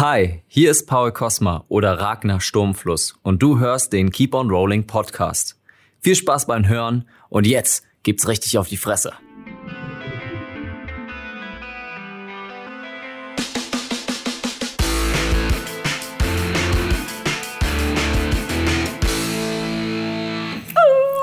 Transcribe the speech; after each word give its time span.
Hi, 0.00 0.42
hier 0.48 0.70
ist 0.70 0.86
Paul 0.86 1.12
Kosma 1.12 1.66
oder 1.68 2.00
Ragnar 2.00 2.40
Sturmfluss 2.40 3.18
und 3.22 3.42
du 3.42 3.58
hörst 3.58 3.92
den 3.92 4.10
Keep 4.10 4.34
on 4.34 4.48
Rolling 4.48 4.86
Podcast. 4.86 5.60
Viel 6.00 6.14
Spaß 6.14 6.46
beim 6.46 6.66
Hören 6.66 7.06
und 7.28 7.46
jetzt 7.46 7.84
gibt's 8.02 8.26
richtig 8.26 8.56
auf 8.56 8.66
die 8.66 8.78
Fresse. 8.78 9.12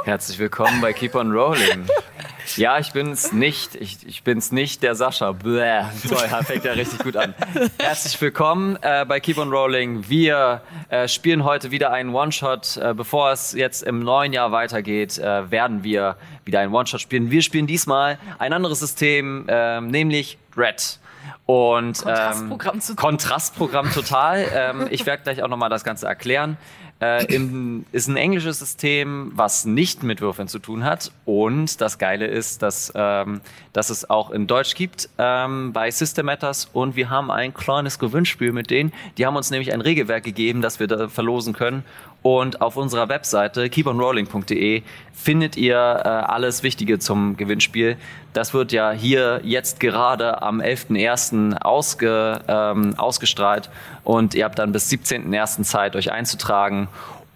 Herzlich 0.04 0.38
willkommen 0.38 0.82
bei 0.82 0.94
Keep 0.94 1.16
on 1.16 1.32
Rolling. 1.32 1.88
Ja, 2.58 2.80
ich 2.80 2.92
bin's 2.92 3.34
nicht. 3.34 3.76
Ich, 3.76 4.00
ich 4.08 4.24
bin's 4.24 4.52
nicht, 4.52 4.82
der 4.82 4.96
Sascha. 4.96 5.32
Bläh. 5.32 5.84
Toll, 6.10 6.28
fängt 6.44 6.64
ja 6.66 6.72
richtig 6.74 7.00
gut 7.00 7.16
an. 7.16 7.36
Herzlich 7.80 8.20
willkommen 8.20 8.80
äh, 8.82 9.06
bei 9.06 9.20
Keep 9.20 9.38
on 9.38 9.52
Rolling. 9.52 10.10
Wir 10.10 10.62
äh, 10.90 11.08
spielen 11.08 11.44
heute 11.44 11.70
wieder 11.70 11.92
einen 11.92 12.16
One-Shot. 12.16 12.78
Äh, 12.78 12.96
bevor 12.96 13.32
es 13.32 13.54
jetzt 13.54 13.84
im 13.84 14.00
neuen 14.00 14.34
Jahr 14.34 14.52
weitergeht, 14.52 15.20
äh, 15.20 15.52
werden 15.52 15.84
wir 15.84 16.18
wieder 16.46 16.62
einen 16.62 16.74
One-Shot 16.74 17.00
spielen. 17.00 17.30
Wir 17.30 17.44
spielen 17.44 17.68
diesmal 17.68 18.18
ein 18.40 18.54
anderes 18.54 18.80
System, 18.80 19.46
ähm, 19.48 19.90
nämlich 19.90 20.40
Red. 20.58 21.00
Und 21.46 22.00
Kontrastprogramm, 22.00 22.80
ähm, 22.90 22.96
Kontrastprogramm 22.96 23.92
total. 23.94 24.46
ähm, 24.54 24.88
ich 24.90 25.06
werde 25.06 25.24
gleich 25.24 25.44
auch 25.44 25.48
nochmal 25.48 25.70
das 25.70 25.84
Ganze 25.84 26.08
erklären. 26.08 26.58
Äh, 27.00 27.26
im, 27.34 27.86
ist 27.92 28.08
ein 28.08 28.18
englisches 28.18 28.58
System, 28.58 29.32
was 29.36 29.66
nicht 29.66 30.02
mit 30.02 30.20
Würfeln 30.20 30.48
zu 30.48 30.58
tun 30.58 30.84
hat. 30.84 31.12
Und 31.26 31.80
das 31.80 32.00
Geile 32.00 32.26
ist, 32.26 32.64
dass, 32.64 32.92
ähm, 32.96 33.42
dass 33.72 33.92
es 33.92 34.10
auch 34.10 34.32
in 34.32 34.48
Deutsch 34.48 34.74
gibt 34.74 35.08
ähm, 35.20 35.74
bei 35.74 35.92
System 35.92 36.26
Matters. 36.26 36.68
Und 36.74 36.96
wir 36.96 37.12
haben 37.12 37.30
ein 37.30 37.54
kleines 37.54 38.00
Gewinnspiel 38.00 38.52
mit 38.52 38.72
denen. 38.72 38.92
Die 39.18 39.28
haben 39.28 39.36
uns 39.36 39.52
nämlich 39.52 39.74
ein 39.74 39.82
Regelwerk 39.82 40.24
gegeben, 40.24 40.64
das 40.64 40.80
wir 40.80 40.88
da 40.88 41.08
verlosen 41.08 41.54
können. 41.54 41.84
Und 42.24 42.62
auf 42.62 42.76
unserer 42.76 43.10
Webseite 43.10 43.70
keeponrolling.de 43.70 44.84
findet 45.14 45.56
ihr 45.56 45.76
äh, 45.76 46.08
alles 46.08 46.64
Wichtige 46.64 47.00
zum 47.00 47.38
Gewinnspiel. 47.38 47.98
Das 48.34 48.54
wird 48.54 48.72
ja 48.72 48.92
hier 48.92 49.42
jetzt 49.44 49.80
gerade 49.80 50.42
am 50.42 50.60
11.01. 50.60 51.58
Ausge, 51.62 52.42
ähm, 52.48 52.96
ausgestrahlt 52.98 53.70
und 54.04 54.36
ihr 54.36 54.46
habt 54.46 54.60
dann 54.60 54.72
bis 54.72 54.92
17.01. 54.92 55.64
Zeit, 55.64 55.96
euch 55.96 56.12
einzutragen, 56.12 56.88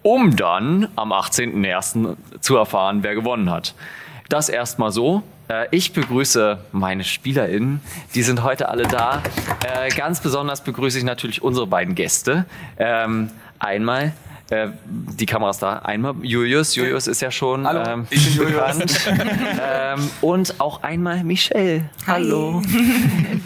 um 0.02 0.36
dann 0.36 0.88
am 0.96 1.12
18.01. 1.12 2.16
zu 2.40 2.56
erfahren, 2.56 3.02
wer 3.02 3.14
gewonnen 3.14 3.50
hat. 3.50 3.74
Das 4.28 4.48
erstmal 4.48 4.92
so. 4.92 5.22
Äh, 5.48 5.66
ich 5.70 5.92
begrüße 5.92 6.58
meine 6.72 7.04
SpielerInnen. 7.04 7.80
Die 8.14 8.22
sind 8.22 8.42
heute 8.42 8.68
alle 8.68 8.84
da. 8.84 9.22
Äh, 9.66 9.90
ganz 9.90 10.20
besonders 10.20 10.62
begrüße 10.64 10.98
ich 10.98 11.04
natürlich 11.04 11.42
unsere 11.42 11.66
beiden 11.66 11.94
Gäste. 11.94 12.46
Ähm, 12.78 13.30
einmal 13.58 14.12
äh, 14.50 14.68
die 14.84 15.26
Kameras 15.26 15.58
da. 15.58 15.78
Einmal 15.78 16.14
Julius. 16.22 16.74
Julius 16.74 17.06
ist 17.06 17.22
ja 17.22 17.30
schon 17.30 17.66
Hallo, 17.66 17.82
ähm, 17.86 18.06
ich 18.10 18.36
bin 18.36 18.48
Julius. 18.48 18.78
bekannt. 18.78 19.00
ähm, 19.62 20.10
und 20.20 20.60
auch 20.60 20.82
einmal 20.82 21.24
Michelle. 21.24 21.88
Hallo. 22.06 22.62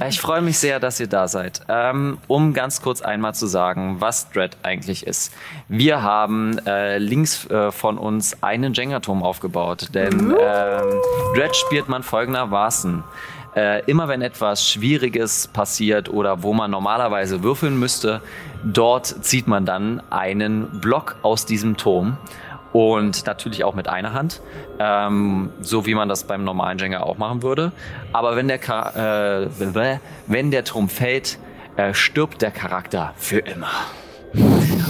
Äh, 0.01 0.09
ich 0.09 0.21
freue 0.21 0.43
mich 0.43 0.59
sehr, 0.59 0.81
dass 0.81 1.01
ihr 1.01 1.07
da 1.07 1.29
seid. 1.29 1.63
Ähm, 1.69 2.19
um 2.27 2.53
ganz 2.53 2.83
kurz 2.83 3.03
einmal 3.03 3.35
zu 3.35 3.47
sagen, 3.47 3.97
was 3.99 4.31
Dread 4.31 4.57
eigentlich 4.63 5.07
ist. 5.07 5.33
Wir 5.69 6.03
haben 6.03 6.59
äh, 6.67 6.99
links 6.99 7.47
äh, 7.47 7.71
von 7.71 7.99
uns 7.99 8.43
einen 8.43 8.75
Jenga-Turm 8.75 9.23
aufgebaut, 9.23 9.89
denn 9.95 10.35
ähm, 10.39 11.01
Dread 11.35 11.57
spielt 11.57 11.89
man 11.89 12.03
folgendermaßen. 12.03 13.05
Äh, 13.57 13.83
immer 13.87 14.07
wenn 14.07 14.21
etwas 14.21 14.69
Schwieriges 14.69 15.49
passiert 15.49 16.11
oder 16.11 16.43
wo 16.43 16.53
man 16.53 16.71
normalerweise 16.71 17.43
würfeln 17.43 17.79
müsste, 17.79 18.21
dort 18.63 19.07
zieht 19.07 19.47
man 19.47 19.65
dann 19.65 20.03
einen 20.11 20.81
Block 20.81 21.17
aus 21.23 21.47
diesem 21.47 21.79
Turm 21.79 22.19
und 22.75 23.25
natürlich 23.25 23.65
auch 23.65 23.75
mit 23.75 23.89
einer 23.89 24.13
Hand, 24.13 24.43
ähm, 24.79 25.51
so 25.63 25.87
wie 25.87 25.95
man 25.95 26.11
das 26.11 26.25
beim 26.25 26.45
normalen 26.45 26.77
Jenga 26.79 27.01
auch 27.01 27.17
machen 27.17 27.43
würde. 27.43 27.73
Aber 28.13 28.37
wenn 28.37 28.49
der, 28.49 28.61
äh, 28.61 30.01
wenn 30.27 30.51
der 30.51 30.65
Turm 30.65 30.91
fällt, 30.91 31.39
äh, 31.77 31.95
stirbt 31.95 32.43
der 32.43 32.51
Charakter 32.51 33.15
für 33.17 33.39
immer. 33.39 33.71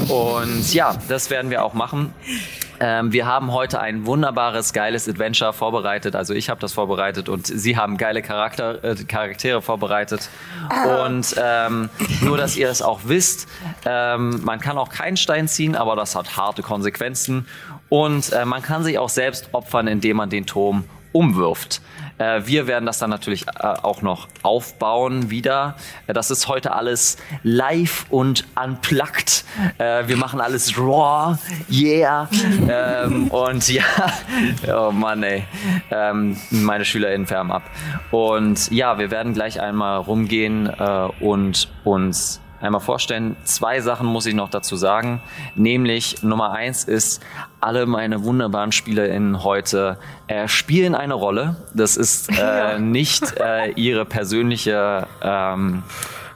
Und 0.08 0.72
ja, 0.72 0.96
das 1.08 1.30
werden 1.30 1.50
wir 1.50 1.64
auch 1.64 1.74
machen. 1.74 2.12
Ähm, 2.78 3.12
wir 3.12 3.26
haben 3.26 3.52
heute 3.52 3.80
ein 3.80 4.06
wunderbares, 4.06 4.72
geiles 4.72 5.08
Adventure 5.08 5.52
vorbereitet. 5.52 6.14
Also 6.14 6.34
ich 6.34 6.50
habe 6.50 6.60
das 6.60 6.72
vorbereitet 6.72 7.28
und 7.28 7.46
Sie 7.46 7.76
haben 7.76 7.96
geile 7.96 8.22
Charakter, 8.22 8.84
äh, 8.84 8.94
Charaktere 9.04 9.62
vorbereitet. 9.62 10.28
Und 11.02 11.34
ähm, 11.42 11.88
nur, 12.22 12.36
dass 12.36 12.56
ihr 12.56 12.68
es 12.68 12.82
auch 12.82 13.00
wisst, 13.04 13.48
ähm, 13.84 14.44
man 14.44 14.60
kann 14.60 14.78
auch 14.78 14.90
keinen 14.90 15.16
Stein 15.16 15.48
ziehen, 15.48 15.74
aber 15.74 15.96
das 15.96 16.14
hat 16.14 16.36
harte 16.36 16.62
Konsequenzen. 16.62 17.46
Und 17.88 18.32
äh, 18.32 18.44
man 18.44 18.62
kann 18.62 18.84
sich 18.84 18.98
auch 18.98 19.08
selbst 19.08 19.48
opfern, 19.52 19.86
indem 19.86 20.18
man 20.18 20.28
den 20.28 20.46
Turm 20.46 20.84
umwirft. 21.12 21.80
Äh, 22.18 22.42
wir 22.44 22.66
werden 22.66 22.86
das 22.86 22.98
dann 22.98 23.10
natürlich 23.10 23.46
äh, 23.46 23.62
auch 23.62 24.02
noch 24.02 24.28
aufbauen 24.42 25.30
wieder. 25.30 25.76
Äh, 26.06 26.12
das 26.12 26.30
ist 26.30 26.48
heute 26.48 26.72
alles 26.72 27.16
live 27.42 28.06
und 28.10 28.44
unplugged. 28.62 29.44
Äh, 29.78 30.08
wir 30.08 30.16
machen 30.16 30.40
alles 30.40 30.78
raw, 30.78 31.38
yeah. 31.70 32.28
ähm, 32.68 33.28
und 33.28 33.68
ja, 33.68 33.84
oh 34.74 34.90
Mann, 34.92 35.22
ey. 35.22 35.44
Ähm, 35.90 36.36
meine 36.50 36.84
SchülerInnen 36.84 37.26
färben 37.26 37.52
ab. 37.52 37.62
Und 38.10 38.70
ja, 38.70 38.98
wir 38.98 39.10
werden 39.10 39.34
gleich 39.34 39.60
einmal 39.60 39.98
rumgehen 39.98 40.66
äh, 40.66 41.08
und 41.20 41.68
uns 41.84 42.40
einmal 42.60 42.80
vorstellen. 42.80 43.36
Zwei 43.44 43.80
Sachen 43.80 44.06
muss 44.06 44.26
ich 44.26 44.34
noch 44.34 44.48
dazu 44.48 44.76
sagen. 44.76 45.20
Nämlich 45.54 46.22
Nummer 46.22 46.52
eins 46.52 46.84
ist, 46.84 47.22
alle 47.60 47.86
meine 47.86 48.24
wunderbaren 48.24 48.72
SpielerInnen 48.72 49.42
heute 49.44 49.98
äh, 50.26 50.48
spielen 50.48 50.94
eine 50.94 51.14
Rolle. 51.14 51.56
Das 51.74 51.96
ist 51.96 52.30
äh, 52.38 52.78
nicht 52.80 53.34
äh, 53.38 53.70
ihre 53.72 54.04
persönliche, 54.04 55.06
ähm, 55.22 55.82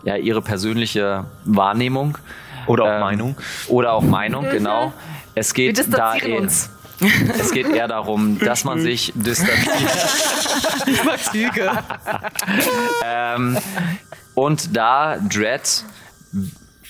ja, 0.04 0.16
ihre 0.16 0.42
persönliche 0.42 1.24
Wahrnehmung. 1.44 2.18
Oder 2.66 2.84
auch 2.84 2.94
Ähm, 2.94 3.00
Meinung. 3.00 3.36
Oder 3.68 3.92
auch 3.92 4.02
Meinung, 4.02 4.48
genau. 4.50 4.92
Es 5.34 5.54
Wir 5.54 5.72
geht 5.72 5.78
da 5.78 6.12
distanzieren 6.12 6.32
eher, 6.32 6.40
uns. 6.40 6.70
es 7.38 7.52
geht 7.52 7.68
eher 7.68 7.88
darum, 7.88 8.38
dass 8.38 8.64
man 8.64 8.80
sich 8.80 9.12
distanziert. 9.16 9.90
Züge. 11.32 11.70
ähm, 13.04 13.58
und 14.34 14.76
da 14.76 15.16
Dread, 15.18 15.84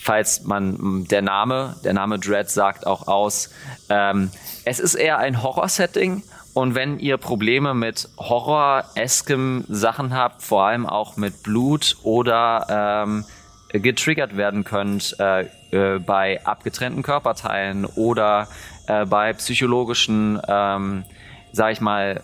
falls 0.00 0.44
man 0.44 1.04
der 1.04 1.22
Name, 1.22 1.76
der 1.84 1.92
Name 1.92 2.18
Dread 2.18 2.48
sagt 2.48 2.86
auch 2.86 3.06
aus, 3.06 3.50
ähm, 3.90 4.30
es 4.64 4.80
ist 4.80 4.94
eher 4.94 5.18
ein 5.18 5.42
Horror-Setting. 5.42 6.22
Und 6.52 6.74
wenn 6.74 6.98
ihr 6.98 7.16
Probleme 7.16 7.74
mit 7.74 8.08
horror-eskem 8.18 9.64
Sachen 9.68 10.14
habt, 10.14 10.42
vor 10.42 10.64
allem 10.64 10.84
auch 10.84 11.16
mit 11.16 11.42
Blut 11.44 11.96
oder 12.02 13.02
ähm, 13.04 13.24
getriggert 13.72 14.36
werden 14.36 14.64
könnt 14.64 15.16
äh, 15.20 15.46
äh, 15.70 16.00
bei 16.00 16.44
abgetrennten 16.44 17.04
Körperteilen 17.04 17.84
oder 17.84 18.48
äh, 18.88 19.06
bei 19.06 19.32
psychologischen, 19.34 20.40
ähm, 20.48 21.04
sag 21.52 21.72
ich 21.72 21.80
mal, 21.80 22.22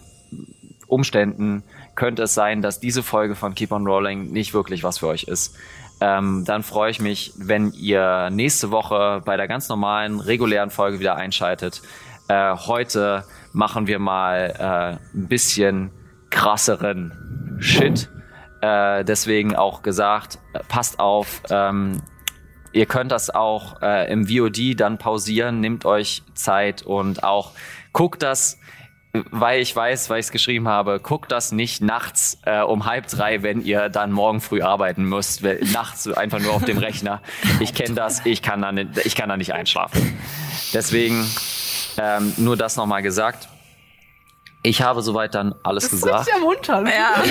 Umständen 0.89 1.63
könnte 1.95 2.25
es 2.25 2.35
sein, 2.35 2.63
dass 2.63 2.81
diese 2.81 3.03
Folge 3.03 3.35
von 3.35 3.55
Keep 3.55 3.73
on 3.73 3.87
Rolling 3.87 4.33
nicht 4.33 4.55
wirklich 4.55 4.83
was 4.83 4.99
für 4.99 5.09
euch 5.09 5.25
ist. 5.25 5.57
Ähm, 6.01 6.45
dann 6.45 6.63
freue 6.63 6.91
ich 6.91 7.01
mich, 7.01 7.33
wenn 7.37 7.73
ihr 7.73 8.29
nächste 8.31 8.71
Woche 8.71 9.23
bei 9.25 9.37
der 9.37 9.49
ganz 9.49 9.69
normalen, 9.69 10.21
regulären 10.21 10.71
Folge 10.71 11.01
wieder 11.01 11.17
einschaltet. 11.17 11.83
Äh, 12.29 12.57
heute 12.57 13.25
machen 13.53 13.87
wir 13.87 13.99
mal 13.99 14.55
äh, 14.59 15.17
ein 15.17 15.29
bisschen 15.29 15.91
krasseren 16.31 17.57
Shit. 17.61 18.11
Äh, 18.61 19.05
deswegen 19.05 19.57
auch 19.57 19.83
gesagt, 19.83 20.39
äh, 20.53 20.61
passt 20.69 20.99
auf, 20.99 21.43
ähm, 21.51 22.03
Ihr 22.77 22.85
könnt 22.85 23.11
das 23.11 23.31
auch 23.31 23.81
äh, 23.81 24.13
im 24.13 24.29
VOD 24.29 24.79
dann 24.79 24.99
pausieren, 24.99 25.61
nehmt 25.61 25.87
euch 25.87 26.23
Zeit 26.35 26.83
und 26.83 27.25
auch 27.25 27.53
guckt 27.95 28.23
das, 28.23 28.59
weil 29.31 29.61
ich 29.61 29.75
weiß, 29.75 30.11
weil 30.11 30.21
ich 30.21 30.27
es 30.27 30.33
geschrieben 30.33 30.69
habe, 30.69 31.01
guckt 31.01 31.33
das 31.33 31.53
nicht 31.53 31.83
nachts 31.83 32.39
äh, 32.45 32.61
um 32.61 32.87
halb 32.87 33.07
drei, 33.09 33.43
wenn 33.43 33.63
ihr 33.63 33.89
dann 33.89 34.13
morgen 34.13 34.41
früh 34.41 34.63
arbeiten 34.63 35.05
müsst, 35.05 35.43
nachts 35.73 36.09
einfach 36.09 36.41
nur 36.41 36.53
auf 36.53 36.65
dem 36.65 36.79
Rechner. 36.79 37.21
Ich 37.61 37.75
kenne 37.75 37.95
das, 37.95 38.25
ich 38.25 38.43
kann, 38.43 38.63
da 38.63 38.73
nicht, 38.73 39.05
ich 39.05 39.15
kann 39.15 39.29
da 39.29 39.37
nicht 39.37 39.53
einschlafen. 39.53 40.19
Deswegen 40.73 41.27
ähm, 41.99 42.33
nur 42.37 42.57
das 42.57 42.77
nochmal 42.77 43.03
gesagt. 43.03 43.49
Ich 44.63 44.83
habe 44.83 45.01
soweit 45.03 45.35
dann 45.35 45.55
alles 45.63 45.85
Das 45.85 45.93
ist 45.93 46.03
gesagt. 46.03 46.21
richtig 46.27 46.35
ermunternd. 46.35 46.89
Ja. 46.89 47.11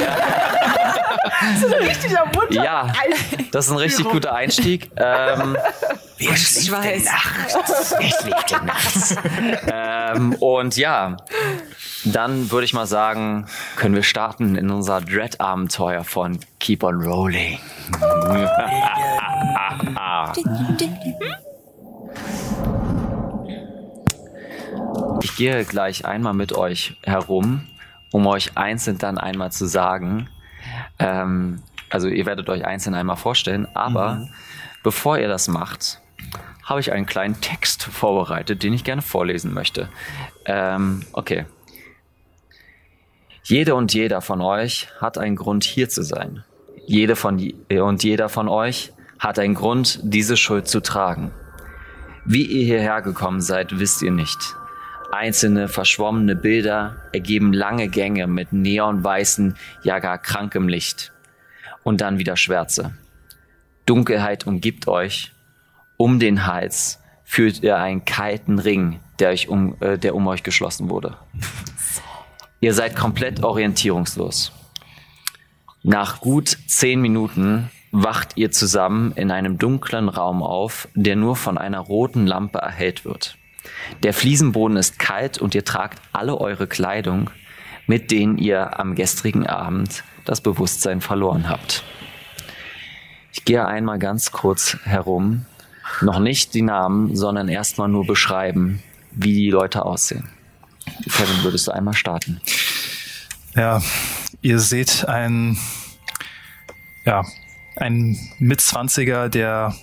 Das 1.42 1.64
ist 1.64 1.74
richtig 1.82 2.12
ermunternd. 2.12 2.54
Ja, 2.56 2.94
das 3.52 3.66
ist 3.66 3.72
ein 3.72 3.78
richtig 3.78 4.08
guter 4.10 4.34
Einstieg. 4.34 4.90
Ähm, 4.96 5.58
Wer 6.18 6.32
Ich 6.32 6.72
weiß. 6.72 7.06
ähm, 9.68 10.34
und 10.40 10.78
ja, 10.78 11.18
dann 12.06 12.50
würde 12.52 12.64
ich 12.66 12.74
mal 12.74 12.86
sagen, 12.86 13.48
können 13.76 13.96
wir 13.96 14.04
starten 14.04 14.56
in 14.56 14.70
unser 14.72 15.02
Dread-Abenteuer 15.02 16.04
von 16.06 16.40
Keep 16.60 16.84
on 16.84 17.02
Rolling. 17.02 17.60
Ich 25.22 25.36
gehe 25.36 25.66
gleich 25.66 26.06
einmal 26.06 26.34
mit 26.34 26.54
euch 26.54 26.98
herum, 27.04 27.68
um 28.12 28.28
euch 28.28 28.58
einzeln 28.58 28.98
dann 28.98 29.18
einmal 29.18 29.52
zu 29.52 29.66
sagen. 29.66 30.30
Ähm, 31.00 31.62
also 31.90 32.08
ihr 32.08 32.26
werdet 32.26 32.50
euch 32.50 32.66
einzeln 32.66 32.94
einmal 32.94 33.18
vorstellen, 33.18 33.68
aber 33.74 34.16
mhm. 34.16 34.30
bevor 34.84 35.18
ihr 35.18 35.28
das 35.28 35.48
macht, 35.48 36.02
habe 36.64 36.80
ich 36.80 36.92
einen 36.92 37.06
kleinen 37.06 37.40
Text 37.42 37.84
vorbereitet, 37.84 38.64
den 38.64 38.74
ich 38.74 38.84
gerne 38.84 39.02
vorlesen 39.02 39.54
möchte. 39.54 39.90
Ähm, 40.46 41.04
okay. 41.14 41.46
Jede 43.44 43.76
und 43.76 43.94
jeder 43.94 44.22
von 44.22 44.42
euch 44.42 44.88
hat 45.00 45.18
einen 45.18 45.36
Grund, 45.36 45.64
hier 45.64 45.88
zu 45.90 46.02
sein. 46.02 46.44
Jede 46.88 47.16
von 47.16 47.54
und 47.70 48.04
jeder 48.04 48.30
von 48.30 48.50
euch 48.50 48.92
hat 49.20 49.40
einen 49.40 49.54
Grund, 49.54 50.00
diese 50.04 50.36
Schuld 50.38 50.68
zu 50.68 50.82
tragen. 50.82 51.32
Wie 52.26 52.44
ihr 52.44 52.66
hierher 52.66 53.02
gekommen 53.02 53.42
seid, 53.42 53.80
wisst 53.80 54.02
ihr 54.02 54.12
nicht. 54.12 54.56
Einzelne 55.12 55.68
verschwommene 55.68 56.36
Bilder 56.36 56.98
ergeben 57.14 57.54
lange 57.54 57.88
Gänge 57.88 58.28
mit 58.28 58.54
neonweißen, 58.54 59.56
ja 59.84 60.00
gar 60.00 60.18
krankem 60.18 60.68
Licht. 60.68 61.12
Und 61.84 62.02
dann 62.02 62.20
wieder 62.20 62.36
Schwärze. 62.36 62.94
Dunkelheit 63.86 64.48
umgibt 64.48 64.88
euch. 64.88 65.32
Um 65.98 66.20
den 66.20 66.46
Hals 66.48 67.02
fühlt 67.24 67.64
ihr 67.64 67.78
einen 67.78 68.06
kalten 68.06 68.60
Ring, 68.60 69.00
der, 69.20 69.30
euch 69.30 69.48
um, 69.48 69.76
äh, 69.82 69.98
der 69.98 70.16
um 70.16 70.28
euch 70.28 70.44
geschlossen 70.44 70.90
wurde. 70.90 71.18
Ihr 72.60 72.74
seid 72.74 72.96
komplett 72.96 73.44
orientierungslos. 73.44 74.52
Nach 75.84 76.20
gut 76.20 76.58
zehn 76.68 77.00
Minuten 77.00 77.70
wacht 77.92 78.38
ihr 78.38 78.52
zusammen 78.52 79.12
in 79.14 79.32
einem 79.32 79.58
dunklen 79.58 80.10
Raum 80.10 80.42
auf, 80.42 80.88
der 80.96 81.16
nur 81.16 81.36
von 81.36 81.58
einer 81.58 81.80
roten 81.80 82.26
Lampe 82.26 82.58
erhellt 82.58 83.06
wird. 83.06 83.38
Der 84.04 84.14
Fliesenboden 84.14 84.78
ist 84.78 85.00
kalt 85.00 85.38
und 85.38 85.56
ihr 85.56 85.66
tragt 85.66 86.02
alle 86.14 86.40
eure 86.40 86.68
Kleidung, 86.68 87.30
mit 87.88 88.12
denen 88.12 88.38
ihr 88.38 88.80
am 88.80 88.96
gestrigen 88.96 89.48
Abend 89.48 90.04
das 90.26 90.42
Bewusstsein 90.42 91.02
verloren 91.02 91.50
habt. 91.50 91.84
Ich 93.32 93.46
gehe 93.46 93.66
einmal 93.66 94.00
ganz 94.00 94.32
kurz 94.32 94.78
herum, 94.84 95.46
noch 96.02 96.20
nicht 96.20 96.54
die 96.54 96.62
Namen, 96.62 97.16
sondern 97.16 97.48
erstmal 97.48 97.88
nur 97.88 98.08
beschreiben, 98.08 98.82
wie 99.12 99.34
die 99.34 99.50
Leute 99.50 99.86
aussehen. 99.86 100.30
Kevin, 101.04 101.44
würdest 101.44 101.68
du 101.68 101.72
einmal 101.72 101.94
starten? 101.94 102.42
Ja, 103.56 103.82
ihr 104.42 104.60
seht 104.60 105.08
ein, 105.08 105.58
ja, 107.06 107.24
ein 107.76 108.18
Mitzwanziger, 108.40 109.30
der 109.30 109.76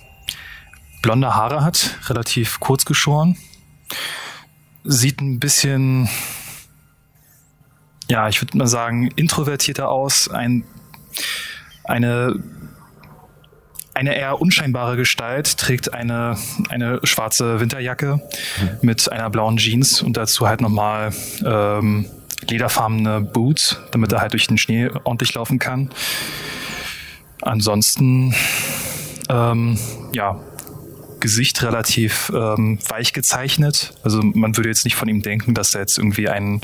blonde 1.01 1.35
Haare 1.35 1.63
hat, 1.63 1.97
relativ 2.07 2.59
kurz 2.59 2.85
geschoren. 2.85 3.37
Sieht 4.83 5.21
ein 5.21 5.39
bisschen, 5.39 6.09
ja, 8.09 8.27
ich 8.27 8.41
würde 8.41 8.57
mal 8.57 8.67
sagen, 8.67 9.09
introvertierter 9.15 9.89
aus. 9.89 10.27
Ein, 10.29 10.63
eine, 11.83 12.35
eine 13.93 14.15
eher 14.15 14.41
unscheinbare 14.41 14.97
Gestalt 14.97 15.57
trägt 15.57 15.93
eine, 15.93 16.37
eine 16.69 16.99
schwarze 17.03 17.59
Winterjacke 17.59 18.15
mhm. 18.15 18.69
mit 18.81 19.11
einer 19.11 19.29
blauen 19.29 19.57
Jeans 19.57 20.01
und 20.01 20.17
dazu 20.17 20.47
halt 20.47 20.61
nochmal 20.61 21.13
ähm, 21.45 22.05
lederfarbene 22.49 23.21
Boots, 23.21 23.77
damit 23.91 24.11
er 24.11 24.21
halt 24.21 24.33
durch 24.33 24.47
den 24.47 24.57
Schnee 24.57 24.89
ordentlich 25.03 25.33
laufen 25.33 25.59
kann. 25.59 25.89
Ansonsten, 27.41 28.33
ähm, 29.29 29.77
ja, 30.13 30.39
Gesicht 31.23 31.63
relativ 31.63 32.33
ähm, 32.35 32.79
weich 32.89 33.13
gezeichnet. 33.13 33.93
Also 34.03 34.21
man 34.21 34.57
würde 34.57 34.67
jetzt 34.67 34.83
nicht 34.83 34.97
von 34.97 35.07
ihm 35.07 35.21
denken, 35.21 35.53
dass 35.53 35.73
er 35.73 35.79
jetzt 35.79 35.97
irgendwie 35.97 36.27
ein, 36.27 36.59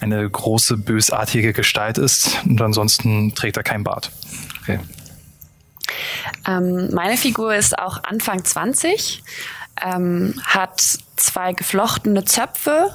eine 0.00 0.28
große, 0.28 0.76
bösartige 0.76 1.52
Gestalt 1.52 1.96
ist. 1.96 2.36
Und 2.44 2.60
ansonsten 2.60 3.36
trägt 3.36 3.56
er 3.56 3.62
kein 3.62 3.84
Bart. 3.84 4.10
Okay. 4.60 4.80
Ähm, 6.48 6.92
meine 6.92 7.16
Figur 7.16 7.54
ist 7.54 7.78
auch 7.78 8.02
Anfang 8.02 8.44
20, 8.44 9.22
ähm, 9.80 10.34
hat 10.44 10.82
zwei 11.14 11.52
geflochtene 11.52 12.24
Zöpfe, 12.24 12.90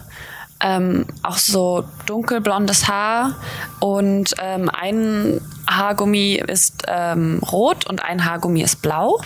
ähm, 0.59 1.05
auch 1.23 1.37
so 1.37 1.85
dunkelblondes 2.05 2.89
Haar 2.89 3.37
und 3.79 4.35
ähm, 4.39 4.69
ein 4.69 5.39
Haargummi 5.67 6.33
ist 6.45 6.83
ähm, 6.87 7.39
rot 7.49 7.85
und 7.87 8.03
ein 8.03 8.25
Haargummi 8.25 8.61
ist 8.61 8.81
blau 8.81 9.21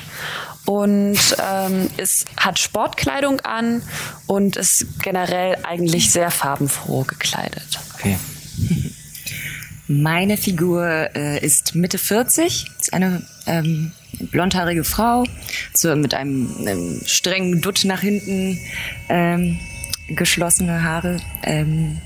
und 0.65 1.17
ähm, 1.41 1.89
ist, 1.97 2.25
hat 2.38 2.59
Sportkleidung 2.59 3.39
an 3.41 3.81
und 4.27 4.57
ist 4.57 5.01
generell 5.01 5.57
eigentlich 5.63 6.12
sehr 6.12 6.31
farbenfroh 6.31 7.03
gekleidet. 7.03 7.79
Okay. 7.95 8.17
Meine 9.88 10.38
Figur 10.38 11.09
äh, 11.15 11.45
ist 11.45 11.75
Mitte 11.75 12.00
40, 12.00 12.65
ist 12.79 12.94
eine 12.94 13.21
ähm, 13.45 13.91
blondhaarige 14.31 14.83
Frau 14.83 15.25
so 15.75 15.95
mit 15.95 16.15
einem, 16.15 16.50
einem 16.59 17.01
strengen 17.06 17.62
Dutt 17.62 17.83
nach 17.85 18.01
hinten. 18.01 18.59
Ähm, 19.09 19.59
geschlossene 20.07 20.83
Haare. 20.83 21.17
Ähm, 21.44 22.00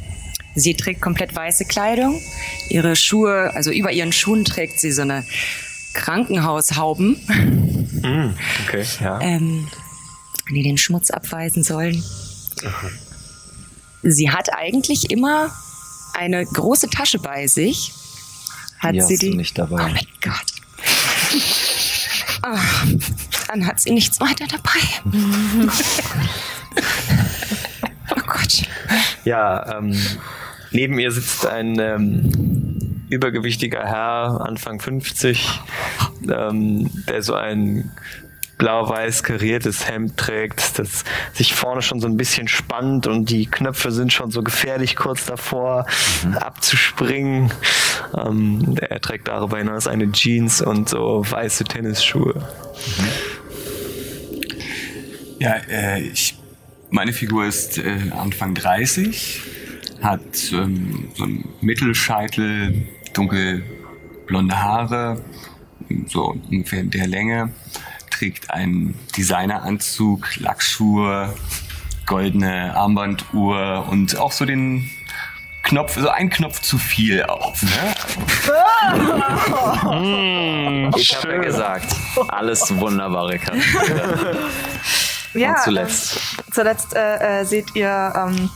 sie 0.56 0.74
trägt 0.76 1.02
komplett 1.02 1.36
weiße 1.36 1.66
Kleidung. 1.66 2.22
Ihre 2.70 2.96
Schuhe, 2.96 3.52
also 3.54 3.72
über 3.72 3.92
ihren 3.92 4.12
Schuhen 4.12 4.46
trägt 4.46 4.80
sie 4.80 4.92
so 4.92 5.02
eine 5.02 5.24
Krankenhaushauben, 5.94 7.18
mm, 8.02 8.34
okay, 8.66 8.86
ja. 9.02 9.20
ähm, 9.22 9.68
die 10.52 10.64
den 10.64 10.78
Schmutz 10.78 11.10
abweisen 11.12 11.64
sollen. 11.64 12.04
Aha. 12.66 12.90
Sie 14.04 14.32
hat 14.32 14.54
eigentlich 14.56 15.12
immer 15.12 15.52
eine 16.14 16.46
große 16.46 16.90
Tasche 16.90 17.20
bei 17.20 17.48
sich. 17.48 17.94
Hat 18.80 18.96
die 18.96 19.02
sie 19.02 19.18
die? 19.18 19.36
nicht 19.36 19.58
dabei. 19.58 19.84
Oh 19.84 19.90
mein 19.90 20.08
Gott. 20.22 20.46
oh, 22.44 22.58
dann 23.48 23.66
hat 23.66 23.80
sie 23.80 23.92
nichts 23.92 24.20
weiter 24.20 24.46
dabei. 24.48 24.80
Quatsch. 28.50 28.64
Ja, 29.26 29.78
ähm, 29.78 30.00
neben 30.72 31.00
ihr 31.00 31.12
sitzt 31.12 31.46
ein 31.46 31.80
ähm, 31.80 32.59
übergewichtiger 33.10 33.86
Herr, 33.86 34.46
Anfang 34.46 34.80
50, 34.80 35.62
ähm, 36.32 36.90
der 37.08 37.22
so 37.22 37.34
ein 37.34 37.92
blau-weiß 38.60 39.24
kariertes 39.24 39.88
Hemd 39.88 40.18
trägt, 40.18 40.78
das 40.78 41.06
sich 41.34 41.56
vorne 41.56 41.82
schon 41.82 42.00
so 42.02 42.08
ein 42.08 42.18
bisschen 42.18 42.48
spannt 42.48 43.08
und 43.08 43.30
die 43.30 43.46
Knöpfe 43.46 43.92
sind 43.92 44.12
schon 44.14 44.32
so 44.32 44.44
gefährlich 44.44 44.96
kurz 44.96 45.26
davor 45.26 45.86
mhm. 46.24 46.34
abzuspringen. 46.38 47.52
Ähm, 48.16 48.76
er 48.82 49.00
trägt 49.00 49.30
darüber 49.30 49.58
hinaus 49.58 49.88
eine 49.88 50.12
Jeans 50.12 50.62
und 50.62 50.90
so 50.90 51.24
weiße 51.28 51.64
Tennisschuhe. 51.64 52.36
Mhm. 52.36 53.08
Ja, 55.40 55.56
äh, 55.70 56.02
ich 56.02 56.36
meine 56.90 57.14
Figur 57.14 57.46
ist 57.46 57.78
äh, 57.78 58.12
Anfang 58.12 58.56
30, 58.56 59.42
hat 60.02 60.52
ähm, 60.52 61.10
so 61.16 61.24
einen 61.24 61.48
Mittelscheitel, 61.62 62.88
dunkelblonde 63.14 64.62
Haare, 64.62 65.22
so 66.08 66.36
ungefähr 66.50 66.82
in 66.82 66.92
der 66.92 67.08
Länge, 67.08 67.52
trägt 68.10 68.52
einen 68.52 68.98
Designeranzug, 69.16 70.38
Lackschuhe, 70.38 71.34
goldene 72.06 72.76
Armbanduhr 72.76 73.88
und 73.90 74.18
auch 74.18 74.32
so 74.32 74.46
den 74.46 74.90
Knopf, 75.64 76.00
so 76.00 76.10
ein 76.10 76.30
Knopf 76.30 76.62
zu 76.62 76.78
viel 76.78 77.24
auf. 77.24 77.62
Ne? 77.62 77.70
ich 80.98 81.16
habe 81.16 81.34
ja 81.34 81.42
gesagt, 81.42 81.96
alles 82.30 82.76
wunderbare 82.78 83.38
Charaktere. 83.38 84.38
Ja, 85.34 85.52
Und 85.52 85.60
zuletzt. 85.60 86.16
Ähm, 86.16 86.44
zuletzt 86.52 86.96
äh, 86.96 87.42
äh, 87.42 87.46
seht 87.46 87.76
ihr 87.76 88.14
ähm, 88.16 88.50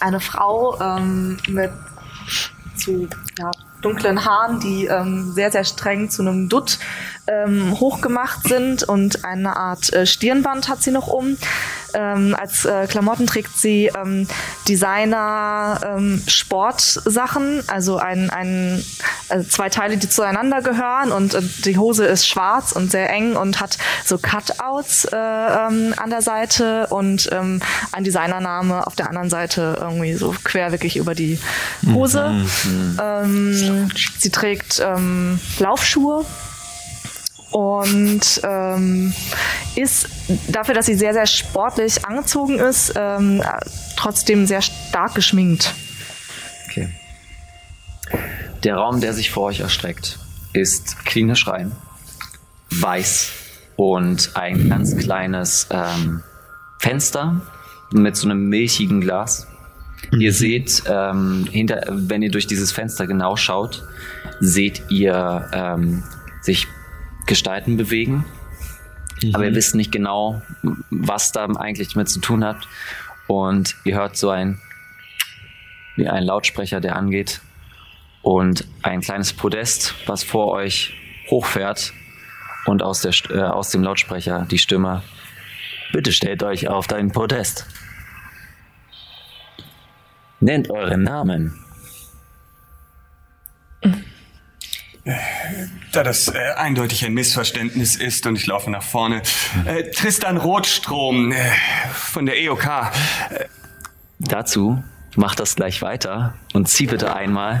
eine 0.00 0.20
Frau 0.20 0.80
ähm, 0.80 1.36
mit 1.48 1.70
zu 2.76 3.08
ja, 3.38 3.50
dunklen 3.86 4.24
Haaren, 4.24 4.58
die 4.58 4.86
ähm, 4.86 5.32
sehr, 5.32 5.52
sehr 5.52 5.64
streng 5.64 6.10
zu 6.10 6.22
einem 6.22 6.48
Dutt 6.48 6.78
ähm, 7.26 7.78
hochgemacht 7.78 8.48
sind 8.48 8.84
und 8.84 9.24
eine 9.24 9.56
Art 9.56 9.92
äh, 9.92 10.06
Stirnband 10.06 10.68
hat 10.68 10.82
sie 10.82 10.90
noch 10.90 11.08
um. 11.08 11.36
ähm, 11.94 12.36
als 12.38 12.64
äh, 12.64 12.86
Klamotten 12.86 13.26
trägt 13.26 13.56
sie 13.56 13.90
ähm, 13.96 14.28
Designer 14.68 15.80
ähm, 15.82 16.22
Sportsachen, 16.26 17.62
also 17.68 17.96
ein, 17.96 18.30
ein, 18.30 18.84
also 19.28 19.48
zwei 19.48 19.70
Teile, 19.70 19.96
die 19.96 20.08
zueinander 20.08 20.60
gehören 20.62 21.10
und 21.10 21.34
äh, 21.34 21.42
die 21.64 21.78
Hose 21.78 22.04
ist 22.04 22.28
schwarz 22.28 22.72
und 22.72 22.90
sehr 22.90 23.10
eng 23.10 23.36
und 23.36 23.60
hat 23.60 23.78
so 24.04 24.18
Cutouts 24.18 25.06
äh, 25.06 25.16
ähm, 25.16 25.94
an 25.96 26.10
der 26.10 26.22
Seite 26.22 26.86
und 26.88 27.28
ähm, 27.32 27.60
ein 27.92 28.04
Designername 28.04 28.86
auf 28.86 28.94
der 28.94 29.08
anderen 29.08 29.30
Seite 29.30 29.78
irgendwie 29.80 30.14
so 30.14 30.34
quer 30.44 30.72
wirklich 30.72 30.96
über 30.96 31.14
die 31.14 31.38
Hose. 31.92 32.44
Ähm, 33.00 33.90
sie 34.18 34.30
trägt 34.30 34.82
Laufschuhe 35.58 36.24
und 37.50 38.40
ähm, 38.42 39.12
ist 39.76 40.08
dafür, 40.48 40.74
dass 40.74 40.86
sie 40.86 40.94
sehr, 40.94 41.12
sehr 41.12 41.26
sportlich 41.26 42.04
angezogen 42.04 42.58
ist, 42.58 42.92
ähm, 42.96 43.42
trotzdem 43.96 44.46
sehr 44.46 44.62
stark 44.62 45.14
geschminkt. 45.14 45.74
Okay. 46.68 46.88
Der 48.64 48.76
Raum, 48.76 49.00
der 49.00 49.12
sich 49.12 49.30
vor 49.30 49.44
euch 49.44 49.60
erstreckt, 49.60 50.18
ist 50.52 51.04
klinisch 51.04 51.46
rein, 51.46 51.72
weiß 52.70 53.30
und 53.76 54.32
ein 54.34 54.68
ganz 54.68 54.96
kleines 54.96 55.68
ähm, 55.70 56.22
Fenster 56.78 57.40
mit 57.92 58.16
so 58.16 58.28
einem 58.28 58.48
milchigen 58.48 59.00
Glas. 59.00 59.46
Ihr 60.18 60.32
seht, 60.32 60.82
ähm, 60.88 61.46
hinter, 61.50 61.82
wenn 61.88 62.22
ihr 62.22 62.30
durch 62.30 62.46
dieses 62.46 62.72
Fenster 62.72 63.06
genau 63.06 63.36
schaut, 63.36 63.84
seht 64.40 64.82
ihr 64.90 65.48
ähm, 65.52 66.02
sich 66.42 66.66
Gestalten 67.26 67.76
bewegen. 67.76 68.24
Aber 69.32 69.44
ihr 69.44 69.54
wisst 69.54 69.74
nicht 69.74 69.92
genau, 69.92 70.42
was 70.90 71.32
da 71.32 71.46
eigentlich 71.46 71.92
damit 71.94 72.08
zu 72.08 72.20
tun 72.20 72.44
hat. 72.44 72.68
Und 73.26 73.76
ihr 73.84 73.96
hört 73.96 74.16
so 74.16 74.30
ein, 74.30 74.60
wie 75.96 76.08
ein 76.08 76.22
Lautsprecher, 76.22 76.80
der 76.80 76.96
angeht. 76.96 77.40
Und 78.22 78.66
ein 78.82 79.00
kleines 79.00 79.32
Podest, 79.32 79.94
was 80.06 80.22
vor 80.22 80.52
euch 80.52 80.94
hochfährt. 81.30 81.92
Und 82.66 82.82
aus, 82.82 83.00
der, 83.02 83.12
äh, 83.30 83.42
aus 83.42 83.70
dem 83.70 83.82
Lautsprecher 83.82 84.46
die 84.50 84.58
Stimme. 84.58 85.02
Bitte 85.92 86.12
stellt 86.12 86.42
euch 86.42 86.68
auf 86.68 86.86
dein 86.86 87.12
Podest. 87.12 87.66
Nennt 90.40 90.70
euren 90.70 91.02
Namen. 91.02 91.58
Da 95.92 96.02
das 96.02 96.28
äh, 96.28 96.38
eindeutig 96.56 97.04
ein 97.04 97.14
Missverständnis 97.14 97.94
ist 97.96 98.26
und 98.26 98.36
ich 98.36 98.46
laufe 98.46 98.70
nach 98.70 98.82
vorne. 98.82 99.22
Äh, 99.64 99.90
Tristan 99.90 100.36
Rotstrom 100.36 101.30
äh, 101.30 101.36
von 101.92 102.26
der 102.26 102.38
EOK. 102.40 102.64
Äh, 102.66 103.44
Dazu 104.18 104.82
macht 105.14 105.38
das 105.40 105.54
gleich 105.54 105.82
weiter 105.82 106.34
und 106.54 106.68
zieh 106.68 106.86
bitte 106.86 107.14
einmal. 107.14 107.60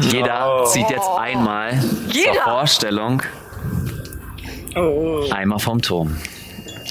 Jeder 0.00 0.64
zieht 0.66 0.88
jetzt 0.90 1.08
einmal 1.18 1.78
zur 2.10 2.34
Vorstellung. 2.42 3.22
Einmal 5.30 5.58
vom 5.58 5.82
Turm. 5.82 6.16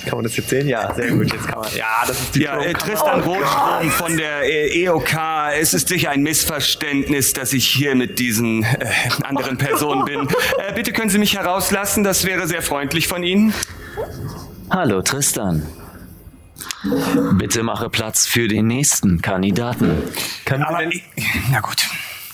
Kann 0.05 0.17
man 0.17 0.23
das 0.23 0.35
jetzt 0.37 0.49
sehen? 0.49 0.67
Ja, 0.67 0.93
sehr 0.93 1.11
gut. 1.11 1.31
Jetzt 1.31 1.47
kann 1.47 1.59
man. 1.59 1.73
Ja, 1.75 2.03
das 2.07 2.19
ist 2.19 2.35
die 2.35 2.41
ja, 2.41 2.59
äh, 2.59 2.73
Tristan 2.73 3.21
Rotstrom 3.21 3.91
von 3.91 4.17
der 4.17 4.43
äh, 4.43 4.83
EOK. 4.83 5.13
Es 5.59 5.73
ist 5.73 5.87
sicher 5.87 6.09
ein 6.09 6.23
Missverständnis, 6.23 7.33
dass 7.33 7.53
ich 7.53 7.67
hier 7.67 7.95
mit 7.95 8.19
diesen 8.19 8.63
äh, 8.63 8.67
anderen 9.23 9.57
Personen 9.57 10.05
bin. 10.05 10.27
Äh, 10.57 10.73
bitte 10.73 10.91
können 10.91 11.09
Sie 11.09 11.19
mich 11.19 11.35
herauslassen, 11.37 12.03
das 12.03 12.25
wäre 12.25 12.47
sehr 12.47 12.61
freundlich 12.61 13.07
von 13.07 13.23
Ihnen. 13.23 13.53
Hallo 14.69 15.01
Tristan. 15.01 15.65
Bitte 17.33 17.61
mache 17.63 17.89
Platz 17.89 18.25
für 18.25 18.47
den 18.47 18.67
nächsten 18.67 19.21
Kandidaten. 19.21 20.01
Können 20.45 20.63
wir, 20.63 20.69
Aber 20.69 20.79
denn, 20.79 20.91
na 21.51 21.59
gut. 21.59 21.87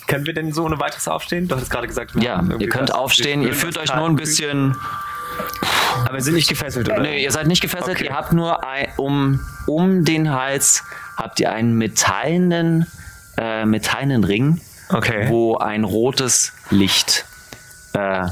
können 0.08 0.26
wir 0.26 0.34
denn 0.34 0.54
so 0.54 0.64
ohne 0.66 0.80
weiteres 0.80 1.08
aufstehen? 1.08 1.48
Du 1.48 1.56
hattest 1.56 1.72
gerade 1.72 1.88
gesagt, 1.88 2.16
wir 2.16 2.24
Ja, 2.24 2.44
ihr 2.58 2.70
könnt 2.70 2.94
aufstehen. 2.94 3.42
Ihr 3.42 3.54
fühlt 3.54 3.78
euch 3.78 3.94
nur 3.94 4.06
ein 4.06 4.16
bisschen. 4.16 4.76
Aber 6.06 6.14
wir 6.14 6.22
sind 6.22 6.36
nicht 6.36 6.50
gefesselt, 6.50 6.88
oder? 6.90 7.00
Nee, 7.00 7.24
ihr 7.24 7.32
seid 7.32 7.48
nicht 7.48 7.62
gefesselt. 7.62 7.98
Okay. 7.98 8.06
Ihr 8.06 8.14
habt 8.16 8.34
nur 8.34 8.64
ein, 8.64 8.88
um, 8.98 9.40
um 9.66 10.04
den 10.06 10.32
Hals 10.32 10.84
habt 11.16 11.40
ihr 11.40 11.52
einen 11.52 11.74
metallenen, 11.78 12.86
äh, 13.38 13.66
metallenen 13.66 14.24
Ring, 14.24 14.62
Okay. 14.90 15.28
wo 15.30 15.58
ein 15.58 15.84
rotes 15.84 16.54
Licht 16.70 17.26
äh, 17.94 18.28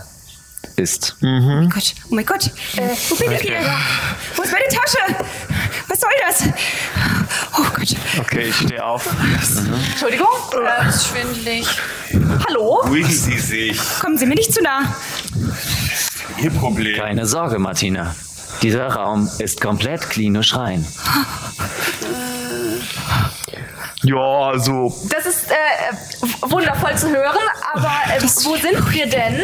ist. 0.77 1.17
Oh 1.22 1.25
mein 1.25 1.69
Gott, 1.69 1.93
oh 2.10 2.15
mein 2.15 2.25
Gott. 2.25 2.45
Äh, 2.77 2.89
wo 3.10 3.15
bin 3.15 3.31
ich 3.31 3.41
hier? 3.41 3.60
Wo 4.36 4.41
ist 4.43 4.51
meine 4.51 4.67
Tasche? 4.67 5.25
Was 5.88 6.00
soll 6.00 6.10
das? 6.27 6.43
Oh 7.57 7.63
Gott. 7.75 7.95
Okay, 8.19 8.48
ich 8.50 8.55
stehe 8.55 8.84
auf. 8.84 9.07
Entschuldigung, 9.91 10.27
äh, 10.53 10.89
ist 10.89 11.07
schwindelig. 11.07 11.67
hallo? 12.48 12.81
Ruhigen 12.86 13.10
Sie 13.10 13.38
sich. 13.39 13.79
Kommen 14.00 14.17
Sie 14.17 14.25
mir 14.25 14.36
nicht 14.36 14.53
zu 14.53 14.62
nah. 14.62 14.95
Ihr 16.42 16.51
Problem. 16.51 16.98
Keine 16.98 17.25
Sorge, 17.25 17.60
Martina. 17.60 18.15
Dieser 18.62 18.88
Raum 18.88 19.30
ist 19.39 19.62
komplett 19.62 20.10
klinisch 20.10 20.56
rein. 20.56 20.86
Ja, 24.04 24.50
also. 24.51 24.96
Das 25.10 25.25
ist 25.25 25.50
äh, 25.50 26.48
wundervoll 26.48 26.96
zu 26.96 27.10
hören, 27.10 27.38
aber 27.74 27.92
äh, 28.15 28.22
wo 28.22 28.56
sind 28.56 28.94
wir 28.94 29.08
denn? 29.08 29.42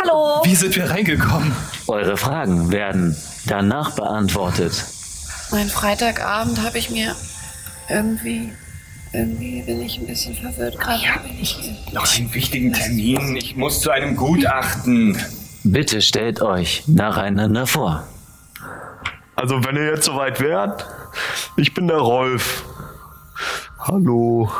Hallo? 0.00 0.42
Wie 0.44 0.54
sind 0.56 0.74
wir 0.74 0.90
reingekommen? 0.90 1.54
Eure 1.86 2.16
Fragen 2.16 2.72
werden 2.72 3.16
danach 3.46 3.92
beantwortet. 3.92 4.84
Mein 5.52 5.68
Freitagabend 5.68 6.60
habe 6.62 6.78
ich 6.78 6.90
mir 6.90 7.14
irgendwie. 7.88 8.50
Irgendwie 9.12 9.62
bin 9.62 9.80
ich 9.80 9.98
ein 9.98 10.08
bisschen 10.08 10.34
verwirrt. 10.34 10.76
Gerade 10.80 11.20
bin 11.22 11.38
ich. 11.40 11.56
Noch 11.92 12.16
einen 12.16 12.34
wichtigen 12.34 12.72
Termin. 12.72 13.36
Ich 13.36 13.54
muss 13.54 13.80
zu 13.80 13.90
einem 13.92 14.16
Gutachten. 14.16 15.16
Bitte 15.66 16.02
stellt 16.02 16.42
euch 16.42 16.84
nacheinander 16.86 17.66
vor. 17.66 18.06
Also, 19.34 19.64
wenn 19.64 19.76
ihr 19.76 19.86
jetzt 19.86 20.04
soweit 20.04 20.38
wärt, 20.40 20.86
ich 21.56 21.72
bin 21.72 21.88
der 21.88 21.98
Rolf. 21.98 22.64
Hallo. 23.78 24.50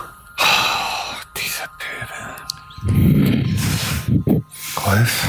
Rolf. 4.87 5.29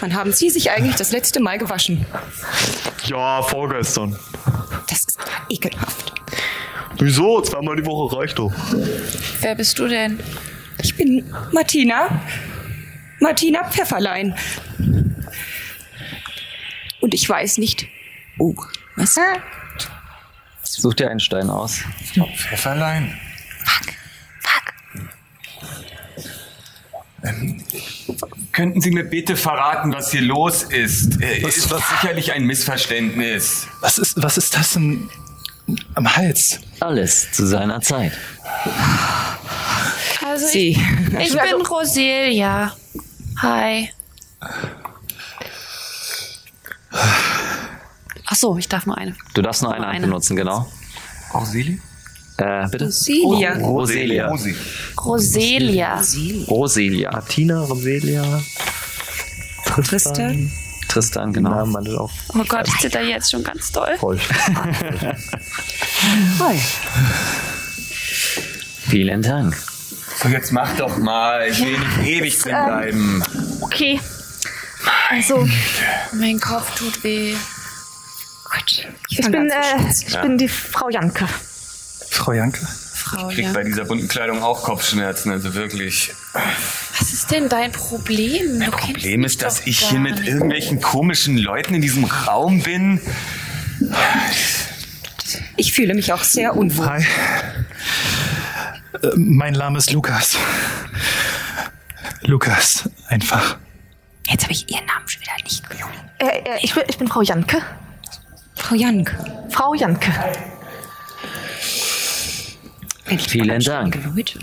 Wann 0.00 0.14
haben 0.14 0.32
Sie 0.32 0.50
sich 0.50 0.70
eigentlich 0.70 0.94
das 0.94 1.10
letzte 1.10 1.40
Mal 1.40 1.58
gewaschen? 1.58 2.06
Ja, 3.06 3.42
vorgestern. 3.42 4.16
Das 4.88 5.00
ist 5.00 5.18
ekelhaft. 5.48 6.12
Wieso? 7.00 7.40
Zweimal 7.40 7.74
die 7.74 7.86
Woche 7.86 8.16
reicht 8.16 8.38
doch. 8.38 8.52
Wer 9.40 9.56
bist 9.56 9.78
du 9.80 9.88
denn? 9.88 10.20
Ich 10.80 10.96
bin 10.96 11.32
Martina. 11.50 12.20
Martina 13.20 13.64
Pfefferlein. 13.70 14.34
Und 17.00 17.14
ich 17.14 17.28
weiß 17.28 17.58
nicht. 17.58 17.86
Oh, 18.38 18.54
was? 18.96 19.18
Sucht 20.62 21.00
ihr 21.00 21.10
einen 21.10 21.20
Stein 21.20 21.48
aus. 21.48 21.80
Pfefferlein. 22.36 23.18
Ähm, 27.24 27.62
könnten 28.52 28.80
Sie 28.80 28.90
mir 28.90 29.04
bitte 29.04 29.36
verraten, 29.36 29.92
was 29.92 30.10
hier 30.10 30.20
los 30.22 30.62
ist? 30.64 31.20
Äh, 31.20 31.42
Was- 31.42 31.56
ist 31.56 31.70
was- 31.70 31.88
sicherlich 31.90 32.32
ein 32.32 32.44
Missverständnis. 32.44 33.66
Was 33.80 33.98
ist, 33.98 34.22
was 34.22 34.36
ist 34.38 34.54
das 34.54 34.74
denn 34.74 35.08
am 35.94 36.14
Hals? 36.16 36.60
Alles 36.80 37.32
zu 37.32 37.46
seiner 37.46 37.80
Zeit. 37.80 38.12
Also 40.24 40.46
Sie. 40.46 40.70
ich, 40.70 41.18
ich 41.18 41.32
bin 41.32 41.62
Roselia. 41.66 42.76
Hi. 43.42 43.90
Ach 48.28 48.34
so, 48.36 48.56
ich 48.56 48.68
darf 48.68 48.86
nur 48.86 48.96
eine. 48.98 49.14
Du 49.34 49.42
darfst 49.42 49.62
nur 49.62 49.72
eine 49.74 49.86
eine. 49.86 50.06
benutzen, 50.06 50.36
genau. 50.36 50.70
Auxili? 51.32 51.80
Äh, 52.38 52.68
bitte? 52.68 52.90
Celia. 52.90 53.54
Roselia. 53.58 54.28
Roselia. 55.04 56.02
Roselia. 56.48 57.10
Martina, 57.12 57.60
Roselia. 57.64 58.42
Tristan. 59.84 60.50
Tristan, 60.88 61.32
Genau. 61.32 61.64
genau. 61.66 62.10
Oh 62.28 62.44
Gott, 62.48 62.68
ich 62.68 62.78
zitter 62.78 63.02
jetzt 63.02 63.30
schon 63.30 63.42
ganz 63.42 63.72
doll. 63.72 63.96
Rolf. 64.00 64.22
Vielen 68.88 69.22
Dank. 69.22 69.56
So, 70.22 70.28
jetzt 70.28 70.52
mach 70.52 70.74
doch 70.76 70.96
mal. 70.98 71.46
Ich 71.48 71.60
will 71.60 71.78
nicht 71.78 71.98
ewig 72.06 72.38
drin 72.38 72.56
bleiben. 72.64 73.22
Okay. 73.60 74.00
Also, 75.10 75.46
Mein 76.12 76.40
Kopf 76.40 76.74
tut 76.76 77.04
weh. 77.04 77.34
Gott. 78.44 78.86
ich 79.08 79.20
bin, 79.20 79.50
äh, 79.50 79.54
ich 80.06 80.20
bin 80.20 80.38
die 80.38 80.48
Frau 80.48 80.88
Janke. 80.88 81.28
Frau 82.10 82.32
Janke. 82.32 82.60
Frau, 82.94 83.28
Ich 83.28 83.36
krieg 83.36 83.44
ja. 83.46 83.52
bei 83.52 83.62
dieser 83.62 83.84
bunten 83.84 84.08
Kleidung 84.08 84.42
auch 84.42 84.64
Kopfschmerzen, 84.64 85.30
also 85.30 85.54
wirklich. 85.54 86.12
Was 86.98 87.12
ist 87.12 87.30
denn 87.30 87.48
dein 87.48 87.70
Problem? 87.70 88.58
Mein 88.58 88.70
Problem 88.70 89.22
ist, 89.24 89.42
dass 89.42 89.66
ich 89.66 89.78
hier 89.80 90.00
mit 90.00 90.26
irgendwelchen 90.26 90.80
komischen 90.80 91.36
Leuten 91.36 91.74
in 91.74 91.82
diesem 91.82 92.04
Raum 92.04 92.62
bin. 92.62 93.00
Ich 95.56 95.72
fühle 95.72 95.94
mich 95.94 96.12
auch 96.12 96.24
sehr 96.24 96.56
unwohl. 96.56 96.86
Hi. 96.88 97.06
Äh, 99.02 99.10
mein 99.16 99.52
Name 99.54 99.78
ist 99.78 99.92
Lukas. 99.92 100.36
Lukas, 102.22 102.88
einfach. 103.08 103.56
Jetzt 104.28 104.44
habe 104.44 104.52
ich 104.52 104.70
Ihren 104.70 104.86
Namen 104.86 105.06
schon 105.06 105.22
wieder 105.22 105.32
nicht. 105.44 105.62
Äh, 106.18 106.24
äh, 106.24 106.58
ich, 106.62 106.74
bin, 106.74 106.84
ich 106.88 106.98
bin 106.98 107.08
Frau 107.08 107.22
Janke. 107.22 107.58
Frau 108.54 108.74
Janke. 108.74 109.16
Frau 109.50 109.74
Janke. 109.74 110.12
Vielen 113.18 113.62
Dank. 113.62 113.98
Leute. 114.14 114.38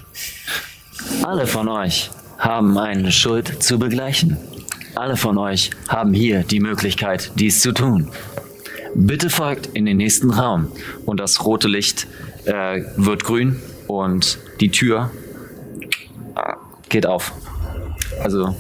Alle 1.24 1.48
von 1.48 1.68
euch 1.68 2.12
haben 2.38 2.78
eine 2.78 3.12
Schuld 3.12 3.62
zu 3.62 3.80
begleichen. 3.80 4.38
Alle 4.96 5.18
von 5.18 5.38
euch 5.38 5.72
haben 5.90 6.14
hier 6.14 6.44
die 6.44 6.60
Möglichkeit, 6.60 7.32
dies 7.36 7.62
zu 7.62 7.74
tun. 7.74 8.12
Bitte 8.96 9.30
folgt 9.30 9.68
in 9.68 9.86
den 9.86 9.98
nächsten 9.98 10.30
Raum 10.30 10.72
und 11.06 11.20
das 11.20 11.44
rote 11.44 11.68
Licht 11.68 12.08
äh, 12.46 12.84
wird 12.96 13.24
grün 13.24 13.60
und 13.88 14.38
die 14.60 14.70
Tür 14.70 15.12
äh, 16.36 16.54
geht 16.90 17.06
auf. 17.06 17.32
Also 18.22 18.56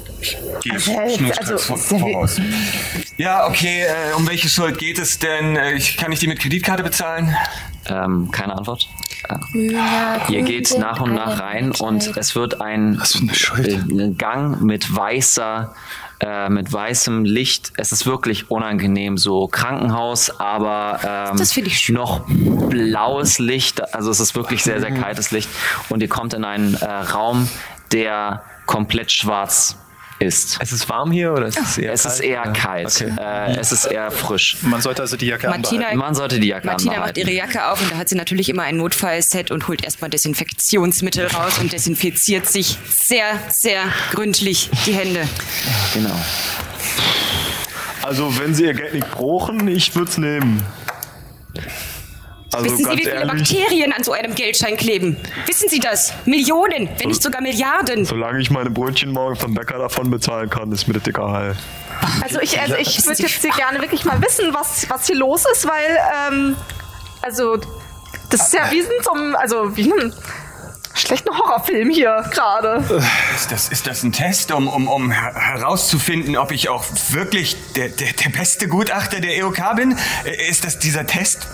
Also, 0.71 0.91
also, 1.37 1.57
voraus. 1.75 2.39
Ja, 3.17 3.47
okay, 3.47 3.83
äh, 3.83 4.15
um 4.15 4.27
welche 4.27 4.49
Schuld 4.49 4.77
geht 4.79 4.97
es 4.97 5.19
denn? 5.19 5.55
Äh, 5.55 5.73
ich, 5.73 5.97
kann 5.97 6.11
ich 6.11 6.19
die 6.19 6.27
mit 6.27 6.39
Kreditkarte 6.39 6.83
bezahlen? 6.83 7.35
ähm, 7.85 8.31
keine 8.31 8.57
Antwort. 8.57 8.87
Äh, 9.29 10.33
Ihr 10.33 10.41
geht 10.43 10.77
nach 10.77 11.01
und 11.01 11.13
nach 11.13 11.39
rein 11.39 11.71
und 11.71 12.15
es 12.17 12.35
wird 12.35 12.61
ein 12.61 12.97
Was 12.99 13.13
für 13.13 13.21
eine 13.23 13.35
Schuld. 13.35 13.67
äh, 13.67 14.09
Gang 14.11 14.61
mit 14.61 14.93
weißer, 14.95 15.73
äh, 16.25 16.49
mit 16.49 16.71
weißem 16.71 17.25
Licht. 17.25 17.73
Es 17.77 17.91
ist 17.91 18.05
wirklich 18.05 18.49
unangenehm, 18.49 19.17
so 19.17 19.47
Krankenhaus, 19.47 20.39
aber 20.39 20.99
ähm, 21.31 21.37
Das 21.37 21.51
finde 21.51 21.69
ich 21.69 21.79
schön. 21.79 21.95
noch 21.95 22.21
blaues 22.27 23.39
Licht. 23.39 23.93
Also 23.93 24.09
es 24.09 24.19
ist 24.19 24.35
wirklich 24.35 24.63
sehr, 24.63 24.79
sehr 24.79 24.91
kaltes 24.91 25.31
Licht. 25.31 25.49
Und 25.89 26.01
ihr 26.01 26.07
kommt 26.09 26.33
in 26.33 26.45
einen 26.45 26.75
äh, 26.75 26.85
Raum, 26.85 27.49
der 27.91 28.43
komplett 28.65 29.11
schwarz 29.11 29.77
ist. 30.23 30.57
Es 30.59 30.71
ist 30.71 30.89
warm 30.89 31.11
hier 31.11 31.31
oder 31.33 31.47
ist 31.47 31.59
es 31.59 31.77
eher 31.77 31.93
Es 31.93 32.03
kalt? 32.03 32.13
ist 32.15 32.19
eher 32.21 32.43
kalt. 32.53 33.01
Okay. 33.01 33.13
Äh, 33.19 33.59
es 33.59 33.71
ist 33.71 33.85
eher 33.85 34.09
frisch. 34.11 34.57
Man 34.61 34.81
sollte 34.81 35.01
also 35.01 35.17
die 35.17 35.27
Jacke 35.27 35.47
Martina, 35.49 35.71
anbehalten. 35.87 35.97
Man 35.99 36.15
sollte 36.15 36.39
die 36.39 36.47
Jacke 36.47 36.65
Martina 36.67 36.91
macht 36.91 36.99
anbehalten. 37.09 37.19
ihre 37.19 37.31
Jacke 37.31 37.67
auf 37.67 37.81
und 37.81 37.91
da 37.91 37.97
hat 37.97 38.09
sie 38.09 38.15
natürlich 38.15 38.49
immer 38.49 38.63
ein 38.63 38.77
Notfallset 38.77 39.51
und 39.51 39.67
holt 39.67 39.83
erstmal 39.83 40.09
Desinfektionsmittel 40.09 41.27
raus 41.27 41.59
und 41.59 41.71
desinfiziert 41.73 42.47
sich 42.47 42.77
sehr, 42.89 43.25
sehr 43.49 43.83
gründlich 44.11 44.69
die 44.85 44.93
Hände. 44.93 45.27
Genau. 45.93 46.15
Also, 48.01 48.37
wenn 48.37 48.53
Sie 48.53 48.65
Ihr 48.65 48.73
Geld 48.73 48.93
nicht 48.93 49.09
brauchen, 49.11 49.67
ich 49.67 49.95
würde 49.95 50.09
es 50.11 50.17
nehmen. 50.17 50.61
Also, 52.53 52.65
Wissen 52.65 52.77
Sie, 52.77 52.91
wie 52.91 52.97
viele 52.97 53.11
ehrlich, 53.11 53.31
Bakterien 53.31 53.93
an 53.93 54.03
so 54.03 54.11
einem 54.11 54.35
Geldschein 54.35 54.77
kleben? 54.77 55.17
Wissen 55.45 55.69
Sie 55.69 55.79
das? 55.79 56.13
Millionen, 56.25 56.89
wenn 56.97 57.07
nicht 57.07 57.23
sogar 57.23 57.41
Milliarden. 57.41 58.05
solange 58.05 58.39
ich 58.39 58.51
meine 58.51 58.69
Brötchen 58.69 59.11
morgen 59.11 59.35
vom 59.35 59.53
Bäcker 59.53 59.77
davon 59.77 60.09
bezahlen 60.11 60.49
kann, 60.49 60.71
ist 60.71 60.87
mir 60.87 60.93
das 60.93 61.07
egal. 61.07 61.55
Also 62.21 62.39
ich, 62.41 62.59
also 62.59 62.75
ich 62.75 63.05
würde 63.05 63.21
jetzt 63.21 63.41
hier 63.41 63.51
gerne 63.51 63.81
wirklich 63.81 64.05
mal 64.05 64.21
wissen, 64.21 64.53
was, 64.53 64.89
was 64.89 65.07
hier 65.07 65.15
los 65.15 65.45
ist, 65.51 65.67
weil, 65.67 65.97
ähm, 66.31 66.55
also, 67.21 67.57
das 68.29 68.47
ist 68.47 68.53
ja 68.53 68.69
wie 68.71 68.79
in 68.79 68.85
so 69.01 69.11
also 69.37 69.75
wie 69.75 69.91
einem 69.91 70.13
schlechten 70.93 71.29
Horrorfilm 71.37 71.89
hier 71.89 72.23
gerade. 72.31 72.83
Ist 73.35 73.51
das, 73.51 73.69
ist 73.69 73.87
das 73.87 74.03
ein 74.03 74.11
Test, 74.11 74.51
um, 74.51 74.67
um, 74.67 74.87
um 74.87 75.11
her- 75.11 75.33
herauszufinden, 75.35 76.37
ob 76.37 76.51
ich 76.51 76.69
auch 76.69 76.83
wirklich 77.09 77.55
der, 77.75 77.89
der, 77.89 78.13
der 78.13 78.29
beste 78.29 78.67
Gutachter 78.67 79.19
der 79.19 79.37
EOK 79.37 79.75
bin? 79.75 79.97
Äh, 80.25 80.49
Ist 80.49 80.63
das 80.65 80.79
dieser 80.79 81.05
Test? 81.07 81.47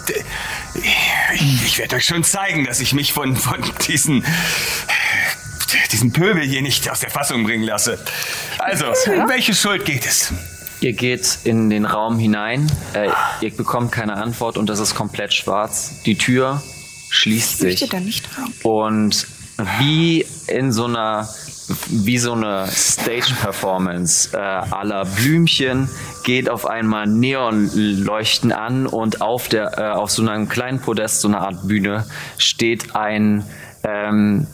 Ich, 1.34 1.66
ich 1.66 1.78
werde 1.78 1.96
euch 1.98 2.06
schon 2.06 2.24
zeigen, 2.24 2.66
dass 2.66 2.80
ich 2.80 2.94
mich 2.94 3.14
von, 3.14 3.36
von 3.36 3.58
diesen, 3.88 4.26
diesen 5.92 6.12
Pöbel 6.12 6.44
hier 6.44 6.62
nicht 6.62 6.90
aus 6.90 7.00
der 7.00 7.10
Fassung 7.10 7.44
bringen 7.44 7.64
lasse. 7.64 8.00
Also, 8.60 8.86
um 8.88 9.28
welche 9.30 9.54
Schuld 9.54 9.86
geht 9.86 10.06
es? 10.06 10.34
Ihr 10.82 10.94
geht 10.94 11.40
in 11.44 11.70
den 11.70 11.86
Raum 11.86 12.18
hinein, 12.20 12.72
äh, 12.94 13.10
ihr 13.42 13.56
bekommt 13.56 13.92
keine 13.92 14.14
Antwort 14.16 14.58
und 14.58 14.70
es 14.70 14.80
ist 14.80 14.96
komplett 14.96 15.34
schwarz. 15.34 15.92
Die 16.06 16.18
Tür 16.18 16.62
schließt 17.10 17.60
sich. 17.60 17.90
Und 18.64 19.28
wie 19.80 20.26
in 20.48 20.72
so 20.72 20.86
einer, 20.86 21.28
wie 21.90 22.18
so 22.18 22.34
eine 22.34 22.68
Stage-Performance 22.68 24.32
äh, 24.34 24.38
aller 24.38 25.06
Blümchen 25.06 25.90
geht 26.24 26.50
auf 26.50 26.66
einmal 26.66 27.08
Neonleuchten 27.08 28.52
an 28.52 28.88
und 28.88 29.22
auf 29.22 29.50
der, 29.50 29.78
äh, 29.78 29.92
auf 29.92 30.12
so 30.12 30.28
einem 30.28 30.48
kleinen 30.48 30.80
Podest, 30.80 31.22
so 31.22 31.28
einer 31.28 31.42
Art 31.42 31.68
Bühne, 31.68 32.06
steht 32.38 32.96
ein, 32.96 33.44
ähm, 33.84 34.48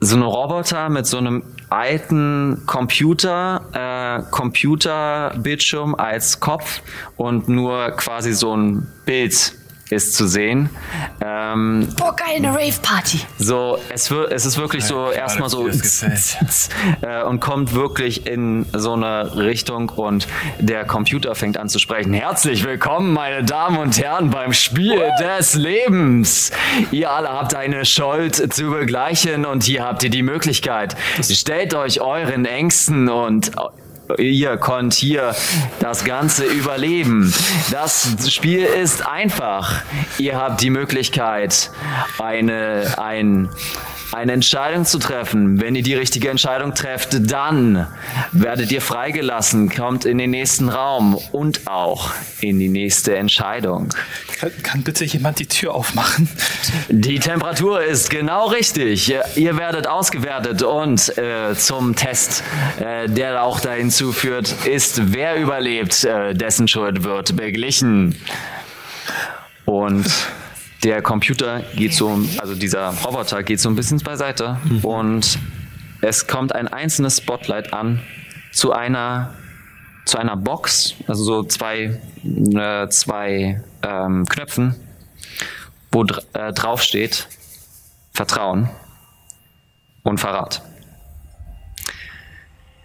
so 0.00 0.16
eine 0.16 0.24
Roboter 0.24 0.88
mit 0.88 1.06
so 1.06 1.18
einem 1.18 1.42
alten 1.70 2.62
Computer, 2.66 3.62
äh, 3.72 4.30
Computerbildschirm 4.30 5.94
als 5.94 6.40
Kopf 6.40 6.80
und 7.16 7.48
nur 7.48 7.90
quasi 7.92 8.32
so 8.32 8.56
ein 8.56 8.86
Bild 9.04 9.54
ist 9.90 10.14
zu 10.14 10.26
sehen. 10.26 10.70
Ähm, 11.20 11.88
Oh, 12.00 12.12
geil, 12.16 12.36
eine 12.36 12.48
Rave-Party. 12.50 13.20
so, 13.38 13.78
es, 13.90 14.10
wird, 14.10 14.32
es 14.32 14.46
ist 14.46 14.56
wirklich 14.58 14.84
so 14.84 15.06
Schade, 15.06 15.16
erstmal 15.16 15.48
so 15.48 15.68
äh, 17.02 17.22
und 17.24 17.40
kommt 17.40 17.74
wirklich 17.74 18.26
in 18.26 18.66
so 18.72 18.94
eine 18.94 19.36
Richtung 19.36 19.90
und 19.90 20.26
der 20.58 20.84
Computer 20.84 21.34
fängt 21.34 21.58
an 21.58 21.68
zu 21.68 21.78
sprechen. 21.78 22.12
Herzlich 22.12 22.64
willkommen, 22.64 23.12
meine 23.12 23.44
Damen 23.44 23.78
und 23.78 23.98
Herren, 23.98 24.30
beim 24.30 24.52
Spiel 24.52 25.00
des 25.20 25.54
Lebens. 25.54 26.50
Ihr 26.90 27.10
alle 27.10 27.28
habt 27.28 27.54
eine 27.54 27.84
Schuld 27.84 28.52
zu 28.52 28.70
begleichen 28.70 29.44
und 29.44 29.64
hier 29.64 29.84
habt 29.84 30.02
ihr 30.02 30.10
die 30.10 30.22
Möglichkeit. 30.22 30.96
Stellt 31.22 31.74
euch 31.74 32.00
euren 32.00 32.44
Ängsten 32.44 33.08
und 33.08 33.52
Ihr 34.18 34.58
konnt 34.58 34.94
hier 34.94 35.34
das 35.80 36.04
Ganze 36.04 36.44
überleben. 36.44 37.32
Das 37.70 38.16
Spiel 38.28 38.64
ist 38.64 39.06
einfach. 39.06 39.82
Ihr 40.18 40.36
habt 40.36 40.60
die 40.60 40.70
Möglichkeit, 40.70 41.70
eine, 42.18 42.94
ein, 42.98 43.48
eine 44.14 44.32
Entscheidung 44.32 44.84
zu 44.84 44.98
treffen. 44.98 45.60
Wenn 45.60 45.74
ihr 45.74 45.82
die 45.82 45.94
richtige 45.94 46.30
Entscheidung 46.30 46.74
trefft, 46.74 47.30
dann 47.30 47.86
werdet 48.32 48.70
ihr 48.72 48.80
freigelassen, 48.80 49.68
kommt 49.68 50.04
in 50.04 50.18
den 50.18 50.30
nächsten 50.30 50.68
Raum 50.68 51.14
und 51.32 51.66
auch 51.66 52.12
in 52.40 52.58
die 52.58 52.68
nächste 52.68 53.16
Entscheidung. 53.16 53.88
Kann, 54.38 54.52
kann 54.62 54.82
bitte 54.82 55.04
jemand 55.04 55.38
die 55.38 55.46
Tür 55.46 55.74
aufmachen? 55.74 56.28
Die 56.88 57.18
Temperatur 57.18 57.82
ist 57.82 58.10
genau 58.10 58.46
richtig. 58.48 59.12
Ihr, 59.36 59.56
werdet 59.56 59.86
ausgewertet 59.86 60.62
und 60.62 61.16
äh, 61.16 61.54
zum 61.54 61.94
Test, 61.94 62.42
äh, 62.80 63.08
der 63.08 63.42
auch 63.42 63.60
dahin 63.60 63.90
zuführt, 63.90 64.54
ist, 64.66 65.12
wer 65.12 65.36
überlebt, 65.36 66.04
äh, 66.04 66.34
dessen 66.34 66.68
Schuld 66.68 67.04
wird 67.04 67.36
beglichen. 67.36 68.16
Und 69.64 70.06
der 70.84 71.00
Computer 71.00 71.62
geht 71.74 71.94
so, 71.94 72.20
also 72.38 72.54
dieser 72.54 72.90
Roboter 72.90 73.42
geht 73.42 73.58
so 73.58 73.70
ein 73.70 73.74
bisschen 73.74 73.98
beiseite 73.98 74.58
und 74.82 75.38
es 76.02 76.26
kommt 76.26 76.54
ein 76.54 76.68
einzelnes 76.68 77.18
Spotlight 77.18 77.72
an 77.72 78.02
zu 78.52 78.72
einer 78.72 79.34
zu 80.04 80.18
einer 80.18 80.36
Box, 80.36 80.94
also 81.06 81.24
so 81.24 81.42
zwei, 81.44 81.98
äh, 82.22 82.88
zwei 82.88 83.62
ähm, 83.82 84.26
Knöpfen, 84.26 84.74
wo 85.90 86.04
dr 86.04 86.22
äh, 86.34 86.52
drauf 86.52 86.82
steht 86.82 87.26
Vertrauen 88.12 88.68
und 90.02 90.20
Verrat. 90.20 90.62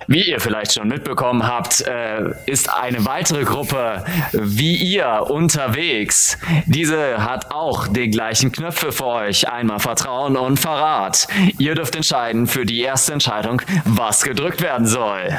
Wie 0.10 0.24
ihr 0.24 0.40
vielleicht 0.40 0.74
schon 0.74 0.88
mitbekommen 0.88 1.46
habt, 1.46 1.82
äh, 1.82 2.32
ist 2.48 2.68
eine 2.68 3.06
weitere 3.06 3.44
Gruppe 3.44 4.04
wie 4.32 4.76
ihr 4.76 5.28
unterwegs. 5.30 6.36
Diese 6.66 7.24
hat 7.24 7.52
auch 7.52 7.88
die 7.88 8.10
gleichen 8.10 8.52
Knöpfe 8.52 8.92
für 8.92 9.06
euch. 9.06 9.48
Einmal 9.48 9.78
Vertrauen 9.78 10.36
und 10.36 10.60
Verrat. 10.60 11.28
Ihr 11.60 11.76
dürft 11.76 11.96
entscheiden 11.96 12.48
für 12.48 12.66
die 12.66 12.82
erste 12.82 13.14
Entscheidung, 13.14 13.62
was 13.86 14.24
gedrückt 14.24 14.64
werden 14.64 14.88
soll. 14.88 15.38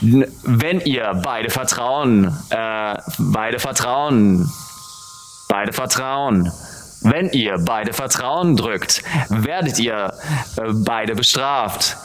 Wenn 0.00 0.80
ihr 0.80 1.20
beide 1.22 1.50
Vertrauen, 1.50 2.34
äh, 2.48 2.94
beide 3.18 3.58
Vertrauen, 3.58 4.50
beide 5.50 5.74
Vertrauen. 5.74 6.50
Wenn 7.02 7.30
ihr 7.30 7.58
beide 7.58 7.92
Vertrauen 7.92 8.56
drückt, 8.56 9.02
werdet 9.28 9.78
ihr 9.78 10.12
äh, 10.56 10.72
beide 10.72 11.14
bestraft. 11.14 11.96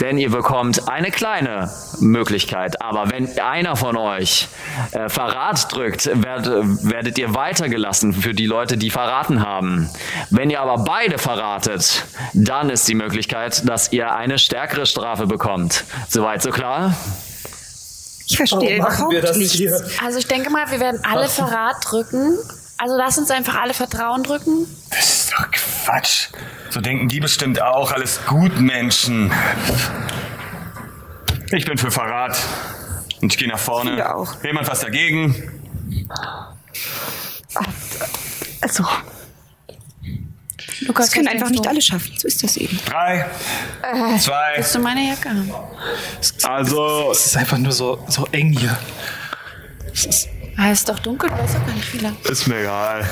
Denn 0.00 0.18
ihr 0.18 0.30
bekommt 0.30 0.88
eine 0.88 1.10
kleine 1.10 1.70
Möglichkeit. 2.00 2.80
Aber 2.82 3.10
wenn 3.10 3.38
einer 3.38 3.76
von 3.76 3.96
euch 3.96 4.48
äh, 4.92 5.08
Verrat 5.08 5.72
drückt, 5.74 6.06
werd, 6.22 6.46
werdet 6.46 7.18
ihr 7.18 7.34
weitergelassen 7.34 8.12
für 8.12 8.34
die 8.34 8.46
Leute, 8.46 8.76
die 8.76 8.90
verraten 8.90 9.44
haben. 9.44 9.88
Wenn 10.30 10.50
ihr 10.50 10.60
aber 10.60 10.84
beide 10.84 11.18
verratet, 11.18 12.04
dann 12.34 12.70
ist 12.70 12.88
die 12.88 12.94
Möglichkeit, 12.94 13.68
dass 13.68 13.92
ihr 13.92 14.12
eine 14.14 14.38
stärkere 14.38 14.86
Strafe 14.86 15.26
bekommt. 15.26 15.84
Soweit 16.08 16.42
so 16.42 16.50
klar? 16.50 16.94
Ich 18.26 18.36
verstehe 18.36 18.78
überhaupt 18.78 19.36
nichts. 19.36 19.60
Also 20.02 20.18
ich 20.18 20.26
denke 20.26 20.50
mal, 20.50 20.70
wir 20.70 20.80
werden 20.80 21.00
alle 21.04 21.28
Verrat 21.28 21.76
drücken. 21.84 22.38
Also 22.82 22.96
lass 22.96 23.16
uns 23.16 23.30
einfach 23.30 23.54
alle 23.60 23.74
Vertrauen 23.74 24.24
drücken. 24.24 24.66
Das 24.90 25.08
ist 25.08 25.32
doch 25.32 25.48
Quatsch. 25.52 26.30
So 26.68 26.80
denken 26.80 27.06
die 27.06 27.20
bestimmt 27.20 27.62
auch. 27.62 27.92
Alles 27.92 28.18
gut, 28.26 28.60
Menschen. 28.60 29.30
Ich 31.52 31.64
bin 31.64 31.78
für 31.78 31.92
Verrat. 31.92 32.36
Und 33.20 33.32
ich 33.32 33.38
gehe 33.38 33.46
nach 33.46 33.60
vorne. 33.60 33.92
Viele 33.92 34.12
auch. 34.12 34.42
Jemand 34.42 34.66
was 34.66 34.80
dagegen? 34.80 35.48
Also, 38.60 38.84
Lukas, 40.80 41.06
Das 41.06 41.14
können 41.14 41.28
einfach 41.28 41.50
nicht 41.50 41.64
alle 41.64 41.80
schaffen. 41.80 42.12
So 42.18 42.26
ist 42.26 42.42
das 42.42 42.56
eben. 42.56 42.80
Drei, 42.84 43.30
zwei, 44.18 44.54
Willst 44.56 44.74
du 44.74 44.80
meine 44.80 45.06
Jacke 45.08 45.28
haben? 45.28 45.52
Also, 46.42 47.12
Es 47.12 47.26
ist 47.26 47.36
einfach 47.36 47.58
nur 47.58 47.70
so, 47.70 48.04
so 48.08 48.26
eng 48.32 48.58
hier. 48.58 48.76
Ah, 50.62 50.70
ist 50.70 50.88
doch 50.88 51.00
dunkel, 51.00 51.28
du 51.28 51.36
weißt 51.36 51.56
doch 51.56 51.66
gar 51.66 51.74
nicht 51.74 51.84
viele. 51.84 52.12
ist 52.22 52.46
mir 52.46 52.60
egal. 52.60 53.04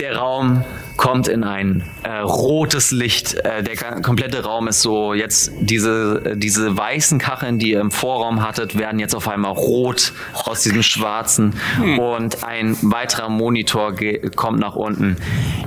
Der 0.00 0.16
Raum 0.16 0.64
kommt 0.96 1.28
in 1.28 1.44
ein 1.44 1.84
äh, 2.02 2.20
rotes 2.20 2.92
Licht. 2.92 3.34
Äh, 3.34 3.62
der 3.62 4.00
komplette 4.00 4.42
Raum 4.42 4.68
ist 4.68 4.80
so 4.80 5.12
jetzt 5.12 5.52
diese 5.60 6.22
äh, 6.24 6.36
diese 6.36 6.74
weißen 6.74 7.18
Kacheln, 7.18 7.58
die 7.58 7.72
ihr 7.72 7.80
im 7.80 7.90
Vorraum 7.90 8.42
hattet, 8.42 8.78
werden 8.78 8.98
jetzt 9.00 9.14
auf 9.14 9.28
einmal 9.28 9.52
rot 9.52 10.14
aus 10.44 10.62
diesem 10.62 10.82
schwarzen 10.82 11.52
und 11.98 12.42
ein 12.42 12.74
weiterer 12.80 13.28
Monitor 13.28 13.94
kommt 14.34 14.60
nach 14.60 14.74
unten. 14.74 15.18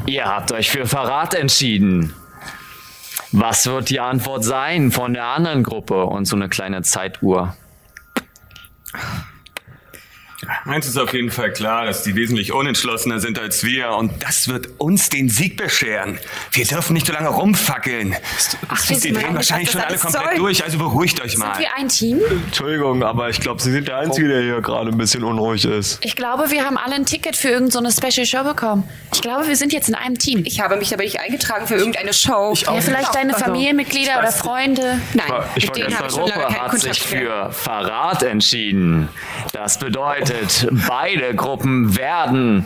Ihr 0.07 0.25
habt 0.25 0.51
euch 0.51 0.71
für 0.71 0.87
Verrat 0.87 1.35
entschieden. 1.35 2.15
Was 3.31 3.67
wird 3.67 3.91
die 3.91 3.99
Antwort 3.99 4.43
sein 4.43 4.91
von 4.91 5.13
der 5.13 5.25
anderen 5.25 5.61
Gruppe? 5.61 6.05
Und 6.05 6.25
so 6.25 6.35
eine 6.35 6.49
kleine 6.49 6.81
Zeituhr. 6.81 7.55
Eins 10.65 10.87
ist 10.87 10.97
auf 10.97 11.13
jeden 11.13 11.31
Fall 11.31 11.51
klar, 11.51 11.85
dass 11.85 12.03
die 12.03 12.15
wesentlich 12.15 12.53
unentschlossener 12.53 13.19
sind 13.19 13.39
als 13.39 13.63
wir 13.63 13.91
und 13.91 14.23
das 14.23 14.47
wird 14.47 14.69
uns 14.77 15.09
den 15.09 15.29
Sieg 15.29 15.57
bescheren. 15.57 16.19
Wir 16.51 16.65
dürfen 16.65 16.93
nicht 16.93 17.07
so 17.07 17.13
lange 17.13 17.29
rumfackeln. 17.29 18.15
Ach, 18.69 18.77
sind 18.77 19.03
drehen 19.17 19.35
wahrscheinlich 19.35 19.71
schon 19.71 19.81
alle 19.81 19.97
komplett 19.97 20.23
soll. 20.25 20.35
durch, 20.37 20.63
also 20.63 20.77
beruhigt 20.77 21.21
euch 21.21 21.37
mal. 21.37 21.55
Sind 21.55 21.63
wir 21.65 21.75
ein 21.77 21.87
Team? 21.89 22.19
Entschuldigung, 22.45 23.03
aber 23.03 23.29
ich 23.29 23.39
glaube, 23.39 23.61
Sie 23.61 23.71
sind 23.71 23.87
der 23.87 23.97
Einzige, 23.97 24.27
der 24.27 24.41
hier 24.41 24.61
gerade 24.61 24.89
ein 24.91 24.97
bisschen 24.97 25.23
unruhig 25.23 25.65
ist. 25.65 25.99
Ich 26.03 26.15
glaube, 26.15 26.49
wir 26.51 26.63
haben 26.65 26.77
alle 26.77 26.95
ein 26.95 27.05
Ticket 27.05 27.35
für 27.35 27.49
irgendeine 27.49 27.91
so 27.91 28.01
Special 28.01 28.25
Show 28.25 28.43
bekommen. 28.43 28.83
Ich 29.13 29.21
glaube, 29.21 29.47
wir 29.47 29.55
sind 29.55 29.73
jetzt 29.73 29.89
in 29.89 29.95
einem 29.95 30.17
Team. 30.17 30.43
Ich 30.45 30.59
habe 30.61 30.77
mich 30.77 30.93
aber 30.93 31.03
nicht 31.03 31.19
eingetragen 31.19 31.67
für 31.67 31.75
irgendeine 31.75 32.13
Show. 32.13 32.53
ja, 32.55 32.79
vielleicht 32.81 33.13
deine 33.15 33.33
Familienmitglieder 33.33 34.19
oder 34.19 34.31
Freunde. 34.31 34.99
Nein, 35.13 35.25
Ich 35.55 35.63
mit 35.65 35.69
war 35.69 35.75
denen 35.75 35.97
habe 35.97 36.07
ich 36.07 36.13
schon 36.13 36.27
lange 36.29 36.43
keinen 36.43 36.61
hat 36.61 36.71
Kontakt 36.71 36.95
sich 36.95 37.11
mehr. 37.11 37.47
für 37.47 37.51
Verrat 37.51 38.23
entschieden. 38.23 39.09
Das 39.53 39.79
bedeutet, 39.79 40.36
beide 40.87 41.35
Gruppen 41.35 41.97
werden 41.97 42.65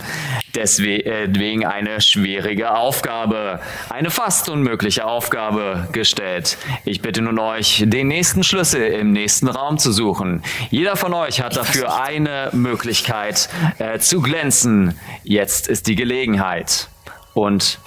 deswegen 0.55 1.65
eine 1.65 2.01
schwierige 2.01 2.75
Aufgabe, 2.75 3.59
eine 3.89 4.09
fast 4.09 4.49
unmögliche 4.49 5.05
Aufgabe 5.05 5.87
gestellt. 5.91 6.57
Ich 6.85 7.01
bitte 7.01 7.21
nun 7.21 7.39
euch, 7.39 7.83
den 7.85 8.07
nächsten 8.07 8.43
Schlüssel 8.43 8.83
im 8.83 9.11
nächsten 9.11 9.47
Raum 9.47 9.77
zu 9.77 9.91
suchen. 9.91 10.43
Jeder 10.69 10.95
von 10.95 11.13
euch 11.13 11.41
hat 11.41 11.55
dafür 11.55 12.01
eine 12.01 12.49
Möglichkeit 12.53 13.49
äh, 13.79 13.99
zu 13.99 14.21
glänzen. 14.21 14.99
Jetzt 15.23 15.67
ist 15.67 15.87
die 15.87 15.95
Gelegenheit. 15.95 16.89
Und 17.33 17.79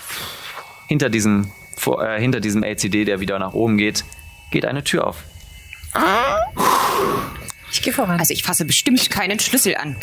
hinter 0.89 1.11
diesem, 1.11 1.53
äh, 1.87 2.21
hinter 2.21 2.41
diesem 2.41 2.63
LCD, 2.63 3.05
der 3.05 3.21
wieder 3.21 3.39
nach 3.39 3.53
oben 3.53 3.77
geht, 3.77 4.05
geht 4.51 4.65
eine 4.65 4.85
Tür 4.85 5.07
auf. 5.07 5.25
Ich 7.75 7.83
gehe 7.83 7.93
voran. 7.93 8.21
Also 8.21 8.33
ich 8.33 8.45
fasse 8.45 8.65
bestimmt 8.65 9.11
keinen 9.11 9.41
Schlüssel 9.41 9.75
an. 9.75 9.97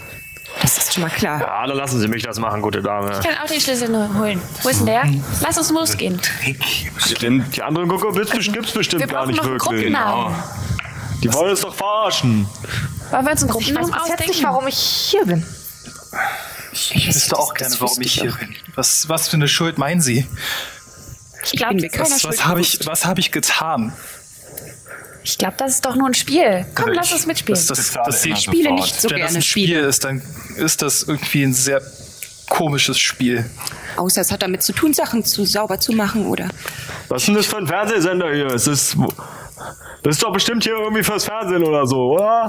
Das 0.62 0.78
ist 0.78 0.94
schon 0.94 1.04
mal 1.04 1.10
klar. 1.10 1.40
Ja, 1.40 1.66
dann 1.66 1.78
lassen 1.78 2.02
Sie 2.02 2.10
mich 2.10 2.22
das 2.24 2.38
machen, 2.38 2.62
gute 2.62 2.82
Dame. 2.82 3.18
Ich 3.18 3.26
kann 3.26 3.38
auch 3.42 3.48
den 3.48 3.62
Schlüssel 3.62 3.88
nur 3.88 4.14
holen. 4.14 4.42
Wo 4.62 4.68
ist 4.68 4.80
denn 4.80 4.88
der? 4.88 5.10
Lass 5.40 5.58
uns 5.58 5.70
losgehen. 5.72 6.20
Stimmt. 6.98 7.56
Die 7.56 7.64
anderen 7.64 7.88
Gucker 7.88 8.12
gibt's 8.12 8.52
gibt's 8.52 8.72
bestimmt 8.74 9.04
Wir 9.04 9.08
gar 9.08 9.20
brauchen 9.22 9.30
nicht 9.30 9.38
noch 9.38 9.46
einen 9.46 9.54
wirklich. 9.54 9.94
Gruppennamen. 9.94 10.36
Die 11.24 11.34
wollen 11.34 11.52
uns 11.52 11.62
doch 11.62 11.74
verarschen. 11.74 12.46
Wollen 13.10 13.26
wir 13.26 13.32
uns 13.32 13.44
einen 13.44 13.52
ich 13.52 13.56
weiß 13.56 13.66
Gruppennamen 13.66 13.92
bis 13.92 14.10
jetzt 14.10 14.28
nicht, 14.28 14.44
warum 14.44 14.68
ich 14.68 14.78
hier 14.78 15.26
bin. 15.26 15.46
Ich 16.74 17.08
wüsste 17.08 17.40
auch 17.40 17.54
gerne, 17.54 17.76
warum 17.80 18.02
ich 18.02 18.14
hier 18.20 18.34
bin. 18.34 18.54
Was, 18.76 19.08
was 19.08 19.30
für 19.30 19.38
eine 19.38 19.48
Schuld 19.48 19.78
meinen 19.78 20.02
Sie? 20.02 20.28
Ich 21.46 21.54
glaube, 21.54 21.82
Was, 21.98 22.26
was 22.26 22.46
habe 22.46 22.60
ich, 22.60 22.80
was 22.86 23.06
hab 23.06 23.18
ich 23.18 23.32
getan? 23.32 23.94
Ich 25.24 25.38
glaub, 25.38 25.58
das 25.58 25.76
ist 25.76 25.86
doch 25.86 25.96
nur 25.96 26.08
ein 26.08 26.14
Spiel. 26.14 26.66
Komm, 26.76 26.92
lass 26.94 27.12
uns 27.12 27.26
mitspielen. 27.26 27.60
Das, 27.60 27.68
das, 27.68 27.94
das, 27.94 28.22
das, 28.24 28.44
spiele 28.44 28.64
sofort. 28.64 28.82
nicht 28.82 29.02
so 29.02 29.10
wenn 29.10 29.20
das 29.20 29.28
gerne 29.28 29.40
ein 29.40 29.42
Spiel 29.42 29.78
ist, 29.78 30.04
dann 30.04 30.22
ist 30.58 30.82
das 30.82 31.04
irgendwie 31.04 31.44
ein 31.44 31.54
sehr 31.54 31.82
komisches 32.50 33.00
Spiel. 33.00 33.50
Außer 33.98 34.22
es 34.22 34.32
hat 34.32 34.42
damit 34.42 34.64
zu 34.64 34.74
tun, 34.74 34.94
Sachen 34.94 35.24
zu 35.24 35.46
sauber 35.46 35.80
zu 35.80 35.94
machen 35.94 36.26
oder. 36.26 36.50
Was 37.08 37.24
ist 37.24 37.28
denn 37.28 37.36
das 37.36 37.46
für 37.46 37.58
ein 37.58 37.68
Fernsehsender 37.68 38.34
hier? 38.34 38.48
Es 38.48 38.68
ist, 38.68 38.98
das 40.04 40.16
ist 40.16 40.24
doch 40.24 40.34
bestimmt 40.34 40.64
hier 40.64 40.74
irgendwie 40.74 41.04
fürs 41.04 41.26
Fernsehen 41.26 41.64
oder 41.64 41.86
so, 41.86 42.14
oder? 42.14 42.48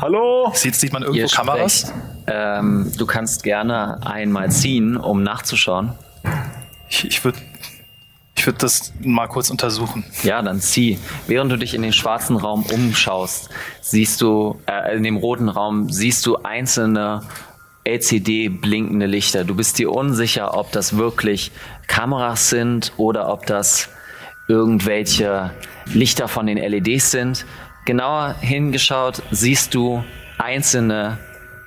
Hallo? 0.00 0.50
Sieht, 0.54 0.74
sieht 0.74 0.92
man 0.92 1.02
irgendwo 1.02 1.22
Ihr 1.22 1.28
Kameras? 1.28 1.92
Ähm, 2.26 2.92
du 2.96 3.06
kannst 3.06 3.42
gerne 3.42 4.04
einmal 4.04 4.50
ziehen, 4.50 4.96
um 4.96 5.22
nachzuschauen. 5.22 5.92
Ich, 6.88 7.06
ich 7.06 7.24
würde 7.24 7.38
ich 8.40 8.46
würd 8.46 8.62
das 8.62 8.94
mal 9.02 9.26
kurz 9.26 9.50
untersuchen. 9.50 10.02
Ja, 10.22 10.40
dann 10.40 10.62
zieh. 10.62 10.98
Während 11.26 11.52
du 11.52 11.58
dich 11.58 11.74
in 11.74 11.82
den 11.82 11.92
schwarzen 11.92 12.36
Raum 12.36 12.64
umschaust, 12.72 13.50
siehst 13.82 14.22
du, 14.22 14.58
äh, 14.66 14.96
in 14.96 15.02
dem 15.02 15.18
roten 15.18 15.50
Raum 15.50 15.90
siehst 15.90 16.24
du 16.24 16.38
einzelne 16.38 17.20
LCD-blinkende 17.84 19.04
Lichter. 19.04 19.44
Du 19.44 19.54
bist 19.54 19.78
dir 19.78 19.92
unsicher, 19.92 20.56
ob 20.56 20.72
das 20.72 20.96
wirklich 20.96 21.52
Kameras 21.86 22.48
sind 22.48 22.94
oder 22.96 23.30
ob 23.30 23.44
das 23.44 23.90
irgendwelche 24.48 25.50
Lichter 25.92 26.26
von 26.26 26.46
den 26.46 26.56
LEDs 26.56 27.10
sind. 27.10 27.44
Genauer 27.84 28.36
hingeschaut 28.40 29.22
siehst 29.30 29.74
du 29.74 30.02
einzelne 30.38 31.18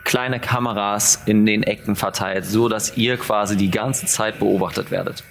kleine 0.05 0.39
Kameras 0.39 1.21
in 1.27 1.45
den 1.45 1.61
Ecken 1.61 1.95
verteilt, 1.95 2.47
so 2.47 2.67
dass 2.67 2.97
ihr 2.97 3.17
quasi 3.17 3.57
die 3.57 3.69
ganze 3.69 4.07
Zeit 4.07 4.39
beobachtet 4.39 4.89
werdet. 4.89 5.23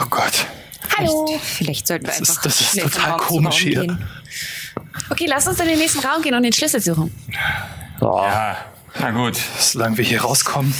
Oh 0.00 0.04
Gott. 0.10 0.46
Hallo. 0.96 1.38
Vielleicht 1.42 1.86
sollten 1.86 2.06
wir 2.06 2.10
Das 2.12 2.20
einfach 2.20 2.44
ist, 2.44 2.44
das 2.46 2.60
ist 2.60 2.80
total 2.94 3.10
Raum 3.12 3.20
komisch 3.20 3.58
hier. 3.58 3.80
gehen. 3.82 4.08
Okay, 5.10 5.26
lass 5.28 5.46
uns 5.46 5.58
in 5.60 5.66
den 5.68 5.78
nächsten 5.78 6.00
Raum 6.00 6.22
gehen 6.22 6.34
und 6.34 6.42
den 6.42 6.52
Schlüssel 6.52 6.80
suchen. 6.80 7.14
Ja, 8.00 8.56
na 9.00 9.10
gut. 9.10 9.36
Solange 9.58 9.96
wir 9.98 10.04
hier 10.04 10.22
rauskommen. 10.22 10.74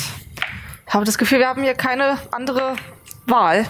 Ich 0.87 0.95
habe 0.95 1.05
das 1.05 1.19
Gefühl, 1.19 1.39
wir 1.41 1.49
haben 1.49 1.63
hier 1.63 1.75
keine 1.75 2.19
andere 2.31 2.77
Wahl. 3.27 3.67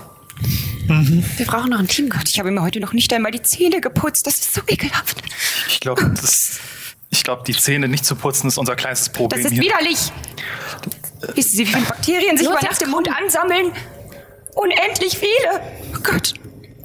Wir 0.86 1.46
brauchen 1.46 1.70
noch 1.70 1.78
ein 1.78 1.88
Team. 1.88 2.08
Gott, 2.08 2.28
ich 2.28 2.38
habe 2.38 2.50
mir 2.50 2.62
heute 2.62 2.80
noch 2.80 2.92
nicht 2.92 3.12
einmal 3.12 3.30
die 3.32 3.42
Zähne 3.42 3.80
geputzt. 3.80 4.26
Das 4.26 4.34
ist 4.38 4.54
so 4.54 4.62
ekelhaft. 4.66 5.22
Ich 5.68 5.80
glaube, 5.80 6.08
das. 6.10 6.60
Ich 7.10 7.24
glaube, 7.24 7.42
die 7.46 7.54
Zähne 7.54 7.88
nicht 7.88 8.04
zu 8.04 8.14
putzen 8.16 8.48
ist 8.48 8.58
unser 8.58 8.76
kleinstes 8.76 9.08
Problem 9.10 9.42
Das 9.42 9.50
ist 9.52 9.58
hier. 9.58 9.62
widerlich. 9.70 9.98
Wissen 11.34 11.50
Sie, 11.56 11.66
wie 11.66 11.72
viele 11.72 11.84
Bakterien 11.86 12.36
sich 12.36 12.46
Los, 12.46 12.58
über 12.58 12.68
Nacht 12.68 12.82
im 12.82 12.90
Mund 12.90 13.08
ansammeln? 13.10 13.72
Unendlich 14.58 15.16
viele. 15.16 15.60
Oh 15.94 16.00
Gott. 16.02 16.34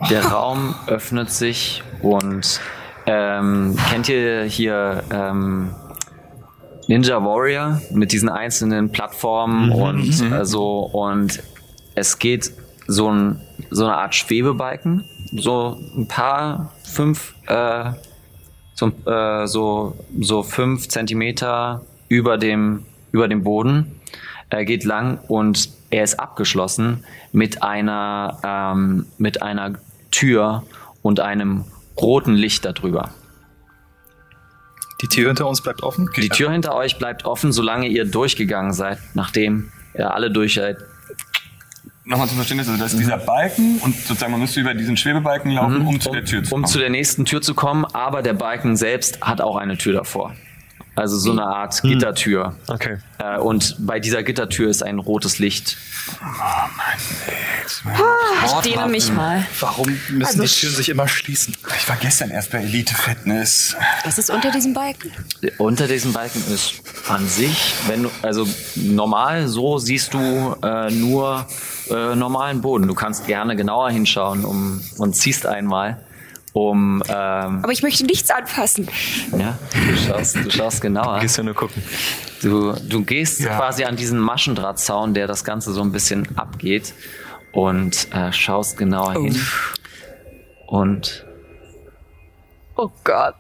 Der 0.10 0.24
Raum 0.26 0.76
öffnet 0.86 1.32
sich 1.32 1.82
und 2.04 2.62
ähm, 3.08 3.76
kennt 3.90 4.08
ihr 4.10 4.44
hier 4.44 5.04
ähm, 5.10 5.74
Ninja 6.88 7.24
Warrior 7.24 7.82
mit 7.90 8.12
diesen 8.12 8.30
einzelnen 8.30 8.92
Plattformen 8.92 9.72
und 9.72 10.32
äh, 10.32 10.46
so 10.46 10.82
und 10.82 11.42
es 11.96 12.20
geht 12.20 12.52
so, 12.86 13.12
ein, 13.12 13.42
so 13.72 13.86
eine 13.86 13.96
Art 13.96 14.14
Schwebebalken, 14.14 15.06
so 15.32 15.76
ein 15.96 16.08
paar 16.08 16.72
fünf 16.84 17.34
äh, 17.48 17.92
so, 18.76 18.92
äh, 19.10 19.48
so, 19.48 19.96
so 20.20 20.44
fünf 20.44 20.90
Zentimeter 20.90 21.82
über 22.08 22.38
dem, 22.38 22.86
über 23.12 23.28
dem 23.28 23.44
Boden. 23.44 24.00
Er 24.50 24.66
geht 24.66 24.84
lang 24.84 25.18
und 25.28 25.70
er 25.94 26.04
ist 26.04 26.20
abgeschlossen 26.20 27.06
mit 27.32 27.62
einer, 27.62 28.40
ähm, 28.44 29.06
mit 29.20 29.44
einer 29.44 29.76
Tür 30.10 30.64
und 31.04 31.20
einem 31.20 31.66
roten 32.02 32.34
Licht 32.34 32.66
darüber. 32.66 33.12
Die 35.02 35.08
Tür 35.08 35.28
hinter 35.28 35.48
uns 35.48 35.62
bleibt 35.62 35.84
offen. 35.84 36.10
Die 36.18 36.30
Tür 36.30 36.52
hinter 36.52 36.74
euch 36.74 36.98
bleibt 36.98 37.26
offen, 37.26 37.52
solange 37.52 37.88
ihr 37.88 38.06
durchgegangen 38.06 38.74
seid, 38.74 38.98
nachdem 39.14 39.72
ihr 39.94 40.12
alle 40.12 40.32
durch 40.32 40.56
seid. 40.56 40.78
Nochmal 42.06 42.28
zum 42.28 42.38
Verständnis, 42.38 42.68
also 42.68 42.82
das 42.82 42.94
ist 42.94 43.00
dieser 43.00 43.18
Balken 43.18 43.78
und 43.80 43.96
sozusagen 43.96 44.32
man 44.32 44.42
müsste 44.42 44.62
über 44.62 44.74
diesen 44.74 44.98
Schwebebalken 44.98 45.52
laufen, 45.52 45.86
um 45.86 46.00
zu 46.00 46.12
der 46.12 46.26
Tür 46.26 46.44
zu 46.44 46.56
um 46.56 46.62
kommen. 46.62 46.72
zu 46.72 46.80
der 46.80 46.90
nächsten 46.90 47.26
Tür 47.26 47.42
zu 47.42 47.54
kommen, 47.54 47.86
aber 47.86 48.24
der 48.24 48.34
Balken 48.34 48.76
selbst 48.76 49.22
hat 49.22 49.42
auch 49.42 49.58
eine 49.58 49.78
Tür 49.78 49.94
davor. 49.94 50.34
Also 50.96 51.18
so 51.18 51.32
eine 51.32 51.44
Art 51.44 51.82
Gittertür. 51.82 52.56
Okay. 52.68 52.98
Äh, 53.18 53.40
und 53.40 53.76
bei 53.80 54.00
dieser 54.00 54.22
Gittertür 54.22 54.70
ist 54.70 54.84
ein 54.84 55.00
rotes 55.00 55.40
Licht. 55.40 55.78
Ich 58.46 58.52
dehne 58.64 58.88
mich 58.88 59.12
mal. 59.12 59.46
Warum 59.60 59.88
müssen 60.10 60.42
die 60.42 60.48
Türen 60.48 60.76
sich 60.76 60.90
immer 60.90 61.08
schließen? 61.08 61.56
Ich 61.78 61.90
war 61.90 61.96
gestern 61.96 62.30
erst 62.30 62.52
bei 62.52 62.60
Elite 62.60 62.94
Fitness. 62.94 63.76
Was 64.04 64.18
ist 64.20 64.30
unter 64.30 64.52
diesem 64.52 64.74
Balken? 64.74 65.12
Unter 65.58 65.88
diesem 65.88 66.14
Balken 66.14 66.44
ist 66.54 66.82
an 67.08 67.28
sich, 67.28 67.74
wenn 67.88 68.04
du, 68.04 68.12
also 68.22 68.48
normal 68.76 69.48
so 69.48 69.80
siehst 69.80 70.14
du 70.14 70.56
äh, 70.62 70.92
nur 70.92 71.48
äh, 71.90 72.16
normalen 72.16 72.62
Boden. 72.62 72.88
Du 72.88 72.94
kannst 72.94 73.26
gerne 73.26 73.56
genauer 73.56 73.90
hinschauen 73.90 74.46
um, 74.46 74.82
und 74.98 75.16
ziehst 75.16 75.46
einmal, 75.46 76.04
um 76.54 77.02
ähm, 77.08 77.60
Aber 77.64 77.72
ich 77.72 77.82
möchte 77.84 78.06
nichts 78.06 78.30
anfassen. 78.30 78.88
ja, 79.38 79.58
du 79.74 79.96
schaust, 79.98 80.36
du 80.36 80.50
schaust 80.52 80.82
genauer. 80.82 81.20
Gehst 81.20 81.38
ja 81.38 81.44
nur 81.44 81.56
gucken. 81.56 81.82
Du, 82.42 82.74
du 82.74 83.04
gehst 83.04 83.40
Ja. 83.40 83.58
quasi 83.58 83.84
an 83.86 83.96
diesen 83.96 84.20
Maschendrahtzaun, 84.20 85.14
der 85.14 85.26
das 85.28 85.44
Ganze 85.44 85.74
so 85.74 85.82
ein 85.82 85.92
bisschen 85.92 86.38
abgeht 86.38 86.94
und 87.54 88.08
äh, 88.14 88.32
schaust 88.32 88.78
genauer 88.78 89.14
hin. 89.14 89.40
Und 90.68 91.26
Oh 92.76 92.90
Gott. 93.04 93.36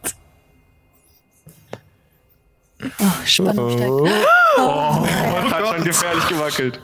Spannung 3.26 3.72
steigt. 3.72 3.92
Oh, 4.58 5.08
hat 5.52 5.68
schon 5.68 5.84
gefährlich 5.84 6.28
gewackelt. 6.28 6.80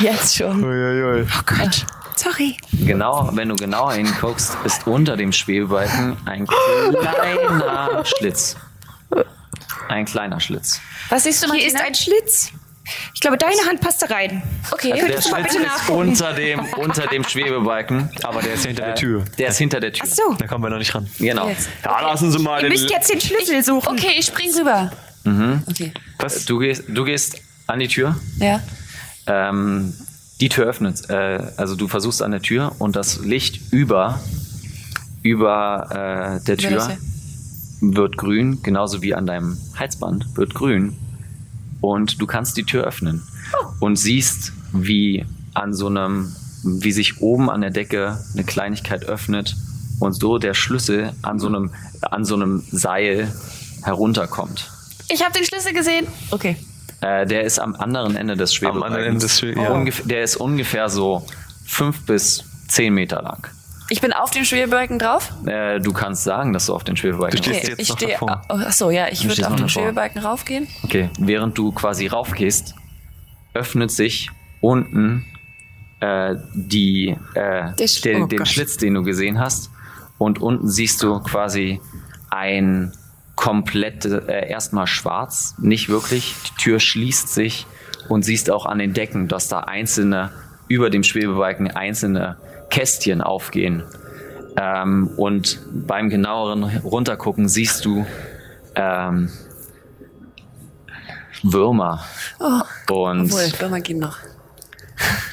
Jetzt 0.00 0.36
schon. 0.36 0.62
Uiuiui. 0.62 1.22
Oh 1.22 1.42
Gott. 1.46 1.84
Sorry. 2.16 2.56
genau, 2.72 3.30
wenn 3.34 3.48
du 3.48 3.54
genauer 3.54 3.92
hinguckst, 3.92 4.56
ist 4.64 4.86
unter 4.88 5.16
dem 5.16 5.32
Schwebebalken 5.32 6.16
ein 6.26 6.46
kleiner 6.46 8.04
Schlitz. 8.04 8.56
Ein 9.88 10.04
kleiner 10.04 10.40
Schlitz. 10.40 10.80
Was 11.10 11.22
siehst 11.22 11.44
du, 11.46 11.52
Hier 11.52 11.66
ist 11.66 11.80
ein 11.80 11.94
Schlitz. 11.94 12.50
Ich 13.14 13.20
glaube, 13.20 13.36
deine 13.36 13.60
Hand 13.68 13.80
passt 13.80 14.02
da 14.02 14.06
rein. 14.06 14.42
Okay. 14.70 14.92
Der 14.92 15.20
du 15.20 15.30
mal 15.30 15.42
Schlitz 15.42 15.54
bitte 15.54 15.64
ist 15.66 15.88
unter 15.90 16.32
dem, 16.32 16.60
unter 16.76 17.06
dem 17.06 17.22
Schwebebalken. 17.24 18.10
Aber 18.24 18.40
der 18.42 18.54
ist 18.54 18.64
hinter 18.66 18.84
der 18.86 18.94
Tür. 18.94 19.24
Der 19.38 19.48
ist 19.48 19.58
hinter 19.58 19.78
der 19.78 19.92
Tür. 19.92 20.06
Ach 20.10 20.14
so. 20.14 20.34
Da 20.38 20.46
kommen 20.46 20.64
wir 20.64 20.70
noch 20.70 20.78
nicht 20.78 20.94
ran. 20.94 21.08
Genau. 21.18 21.48
Jetzt. 21.48 21.68
Ja, 21.84 22.00
lassen 22.00 22.32
Sie 22.32 22.38
mal 22.38 22.62
Ihr 22.62 22.68
den. 22.68 22.72
müsst 22.72 22.90
jetzt 22.90 23.12
den 23.12 23.20
Schlüssel 23.20 23.62
suchen. 23.62 23.88
Okay, 23.88 24.14
ich 24.18 24.26
spring 24.26 24.50
rüber. 24.58 24.90
Okay. 25.68 25.92
Was? 26.18 26.44
Du 26.44 26.58
gehst, 26.58 26.84
du 26.88 27.04
gehst 27.04 27.40
an 27.66 27.78
die 27.78 27.88
Tür. 27.88 28.16
Ja. 28.38 28.60
Ähm, 29.26 29.92
die 30.40 30.48
Tür 30.48 30.66
öffnet. 30.66 31.08
Äh, 31.10 31.52
also 31.56 31.76
du 31.76 31.88
versuchst 31.88 32.22
an 32.22 32.30
der 32.30 32.42
Tür 32.42 32.72
und 32.78 32.96
das 32.96 33.20
Licht 33.24 33.72
über, 33.72 34.20
über 35.22 36.38
äh, 36.40 36.44
der 36.44 36.56
Tür 36.56 36.86
hier. 36.86 36.98
wird 37.80 38.16
grün, 38.16 38.62
genauso 38.62 39.02
wie 39.02 39.14
an 39.14 39.26
deinem 39.26 39.58
Heizband 39.78 40.36
wird 40.36 40.54
grün. 40.54 40.96
Und 41.80 42.20
du 42.20 42.26
kannst 42.26 42.56
die 42.56 42.64
Tür 42.64 42.84
öffnen 42.84 43.22
und 43.80 43.96
siehst, 43.96 44.52
wie 44.72 45.24
an 45.54 45.74
so 45.74 45.86
einem, 45.86 46.34
wie 46.64 46.92
sich 46.92 47.20
oben 47.20 47.50
an 47.50 47.60
der 47.60 47.70
Decke 47.70 48.18
eine 48.32 48.44
Kleinigkeit 48.44 49.04
öffnet 49.04 49.56
und 50.00 50.14
so 50.14 50.38
der 50.38 50.54
Schlüssel 50.54 51.12
an 51.22 51.38
so 51.38 51.46
einem, 51.48 51.70
an 52.02 52.24
so 52.24 52.34
einem 52.34 52.62
Seil 52.70 53.32
herunterkommt. 53.82 54.70
Ich 55.08 55.22
habe 55.22 55.32
den 55.32 55.44
Schlüssel 55.44 55.72
gesehen. 55.72 56.06
Okay. 56.30 56.56
Äh, 57.00 57.26
der 57.26 57.42
ist 57.44 57.58
am 57.58 57.74
anderen 57.76 58.16
Ende 58.16 58.36
des 58.36 58.52
Schwebebalkens. 58.54 58.84
anderen 58.86 59.04
Ende 59.06 59.20
des 59.20 59.40
Schwe- 59.40 59.56
ja. 59.62 59.70
Ungef- 59.72 60.06
Der 60.06 60.22
ist 60.22 60.36
ungefähr 60.36 60.88
so 60.88 61.24
fünf 61.66 62.04
bis 62.06 62.44
zehn 62.68 62.92
Meter 62.92 63.22
lang. 63.22 63.46
Ich 63.90 64.00
bin 64.02 64.12
auf 64.12 64.30
dem 64.32 64.44
Schwebebalken 64.44 64.98
drauf. 64.98 65.32
Äh, 65.46 65.80
du 65.80 65.92
kannst 65.92 66.24
sagen, 66.24 66.52
dass 66.52 66.66
du 66.66 66.74
auf 66.74 66.84
den 66.84 66.96
Schwebebalken 66.96 67.38
Du 67.38 67.42
stehst 67.42 67.60
bist. 67.60 67.68
jetzt 67.78 67.80
ich 67.88 67.92
stehe. 67.94 68.12
davor. 68.12 68.42
Oh, 68.50 68.58
ach 68.66 68.72
so, 68.72 68.90
ja, 68.90 69.06
ich 69.10 69.26
würde 69.26 69.46
auf 69.48 69.56
den. 69.56 69.68
Schwebebalken 69.68 70.20
raufgehen. 70.20 70.66
Okay, 70.82 71.08
während 71.18 71.56
du 71.56 71.72
quasi 71.72 72.06
raufgehst, 72.08 72.74
öffnet 73.54 73.90
sich 73.90 74.30
unten 74.60 75.24
äh, 76.00 76.34
die, 76.54 77.16
äh, 77.34 77.72
Der 77.78 77.88
Sch- 77.88 78.02
den, 78.02 78.22
oh 78.24 78.26
den 78.26 78.38
Gott. 78.38 78.48
Schlitz, 78.48 78.76
den 78.76 78.94
du 78.94 79.02
gesehen 79.04 79.38
hast. 79.40 79.70
Und 80.18 80.40
unten 80.40 80.68
siehst 80.68 81.02
du 81.02 81.20
quasi 81.20 81.80
ein 82.30 82.92
komplett, 83.38 84.04
äh, 84.04 84.48
erstmal 84.48 84.88
schwarz, 84.88 85.54
nicht 85.58 85.88
wirklich. 85.88 86.34
Die 86.48 86.60
Tür 86.60 86.80
schließt 86.80 87.32
sich 87.32 87.68
und 88.08 88.24
siehst 88.24 88.50
auch 88.50 88.66
an 88.66 88.80
den 88.80 88.94
Decken, 88.94 89.28
dass 89.28 89.46
da 89.46 89.60
einzelne, 89.60 90.32
über 90.66 90.90
dem 90.90 91.04
Schwebebalken 91.04 91.70
einzelne 91.70 92.36
Kästchen 92.68 93.20
aufgehen. 93.20 93.84
Ähm, 94.56 95.12
und 95.16 95.60
beim 95.72 96.10
genaueren 96.10 96.64
Runtergucken 96.64 97.48
siehst 97.48 97.84
du 97.84 98.04
ähm, 98.74 99.30
Würmer 101.44 102.04
und 102.90 103.26
Obwohl, 103.26 103.60
Würmer 103.60 103.80
gehen 103.80 104.00
noch. 104.00 104.18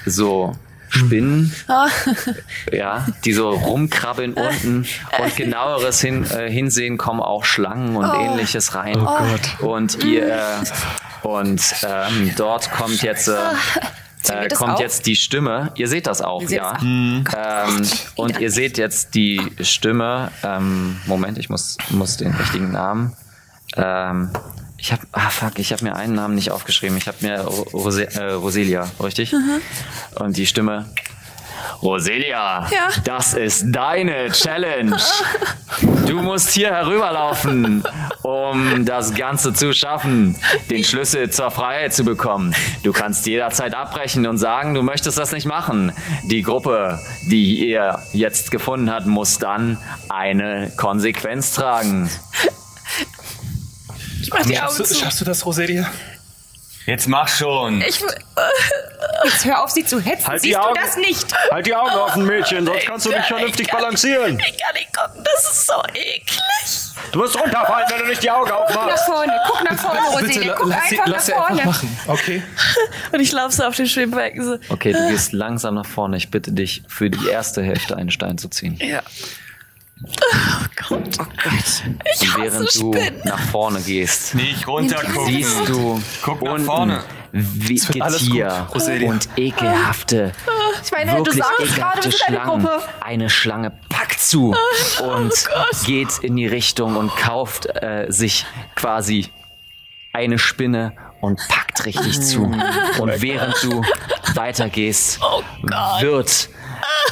so 0.06 0.56
Spinnen, 0.96 1.54
ja, 2.72 3.06
die 3.24 3.34
so 3.34 3.50
rumkrabbeln 3.50 4.34
unten 4.34 4.86
und 5.20 5.36
genaueres 5.36 6.02
hin, 6.02 6.26
äh, 6.32 6.50
hinsehen 6.50 6.98
kommen 6.98 7.20
auch 7.20 7.46
Schlangen 7.46 7.96
und 7.96 8.14
ähnliches 8.14 8.76
rein. 8.76 8.98
Oh 9.00 9.06
Gott. 9.06 9.62
Und 9.62 10.04
ihr 10.04 10.28
äh, 10.28 11.28
und 11.28 11.62
ähm, 11.84 12.32
dort 12.38 12.72
kommt 12.72 13.02
jetzt 13.02 13.28
äh, 13.28 13.34
wir 14.28 14.42
äh, 14.42 14.50
kommt 14.50 14.76
auch? 14.76 14.80
jetzt 14.80 15.06
die 15.06 15.16
Stimme. 15.16 15.72
Ihr 15.76 15.88
seht 15.88 16.08
das 16.08 16.22
auch, 16.22 16.42
ja. 16.50 16.74
das 16.74 16.82
auch. 16.82 16.84
Ähm, 16.84 17.90
und 18.16 18.40
ihr 18.40 18.52
seht 18.52 18.78
jetzt 18.78 19.16
die 19.16 19.42
Stimme. 19.62 20.32
Ähm, 20.44 20.98
Moment, 21.06 21.38
ich 21.38 21.50
muss 21.50 21.78
muss 21.90 22.18
den 22.18 22.34
richtigen 22.34 22.72
Namen. 22.72 23.16
Ähm, 23.76 24.30
ich 24.86 24.92
habe, 24.92 25.02
ah 25.14 25.32
fuck, 25.32 25.58
ich 25.58 25.72
habe 25.74 25.84
mir 25.84 25.96
einen 25.96 26.14
Namen 26.14 26.36
nicht 26.36 26.52
aufgeschrieben. 26.52 26.96
Ich 26.98 27.08
habe 27.08 27.18
mir 27.22 27.40
Ro- 27.42 27.68
Rose, 27.74 28.06
äh, 28.16 28.34
Roselia, 28.34 28.88
richtig? 29.02 29.34
Und 30.20 30.38
die 30.38 30.46
Stimme. 30.46 30.86
Roselia, 31.82 32.68
Ja. 32.72 32.90
das 33.04 33.34
ist 33.34 33.66
deine 33.70 34.30
Challenge. 34.32 34.96
Du 36.06 36.22
musst 36.22 36.52
hier 36.52 36.70
herüberlaufen, 36.70 37.84
um 38.22 38.86
das 38.86 39.16
Ganze 39.16 39.54
zu 39.54 39.74
schaffen, 39.74 40.36
den 40.70 40.84
Schlüssel 40.84 41.32
zur 41.32 41.50
Freiheit 41.50 41.94
zu 41.94 42.04
bekommen. 42.04 42.54
Du 42.84 42.94
kannst 42.94 43.26
jederzeit 43.26 43.74
abbrechen 43.74 44.28
und 44.28 44.38
sagen, 44.38 44.76
du 44.76 44.84
möchtest 44.84 45.18
das 45.18 45.32
nicht 45.32 45.46
machen. 45.48 45.92
Die 46.26 46.44
Gruppe, 46.44 47.00
die 47.30 47.68
ihr 47.70 48.00
jetzt 48.14 48.52
gefunden 48.52 48.92
habt, 48.92 49.08
muss 49.08 49.40
dann 49.40 49.78
eine 50.10 50.72
Konsequenz 50.78 51.54
tragen. 51.54 52.10
Ich 54.40 54.44
mach 54.44 54.46
die 54.48 54.60
Augen 54.60 54.68
Schaffst 54.76 54.80
du, 54.80 54.84
zu. 54.84 54.96
schaffst 54.96 55.22
du 55.22 55.26
das, 55.26 55.46
Roselia? 55.46 55.86
Jetzt 56.86 57.08
mach 57.08 57.28
schon. 57.28 57.82
Ich, 57.82 58.00
Jetzt 59.24 59.46
hör 59.46 59.64
auf, 59.64 59.72
sie 59.72 59.84
zu 59.84 60.00
hetzen. 60.00 60.28
Halt 60.28 60.44
die 60.44 60.50
Siehst 60.50 60.58
du 60.60 60.62
Augen. 60.64 60.80
das 60.80 60.98
nicht? 60.98 61.34
Halt 61.52 61.66
die 61.66 61.74
Augen 61.76 61.96
offen, 61.96 62.26
Mädchen, 62.26 62.66
sonst 62.66 62.86
kannst 62.86 63.06
du 63.08 63.10
nicht 63.12 63.26
vernünftig 63.26 63.72
balancieren. 63.72 64.38
ich 64.40 64.58
kann 64.62 64.74
nicht 64.76 64.94
gucken, 64.96 65.24
das 65.24 65.52
ist 65.52 65.66
so 65.68 65.74
eklig. 65.94 66.42
Du 67.12 67.22
wirst 67.22 67.40
runterfallen, 67.40 67.88
wenn 67.90 68.00
du 68.02 68.06
nicht 68.08 68.22
die 68.24 68.30
Augen 68.30 68.50
Guck 68.50 68.70
nach 68.70 68.76
aufmachst. 68.78 69.06
vorne, 69.06 69.40
guck 69.48 69.64
nach 69.64 69.80
vorne, 69.80 70.00
Roselia. 70.12 70.48
la- 70.52 70.58
Guck 70.60 70.68
lass 70.70 70.90
sie, 70.90 71.00
einfach 71.00 71.08
lass 71.14 71.26
sie 71.26 71.32
nach 71.32 71.38
einfach 71.50 71.56
vorne. 71.56 71.66
machen, 71.66 72.00
okay? 72.08 72.44
Und 73.14 73.20
ich 73.20 73.32
laufe 73.32 73.52
so 73.56 73.64
auf 73.64 73.76
den 73.76 73.88
Schwebebalken 73.88 74.44
so. 74.44 74.58
Okay, 74.70 74.92
du 74.94 75.08
gehst 75.10 75.32
langsam 75.34 75.76
nach 75.76 75.86
vorne. 75.86 76.18
Ich 76.18 76.30
bitte 76.30 76.52
dich, 76.52 76.84
für 76.88 77.10
die 77.10 77.28
erste 77.28 77.64
Hälfte 77.64 77.96
einen 77.96 78.12
Stein 78.12 78.38
zu 78.38 78.50
ziehen. 78.50 78.78
Ja. 78.82 79.02
Und 80.90 81.18
während 82.38 82.76
du 82.76 82.94
nach 83.24 83.40
vorne 83.40 83.80
gehst, 83.82 84.36
Nicht 84.36 84.68
runtergucken. 84.68 85.26
siehst 85.28 85.68
du 85.70 86.02
Guck 86.22 86.42
nach 86.42 86.52
unten 86.52 86.66
vorne. 86.66 87.04
wie 87.32 87.82
wird 87.82 88.02
alles 88.02 88.20
gut, 88.22 88.32
Getier 88.32 88.68
Roselia. 88.74 89.10
und 89.12 89.30
ekelhafte, 89.38 90.32
Ich 90.84 90.92
meine, 90.92 91.12
du 91.12 91.18
wirklich 91.26 91.44
sagst 91.44 91.76
gerade, 91.76 92.00
ekelhafte 92.00 92.12
sind 92.12 92.22
eine 92.28 92.36
Schlangen. 92.38 92.64
Gruppe. 92.64 92.84
Eine 93.02 93.30
Schlange 93.30 93.72
packt 93.90 94.20
zu 94.20 94.56
und 95.02 95.34
geht 95.86 96.18
in 96.20 96.36
die 96.36 96.48
Richtung 96.48 96.98
und 96.98 97.16
kauft 97.16 97.66
äh, 97.68 98.06
sich 98.10 98.46
quasi 98.76 99.30
eine 100.14 100.38
Spinne 100.40 100.94
und 101.22 101.40
packt 101.48 101.86
richtig 101.86 102.22
zu. 102.22 102.44
Und 103.00 103.22
während 103.22 103.56
du 103.64 103.82
weitergehst, 104.36 105.20
wird 106.00 106.50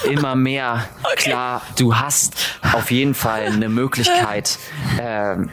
immer 0.10 0.36
mehr. 0.36 0.86
Klar, 1.16 1.62
du 1.78 1.96
hast 1.96 2.34
auf 2.74 2.92
jeden 2.92 3.14
Fall 3.14 3.44
eine 3.46 3.70
Möglichkeit, 3.70 4.58
ähm, 5.00 5.50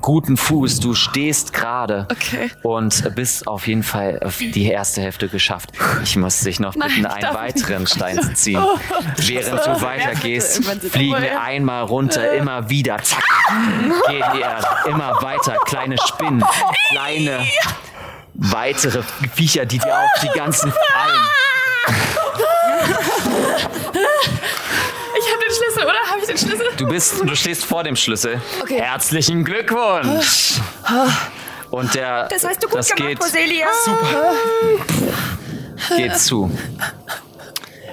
guten 0.00 0.36
Fuß, 0.36 0.80
du 0.80 0.94
stehst 0.94 1.52
gerade 1.52 2.08
Okay. 2.10 2.50
und 2.62 3.14
bist 3.14 3.46
auf 3.46 3.66
jeden 3.68 3.82
Fall 3.84 4.20
auf 4.24 4.38
die 4.38 4.66
erste 4.66 5.00
Hälfte 5.00 5.28
geschafft. 5.28 5.70
Ich 6.02 6.16
muss 6.16 6.40
dich 6.40 6.58
noch 6.60 6.74
bitten, 6.74 7.06
einen 7.06 7.34
weiteren 7.34 7.86
Stein 7.86 8.20
zu 8.20 8.34
ziehen. 8.34 8.62
Während 9.18 9.64
du 9.66 9.80
weitergehst, 9.80 10.64
fliegen 10.90 11.20
wir- 11.22 11.40
einmal 11.40 11.84
runter, 11.84 12.32
immer 12.32 12.68
wieder, 12.68 12.98
zack, 13.02 13.22
gehen 14.08 14.24
die 14.34 14.88
immer 14.90 15.22
weiter, 15.22 15.56
kleine 15.64 15.96
Spinnen, 15.98 16.44
kleine 16.90 17.46
weitere 18.34 19.02
Viecher, 19.34 19.66
die 19.66 19.78
dir 19.78 19.98
auf 19.98 20.20
die 20.22 20.36
ganzen 20.38 20.72
fallen. 20.72 21.20
Ich 25.18 25.32
habe 25.32 25.39
den 25.50 25.56
Schlüssel, 25.64 25.84
oder? 25.84 25.98
Habe 26.10 26.20
ich 26.20 26.26
den 26.26 26.38
Schlüssel? 26.38 26.66
Du 26.76 26.86
bist, 26.86 27.14
du 27.22 27.34
stehst 27.34 27.64
vor 27.64 27.82
dem 27.84 27.96
Schlüssel. 27.96 28.40
Okay. 28.62 28.80
Herzlichen 28.80 29.44
Glückwunsch! 29.44 30.60
Und 31.70 31.94
der, 31.94 32.26
Das 32.28 32.44
hast 32.44 32.62
du 32.62 32.68
gut 32.68 32.78
das 32.78 32.88
gemacht, 32.88 33.08
geht, 33.10 33.22
Roselia. 33.22 33.66
geht 35.96 36.18
zu. 36.18 36.50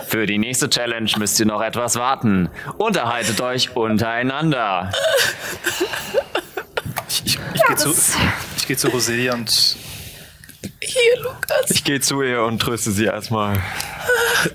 Für 0.08 0.26
die 0.26 0.38
nächste 0.38 0.70
Challenge 0.70 1.10
müsst 1.18 1.40
ihr 1.40 1.46
noch 1.46 1.62
etwas 1.62 1.96
warten. 1.96 2.50
Unterhaltet 2.78 3.40
euch 3.42 3.76
untereinander. 3.76 4.92
Ich, 7.10 7.24
ich, 7.26 7.40
ich 7.54 7.66
gehe 7.66 7.76
zu, 7.76 7.94
ich 8.58 8.68
geh 8.68 8.76
zu 8.76 8.88
Roselia 8.90 9.34
und 9.34 9.78
Hier, 10.80 11.22
Lukas. 11.24 11.70
Ich 11.70 11.84
gehe 11.84 12.00
zu 12.00 12.22
ihr 12.22 12.44
und 12.44 12.60
tröste 12.60 12.92
sie 12.92 13.06
erstmal. 13.06 13.58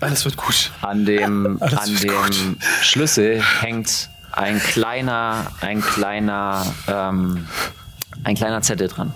alles 0.00 0.24
wird 0.24 0.37
gut. 0.37 0.70
An 0.80 1.04
dem, 1.04 1.61
Alles 1.61 1.78
an 1.78 1.96
dem 1.96 2.56
Schlüssel 2.80 3.42
hängt 3.61 4.08
ein 4.32 4.58
kleiner, 4.61 5.46
ein 5.61 5.80
kleiner, 5.80 6.64
ähm, 6.87 7.46
ein 8.24 8.35
kleiner 8.35 8.62
Zettel 8.62 8.88
dran. 8.88 9.14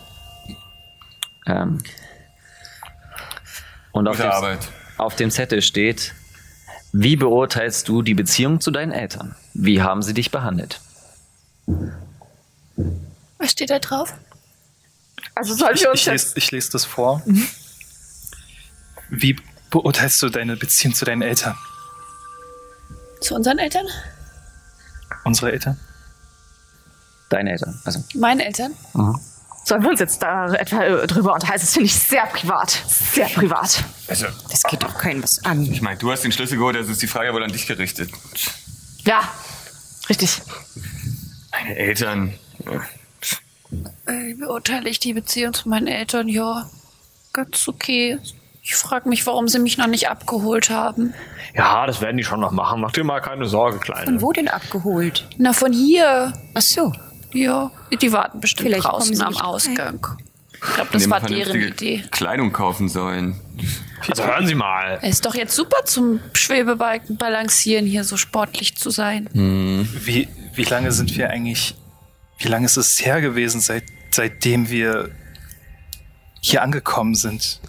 Ähm, 1.46 1.82
und 3.92 4.08
auf 4.08 4.16
Gute 4.16 4.28
dem, 4.28 4.32
Arbeit. 4.32 4.68
auf 4.98 5.16
dem 5.16 5.30
Zettel 5.30 5.62
steht, 5.62 6.12
wie 6.92 7.16
beurteilst 7.16 7.88
du 7.88 8.02
die 8.02 8.14
Beziehung 8.14 8.60
zu 8.60 8.70
deinen 8.70 8.92
Eltern? 8.92 9.36
Wie 9.54 9.80
haben 9.80 10.02
sie 10.02 10.12
dich 10.12 10.30
behandelt? 10.30 10.80
Was 13.38 13.52
steht 13.52 13.70
da 13.70 13.78
drauf? 13.78 14.12
Also 15.36 15.54
sollen 15.54 15.74
Ich, 15.76 15.82
wir 15.82 15.90
uns 15.90 16.00
ich, 16.00 16.06
jetzt... 16.06 16.24
lese, 16.28 16.38
ich 16.38 16.50
lese 16.50 16.70
das 16.72 16.84
vor. 16.84 17.22
Wie 19.10 19.38
beurteilst 19.70 20.20
du 20.22 20.28
deine 20.28 20.56
Beziehung 20.56 20.94
zu 20.94 21.04
deinen 21.04 21.22
Eltern? 21.22 21.56
Zu 23.20 23.34
unseren 23.34 23.58
Eltern? 23.58 23.86
Unsere 25.24 25.52
Eltern? 25.52 25.78
Deine 27.28 27.52
Eltern. 27.52 27.80
Also, 27.84 28.02
Meinen 28.14 28.40
Eltern? 28.40 28.74
Sollen 29.64 29.82
wir 29.82 29.90
uns 29.90 30.00
jetzt 30.00 30.22
da 30.22 30.52
etwa 30.54 30.82
äh, 30.82 31.06
drüber 31.06 31.34
unterhalten? 31.34 31.60
Das 31.62 31.72
finde 31.72 31.86
ich 31.86 31.94
sehr 31.94 32.24
privat. 32.26 32.70
Sehr 32.88 33.26
privat. 33.28 33.84
Also, 34.08 34.26
Das 34.50 34.62
geht 34.62 34.82
doch 34.82 34.96
keinem 34.96 35.22
was 35.22 35.44
an. 35.44 35.62
ich 35.62 35.82
meine, 35.82 35.98
du 35.98 36.10
hast 36.10 36.22
den 36.22 36.32
Schlüssel 36.32 36.56
geholt, 36.58 36.76
also 36.76 36.92
ist 36.92 37.02
die 37.02 37.08
Frage 37.08 37.32
wohl 37.34 37.42
an 37.42 37.50
dich 37.52 37.66
gerichtet. 37.66 38.10
Ja, 39.04 39.28
richtig. 40.08 40.40
Meine 41.50 41.76
Eltern. 41.76 42.34
Äh, 44.06 44.12
Wie 44.28 44.34
beurteile 44.34 44.88
ich 44.88 45.00
die 45.00 45.12
Beziehung 45.12 45.52
zu 45.54 45.68
meinen 45.68 45.86
Eltern? 45.86 46.28
Ja, 46.28 46.68
ganz 47.32 47.66
okay. 47.68 48.18
Ich 48.62 48.74
frage 48.74 49.08
mich, 49.08 49.24
warum 49.26 49.46
sie 49.46 49.60
mich 49.60 49.78
noch 49.78 49.86
nicht 49.86 50.08
abgeholt 50.08 50.70
haben. 50.70 51.14
Ja, 51.54 51.86
das 51.86 52.00
werden 52.00 52.16
die 52.16 52.24
schon 52.24 52.40
noch 52.40 52.50
machen. 52.50 52.80
Mach 52.80 52.90
dir 52.90 53.04
mal 53.04 53.20
keine 53.20 53.46
Sorge, 53.46 53.76
Von 53.76 53.84
Kleine. 53.84 54.22
wo 54.22 54.32
denn 54.32 54.48
abgeholt? 54.48 55.28
Na, 55.38 55.52
von 55.52 55.72
hier. 55.72 56.32
Ach 56.54 56.60
so. 56.60 56.92
Ja, 57.32 57.70
die 58.00 58.12
warten 58.12 58.40
bestimmt 58.40 58.68
Vielleicht 58.68 58.84
draußen 58.84 59.20
am 59.22 59.36
Ausgang. 59.36 60.04
Ich 60.52 60.74
glaube, 60.74 60.90
das 60.92 61.08
war 61.10 61.20
deren 61.20 61.60
Idee. 61.60 62.02
Kleidung 62.10 62.52
kaufen 62.52 62.88
sollen. 62.88 63.38
Also 64.08 64.24
hören 64.24 64.46
Sie 64.46 64.54
mal. 64.54 64.98
Es 65.02 65.10
ist 65.16 65.26
doch 65.26 65.34
jetzt 65.34 65.54
super 65.54 65.84
zum 65.84 66.20
Schwebebalken 66.32 67.16
balancieren, 67.18 67.86
hier 67.86 68.04
so 68.04 68.16
sportlich 68.16 68.76
zu 68.76 68.90
sein. 68.90 69.28
Wie, 69.32 70.28
wie 70.54 70.64
lange 70.64 70.92
sind 70.92 71.16
wir 71.16 71.30
eigentlich, 71.30 71.74
wie 72.38 72.48
lange 72.48 72.66
ist 72.66 72.76
es 72.76 73.04
her 73.04 73.20
gewesen, 73.20 73.60
seit, 73.60 73.84
seitdem 74.10 74.68
wir 74.68 75.10
hier 76.40 76.62
angekommen 76.62 77.14
sind? 77.14 77.60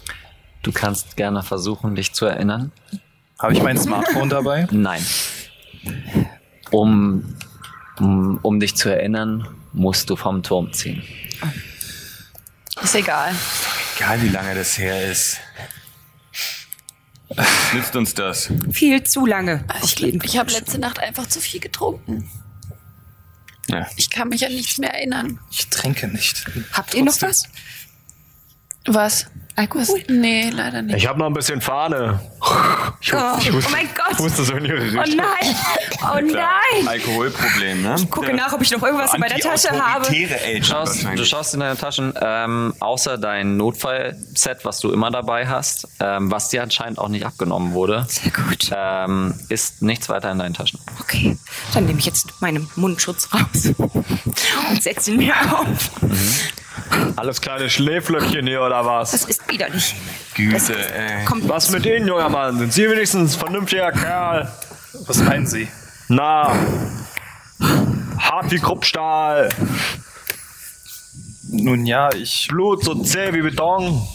du 0.68 0.74
kannst 0.74 1.16
gerne 1.16 1.44
versuchen, 1.44 1.96
dich 1.96 2.14
zu 2.14 2.26
erinnern. 2.26 2.72
Habe 3.40 3.54
ich 3.54 3.64
mein 3.64 3.78
Smartphone 3.78 4.30
dabei? 4.30 4.68
Nein. 4.72 5.04
Um, 6.72 7.38
um, 8.00 8.40
um 8.42 8.60
dich 8.60 8.76
zu 8.76 8.90
erinnern, 8.90 9.48
musst 9.72 10.10
du 10.10 10.16
vom 10.16 10.44
Turm 10.44 10.74
ziehen. 10.74 11.04
Ist 12.82 12.96
egal. 12.96 13.34
Egal 13.96 14.22
wie 14.22 14.30
lange 14.30 14.56
das 14.56 14.78
her 14.78 15.10
ist. 15.10 15.38
Was 17.30 17.48
nützt 17.74 17.96
uns 17.96 18.14
das? 18.14 18.52
Viel 18.72 19.04
zu 19.04 19.26
lange. 19.26 19.64
Ich, 19.84 20.02
ich 20.04 20.38
habe 20.38 20.52
letzte 20.52 20.80
Nacht 20.80 21.00
einfach 21.00 21.28
zu 21.28 21.40
viel 21.40 21.60
getrunken. 21.60 22.30
Ja. 23.70 23.88
Ich 23.96 24.10
kann 24.10 24.30
mich 24.30 24.46
an 24.46 24.54
nichts 24.54 24.78
mehr 24.78 24.94
erinnern. 24.94 25.40
Ich 25.52 25.68
trinke 25.68 26.08
nicht. 26.08 26.46
Habt 26.72 26.94
ihr 26.94 27.04
noch 27.04 27.22
was? 27.22 27.44
Was? 28.88 29.28
Alkohol? 29.56 30.04
Nee, 30.08 30.52
leider 30.52 30.84
nicht. 30.84 30.98
Ich 30.98 31.08
habe 31.08 31.18
noch 31.18 31.26
ein 31.26 31.34
bisschen 31.34 31.62
Fahne. 31.62 32.20
Ich, 33.02 33.12
Oh, 33.12 33.18
ich, 33.40 33.52
wusste, 33.52 33.70
oh 33.70 33.76
mein 33.76 33.90
Gott. 33.96 34.12
ich 34.12 34.20
wusste 34.20 34.44
so 34.44 34.54
in 34.54 34.66
ihre 34.66 34.78
Oh 34.78 35.00
Richtung. 35.02 35.16
nein! 35.18 35.56
Oh 36.04 36.20
nein! 36.22 36.88
Alkoholproblem, 36.88 37.82
ne? 37.82 37.96
Ich 37.98 38.08
gucke 38.12 38.34
nach, 38.36 38.54
ob 38.54 38.62
ich 38.62 38.70
noch 38.70 38.84
irgendwas 38.84 39.16
in 39.16 39.20
meiner 39.20 39.40
Tasche 39.40 39.72
habe. 39.72 40.06
Agent 40.08 40.64
Schaust, 40.66 41.04
du 41.16 41.26
schaust 41.26 41.56
in 41.56 41.62
deine 41.62 41.76
Taschen, 41.76 42.14
ähm, 42.22 42.76
außer 42.80 43.18
dein 43.18 43.58
Notfallset, 43.58 44.64
was 44.64 44.80
du 44.80 44.92
immer 44.92 45.10
dabei 45.10 45.48
hast, 45.48 45.88
ähm, 46.00 46.30
was 46.30 46.50
dir 46.50 46.62
anscheinend 46.62 47.00
auch 47.00 47.10
nicht 47.10 47.26
abgenommen 47.26 47.74
wurde, 47.74 48.06
Sehr 48.08 48.32
gut. 48.32 48.70
ähm, 48.72 49.34
ist 49.50 49.82
nichts 49.82 50.08
weiter 50.08 50.32
in 50.32 50.38
deinen 50.38 50.54
Taschen. 50.54 50.80
Okay, 51.00 51.36
dann 51.74 51.86
nehme 51.86 51.98
ich 51.98 52.06
jetzt 52.06 52.42
meinen 52.42 52.70
Mundschutz 52.76 53.30
raus 53.34 53.74
und 54.70 54.84
setze 54.84 55.12
ihn 55.12 55.18
mir 55.18 55.34
auf. 55.52 55.90
Alles 57.16 57.42
kleine 57.42 57.70
Schläflöckchen 57.70 58.46
hier 58.48 58.62
oder 58.62 58.86
was? 58.86 59.12
Das 59.12 59.26
ist 59.26 59.50
widerlich. 59.52 59.96
Güte, 60.36 60.76
ey. 60.94 61.26
Kommt 61.26 61.48
Was 61.50 61.70
mit 61.72 61.86
Ihnen, 61.86 62.08
junger 62.08 62.30
Mann? 62.30 62.58
Sind 62.58 62.74
Sie 62.74 62.90
wenigstens 62.90 63.36
ein 63.36 63.40
vernünftiger 63.40 63.92
Kerl? 63.92 64.52
Was 65.06 65.18
meinen 65.18 65.48
Sie? 65.48 65.68
Na, 66.10 66.54
hart 68.18 68.52
wie 68.52 68.60
Kruppstahl, 68.60 69.50
Nun 71.50 71.86
ja, 71.86 72.10
ich, 72.14 72.48
Blut 72.50 72.84
so 72.84 72.96
zäh 73.04 73.34
wie 73.34 73.42
Beton. 73.42 74.06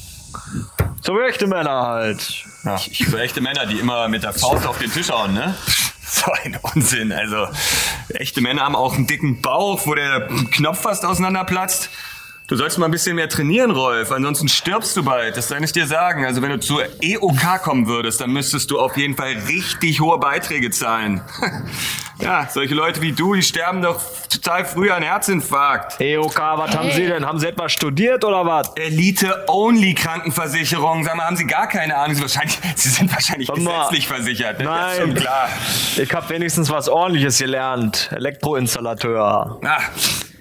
So 1.03 1.20
echte 1.20 1.46
Männer 1.46 1.87
halt. 1.87 2.44
Ja. 2.64 2.79
So 2.79 3.16
echte 3.16 3.40
Männer, 3.40 3.66
die 3.66 3.79
immer 3.79 4.09
mit 4.09 4.22
der 4.22 4.33
Faust 4.33 4.66
auf 4.66 4.79
den 4.79 4.92
Tisch 4.92 5.11
hauen, 5.11 5.35
ne? 5.35 5.55
So 6.05 6.31
ein 6.44 6.59
Unsinn. 6.75 7.11
Also, 7.11 7.48
echte 8.11 8.42
Männer 8.42 8.62
haben 8.62 8.77
auch 8.77 8.94
einen 8.94 9.07
dicken 9.07 9.40
Bauch, 9.40 9.87
wo 9.87 9.94
der 9.94 10.29
Knopf 10.51 10.83
fast 10.83 11.07
auseinanderplatzt. 11.07 11.88
Du 12.52 12.58
sollst 12.58 12.76
mal 12.76 12.84
ein 12.84 12.90
bisschen 12.90 13.16
mehr 13.16 13.30
trainieren, 13.30 13.70
Rolf, 13.70 14.12
ansonsten 14.12 14.46
stirbst 14.46 14.94
du 14.98 15.02
bald. 15.02 15.38
Das 15.38 15.48
kann 15.48 15.64
ich 15.64 15.72
dir 15.72 15.86
sagen. 15.86 16.26
Also 16.26 16.42
wenn 16.42 16.50
du 16.50 16.60
zur 16.60 16.84
EOK 17.00 17.62
kommen 17.62 17.86
würdest, 17.86 18.20
dann 18.20 18.30
müsstest 18.30 18.70
du 18.70 18.78
auf 18.78 18.94
jeden 18.98 19.16
Fall 19.16 19.36
richtig 19.48 20.02
hohe 20.02 20.18
Beiträge 20.18 20.68
zahlen. 20.68 21.22
ja, 22.20 22.46
solche 22.52 22.74
Leute 22.74 23.00
wie 23.00 23.12
du, 23.12 23.32
die 23.32 23.42
sterben 23.42 23.80
doch 23.80 24.02
total 24.28 24.66
früh 24.66 24.90
an 24.90 25.02
Herzinfarkt. 25.02 25.98
EOK, 25.98 26.38
was 26.38 26.76
haben 26.76 26.90
Sie 26.90 27.06
denn? 27.06 27.24
Haben 27.24 27.38
Sie 27.38 27.46
etwas 27.46 27.72
studiert 27.72 28.22
oder 28.22 28.44
was? 28.44 28.70
Elite-Only-Krankenversicherung. 28.76 31.04
Sag 31.04 31.16
mal, 31.16 31.24
haben 31.24 31.36
Sie 31.36 31.46
gar 31.46 31.68
keine 31.68 31.96
Ahnung? 31.96 32.16
Sie, 32.16 32.20
wahrscheinlich, 32.20 32.58
Sie 32.76 32.90
sind 32.90 33.10
wahrscheinlich 33.10 33.48
gesetzlich 33.48 34.06
versichert. 34.06 34.58
Ne? 34.58 34.66
Das 34.66 34.92
ist 34.92 34.98
Nein. 34.98 35.06
schon 35.06 35.14
klar. 35.14 35.48
Ich 35.96 36.12
habe 36.12 36.28
wenigstens 36.28 36.68
was 36.68 36.90
ordentliches 36.90 37.38
gelernt. 37.38 38.10
Elektroinstallateur. 38.12 39.58
Ah, 39.64 39.80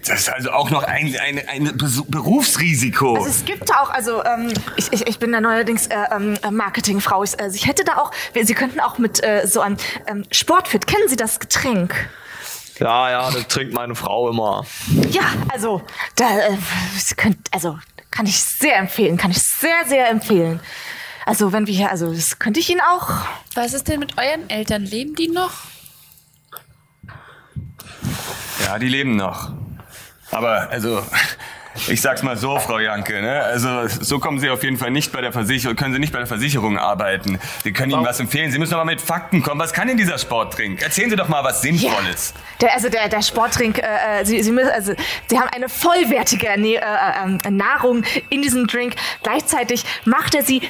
das 0.07 0.21
ist 0.21 0.29
also 0.29 0.51
auch 0.51 0.69
noch 0.69 0.83
ein, 0.83 1.15
ein, 1.17 1.47
ein 1.47 1.77
Berufsrisiko. 2.07 3.15
Also 3.15 3.29
es 3.29 3.45
gibt 3.45 3.73
auch, 3.73 3.89
also 3.89 4.23
ähm, 4.23 4.53
ich, 4.75 4.91
ich, 4.91 5.07
ich 5.07 5.19
bin 5.19 5.31
da 5.31 5.41
neuerdings 5.41 5.87
äh, 5.87 5.95
ähm, 6.11 6.37
Marketingfrau. 6.51 7.23
Ich, 7.23 7.39
also 7.39 7.55
ich 7.55 7.67
hätte 7.67 7.83
da 7.83 7.97
auch, 7.97 8.11
Sie 8.33 8.53
könnten 8.53 8.79
auch 8.79 8.97
mit 8.97 9.23
äh, 9.23 9.45
so 9.47 9.61
einem 9.61 9.77
ähm, 10.07 10.25
Sportfit, 10.31 10.87
kennen 10.87 11.07
Sie 11.07 11.15
das 11.15 11.39
Getränk? 11.39 12.09
Ja, 12.79 13.11
ja, 13.11 13.31
das 13.31 13.47
trinkt 13.47 13.73
meine 13.73 13.93
Frau 13.95 14.29
immer. 14.29 14.65
Ja, 15.11 15.23
also 15.49 15.83
da 16.15 16.39
äh, 16.39 16.57
Sie 16.97 17.15
könnt, 17.15 17.37
also 17.51 17.77
kann 18.09 18.25
ich 18.25 18.41
sehr 18.41 18.77
empfehlen, 18.77 19.17
kann 19.17 19.31
ich 19.31 19.41
sehr, 19.41 19.85
sehr 19.85 20.09
empfehlen. 20.09 20.59
Also 21.25 21.53
wenn 21.53 21.67
wir 21.67 21.73
hier, 21.73 21.91
also 21.91 22.11
das 22.11 22.39
könnte 22.39 22.59
ich 22.59 22.69
Ihnen 22.69 22.81
auch. 22.81 23.09
Was 23.53 23.73
ist 23.73 23.87
denn 23.87 23.99
mit 23.99 24.17
euren 24.17 24.49
Eltern? 24.49 24.83
Leben 24.83 25.15
die 25.15 25.27
noch? 25.27 25.51
Ja, 28.65 28.79
die 28.79 28.87
leben 28.87 29.15
noch. 29.15 29.51
Aber, 30.31 30.69
also, 30.71 31.03
ich 31.87 32.01
sag's 32.01 32.23
mal 32.23 32.35
so, 32.37 32.57
Frau 32.59 32.79
Janke, 32.79 33.21
ne? 33.21 33.41
Also, 33.43 33.87
so 33.87 34.19
kommen 34.19 34.39
Sie 34.39 34.49
auf 34.49 34.63
jeden 34.63 34.77
Fall 34.77 34.91
nicht 34.91 35.11
bei 35.11 35.21
der 35.21 35.31
Versicherung, 35.31 35.75
können 35.75 35.93
Sie 35.93 35.99
nicht 35.99 36.11
bei 36.13 36.19
der 36.19 36.27
Versicherung 36.27 36.77
arbeiten. 36.77 37.39
Wir 37.63 37.73
können 37.73 37.91
Ihnen 37.91 38.05
was 38.05 38.19
empfehlen. 38.19 38.51
Sie 38.51 38.59
müssen 38.59 38.71
doch 38.71 38.77
mal 38.77 38.85
mit 38.85 39.01
Fakten 39.01 39.41
kommen. 39.43 39.59
Was 39.59 39.71
kann 39.73 39.87
denn 39.87 39.97
dieser 39.97 40.17
Sporttrink? 40.17 40.81
Erzählen 40.81 41.09
Sie 41.09 41.15
doch 41.15 41.27
mal 41.27 41.43
was 41.43 41.61
Sinnvolles. 41.61 42.33
Der, 42.59 42.73
also 42.73 42.89
der, 42.89 43.09
der 43.09 43.21
Sporttrink, 43.21 43.77
äh, 43.79 44.21
äh, 44.21 44.25
Sie, 44.25 44.41
Sie, 44.43 44.51
müssen, 44.51 44.71
also, 44.71 44.93
Sie 45.27 45.39
haben 45.39 45.49
eine 45.49 45.69
vollwertige 45.69 46.47
Erne 46.47 46.75
äh, 46.75 46.81
ähm, 47.23 47.37
Nahrung 47.57 48.03
in 48.29 48.41
diesem 48.41 48.67
Drink. 48.67 48.95
Gleichzeitig 49.23 49.85
macht 50.05 50.35
er 50.35 50.43
Sie 50.43 50.61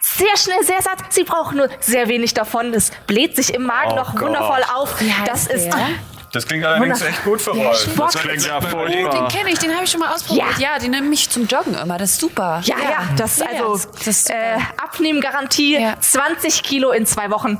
sehr 0.00 0.36
schnell 0.36 0.62
sehr 0.64 0.80
satt. 0.80 0.98
Sie 1.12 1.24
brauchen 1.24 1.58
nur 1.58 1.68
sehr 1.80 2.08
wenig 2.08 2.32
davon. 2.32 2.72
Das 2.72 2.92
bläht 3.06 3.36
sich 3.36 3.52
im 3.52 3.64
Magen 3.64 3.92
Oh 3.92 3.96
noch 3.96 4.12
Gott. 4.12 4.22
wundervoll 4.22 4.62
auf. 4.74 4.94
Das 5.26 5.46
ist 5.46 5.68
Das 6.32 6.46
klingt 6.46 6.64
allerdings 6.64 7.00
echt 7.02 7.24
gut 7.24 7.40
für 7.40 7.56
Ja. 7.56 7.74
Sport- 7.74 8.14
Das 8.14 8.20
Klingt 8.22 8.46
ja 8.46 8.60
Den 8.60 8.68
furchtbar. 8.70 9.28
kenne 9.28 9.50
ich, 9.50 9.58
den 9.58 9.74
habe 9.74 9.84
ich 9.84 9.90
schon 9.90 10.00
mal 10.00 10.12
ausprobiert. 10.14 10.58
Ja, 10.58 10.78
den 10.78 10.90
nehme 10.90 11.12
ich 11.14 11.28
zum 11.30 11.46
Joggen 11.46 11.74
immer. 11.74 11.96
Das 11.98 12.10
ist 12.12 12.20
super. 12.20 12.60
Ja, 12.64 12.76
ja, 12.78 13.08
das 13.16 13.38
Ja, 13.38 13.46
also 13.46 13.78
das 13.96 14.06
ist 14.06 14.26
super. 14.26 14.38
äh, 14.38 14.58
Abnehmgarantie, 14.82 15.78
Ja. 15.80 15.98
20 16.00 16.62
Kilo 16.62 16.90
in 16.90 17.06
zwei 17.06 17.30
Wochen. 17.30 17.58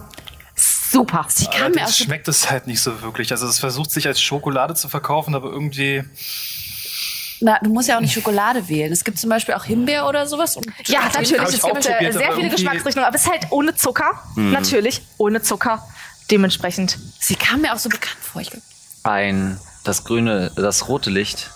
Super. 0.54 1.26
Die 1.38 1.46
kam 1.46 1.72
mir 1.72 1.86
schmeckt 1.88 2.28
es 2.28 2.50
halt 2.50 2.66
nicht 2.66 2.80
so 2.82 3.02
wirklich. 3.02 3.30
Also 3.30 3.46
es 3.46 3.58
versucht 3.58 3.90
sich 3.90 4.06
als 4.06 4.20
Schokolade 4.20 4.74
zu 4.74 4.88
verkaufen, 4.88 5.34
aber 5.34 5.50
irgendwie 5.50 6.02
Na, 7.40 7.58
du 7.62 7.70
musst 7.70 7.88
ja 7.88 7.96
auch 7.96 8.00
nicht 8.00 8.12
Schokolade 8.14 8.68
wählen. 8.68 8.90
Es 8.92 9.04
gibt 9.04 9.18
zum 9.18 9.30
Beispiel 9.30 9.54
auch 9.54 9.64
Himbeer 9.64 10.08
oder 10.08 10.26
sowas. 10.26 10.56
Und 10.56 10.66
Ja, 10.86 11.02
natürlich. 11.04 11.30
ich 11.30 11.38
Es 11.38 11.50
gibt 11.52 11.62
probiert, 11.62 12.12
sehr 12.12 12.32
viele 12.32 12.48
Geschmacksrichtungen, 12.48 13.06
aber 13.06 13.14
es 13.16 13.22
ist 13.24 13.30
halt 13.30 13.46
ohne 13.50 13.74
Zucker. 13.76 14.22
Natürlich, 14.34 15.02
ohne 15.18 15.40
Zucker. 15.42 15.86
Dementsprechend. 16.32 16.98
Sie 17.20 17.36
kam 17.36 17.60
mir 17.62 17.72
auch 17.72 17.78
so 17.78 17.88
bekannt 17.88 18.16
vor. 18.20 18.42
Ich 18.42 18.50
glaub, 18.50 18.62
Ein, 19.08 19.58
das 19.84 20.04
grüne, 20.04 20.50
das 20.54 20.86
rote 20.86 21.08
Licht 21.08 21.50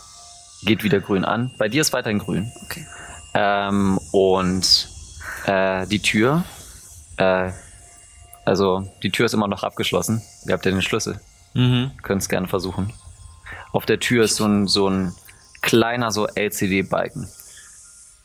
geht 0.62 0.84
wieder 0.84 1.00
grün 1.00 1.26
an. 1.26 1.52
Bei 1.58 1.68
dir 1.68 1.82
ist 1.82 1.92
weiterhin 1.92 2.18
grün. 2.18 2.50
Okay. 2.64 2.86
Ähm, 3.34 3.98
und 4.10 4.88
äh, 5.44 5.86
die 5.86 6.00
Tür, 6.00 6.44
äh, 7.18 7.52
also 8.46 8.90
die 9.02 9.10
Tür 9.10 9.26
ist 9.26 9.34
immer 9.34 9.48
noch 9.48 9.64
abgeschlossen. 9.64 10.22
Ihr 10.46 10.54
habt 10.54 10.64
ja 10.64 10.70
den 10.70 10.80
Schlüssel. 10.80 11.20
Könnt 12.02 12.22
es 12.22 12.30
gerne 12.30 12.48
versuchen. 12.48 12.90
Auf 13.72 13.84
der 13.84 14.00
Tür 14.00 14.24
ist 14.24 14.36
so 14.36 14.46
ein, 14.46 14.66
so 14.66 14.88
ein 14.88 15.14
kleiner 15.60 16.10
so 16.10 16.26
LCD-Balken. 16.26 17.28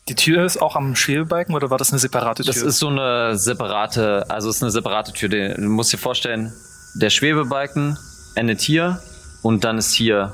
Die 0.08 0.14
Tür 0.14 0.46
ist 0.46 0.62
auch 0.62 0.74
am 0.74 0.96
Schwebebalken 0.96 1.54
oder 1.54 1.68
war 1.68 1.76
das 1.76 1.90
eine 1.90 1.98
separate 1.98 2.44
Tür? 2.44 2.54
Das 2.54 2.62
ist 2.62 2.78
so 2.78 2.88
eine 2.88 3.36
separate, 3.36 4.24
also 4.30 4.48
ist 4.48 4.62
eine 4.62 4.70
separate 4.70 5.12
Tür. 5.12 5.28
Du 5.28 5.60
musst 5.68 5.92
dir 5.92 5.98
vorstellen, 5.98 6.50
der 6.94 7.10
Schwebebalken 7.10 7.98
endet 8.34 8.62
hier 8.62 9.02
und 9.42 9.64
dann 9.64 9.78
ist 9.78 9.92
hier, 9.92 10.32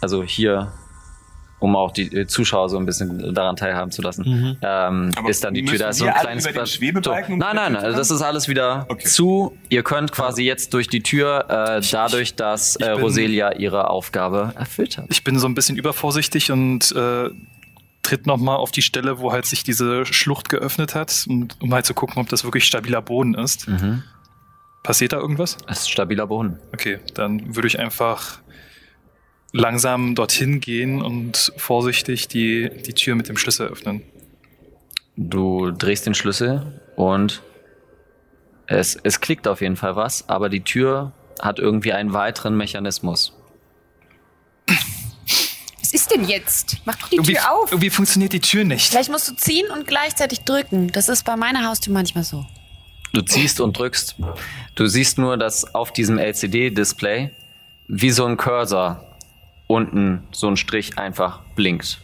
also 0.00 0.22
hier, 0.22 0.72
um 1.58 1.76
auch 1.76 1.92
die 1.92 2.06
äh, 2.16 2.26
Zuschauer 2.26 2.70
so 2.70 2.78
ein 2.78 2.86
bisschen 2.86 3.34
daran 3.34 3.54
teilhaben 3.56 3.90
zu 3.90 4.00
lassen, 4.00 4.56
ähm, 4.62 5.10
Aber 5.14 5.28
ist 5.28 5.44
dann 5.44 5.52
die 5.52 5.62
Tür. 5.64 5.78
Da 5.78 5.90
ist 5.90 5.98
so 5.98 6.06
ein 6.06 6.14
kleines 6.14 6.44
über 6.44 6.52
den 6.52 6.54
Blatt- 6.54 6.68
Schwebebalken, 6.70 7.34
um 7.34 7.38
Nein, 7.38 7.54
nein, 7.56 7.72
nein, 7.74 7.92
das 7.92 8.10
ist 8.10 8.22
alles 8.22 8.48
wieder 8.48 8.86
Okay. 8.88 9.04
zu. 9.06 9.56
Ihr 9.68 9.82
könnt 9.82 10.10
quasi 10.12 10.42
jetzt 10.42 10.72
durch 10.72 10.88
die 10.88 11.02
Tür, 11.02 11.44
äh, 11.50 11.82
dadurch, 11.92 12.34
dass 12.34 12.76
äh, 12.76 12.94
bin- 12.94 13.02
Roselia 13.02 13.52
ihre 13.56 13.90
Aufgabe 13.90 14.52
erfüllt 14.56 14.96
hat. 14.96 15.04
ich 15.10 15.22
bin 15.22 15.38
so 15.38 15.46
ein 15.46 15.54
bisschen 15.54 15.76
übervorsichtig 15.76 16.50
und 16.50 16.92
äh, 16.92 17.28
tritt 18.02 18.26
nochmal 18.26 18.56
auf 18.56 18.70
die 18.70 18.80
Stelle, 18.80 19.18
wo 19.18 19.30
halt 19.30 19.44
sich 19.44 19.62
diese 19.62 20.06
Schlucht 20.06 20.48
geöffnet 20.48 20.94
hat, 20.94 21.26
und, 21.28 21.58
um 21.60 21.74
halt 21.74 21.84
zu 21.84 21.92
gucken, 21.92 22.16
ob 22.22 22.30
das 22.30 22.42
wirklich 22.44 22.64
stabiler 22.64 23.02
Boden 23.02 23.34
ist. 23.34 23.68
Mhm. 23.68 24.02
Passiert 24.82 25.12
da 25.12 25.18
irgendwas? 25.18 25.58
Es 25.68 25.80
ist 25.80 25.90
stabiler 25.90 26.26
Boden. 26.26 26.58
Okay, 26.72 26.98
dann 27.14 27.54
würde 27.54 27.68
ich 27.68 27.78
einfach 27.78 28.40
langsam 29.52 30.14
dorthin 30.14 30.60
gehen 30.60 31.02
und 31.02 31.52
vorsichtig 31.56 32.28
die, 32.28 32.70
die 32.86 32.94
Tür 32.94 33.14
mit 33.14 33.28
dem 33.28 33.36
Schlüssel 33.36 33.68
öffnen. 33.68 34.02
Du 35.16 35.70
drehst 35.70 36.06
den 36.06 36.14
Schlüssel 36.14 36.80
und 36.96 37.42
es, 38.66 38.96
es 39.02 39.20
klickt 39.20 39.48
auf 39.48 39.60
jeden 39.60 39.76
Fall 39.76 39.96
was, 39.96 40.28
aber 40.28 40.48
die 40.48 40.62
Tür 40.62 41.12
hat 41.42 41.58
irgendwie 41.58 41.92
einen 41.92 42.12
weiteren 42.12 42.56
Mechanismus. 42.56 43.34
Was 45.80 45.92
ist 45.92 46.10
denn 46.12 46.24
jetzt? 46.24 46.76
Mach 46.84 46.96
doch 46.96 47.08
die 47.08 47.16
Irgendwie, 47.16 47.32
Tür 47.34 47.52
auf. 47.52 47.72
irgendwie 47.72 47.90
funktioniert 47.90 48.32
die 48.32 48.40
Tür 48.40 48.64
nicht. 48.64 48.90
Vielleicht 48.90 49.10
musst 49.10 49.28
du 49.28 49.34
ziehen 49.34 49.66
und 49.72 49.86
gleichzeitig 49.86 50.42
drücken. 50.42 50.92
Das 50.92 51.08
ist 51.08 51.24
bei 51.24 51.36
meiner 51.36 51.66
Haustür 51.68 51.92
manchmal 51.92 52.22
so. 52.24 52.46
Du 53.12 53.22
ziehst 53.22 53.60
und 53.60 53.76
drückst. 53.76 54.16
Du 54.74 54.86
siehst 54.86 55.18
nur, 55.18 55.36
dass 55.36 55.74
auf 55.74 55.92
diesem 55.92 56.18
LCD-Display 56.18 57.30
wie 57.88 58.10
so 58.10 58.24
ein 58.24 58.36
Cursor 58.36 59.04
unten 59.66 60.26
so 60.32 60.48
ein 60.48 60.56
Strich 60.56 60.98
einfach 60.98 61.40
blinkt. 61.56 62.00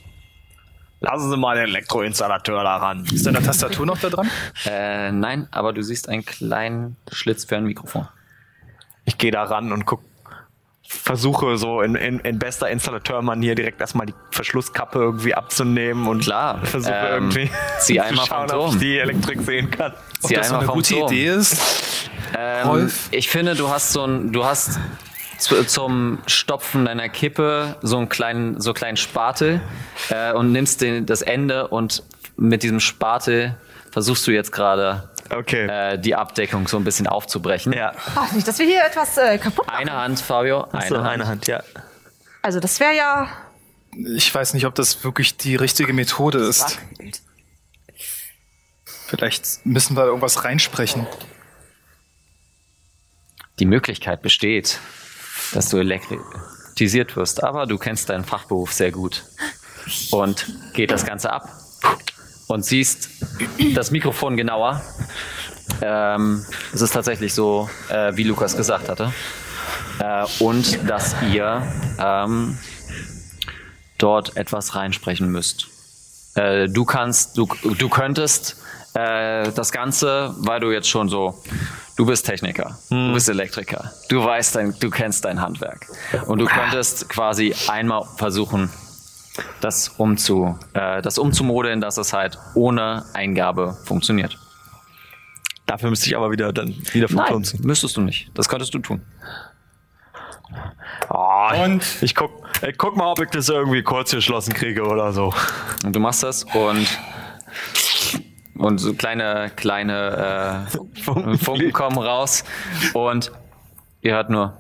Lassen 1.00 1.30
Sie 1.30 1.36
mal 1.36 1.56
den 1.56 1.66
Elektroinstallateur 1.66 2.64
da 2.64 2.76
ran. 2.78 3.04
Ist 3.12 3.26
deine 3.26 3.42
Tastatur 3.42 3.86
noch 3.86 3.98
da 3.98 4.08
dran? 4.08 4.30
Äh, 4.64 5.12
nein, 5.12 5.46
aber 5.50 5.72
du 5.72 5.82
siehst 5.82 6.08
einen 6.08 6.24
kleinen 6.24 6.96
Schlitz 7.12 7.44
für 7.44 7.56
ein 7.56 7.64
Mikrofon. 7.64 8.08
Ich 9.04 9.18
gehe 9.18 9.30
da 9.30 9.44
ran 9.44 9.72
und 9.72 9.84
guck, 9.84 10.02
versuche 10.88 11.58
so 11.58 11.80
in, 11.82 11.94
in, 11.96 12.20
in 12.20 12.38
bester 12.38 12.70
Installateurmanier 12.70 13.54
direkt 13.54 13.80
erstmal 13.80 14.06
die 14.06 14.14
Verschlusskappe 14.30 14.98
irgendwie 14.98 15.34
abzunehmen 15.34 16.06
und 16.06 16.22
Klar, 16.22 16.64
versuche 16.64 16.92
ähm, 16.94 17.12
irgendwie 17.12 17.50
zieh 17.80 17.94
zu 17.98 18.04
einmal 18.04 18.26
schauen, 18.26 18.48
vom 18.48 18.58
ob 18.60 18.72
ich 18.72 18.78
die 18.78 18.98
Elektrik 18.98 19.42
sehen 19.42 19.70
kann. 19.70 19.92
Ob 20.22 20.30
das 20.32 20.48
so 20.48 20.56
eine 20.56 20.66
gute 20.66 20.94
Turm. 20.94 21.12
Idee 21.12 21.26
ist? 21.28 22.10
Ähm, 22.36 22.90
ich 23.10 23.28
finde, 23.28 23.54
du 23.54 23.68
hast 23.68 23.92
so 23.92 24.04
ein, 24.04 24.32
du 24.32 24.44
hast 24.44 24.78
zu, 25.38 25.64
zum 25.64 26.18
Stopfen 26.26 26.84
deiner 26.86 27.08
Kippe 27.08 27.76
so 27.82 27.98
einen 27.98 28.08
kleinen, 28.08 28.60
so 28.60 28.70
einen 28.70 28.74
kleinen 28.74 28.96
Spatel 28.96 29.60
äh, 30.10 30.32
und 30.32 30.52
nimmst 30.52 30.80
den, 30.80 31.06
das 31.06 31.22
Ende 31.22 31.68
und 31.68 32.02
mit 32.36 32.62
diesem 32.62 32.80
Spatel 32.80 33.56
versuchst 33.90 34.26
du 34.26 34.30
jetzt 34.32 34.52
gerade 34.52 35.10
Okay. 35.30 35.66
äh, 35.66 35.98
die 35.98 36.14
Abdeckung 36.14 36.68
so 36.68 36.76
ein 36.76 36.84
bisschen 36.84 37.06
aufzubrechen. 37.06 37.72
ja. 37.72 37.92
Ach, 38.14 38.30
nicht, 38.32 38.46
dass 38.46 38.58
wir 38.58 38.66
hier 38.66 38.84
etwas 38.84 39.16
äh, 39.18 39.38
kaputt 39.38 39.66
machen. 39.66 39.76
Eine 39.78 39.92
Hand, 39.92 40.20
Fabio, 40.20 40.64
eine, 40.70 40.86
so, 40.88 40.96
Hand. 40.98 41.06
eine 41.08 41.26
Hand, 41.26 41.46
ja. 41.48 41.62
Also 42.42 42.60
das 42.60 42.78
wäre 42.78 42.94
ja. 42.94 43.28
Ich 44.14 44.32
weiß 44.32 44.54
nicht, 44.54 44.66
ob 44.66 44.74
das 44.74 45.02
wirklich 45.04 45.36
die 45.36 45.56
richtige 45.56 45.92
Methode 45.92 46.38
ist. 46.38 46.78
Vielleicht 49.06 49.64
müssen 49.64 49.96
wir 49.96 50.04
irgendwas 50.04 50.44
reinsprechen. 50.44 51.06
Die 53.58 53.66
Möglichkeit 53.66 54.20
besteht, 54.20 54.80
dass 55.52 55.68
du 55.68 55.78
elektrisiert 55.78 57.16
wirst, 57.16 57.42
aber 57.42 57.66
du 57.66 57.78
kennst 57.78 58.10
deinen 58.10 58.24
Fachberuf 58.24 58.72
sehr 58.72 58.90
gut 58.90 59.24
und 60.10 60.46
geht 60.74 60.90
das 60.90 61.06
Ganze 61.06 61.32
ab 61.32 61.48
und 62.48 62.64
siehst 62.64 63.08
das 63.74 63.92
Mikrofon 63.92 64.36
genauer. 64.36 64.82
Ähm, 65.80 66.44
es 66.72 66.80
ist 66.80 66.92
tatsächlich 66.92 67.32
so, 67.32 67.70
äh, 67.88 68.16
wie 68.16 68.24
Lukas 68.24 68.56
gesagt 68.56 68.88
hatte. 68.88 69.12
Äh, 70.00 70.26
und 70.40 70.88
dass 70.88 71.14
ihr 71.22 71.62
ähm, 71.98 72.58
dort 73.98 74.36
etwas 74.36 74.74
reinsprechen 74.74 75.30
müsst. 75.30 75.68
Äh, 76.34 76.68
du 76.68 76.84
kannst, 76.84 77.38
du, 77.38 77.48
du 77.62 77.88
könntest 77.88 78.56
äh, 78.96 79.52
das 79.52 79.72
Ganze, 79.72 80.34
weil 80.38 80.60
du 80.60 80.70
jetzt 80.72 80.88
schon 80.88 81.08
so, 81.08 81.42
du 81.96 82.06
bist 82.06 82.24
Techniker, 82.24 82.78
du 82.88 83.12
bist 83.12 83.28
Elektriker, 83.28 83.92
du 84.08 84.24
weißt 84.24 84.56
dein, 84.56 84.74
du 84.80 84.90
kennst 84.90 85.24
dein 85.24 85.40
Handwerk 85.40 85.86
und 86.26 86.38
du 86.38 86.46
könntest 86.46 87.08
quasi 87.08 87.54
einmal 87.68 88.04
versuchen, 88.16 88.70
das 89.60 89.90
umzu, 89.90 90.58
äh, 90.72 91.02
das 91.02 91.18
umzumodeln, 91.18 91.80
dass 91.80 91.98
es 91.98 92.12
halt 92.14 92.38
ohne 92.54 93.04
Eingabe 93.12 93.76
funktioniert. 93.84 94.38
Dafür 95.66 95.90
müsste 95.90 96.06
ich 96.06 96.16
aber 96.16 96.30
wieder 96.30 96.52
dann 96.52 96.74
wieder 96.92 97.08
vom 97.08 97.24
Turm 97.26 97.44
ziehen. 97.44 97.60
müsstest 97.64 97.96
du 97.96 98.00
nicht. 98.00 98.30
Das 98.34 98.48
könntest 98.48 98.72
du 98.72 98.78
tun. 98.78 99.02
Oh, 101.10 101.48
Und? 101.64 101.82
ich 102.00 102.14
guck, 102.14 102.30
ich 102.66 102.78
guck 102.78 102.96
mal, 102.96 103.10
ob 103.10 103.20
ich 103.20 103.28
das 103.30 103.48
irgendwie 103.48 103.82
kurz 103.82 104.12
geschlossen 104.12 104.54
kriege 104.54 104.84
oder 104.84 105.12
so. 105.12 105.34
Und 105.84 105.94
du 105.94 106.00
machst 106.00 106.22
das 106.22 106.44
und 106.44 106.86
und 108.58 108.78
so 108.78 108.94
kleine 108.94 109.50
kleine 109.56 110.66
äh, 110.72 111.36
Funken 111.38 111.72
kommen 111.72 111.98
raus 111.98 112.44
und 112.94 113.32
ihr 114.02 114.14
hört 114.14 114.30
nur 114.30 114.56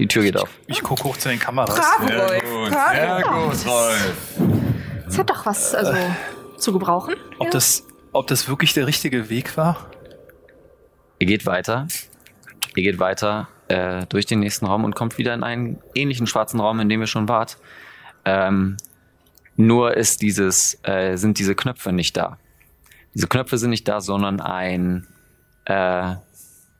die 0.00 0.08
Tür 0.08 0.22
geht 0.22 0.38
auf. 0.38 0.48
Ich 0.66 0.82
gucke 0.82 1.04
hoch 1.04 1.16
zu 1.18 1.28
den 1.28 1.38
Kameras. 1.38 1.78
Bravo, 1.78 2.06
Sehr 2.08 2.26
Rolf. 2.26 2.42
gut, 2.42 2.70
Bravo. 2.70 2.94
sehr 2.94 3.22
gut, 3.22 3.66
Rolf. 3.66 4.16
Das 5.04 5.18
hat 5.18 5.30
doch 5.30 5.44
was 5.44 5.74
also, 5.74 5.92
zu 6.56 6.72
gebrauchen. 6.72 7.16
Ob, 7.38 7.50
das, 7.50 7.86
ob 8.12 8.26
das 8.26 8.48
wirklich 8.48 8.72
der 8.72 8.86
richtige 8.86 9.28
Weg 9.28 9.58
war? 9.58 9.90
Ihr 11.18 11.26
geht 11.26 11.44
weiter. 11.44 11.86
Ihr 12.76 12.82
geht 12.82 12.98
weiter 12.98 13.48
äh, 13.68 14.06
durch 14.06 14.24
den 14.24 14.40
nächsten 14.40 14.64
Raum 14.64 14.84
und 14.84 14.94
kommt 14.94 15.18
wieder 15.18 15.34
in 15.34 15.42
einen 15.42 15.82
ähnlichen 15.94 16.26
schwarzen 16.26 16.60
Raum, 16.60 16.80
in 16.80 16.88
dem 16.88 17.02
ihr 17.02 17.06
schon 17.06 17.28
wart. 17.28 17.58
Ähm, 18.24 18.78
nur 19.56 19.96
ist 19.96 20.22
dieses, 20.22 20.78
äh, 20.84 21.16
sind 21.16 21.38
diese 21.38 21.54
Knöpfe 21.54 21.92
nicht 21.92 22.16
da. 22.16 22.38
Diese 23.14 23.26
Knöpfe 23.26 23.58
sind 23.58 23.70
nicht 23.70 23.88
da, 23.88 24.00
sondern 24.00 24.40
ein, 24.40 25.06
äh, 25.64 26.14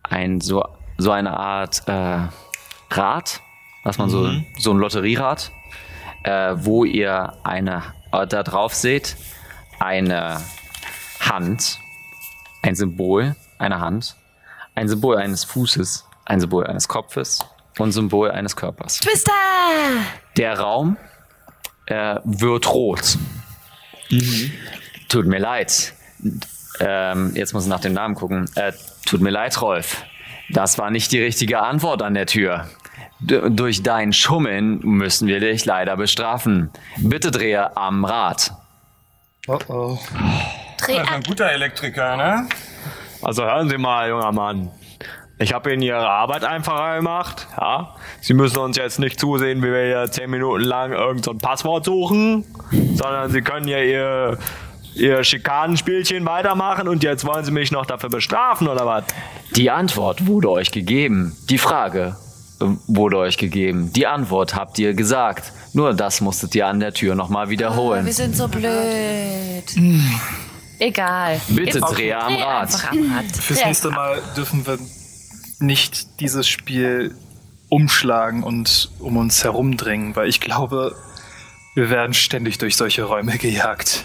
ein 0.03 0.41
so, 0.41 0.65
so 0.99 1.11
eine 1.11 1.37
Art 1.37 1.83
äh, 1.87 2.29
Rad, 2.91 3.41
was 3.85 3.99
man 3.99 4.11
so, 4.11 4.31
so 4.59 4.73
ein 4.73 4.79
Lotterierad, 4.79 5.51
äh, 6.25 6.55
wo 6.57 6.85
ihr 6.85 7.35
eine, 7.45 7.83
äh, 8.13 8.27
da 8.27 8.43
drauf 8.43 8.75
seht, 8.75 9.17
eine 9.79 10.41
Hand, 11.21 11.79
ein 12.63 12.75
Symbol 12.75 13.35
einer 13.59 13.81
Hand, 13.81 14.17
ein 14.75 14.89
Symbol 14.89 15.17
eines 15.17 15.45
Fußes, 15.45 16.07
ein 16.25 16.41
Symbol 16.41 16.67
eines 16.67 16.89
Kopfes 16.89 17.41
und 17.79 17.89
ein 17.89 17.93
Symbol 17.93 18.31
eines 18.31 18.57
Körpers. 18.57 18.99
Twister! 18.99 19.33
Der 20.37 20.59
Raum 20.59 20.97
äh, 21.91 22.17
wird 22.25 22.73
rot. 22.73 23.19
Tut 25.09 25.27
mir 25.27 25.39
leid. 25.39 25.93
Ähm, 26.79 27.33
jetzt 27.35 27.53
muss 27.53 27.65
ich 27.65 27.69
nach 27.69 27.81
dem 27.81 27.93
Namen 27.93 28.15
gucken. 28.15 28.49
Äh, 28.55 28.73
tut 29.07 29.21
mir 29.21 29.31
leid, 29.31 29.61
Rolf. 29.61 30.05
Das 30.51 30.79
war 30.79 30.91
nicht 30.91 31.13
die 31.13 31.21
richtige 31.21 31.61
Antwort 31.61 32.03
an 32.03 32.15
der 32.15 32.27
Tür. 32.27 32.69
D 33.21 33.51
durch 33.51 33.83
dein 33.83 34.13
Schummeln 34.13 34.81
müssen 34.81 35.29
wir 35.29 35.41
dich 35.41 35.65
leider 35.65 35.97
bestrafen. 35.97 36.71
Bitte 36.97 37.31
drehe 37.31 37.77
am 37.77 38.05
Rad. 38.05 38.53
Oh 39.47 39.59
oh. 39.69 39.99
Dreh 40.79 40.97
Das 40.97 41.05
ist 41.05 41.13
ein 41.13 41.23
guter 41.23 41.51
Elektriker, 41.51 42.17
ne? 42.17 42.49
Also 43.23 43.45
hören 43.45 43.69
Sie 43.69 43.77
mal, 43.77 44.09
junger 44.09 44.33
Mann. 44.33 44.71
Ich 45.41 45.55
habe 45.55 45.73
Ihnen 45.73 45.81
Ihre 45.81 46.07
Arbeit 46.07 46.45
einfacher 46.45 46.97
gemacht. 46.97 47.49
Ja. 47.59 47.95
Sie 48.21 48.35
müssen 48.35 48.59
uns 48.59 48.77
jetzt 48.77 48.99
nicht 48.99 49.19
zusehen, 49.19 49.63
wie 49.63 49.73
wir 49.73 49.87
hier 49.87 50.11
zehn 50.11 50.29
Minuten 50.29 50.63
lang 50.63 50.93
irgendein 50.93 51.23
so 51.23 51.31
ein 51.31 51.39
Passwort 51.39 51.87
suchen, 51.87 52.45
sondern 52.71 53.31
Sie 53.31 53.41
können 53.41 53.67
ja 53.67 53.79
Ihr, 53.79 54.39
Ihr 54.95 55.25
Schikanenspielchen 55.25 56.27
weitermachen 56.27 56.89
und 56.89 57.03
jetzt 57.03 57.25
wollen 57.25 57.43
Sie 57.47 57.53
mich 57.53 57.73
noch 57.73 57.87
dafür 57.87 58.11
bestrafen 58.11 58.69
oder 58.69 58.85
was? 58.85 59.05
Die 59.57 59.71
Antwort 59.71 60.27
wurde 60.27 60.51
euch 60.51 60.73
gegeben. 60.73 61.35
Die 61.49 61.57
Frage 61.57 62.17
wurde 62.87 63.17
euch 63.17 63.39
gegeben. 63.39 63.95
Die 63.95 64.07
Antwort 64.07 64.55
habt 64.55 64.79
ihr 64.79 64.93
gesagt. 64.93 65.55
Nur 65.73 65.95
das 65.95 66.21
musstet 66.21 66.55
ihr 66.55 66.67
an 66.67 66.81
der 66.81 66.93
Tür 66.93 67.15
nochmal 67.15 67.49
wiederholen. 67.49 68.05
Wir 68.05 68.13
sind 68.13 68.37
so 68.37 68.47
blöd. 68.47 69.65
Egal. 70.79 71.41
Bitte 71.49 71.79
Jetzt 71.79 71.97
drehe 71.97 72.19
am 72.19 72.35
dreh 72.35 72.43
Rad. 72.43 72.63
einfach 72.63 72.91
am 72.93 73.13
Rad. 73.17 73.37
Fürs 73.37 73.65
nächste 73.65 73.91
Mal 73.91 74.21
dürfen 74.37 74.67
wir 74.67 74.79
nicht 75.61 76.21
dieses 76.21 76.49
Spiel 76.49 77.15
umschlagen 77.69 78.43
und 78.43 78.91
um 78.99 79.17
uns 79.17 79.45
herumdrängen, 79.45 80.17
weil 80.17 80.29
ich 80.29 80.41
glaube, 80.41 80.97
wir 81.75 81.91
werden 81.91 82.15
ständig 82.15 82.59
durch 82.59 82.77
solche 82.77 83.05
Räume 83.05 83.39
gejagt, 83.39 84.05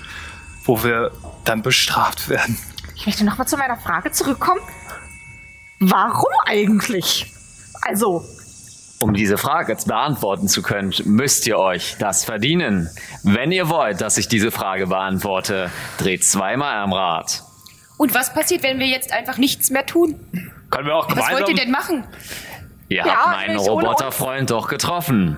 wo 0.65 0.83
wir 0.83 1.11
dann 1.45 1.61
bestraft 1.61 2.29
werden. 2.29 2.57
Ich 2.95 3.05
möchte 3.05 3.25
nochmal 3.25 3.47
zu 3.47 3.57
meiner 3.57 3.77
Frage 3.77 4.11
zurückkommen. 4.11 4.61
Warum 5.79 6.31
eigentlich? 6.45 7.31
Also, 7.81 8.23
Um 9.01 9.13
diese 9.13 9.37
Frage 9.37 9.75
zu 9.77 9.87
beantworten 9.87 10.47
zu 10.47 10.61
können, 10.61 10.93
müsst 11.03 11.45
ihr 11.47 11.57
euch 11.59 11.97
das 11.99 12.23
verdienen. 12.23 12.89
Wenn 13.23 13.51
ihr 13.51 13.67
wollt, 13.69 13.99
dass 14.01 14.17
ich 14.17 14.27
diese 14.27 14.51
Frage 14.51 14.87
beantworte, 14.87 15.69
dreht 15.97 16.23
zweimal 16.23 16.77
am 16.77 16.93
Rad. 16.93 17.43
Und 17.97 18.13
was 18.13 18.33
passiert, 18.33 18.63
wenn 18.63 18.79
wir 18.79 18.87
jetzt 18.87 19.11
einfach 19.11 19.37
nichts 19.37 19.69
mehr 19.69 19.85
tun? 19.85 20.15
Können 20.69 20.87
wir 20.87 20.95
auch 20.95 21.07
Was 21.09 21.15
wollt 21.17 21.27
gemeinsam... 21.27 21.49
ihr 21.49 21.55
denn 21.55 21.71
machen? 21.71 22.03
Ihr 22.89 22.97
Ja, 22.97 23.05
habt 23.05 23.27
meinen. 23.47 23.57
Roboterfreund 23.57 24.51
doch 24.51 24.67
getroffen. 24.67 25.37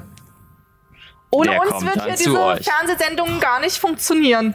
ohne 1.32 1.52
Der 1.52 1.62
uns 1.62 1.84
wird 1.86 2.04
hier 2.06 2.16
diese. 2.16 2.64
Fernsehsendung 2.72 3.40
gar 3.40 3.60
nicht 3.60 3.78
funktionieren. 3.78 4.54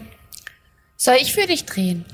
Soll 0.96 1.16
ich 1.20 1.32
für 1.34 1.46
dich 1.46 1.66
drehen? 1.66 2.04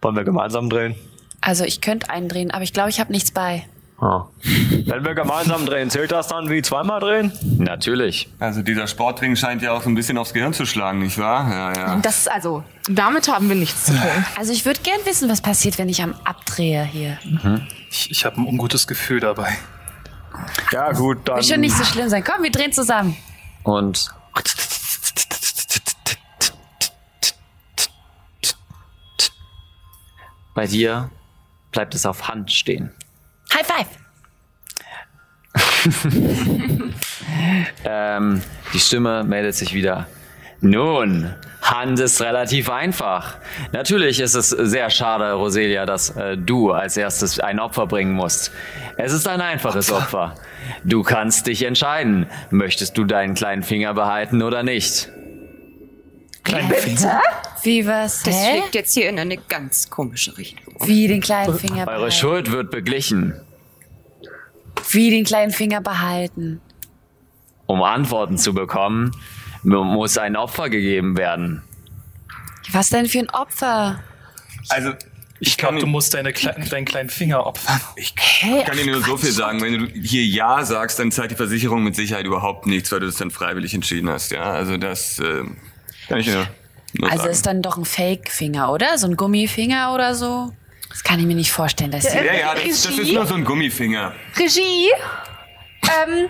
Wollen 0.00 0.16
wir 0.16 0.24
gemeinsam 0.24 0.68
drehen? 0.70 0.94
Also 1.40 1.64
ich 1.64 1.80
könnte 1.80 2.08
einen 2.10 2.28
drehen, 2.28 2.50
aber 2.50 2.62
ich 2.62 2.72
glaube, 2.72 2.90
ich 2.90 3.00
habe 3.00 3.10
nichts 3.12 3.32
bei. 3.32 3.66
Ah. 4.00 4.26
Wenn 4.42 5.04
wir 5.04 5.14
gemeinsam 5.14 5.64
drehen, 5.64 5.88
zählt 5.88 6.10
das 6.10 6.26
dann 6.26 6.50
wie 6.50 6.60
zweimal 6.60 6.98
drehen? 6.98 7.32
Natürlich. 7.58 8.28
Also 8.40 8.62
dieser 8.62 8.88
Sportring 8.88 9.36
scheint 9.36 9.62
ja 9.62 9.72
auch 9.72 9.82
so 9.82 9.88
ein 9.88 9.94
bisschen 9.94 10.18
aufs 10.18 10.32
Gehirn 10.34 10.52
zu 10.52 10.66
schlagen, 10.66 10.98
nicht 10.98 11.18
wahr? 11.18 11.48
Ja, 11.48 11.72
ja. 11.72 11.96
Das, 12.02 12.26
also, 12.26 12.64
damit 12.88 13.28
haben 13.28 13.48
wir 13.48 13.54
nichts 13.54 13.84
zu 13.86 13.92
tun. 13.92 14.00
Also 14.36 14.52
ich 14.52 14.64
würde 14.66 14.80
gern 14.80 14.98
wissen, 15.04 15.28
was 15.28 15.40
passiert, 15.40 15.78
wenn 15.78 15.88
ich 15.88 16.02
am 16.02 16.14
Abdrehe 16.24 16.82
hier. 16.84 17.18
Ich, 17.92 18.10
ich 18.10 18.24
habe 18.24 18.40
ein 18.40 18.46
ungutes 18.46 18.86
Gefühl 18.86 19.20
dabei. 19.20 19.58
Ja 20.72 20.92
gut, 20.92 21.28
dann... 21.28 21.36
Wird 21.36 21.46
schon 21.46 21.60
nicht 21.60 21.76
so 21.76 21.84
schlimm 21.84 22.08
sein. 22.08 22.24
Komm, 22.24 22.42
wir 22.42 22.50
drehen 22.50 22.72
zusammen. 22.72 23.14
Und 23.64 24.08
bei 30.54 30.66
dir 30.66 31.10
bleibt 31.70 31.94
es 31.94 32.06
auf 32.06 32.28
Hand 32.28 32.50
stehen. 32.50 32.94
High 33.52 33.66
five. 33.66 33.86
Ähm, 37.84 38.42
die 38.72 38.78
Stimme 38.78 39.24
meldet 39.24 39.54
sich 39.54 39.74
wieder. 39.74 40.06
Nun, 40.64 41.34
Hand 41.60 41.98
ist 41.98 42.22
relativ 42.22 42.70
einfach. 42.70 43.36
Natürlich 43.72 44.20
ist 44.20 44.34
es 44.34 44.50
sehr 44.50 44.90
schade, 44.90 45.32
Roselia, 45.32 45.86
dass 45.86 46.10
äh, 46.10 46.36
du 46.36 46.70
als 46.70 46.96
erstes 46.96 47.40
ein 47.40 47.58
Opfer 47.58 47.88
bringen 47.88 48.12
musst. 48.12 48.52
Es 48.96 49.12
ist 49.12 49.26
ein 49.26 49.40
einfaches 49.40 49.90
Opfer. 49.90 50.36
Du 50.84 51.02
kannst 51.02 51.48
dich 51.48 51.64
entscheiden. 51.64 52.26
Möchtest 52.50 52.96
du 52.96 53.04
deinen 53.04 53.34
kleinen 53.34 53.64
Finger 53.64 53.92
behalten 53.94 54.40
oder 54.40 54.62
nicht? 54.62 55.10
Wie 57.64 57.84
was? 57.84 58.22
Das 58.22 58.34
Hä? 58.34 58.58
schlägt 58.58 58.74
jetzt 58.76 58.94
hier 58.94 59.08
in 59.08 59.18
eine 59.18 59.38
ganz 59.38 59.90
komische 59.90 60.38
Richtung. 60.38 60.74
Wie 60.84 61.08
den 61.08 61.20
kleinen 61.20 61.58
Finger 61.58 61.88
Eure 61.88 61.96
behalten? 61.96 62.12
Schuld 62.12 62.52
wird 62.52 62.70
beglichen. 62.70 63.34
Wie 64.90 65.10
den 65.10 65.24
kleinen 65.24 65.50
Finger 65.50 65.80
behalten? 65.80 66.60
Um 67.66 67.82
Antworten 67.82 68.38
zu 68.38 68.54
bekommen, 68.54 69.12
muss 69.62 70.18
ein 70.18 70.36
Opfer 70.36 70.68
gegeben 70.70 71.16
werden. 71.16 71.62
Was 72.72 72.88
denn 72.90 73.06
für 73.06 73.18
ein 73.18 73.30
Opfer? 73.30 74.02
Also, 74.68 74.92
Ich 75.40 75.58
glaube, 75.58 75.80
du 75.80 75.86
musst 75.86 76.14
deine 76.14 76.32
kleinen, 76.32 76.68
deinen 76.68 76.84
kleinen 76.84 77.10
Finger 77.10 77.44
opfern. 77.46 77.80
ich 77.96 78.14
kann 78.14 78.76
dir 78.76 78.86
nur 78.86 79.02
so 79.02 79.16
viel 79.16 79.32
sagen. 79.32 79.60
Wenn 79.60 79.78
du 79.78 79.86
hier 80.00 80.24
Ja 80.24 80.64
sagst, 80.64 80.98
dann 80.98 81.10
zahlt 81.10 81.32
die 81.32 81.34
Versicherung 81.36 81.82
mit 81.82 81.96
Sicherheit 81.96 82.24
überhaupt 82.26 82.66
nichts, 82.66 82.92
weil 82.92 83.00
du 83.00 83.06
das 83.06 83.16
dann 83.16 83.30
freiwillig 83.32 83.74
entschieden 83.74 84.08
hast. 84.08 84.30
Ja, 84.30 84.44
also 84.52 84.76
das 84.76 85.18
äh, 85.18 85.42
kann 86.08 86.18
ich 86.20 86.28
nur, 86.28 86.46
nur 86.94 87.08
Also 87.10 87.22
sagen. 87.24 87.32
ist 87.32 87.46
dann 87.46 87.62
doch 87.62 87.76
ein 87.76 87.84
Fake-Finger, 87.84 88.70
oder? 88.72 88.96
So 88.98 89.08
ein 89.08 89.16
Gummifinger 89.16 89.92
oder 89.92 90.14
so? 90.14 90.52
Das 90.88 91.02
kann 91.02 91.18
ich 91.18 91.26
mir 91.26 91.34
nicht 91.34 91.50
vorstellen, 91.50 91.90
dass 91.90 92.04
sie. 92.04 92.16
ja, 92.18 92.34
ja, 92.34 92.54
das, 92.54 92.82
das 92.82 92.98
ist 92.98 93.12
nur 93.12 93.26
so 93.26 93.34
ein 93.34 93.44
Gummifinger. 93.44 94.14
Regie? 94.38 94.90
Ähm, 95.82 96.28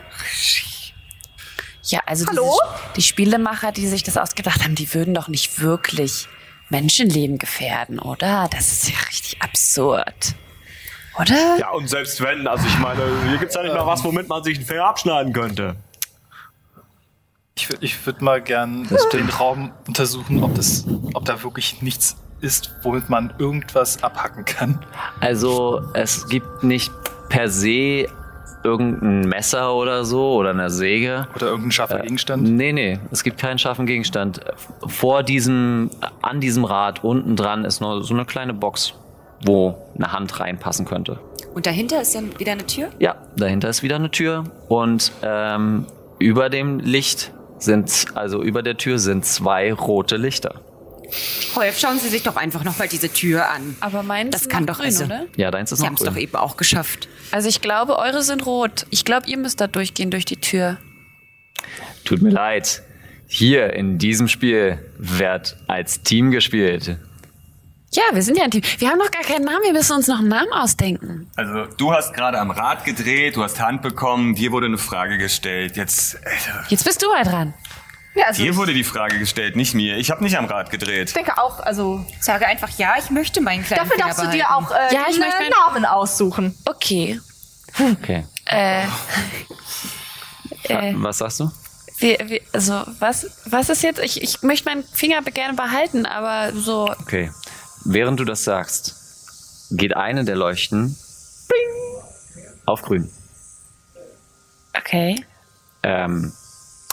Ja, 1.83 2.01
also 2.07 2.27
Hallo? 2.27 2.43
Diese, 2.43 2.95
die 2.97 3.03
Spielemacher, 3.03 3.73
die 3.73 3.87
sich 3.87 4.03
das 4.03 4.17
ausgedacht 4.17 4.63
haben, 4.63 4.75
die 4.75 4.93
würden 4.95 5.15
doch 5.15 5.29
nicht 5.29 5.61
wirklich 5.61 6.29
Menschenleben 6.69 7.39
gefährden, 7.39 7.99
oder? 7.99 8.49
Das 8.51 8.73
ist 8.73 8.89
ja 8.89 8.97
richtig 9.09 9.43
absurd. 9.43 10.35
Oder? 11.19 11.59
Ja, 11.59 11.71
und 11.71 11.89
selbst 11.89 12.21
wenn, 12.23 12.47
also 12.47 12.67
ich 12.67 12.79
meine, 12.79 13.03
hier 13.29 13.39
gibt's 13.39 13.55
ja 13.55 13.63
nicht 13.63 13.75
mal 13.75 13.87
was, 13.87 14.03
womit 14.05 14.29
man 14.29 14.43
sich 14.43 14.57
einen 14.57 14.67
Finger 14.67 14.87
abschneiden 14.87 15.33
könnte. 15.33 15.77
Ich 17.55 17.69
würde 17.69 17.85
ich 17.85 18.07
würd 18.07 18.23
mal 18.23 18.41
gern 18.41 18.89
den 19.13 19.29
Raum 19.29 19.73
untersuchen, 19.87 20.43
ob, 20.43 20.55
das, 20.55 20.87
ob 21.13 21.25
da 21.27 21.43
wirklich 21.43 21.83
nichts 21.83 22.17
ist, 22.41 22.75
womit 22.83 23.11
man 23.11 23.35
irgendwas 23.39 24.03
abhacken 24.03 24.47
kann. 24.47 24.85
Also 25.21 25.83
es 25.93 26.29
gibt 26.29 26.65
nicht 26.65 26.91
per 27.29 27.51
se 27.51 28.09
irgendein 28.65 29.21
Messer 29.29 29.75
oder 29.75 30.05
so 30.05 30.35
oder 30.35 30.51
eine 30.51 30.71
Säge. 30.71 31.27
Oder 31.35 31.47
irgendein 31.47 31.73
scharfer 31.73 31.99
Gegenstand. 32.01 32.43
Nee, 32.45 32.73
nee, 32.73 32.99
es 33.11 33.23
gibt 33.23 33.39
keinen 33.39 33.59
scharfen 33.59 33.87
Gegenstand. 33.87 34.41
Vor 34.87 35.23
diesem, 35.23 35.91
an 36.23 36.41
diesem 36.41 36.65
Rad 36.65 37.03
unten 37.05 37.37
dran 37.37 37.65
ist 37.65 37.81
nur 37.81 38.03
so 38.05 38.15
eine 38.15 38.25
kleine 38.25 38.55
Box, 38.55 38.95
wo 39.45 39.77
eine 39.97 40.13
Hand 40.13 40.39
reinpassen 40.41 40.85
könnte. 40.87 41.19
Und 41.55 41.67
dahinter 41.67 42.01
ist 42.01 42.15
dann 42.15 42.39
wieder 42.39 42.53
eine 42.53 42.67
Tür? 42.67 42.89
Ja, 42.99 43.17
dahinter 43.37 43.69
ist 43.69 43.83
wieder 43.83 43.97
eine 43.97 44.11
Tür 44.11 44.45
und 44.69 45.13
ähm, 45.23 45.87
über 46.19 46.49
dem 46.49 46.79
Licht 46.79 47.33
sind, 47.59 48.07
also 48.15 48.43
über 48.43 48.63
der 48.63 48.77
Tür 48.77 48.99
sind 48.99 49.25
zwei 49.27 49.73
rote 49.73 50.17
Lichter. 50.17 50.61
Rolf, 51.55 51.79
schauen 51.79 51.99
Sie 51.99 52.09
sich 52.09 52.23
doch 52.23 52.37
einfach 52.37 52.65
nochmal 52.65 52.89
diese 52.89 53.11
Tür 53.13 53.51
an. 53.51 53.77
Aber 53.81 54.03
meins 54.03 54.31
Das 54.31 54.43
ist 54.43 54.51
kann 54.51 54.65
doch 54.67 54.77
grün, 54.79 54.87
also- 54.87 55.05
oder? 55.05 55.25
Ja, 55.37 55.51
deins 55.51 55.71
ist 55.71 55.79
Sie 55.79 55.83
noch 55.83 55.89
haben 55.91 55.95
es 55.97 56.01
doch 56.05 56.15
grün. 56.15 56.23
eben 56.23 56.37
auch 56.37 56.57
geschafft. 56.57 57.09
Also 57.33 57.49
ich 57.49 57.61
glaube, 57.61 57.99
eure 57.99 58.23
sind 58.23 58.47
rot. 58.47 58.87
Ich 58.91 59.05
glaube, 59.05 59.29
ihr 59.29 59.39
müsst 59.39 59.61
da 59.61 59.67
durchgehen 59.67 60.11
durch 60.11 60.25
die 60.27 60.37
Tür. 60.37 60.77
Tut 62.05 62.23
mir 62.23 62.31
leid. 62.31 62.83
Hier 63.27 63.73
in 63.73 63.99
diesem 63.99 64.29
Spiel 64.29 64.79
wird 64.99 65.57
als 65.67 66.03
Team 66.03 66.31
gespielt. 66.31 66.99
Ja, 67.95 68.03
wir 68.13 68.23
sind 68.23 68.39
ja 68.39 68.45
ein 68.45 68.51
Team. 68.51 68.63
Wir 68.79 68.89
haben 68.89 68.99
noch 68.99 69.11
gar 69.11 69.23
keinen 69.23 69.45
Namen. 69.45 69.63
Wir 69.65 69.73
müssen 69.73 69.97
uns 69.97 70.09
noch 70.09 70.19
einen 70.19 70.29
Namen 70.29 70.53
ausdenken. 70.53 71.31
Also 71.37 71.67
du 71.77 71.93
hast 71.93 72.15
gerade 72.15 72.39
am 72.39 72.51
Rad 72.51 72.85
gedreht, 72.85 73.37
du 73.37 73.43
hast 73.43 73.61
Hand 73.61 73.83
bekommen, 73.83 74.35
dir 74.35 74.51
wurde 74.53 74.67
eine 74.67 74.79
Frage 74.79 75.19
gestellt. 75.19 75.77
Jetzt, 75.77 76.17
Alter, 76.17 76.65
Jetzt 76.69 76.85
bist 76.85 77.03
du 77.03 77.09
mal 77.09 77.23
dran. 77.23 77.55
Ja, 78.15 78.27
also 78.27 78.43
dir 78.43 78.51
ich 78.51 78.57
wurde 78.57 78.75
die 78.75 78.85
Frage 78.85 79.19
gestellt, 79.19 79.57
nicht 79.57 79.75
mir. 79.75 79.97
Ich 79.97 80.11
habe 80.11 80.23
nicht 80.23 80.37
am 80.37 80.45
Rad 80.47 80.71
gedreht. 80.71 81.15
denke 81.17 81.39
auch, 81.39 81.61
also 81.61 82.05
Sage 82.21 82.47
einfach 82.47 82.69
ja, 82.79 82.95
ich 82.99 83.11
möchte 83.11 83.41
meinen 83.41 83.65
kleinen 83.65 83.85
dafür 83.89 83.99
darfst 83.99 84.19
du 84.19 84.23
behalten. 84.25 84.39
dir 84.39 84.55
auch 84.55 84.71
äh, 84.71 84.95
Ja, 84.95 85.01
ich 85.09 85.15
einen 85.15 85.19
möchte 85.21 85.37
meinen- 85.39 85.51
Namen 85.51 85.85
aussuchen. 85.87 86.55
Okay. 86.67 87.21
Okay. 87.79 88.27
Äh, 88.47 88.83
äh, 90.65 90.93
Was 90.97 91.19
sagst 91.19 91.41
du? 91.41 91.51
wir, 91.99 92.19
wir, 92.29 92.41
also, 92.53 92.83
was, 92.99 93.31
was 93.47 93.69
ist 93.69 93.83
jetzt? 93.83 94.01
Ich, 94.01 94.21
ich 94.23 94.43
möchte 94.43 94.69
meinen 94.69 94.83
Finger 94.85 95.23
gerne 95.23 95.55
behalten, 95.55 96.05
aber 96.05 96.53
so. 96.53 96.91
Okay. 97.01 97.31
Während 97.85 98.19
du 98.21 98.25
das 98.25 98.45
sagst, 98.45 99.69
geht 99.71 99.97
eine 99.97 100.25
der 100.25 100.37
Leuchten 100.37 100.97
bling, 101.49 102.45
auf 102.67 102.83
grün. 102.83 103.11
Okay. 104.77 105.25
Ähm, 105.83 106.33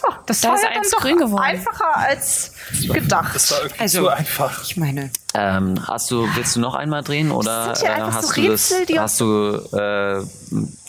Oh, 0.07 0.13
das 0.25 0.41
Da 0.41 0.49
war 0.49 0.55
ist 0.55 0.63
ja 0.63 0.69
dann 0.69 0.77
eins 0.79 0.91
doch 0.91 0.99
grün 1.01 1.17
geworden. 1.17 1.41
einfacher 1.43 1.95
als 1.97 2.53
gedacht. 2.87 3.35
Das 3.35 3.51
war 3.51 3.61
irgendwie 3.63 3.81
Also- 3.81 4.01
zu 4.03 4.07
einfach. 4.09 4.63
Ich 4.63 4.77
meine, 4.77 5.11
ähm, 5.33 5.87
hast 5.87 6.09
du, 6.11 6.27
willst 6.35 6.55
du 6.55 6.59
noch 6.59 6.75
einmal 6.75 7.03
drehen 7.03 7.31
oder 7.31 7.69
Das 7.69 7.79
sind 7.79 7.87
ja 7.89 7.97
äh, 8.07 8.11
hast, 8.11 8.27
so 8.27 8.33
du 8.41 8.47
das, 8.49 8.71
Rätsel, 8.71 8.85
die 8.85 8.99
hast 8.99 9.19
du 9.19 9.53
äh, 9.77 10.23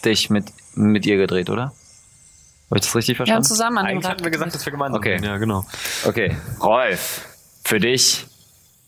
dich 0.04 0.30
mit, 0.30 0.46
mit 0.74 1.06
ihr 1.06 1.16
gedreht, 1.16 1.50
oder? 1.50 1.72
Habe 2.70 2.78
ich 2.78 2.82
das 2.86 2.94
richtig 2.94 3.18
Wir 3.18 3.22
haben 3.22 3.26
verstanden? 3.42 3.44
zusammen 3.48 3.78
an 3.78 3.86
dem 3.86 3.90
Eigentlich 3.96 4.10
hatten 4.10 4.24
wir 4.24 4.30
gesagt, 4.30 4.54
dass 4.54 4.64
wir 4.64 4.70
gemeinsam 4.70 4.98
Okay. 5.00 5.16
gehen. 5.16 5.24
Ja, 5.24 5.36
genau. 5.38 5.66
Okay, 6.04 6.36
Rolf, 6.62 7.22
für 7.64 7.80
dich 7.80 8.26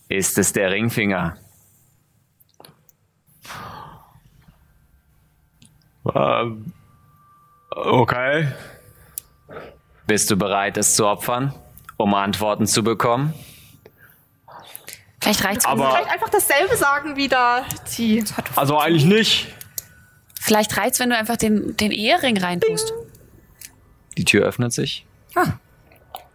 ist 0.08 0.38
es 0.38 0.52
der 0.52 0.70
Ringfinger. 0.70 1.36
Ähm, 6.14 6.72
okay. 7.70 8.48
Bist 10.06 10.30
du 10.30 10.36
bereit, 10.36 10.76
es 10.76 10.94
zu 10.96 11.06
opfern, 11.06 11.54
um 11.96 12.14
Antworten 12.14 12.66
zu 12.66 12.82
bekommen? 12.82 13.32
Vielleicht 15.20 15.44
reicht's, 15.44 15.64
Aber- 15.66 15.90
Vielleicht 15.92 16.10
einfach 16.10 16.28
dasselbe 16.30 16.76
sagen 16.76 17.16
wie 17.16 17.28
da 17.28 17.64
die. 17.96 18.24
Also 18.56 18.78
eigentlich 18.78 19.04
nicht. 19.04 19.46
vielleicht 20.40 20.76
reicht's, 20.76 20.98
wenn 20.98 21.10
du 21.10 21.16
einfach 21.16 21.36
den, 21.36 21.76
den 21.76 21.92
Ehering 21.92 22.36
reintust. 22.38 22.92
Die 24.18 24.24
Tür 24.24 24.44
öffnet 24.46 24.72
sich. 24.72 25.06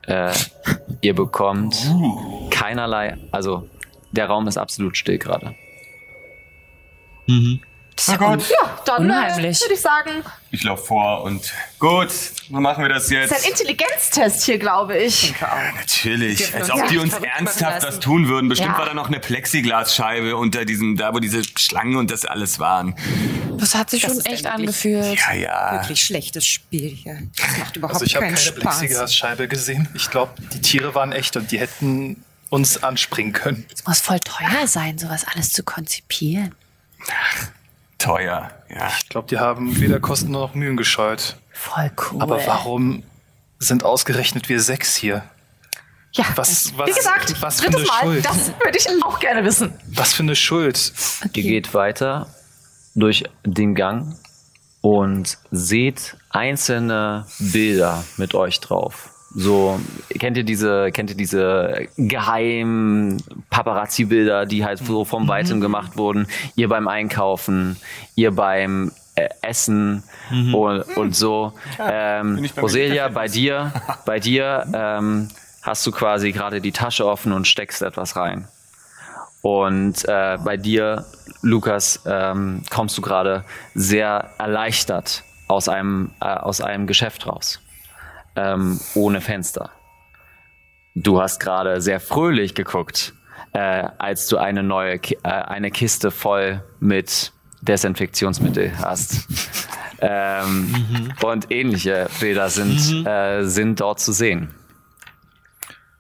Äh, 0.03 0.33
ihr 1.01 1.13
bekommt 1.13 1.75
keinerlei, 2.49 3.17
also 3.31 3.69
der 4.13 4.27
Raum 4.27 4.47
ist 4.47 4.57
absolut 4.57 4.95
still 4.95 5.17
gerade. 5.17 5.53
Na 7.27 8.15
gut, 8.15 8.49
Ja, 8.49 8.79
dann 8.85 9.01
äh, 9.09 9.13
Unheimlich. 9.13 9.59
würde 9.61 9.73
ich 9.73 9.81
sagen, 9.81 10.11
ich 10.51 10.63
laufe 10.63 10.85
vor 10.85 11.23
und 11.23 11.53
gut, 11.79 12.09
dann 12.49 12.61
machen 12.63 12.83
wir 12.83 12.89
das 12.89 13.07
das 13.07 13.11
ist 13.11 13.17
ein 13.17 13.21
jetzt. 13.21 13.49
Intelligenztest 13.49 14.43
hier, 14.45 14.57
glaube 14.57 14.97
ich. 14.97 15.33
Natürlich, 15.75 16.53
als 16.55 16.69
ob 16.71 16.77
ja 16.79 16.87
die 16.87 16.97
uns 16.97 17.13
ernsthaft 17.13 17.83
das 17.83 17.99
tun 17.99 18.27
würden. 18.27 18.47
Bestimmt 18.49 18.71
Ja. 18.73 18.77
war 18.79 18.85
da 18.85 18.93
noch 18.93 19.07
eine 19.07 19.19
Plexiglasscheibe 19.19 20.35
unter 20.37 20.65
diesem, 20.65 20.95
da 20.97 21.13
wo 21.13 21.19
diese 21.19 21.41
Schlangen 21.57 21.97
und 21.97 22.11
das 22.11 22.25
alles 22.25 22.59
waren. 22.59 22.95
Das 23.57 23.75
hat 23.75 23.89
sich 23.89 24.03
Das 24.03 24.13
schon 24.13 24.25
echt 24.25 24.45
angefühlt. 24.45 25.19
Ja, 25.27 25.33
ja. 25.33 25.71
Wirklich 25.81 26.01
schlechtes 26.01 26.45
Spiel 26.45 26.89
hier. 26.89 27.21
Das 27.35 27.57
macht 27.57 27.75
überhaupt 27.75 27.95
Also 27.95 28.05
ich 28.05 28.15
habe 28.15 28.25
keinen 28.25 28.35
keine 28.35 28.45
Spaß. 28.47 28.79
Plexiglasscheibe 28.79 29.47
gesehen. 29.47 29.89
Ich 29.95 30.09
glaube, 30.09 30.33
die 30.53 30.61
Tiere 30.61 30.95
waren 30.95 31.11
echt 31.11 31.35
und 31.35 31.51
die 31.51 31.59
hätten 31.59 32.23
uns 32.49 32.81
anspringen 32.81 33.33
können. 33.33 33.65
Es 33.73 33.85
muss 33.85 33.99
voll 33.99 34.19
teuer 34.21 34.67
sein, 34.67 34.97
sowas 34.97 35.25
alles 35.33 35.51
zu 35.51 35.63
konzipieren. 35.63 36.55
Teuer, 37.97 38.51
ja. 38.69 38.87
Ich 38.99 39.09
glaube, 39.09 39.27
die 39.27 39.39
haben 39.39 39.79
weder 39.79 39.99
Kosten 39.99 40.31
noch 40.31 40.53
Mühen 40.53 40.77
gescheut. 40.77 41.37
Voll 41.51 41.91
cool. 42.11 42.21
Aber 42.21 42.45
warum 42.45 43.03
sind 43.59 43.83
ausgerechnet 43.83 44.49
wir 44.49 44.61
sechs 44.61 44.95
hier? 44.95 45.23
Ja, 46.13 46.25
Was, 46.35 46.77
was, 46.77 46.87
wie 46.87 46.93
gesagt, 46.93 47.41
was 47.41 47.57
drittes 47.57 47.87
Mal, 47.87 48.01
Schuld? 48.03 48.25
das 48.25 48.47
würde 48.63 48.77
ich 48.77 48.87
auch 49.03 49.19
gerne 49.19 49.43
wissen. 49.43 49.73
Was 49.87 50.13
für 50.13 50.23
eine 50.23 50.35
Schuld? 50.35 50.93
Ihr 51.33 51.43
geht 51.43 51.73
weiter 51.73 52.27
durch 52.95 53.23
den 53.43 53.75
Gang 53.75 54.15
und 54.81 55.37
seht 55.51 56.17
einzelne 56.29 57.25
Bilder 57.39 58.03
mit 58.17 58.33
euch 58.35 58.59
drauf. 58.59 59.09
So, 59.39 59.79
kennt 60.17 60.35
ihr 60.35 60.43
diese, 60.43 60.91
kennt 60.91 61.11
ihr 61.11 61.15
diese 61.15 61.89
geheimen 61.95 63.21
Paparazzi-Bilder, 63.51 64.47
die 64.47 64.65
halt 64.65 64.79
so 64.79 65.05
vom 65.05 65.27
Weitem 65.27 65.61
gemacht 65.61 65.95
wurden? 65.95 66.25
Ihr 66.55 66.67
beim 66.69 66.87
Einkaufen, 66.87 67.77
ihr 68.15 68.31
beim 68.31 68.91
äh, 69.13 69.29
Essen 69.43 70.01
und, 70.31 70.81
und 70.97 71.15
so. 71.15 71.53
Ähm, 71.79 72.49
bei 72.55 72.61
Roselia, 72.63 73.09
bei 73.09 73.27
dir, 73.27 73.71
bei 74.07 74.19
dir 74.19 74.65
ähm, 74.73 75.27
hast 75.61 75.85
du 75.85 75.91
quasi 75.91 76.31
gerade 76.31 76.59
die 76.59 76.71
Tasche 76.71 77.05
offen 77.05 77.31
und 77.31 77.47
steckst 77.47 77.83
etwas 77.83 78.15
rein. 78.15 78.47
Und 79.43 80.03
äh, 80.05 80.39
bei 80.43 80.57
dir, 80.57 81.05
Lukas, 81.43 82.01
ähm, 82.07 82.63
kommst 82.71 82.97
du 82.97 83.03
gerade 83.03 83.43
sehr 83.75 84.31
erleichtert 84.39 85.23
aus 85.47 85.69
einem, 85.69 86.09
äh, 86.21 86.25
aus 86.25 86.59
einem 86.59 86.87
Geschäft 86.87 87.27
raus. 87.27 87.59
Ähm, 88.37 88.79
ohne 88.93 89.19
Fenster. 89.19 89.71
Du 90.95 91.21
hast 91.21 91.39
gerade 91.39 91.81
sehr 91.81 91.99
fröhlich 91.99 92.55
geguckt, 92.55 93.13
äh, 93.53 93.59
als 93.97 94.27
du 94.27 94.37
eine 94.37 94.63
neue 94.63 94.99
Ki 94.99 95.17
äh, 95.23 95.29
eine 95.29 95.71
Kiste 95.71 96.11
voll 96.11 96.63
mit 96.79 97.33
Desinfektionsmittel 97.61 98.77
hast. 98.79 99.27
ähm, 100.01 101.13
Und 101.21 101.51
ähnliche 101.51 102.09
Bilder 102.19 102.49
sind, 102.49 103.05
äh, 103.05 103.43
sind 103.43 103.79
dort 103.79 103.99
zu 103.99 104.11
sehen. 104.11 104.53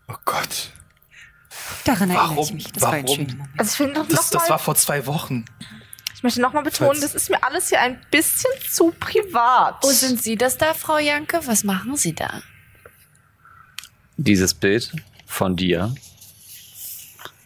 Oh 0.07 0.15
Gott. 0.25 0.71
Daran 1.83 2.09
erinnere 2.09 2.31
ich 2.31 2.37
Warum? 2.37 2.55
mich. 2.55 2.71
Das 2.71 2.83
war 2.83 2.93
ein 2.93 3.03
Warum? 3.03 3.15
schöner 3.15 3.33
Moment. 3.33 3.59
Also 3.59 3.83
ich 3.85 3.93
noch 3.93 4.07
Das, 4.07 4.29
das 4.29 4.49
war 4.49 4.59
vor 4.59 4.75
zwei 4.75 5.05
Wochen. 5.05 5.45
Ich 6.17 6.23
möchte 6.23 6.41
nochmal 6.41 6.63
betonen, 6.63 6.99
das 6.99 7.15
ist 7.15 7.29
mir 7.29 7.43
alles 7.43 7.69
hier 7.69 7.79
ein 7.79 7.99
bisschen 8.11 8.51
zu 8.69 8.93
privat. 8.99 9.83
Wo 9.83 9.89
sind 9.89 10.21
Sie 10.21 10.35
das 10.35 10.57
da, 10.57 10.73
Frau 10.73 10.97
Janke? 10.97 11.39
Was 11.45 11.63
machen 11.63 11.95
Sie 11.95 12.13
da? 12.13 12.41
dieses 14.17 14.53
Bild 14.53 14.91
von 15.25 15.55
dir, 15.55 15.93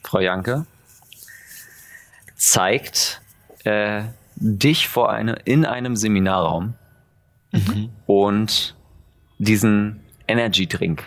Frau 0.04 0.20
Janke, 0.20 0.66
zeigt 2.36 3.22
äh, 3.66 4.04
dich 4.36 4.88
vor 4.88 5.12
eine, 5.12 5.34
in 5.46 5.66
einem 5.66 5.96
Seminarraum 5.96 6.74
und 8.08 8.76
diesen 9.38 10.02
Energy 10.28 10.68
Drink 10.68 11.04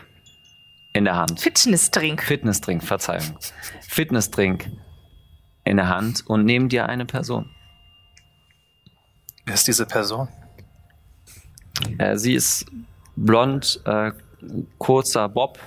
in 0.92 1.04
der 1.04 1.16
Hand. 1.16 1.40
Fitnessdrink. 1.40 2.22
Fitnessdrink, 2.22 2.84
Verzeihung. 2.84 3.38
Fitnessdrink 3.88 4.70
in 5.64 5.78
der 5.78 5.88
Hand 5.88 6.24
und 6.26 6.44
neben 6.44 6.68
dir 6.68 6.88
eine 6.88 7.06
Person. 7.06 7.50
Wer 9.46 9.54
ist 9.54 9.66
diese 9.66 9.86
Person? 9.86 10.28
Äh, 11.98 12.16
sie 12.16 12.34
ist 12.34 12.66
blond, 13.16 13.80
äh, 13.84 14.12
kurzer 14.78 15.28
Bob, 15.28 15.58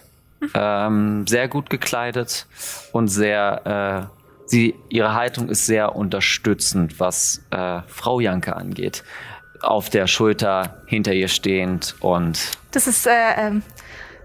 ähm, 0.54 1.26
sehr 1.28 1.48
gut 1.48 1.70
gekleidet 1.70 2.48
und 2.92 3.08
sehr, 3.08 4.10
äh, 4.16 4.48
sie, 4.48 4.76
ihre 4.90 5.14
Haltung 5.14 5.50
ist 5.50 5.66
sehr 5.66 5.96
unterstützend, 5.96 7.00
was 7.00 7.42
äh, 7.52 7.82
Frau 7.88 8.20
Janke 8.20 8.56
angeht. 8.56 9.04
Auf 9.62 9.90
der 9.90 10.06
Schulter 10.08 10.84
hinter 10.86 11.14
ihr 11.14 11.28
stehend 11.28 11.96
und 12.00 12.52
Das 12.72 12.86
ist 12.88 13.08
äh, 13.08 13.12
ähm, 13.38 13.64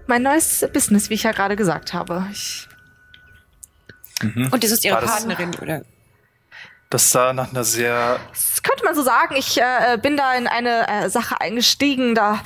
mein 0.05 0.21
neues 0.21 0.67
Business, 0.73 1.09
wie 1.09 1.15
ich 1.15 1.23
ja 1.23 1.31
gerade 1.31 1.55
gesagt 1.55 1.93
habe. 1.93 2.27
Ich, 2.31 2.67
Und 4.21 4.63
das 4.63 4.69
ist 4.71 4.85
Ihre 4.85 4.95
War 4.95 5.01
das- 5.01 5.11
Partnerin, 5.25 5.55
oder? 5.61 5.81
Das 6.93 7.09
sah 7.09 7.33
nach 7.33 7.49
einer 7.49 7.63
sehr. 7.63 8.19
das 8.29 8.61
könnte 8.61 8.83
man 8.85 8.93
so 8.93 9.01
sagen. 9.01 9.35
Ich 9.35 9.59
äh, 9.59 9.97
bin 9.99 10.15
da 10.15 10.35
in 10.35 10.45
eine 10.45 10.87
äh, 10.87 11.09
Sache 11.09 11.41
eingestiegen. 11.41 12.13
Da, 12.13 12.39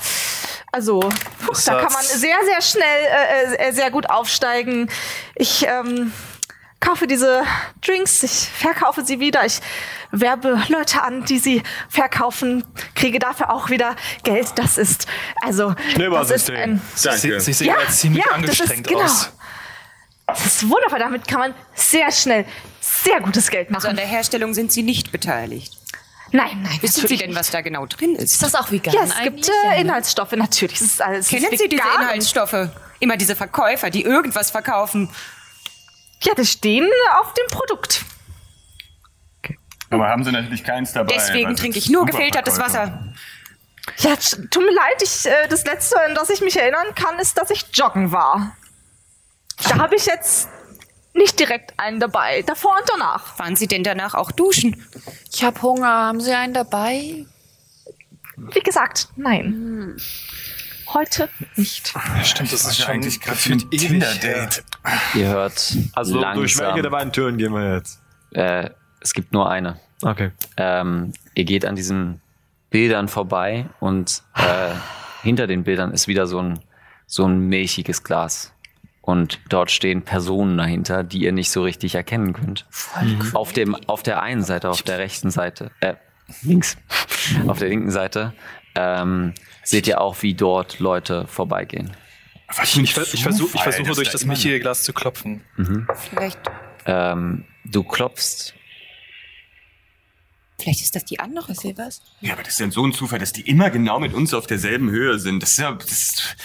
also, 0.72 1.02
puh, 1.02 1.52
da 1.66 1.82
kann 1.82 1.92
man 1.92 2.02
sehr, 2.02 2.38
sehr 2.46 2.62
schnell, 2.62 3.56
äh, 3.60 3.68
äh, 3.68 3.72
sehr 3.74 3.92
gut 3.92 4.10
aufsteigen. 4.10 4.90
Ich 5.36 5.68
ähm, 5.68 6.14
kaufe 6.80 7.08
diese 7.08 7.44
Drinks, 7.86 8.24
ich 8.24 8.48
verkaufe 8.50 9.04
sie 9.04 9.20
wieder. 9.20 9.46
Ich 9.46 9.60
werbe 10.12 10.64
Leute 10.70 11.02
an, 11.04 11.26
die 11.26 11.40
sie 11.40 11.62
verkaufen, 11.90 12.64
kriege 12.96 13.20
dafür 13.20 13.50
auch 13.52 13.70
wieder 13.70 13.98
Geld. 14.24 14.48
Das 14.56 14.78
ist, 14.78 15.08
also, 15.42 15.72
das 15.72 15.86
ist 15.88 15.92
Schneeballsystem. 15.92 16.56
ein 16.56 16.82
Sie, 16.96 17.40
sie 17.42 17.52
sehen 17.52 17.68
Ja, 17.68 17.76
ziemlich 17.90 18.24
ja, 18.24 18.32
das 18.32 18.44
ist- 18.54 18.62
angestrengt 18.62 18.88
genau. 18.88 19.02
aus. 19.02 19.30
Das 20.26 20.46
ist 20.46 20.70
wundervoll. 20.70 21.00
Damit 21.00 21.28
kann 21.28 21.40
man 21.40 21.54
sehr 21.74 22.10
schnell 22.14 22.46
sehr 23.04 23.20
gutes 23.22 23.50
Geld 23.50 23.68
Also 23.74 23.88
an 23.88 23.96
machen. 23.96 23.98
der 23.98 24.06
Herstellung 24.08 24.54
sind 24.54 24.72
Sie 24.72 24.84
nicht 24.84 25.12
beteiligt. 25.12 25.74
Nein, 26.32 26.62
nein. 26.62 26.78
Wissen 26.82 27.08
Sie 27.08 27.16
denn, 27.18 27.30
nicht. 27.30 27.40
was 27.40 27.52
da 27.52 27.62
genau 27.62 27.86
drin 27.86 28.16
ist? 28.16 28.34
Ist 28.34 28.44
das 28.44 28.56
auch 28.56 28.70
vegan 28.72 28.94
Ja, 28.94 29.04
es 29.04 29.18
gibt 29.22 29.48
äh, 29.48 29.52
Ja? 29.66 29.74
Inhaltsstoffe, 29.76 30.34
natürlich. 30.34 30.76
Es 30.82 30.88
ist 30.88 31.02
alles 31.02 31.26
es 31.26 31.30
Kennen 31.30 31.52
ist 31.54 31.60
Sie 31.60 31.70
diese 31.70 31.82
vegan. 31.84 32.02
Inhaltsstoffe? 32.02 32.70
Immer 33.00 33.16
diese 33.18 33.36
Verkäufer, 33.36 33.90
die 33.90 34.02
irgendwas 34.04 34.52
verkaufen. 34.52 35.10
Ja, 36.24 36.34
die 36.34 36.46
stehen 36.46 36.90
auf 37.20 37.34
dem 37.34 37.46
Produkt. 37.48 38.04
Aber 39.90 40.10
haben 40.10 40.24
sie 40.26 40.32
natürlich 40.34 40.66
keins 40.66 40.92
dabei. 40.92 41.14
Deswegen 41.14 41.56
trinke 41.56 41.78
ich 41.78 41.90
nur 41.90 42.06
gefiltertes. 42.06 42.60
Wasser. 42.60 43.14
Ja, 44.00 44.16
tut 44.18 44.64
mir 44.64 44.74
leid, 44.74 45.02
ich, 45.02 45.26
äh, 45.26 45.48
das 45.48 45.64
Letzte, 45.64 45.98
an 46.02 46.14
das 46.14 46.30
ich 46.30 46.42
mich 46.42 46.58
erinnern 46.60 46.88
kann, 46.96 47.18
ist, 47.20 47.38
dass 47.38 47.50
ich 47.52 47.64
joggen 47.72 48.12
war. 48.12 48.58
Da 49.70 49.78
habe 49.78 49.96
ich 49.96 50.06
jetzt 50.06 50.50
nicht 51.18 51.40
direkt 51.40 51.80
einen 51.80 52.00
dabei. 52.00 52.44
Davor 52.44 52.72
und 52.80 52.90
danach. 52.90 53.38
Waren 53.40 53.56
Sie 53.56 53.68
denn 53.68 53.84
danach 53.84 54.14
auch 54.14 54.32
duschen? 54.32 54.82
Ich 55.34 55.44
habe 55.44 55.62
Hunger. 55.62 55.88
Haben 55.88 56.22
Sie 56.22 56.34
einen 56.34 56.54
dabei? 56.54 57.26
Wie 58.38 58.60
gesagt, 58.60 59.10
nein. 59.16 59.98
Heute 60.94 61.28
nicht. 61.56 61.94
Stimmt, 62.24 62.54
das 62.54 62.66
ist 62.66 62.88
eigentlich 62.88 63.20
gerade 63.20 63.38
für 63.38 63.54
ein. 63.54 63.70
Tinder-Date? 63.70 64.64
ihr 65.16 65.28
hört 65.28 65.76
Also 65.94 66.22
durch 66.22 66.58
welche 66.58 66.60
der 66.60 66.68
langsam. 66.84 66.92
beiden 66.92 67.14
Türen 67.14 67.38
gehen 67.38 67.54
wir 67.54 67.76
jetzt? 67.76 68.00
Äh, 68.32 68.70
es 69.02 69.14
gibt 69.14 69.34
nur 69.34 69.50
eine. 69.50 69.80
Okay. 70.02 70.32
Ähm, 70.56 71.12
ihr 71.34 71.44
geht 71.44 71.66
an 71.66 71.76
diesen 71.76 72.22
Bildern 72.70 73.08
vorbei 73.08 73.68
und 73.80 74.24
äh, 74.36 74.74
hinter 75.24 75.48
den 75.48 75.64
Bildern 75.64 75.92
ist 75.92 76.08
wieder 76.08 76.28
so 76.28 76.40
ein, 76.42 76.60
so 77.06 77.26
ein 77.26 77.40
milchiges 77.40 78.04
Glas. 78.04 78.54
Und 79.08 79.40
dort 79.48 79.72
stehen 79.72 80.02
Personen 80.02 80.58
dahinter, 80.58 81.02
die 81.02 81.20
ihr 81.20 81.32
nicht 81.32 81.50
so 81.50 81.64
richtig 81.64 81.96
erkennen 81.96 82.34
könnt. 82.34 82.66
Auf, 83.32 83.54
dem, 83.54 83.74
auf 83.88 84.04
der 84.04 84.22
einen 84.22 84.44
Seite, 84.44 84.70
auf 84.70 84.82
der 84.82 85.00
rechten 85.00 85.32
Seite, 85.32 85.72
äh, 85.80 85.94
links, 86.42 86.76
auf 87.48 87.58
der 87.60 87.70
linken 87.70 87.90
Seite, 87.90 88.34
ähm, 88.76 89.34
seht 89.64 89.88
ihr 89.88 90.02
auch, 90.02 90.22
wie 90.24 90.34
dort 90.34 90.80
Leute 90.80 91.26
vorbeigehen. 91.28 91.96
Was 92.54 92.76
Ich, 92.76 92.94
ver- 92.94 93.08
ich, 93.14 93.24
versuch, 93.24 93.56
ich 93.56 93.62
versuche 93.62 93.94
durch 93.94 94.08
da 94.10 94.12
das 94.12 94.24
immer 94.24 94.34
milchige 94.34 94.60
Glas 94.60 94.84
zu 94.84 94.92
klopfen. 94.92 95.42
Vielleicht. 96.10 96.40
Ähm, 96.86 97.46
du 97.64 97.84
klopfst 97.84 98.56
Vielleicht 100.60 100.82
ist 100.82 100.96
das 100.96 101.06
die 101.06 101.20
andere. 101.20 101.54
was? 101.78 102.02
Ja, 102.20 102.34
aber 102.34 102.44
das 102.44 102.54
ist 102.54 102.60
ja 102.60 102.72
so 102.72 102.86
ein 102.86 102.92
Zufall, 102.92 103.20
dass 103.20 103.32
die 103.32 103.48
immer 103.48 103.70
genau 103.70 104.00
mit 104.02 104.14
uns 104.14 104.34
auf 104.34 104.48
derselben 104.48 104.90
Höhe 104.90 105.18
sind. 105.20 105.42
Das 105.42 105.52
ist 105.52 105.60
ja, 105.60 105.72
das 105.72 105.92
ist, 105.92 106.36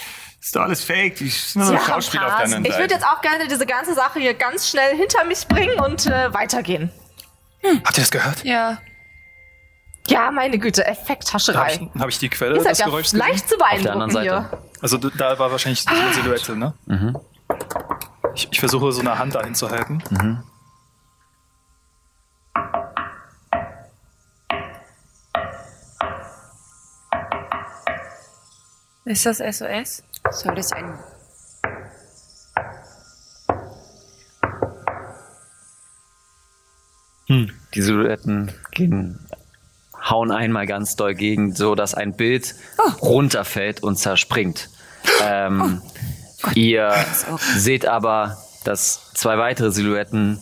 ist 0.42 0.56
doch 0.56 0.62
alles 0.62 0.82
fake. 0.84 1.16
Die 1.16 1.28
sind 1.28 1.62
nur 1.64 1.72
ein 1.78 1.80
Schauspieler 1.86 2.26
auf 2.26 2.36
der 2.36 2.44
anderen 2.46 2.64
Ich 2.64 2.72
Seite. 2.72 2.82
würde 2.82 2.94
jetzt 2.94 3.06
auch 3.06 3.20
gerne 3.20 3.46
diese 3.48 3.64
ganze 3.64 3.94
Sache 3.94 4.18
hier 4.18 4.34
ganz 4.34 4.68
schnell 4.68 4.96
hinter 4.96 5.24
mich 5.24 5.46
bringen 5.46 5.78
und 5.80 6.06
äh, 6.06 6.34
weitergehen. 6.34 6.90
Habt 7.84 7.96
ihr 7.96 8.02
das 8.02 8.10
gehört? 8.10 8.42
Ja. 8.44 8.78
Ja, 10.08 10.32
meine 10.32 10.58
Güte, 10.58 10.82
Habe 10.82 10.90
Effekthascherei. 10.90 11.88
ich, 11.94 12.00
hab 12.00 12.08
ich 12.08 12.18
die 12.18 12.28
Quelle 12.28 12.56
Ihr 12.56 12.60
seid 12.62 12.72
des 12.72 12.78
ja 12.80 12.86
Geräuschs 12.86 13.12
leicht 13.12 13.48
zu 13.48 13.54
Auf 13.54 13.60
der 13.60 13.92
anderen 13.92 14.10
beeindrucken 14.10 14.50
Seite. 14.50 14.50
hier. 14.50 14.82
Also 14.82 14.98
da 14.98 15.38
war 15.38 15.52
wahrscheinlich 15.52 15.82
so 15.82 15.90
eine 15.90 16.12
Silhouette, 16.12 16.56
ne? 16.56 16.74
Mhm. 16.86 17.16
Ich, 18.34 18.48
ich 18.50 18.58
versuche 18.58 18.90
so 18.90 19.00
eine 19.00 19.16
Hand 19.18 19.36
dahin 19.36 19.54
zu 19.54 19.70
halten. 19.70 20.02
Mhm. 20.10 20.42
Ist 29.04 29.26
das 29.26 29.38
SOS? 29.38 30.02
Soll 30.32 30.54
das 30.54 30.72
ein. 30.72 30.98
Die 37.28 37.80
Silhouetten 37.80 38.52
gehen, 38.72 39.18
hauen 40.02 40.30
einmal 40.30 40.66
ganz 40.66 40.96
doll 40.96 41.14
gegen, 41.14 41.54
so 41.54 41.74
dass 41.74 41.94
ein 41.94 42.14
Bild 42.14 42.54
runterfällt 43.00 43.82
und 43.82 43.96
zerspringt. 43.96 44.68
Ähm, 45.22 45.80
ihr 46.54 46.94
seht 47.56 47.86
aber, 47.86 48.38
dass 48.64 49.12
zwei 49.14 49.38
weitere 49.38 49.70
Silhouetten 49.70 50.38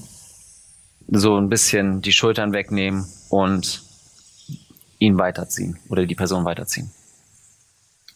so 1.09 1.37
ein 1.37 1.49
bisschen 1.49 2.03
die 2.03 2.13
Schultern 2.13 2.53
wegnehmen 2.53 3.07
und 3.29 3.83
ihn 4.99 5.19
weiterziehen 5.19 5.79
oder 5.89 6.07
die 6.07 6.15
Person 6.15 6.45
weiterziehen. 6.45 6.91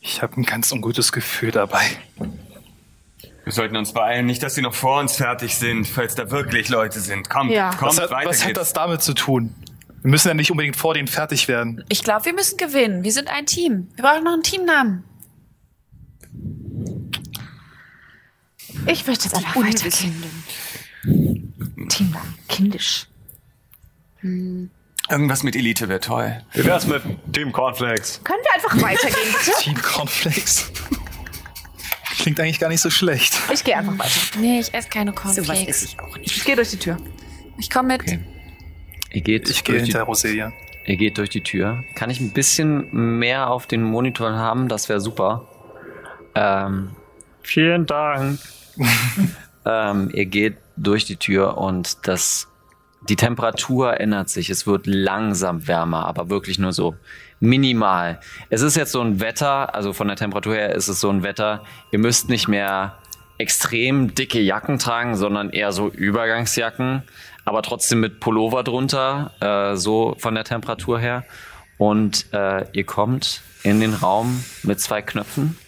Ich 0.07 0.21
habe 0.21 0.39
ein 0.39 0.45
ganz 0.45 0.71
ungutes 0.71 1.13
Gefühl 1.13 1.51
dabei. 1.51 1.83
Wir 2.19 3.53
sollten 3.53 3.75
uns 3.77 3.93
beeilen, 3.95 4.27
nicht, 4.27 4.43
dass 4.43 4.55
sie 4.55 4.61
noch 4.61 4.75
vor 4.75 5.01
uns 5.01 5.17
fertig 5.17 5.57
sind, 5.57 5.87
falls 5.89 6.15
da 6.15 6.31
wirklich 6.31 6.69
Leute 6.69 7.01
sind. 7.01 7.31
Kommt, 7.31 7.51
Ja. 7.51 7.71
kommt, 7.71 7.93
Was, 7.93 8.01
hat, 8.01 8.11
weiter 8.11 8.29
was 8.29 8.45
hat 8.45 8.57
das 8.57 8.75
damit 8.75 9.03
zu 9.03 9.15
tun? 9.15 9.55
Wir 10.03 10.11
müssen 10.11 10.29
ja 10.29 10.35
nicht 10.35 10.51
unbedingt 10.51 10.77
vor 10.77 10.93
denen 10.93 11.09
fertig 11.09 11.49
werden. 11.49 11.83
Ich 11.89 12.03
glaube, 12.05 12.27
wir 12.27 12.35
müssen 12.35 12.59
gewinnen. 12.59 13.03
Wir 13.03 13.13
sind 13.13 13.29
ein 13.29 13.47
Team. 13.47 13.89
Wir 13.97 14.05
brauchen 14.05 14.25
noch 14.25 14.35
einen 14.35 14.43
Teamnamen. 14.43 15.05
Ich 18.87 19.07
möchte 19.07 19.25
jetzt 19.25 19.35
einfach 19.35 19.57
weitergehen. 19.57 20.23
Teamnamen, 21.89 22.35
kindisch. 22.49 23.07
Irgendwas 25.11 25.43
mit 25.43 25.55
Elite 25.55 25.89
wäre 25.89 26.01
toll. 26.01 26.41
Wie 26.55 26.65
wär's 26.65 26.87
mit 26.87 27.03
Team 27.33 27.53
Cornflakes? 27.53 28.21
Können 28.25 28.41
wir 28.43 28.55
einfach 28.55 28.83
weitergehen, 28.83 29.35
bitte? 29.39 29.51
Team 29.61 29.75
Cornflakes. 29.81 30.71
Klingt 32.19 32.41
eigentlich 32.41 32.59
gar 32.59 32.69
nicht 32.71 32.81
so 32.81 32.89
schlecht. 32.89 33.35
Ich 33.53 33.65
gehe 33.65 33.77
einfach 33.77 33.99
weiter. 33.99 34.39
Nee, 34.41 34.61
ich 34.61 34.73
esse 34.73 34.89
keine 34.89 35.13
Cornflakes. 35.13 35.69
esse 35.69 35.85
ich 35.87 36.01
auch 36.01 36.17
nicht. 36.17 36.35
Ich 36.35 36.45
gehe 36.45 36.57
durch 36.57 36.71
die 36.71 36.79
Tür. 36.79 36.97
Ich 37.59 37.69
komme 37.71 37.99
mit. 37.99 38.19
Ihr 39.13 39.21
geht, 39.21 39.49
Ich 39.51 39.63
gehe 39.63 39.75
durch 39.75 39.85
die, 39.85 39.93
hinter 39.93 40.05
Roselia. 40.05 40.53
ihr 40.87 40.97
geht 40.97 41.19
durch 41.19 41.29
die 41.29 41.43
Tür. 41.43 41.85
Kann 41.97 42.09
ich 42.09 42.21
ein 42.21 42.33
bisschen 42.33 43.19
mehr 43.19 43.51
auf 43.51 43.67
den 43.67 43.83
Monitoren 43.83 44.37
haben? 44.37 44.69
Das 44.69 44.89
wäre 44.89 45.01
super. 45.01 45.47
Ähm, 46.35 46.97
vielen 47.43 47.85
Dank. 47.87 48.39
ähm, 49.67 50.11
ihr 50.15 50.27
geht 50.27 50.57
durch 50.77 51.05
die 51.05 51.17
Tür 51.17 51.59
und 51.59 52.07
das, 52.09 52.49
die 53.09 53.17
Temperatur 53.17 54.01
ändert 54.01 54.29
sich. 54.29 54.51
Es 54.51 54.67
wird 54.67 54.87
langsam 54.87 55.67
wärmer, 55.67 56.07
aber 56.07 56.31
wirklich 56.31 56.59
nur 56.59 56.73
so 56.73 56.97
minimal. 57.41 58.21
Es 58.51 58.63
ist 58.63 58.77
jetzt 58.77 58.93
so 58.93 59.01
ein 59.01 59.21
Wetter, 59.21 59.75
also 59.75 59.93
von 59.93 60.09
der 60.09 60.17
Temperatur 60.17 60.55
her 60.55 60.75
ist 60.75 60.89
es 60.89 61.01
so 61.01 61.11
ein 61.11 61.23
Wetter. 61.23 61.63
Ihr 61.93 61.99
müsst 61.99 62.29
nicht 62.29 62.49
mehr 62.49 62.99
extrem 63.39 64.15
dicke 64.15 64.41
Jacken 64.41 64.79
tragen, 64.79 65.17
sondern 65.17 65.51
eher 65.51 65.73
so 65.73 65.89
Übergangsjacken, 65.89 67.03
aber 67.45 67.63
trotzdem 67.63 68.01
mit 68.01 68.21
Pullover 68.21 68.63
drunter, 68.63 69.33
äh, 69.41 69.77
so 69.77 70.17
von 70.19 70.35
der 70.35 70.45
Temperatur 70.45 70.99
her. 70.99 71.25
Und 71.77 72.33
äh, 72.33 72.65
ihr 72.73 72.85
kommt 72.85 73.43
in 73.65 73.81
den 73.81 73.95
Raum 73.95 74.45
mit 74.63 74.81
zwei 74.81 75.03
Knöpfen. 75.03 75.59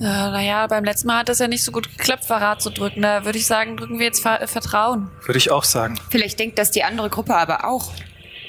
Äh, 0.00 0.04
naja, 0.04 0.66
beim 0.66 0.82
letzten 0.82 1.08
Mal 1.08 1.18
hat 1.18 1.28
das 1.28 1.40
ja 1.40 1.48
nicht 1.48 1.62
so 1.62 1.72
gut 1.72 1.90
geklappt, 1.96 2.24
Verrat 2.24 2.62
zu 2.62 2.70
drücken. 2.70 3.02
Da 3.02 3.26
würde 3.26 3.38
ich 3.38 3.46
sagen, 3.46 3.76
drücken 3.76 3.98
wir 3.98 4.06
jetzt 4.06 4.22
Ver 4.22 4.46
Vertrauen. 4.48 5.10
Würde 5.26 5.36
ich 5.36 5.50
auch 5.50 5.64
sagen. 5.64 6.00
Vielleicht 6.08 6.38
denkt 6.38 6.58
das 6.58 6.70
die 6.70 6.84
andere 6.84 7.10
Gruppe 7.10 7.36
aber 7.36 7.64
auch. 7.66 7.92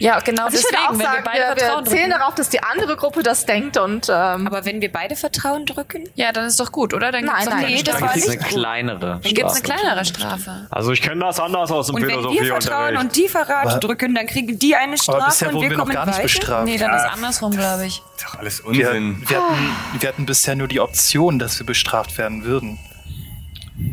Ja, 0.01 0.19
genau 0.19 0.45
Also 0.45 0.57
ich 0.57 0.63
deswegen, 0.63 0.81
würde 0.81 0.87
auch 0.89 0.99
wenn 0.99 1.05
sagen, 1.05 1.17
wir 1.17 1.23
beide 1.23 1.39
wir, 1.39 1.57
Vertrauen 1.57 1.85
wir 1.85 1.91
zählen 1.91 2.09
drücken. 2.09 2.19
darauf, 2.19 2.35
dass 2.35 2.49
die 2.49 2.63
andere 2.63 2.95
Gruppe 2.97 3.23
das 3.23 3.45
denkt 3.45 3.77
und 3.77 4.09
ähm, 4.09 4.47
Aber 4.47 4.65
wenn 4.65 4.81
wir 4.81 4.91
beide 4.91 5.15
Vertrauen 5.15 5.65
drücken? 5.65 6.03
Ja, 6.15 6.31
dann 6.31 6.45
ist 6.45 6.59
doch 6.59 6.71
gut, 6.71 6.93
oder? 6.93 7.11
Dann 7.11 7.25
Nein, 7.25 7.45
nein, 7.47 7.65
nee, 7.67 7.83
das 7.83 7.97
Strafe. 7.97 8.01
war 8.01 8.07
Dann 8.09 8.15
gibt 8.15 8.25
es 8.25 8.29
nicht 8.31 8.41
eine 8.41 8.49
kleinere 8.49 8.99
Dann 8.99 9.21
gibt's 9.21 9.53
eine 9.53 9.63
Strafe. 9.65 9.79
kleinere 9.81 10.05
Strafe. 10.05 10.67
Also 10.71 10.91
ich 10.91 11.01
kenne 11.01 11.23
das 11.25 11.39
anders 11.39 11.71
aus 11.71 11.87
dem 11.87 11.95
Und 11.95 12.01
wenn 12.07 12.09
wir. 12.23 12.45
Vertrauen 12.45 12.97
und 12.97 13.15
die 13.15 13.27
Verrat 13.27 13.67
Aber- 13.67 13.79
drücken, 13.79 14.15
dann 14.15 14.25
kriegen 14.27 14.57
die 14.59 14.75
eine 14.75 14.97
Strafe 14.97 15.49
und 15.49 15.55
wir 15.61 15.69
wir 15.69 15.77
noch 15.77 15.83
kommen 15.85 15.93
gar 15.93 16.05
nicht 16.07 16.21
bestraft. 16.21 16.65
Nee, 16.65 16.77
dann 16.77 16.93
ist 16.95 17.05
andersrum, 17.05 17.51
glaube 17.51 17.85
ich. 17.85 18.01
Doch 18.25 18.39
alles 18.39 18.63
Wir, 18.67 18.89
Unsinn. 18.89 19.23
wir, 19.27 19.37
hatten, 19.37 19.75
wir 20.01 20.09
hatten 20.09 20.25
bisher 20.25 20.55
nur 20.55 20.67
die 20.67 20.79
Option, 20.79 21.39
dass 21.39 21.59
wir 21.59 21.65
bestraft 21.65 22.17
werden 22.17 22.43
würden. 22.43 22.79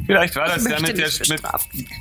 Vielleicht 0.07 0.36
war 0.36 0.47
das 0.49 0.64
ja 0.64 0.80
mit, 0.80 0.97
der, 0.99 1.09
mit, 1.28 1.43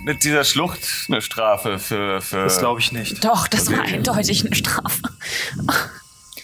mit 0.06 0.24
dieser 0.24 0.44
Schlucht 0.44 0.80
eine 1.08 1.22
Strafe 1.22 1.78
für. 1.80 2.22
für 2.22 2.44
Das 2.44 2.60
glaube 2.60 2.80
ich 2.80 2.92
nicht. 2.92 3.24
Doch, 3.24 3.48
das 3.48 3.72
war 3.72 3.82
eindeutig 3.82 4.46
eine 4.46 4.56
Strafe. 4.56 5.02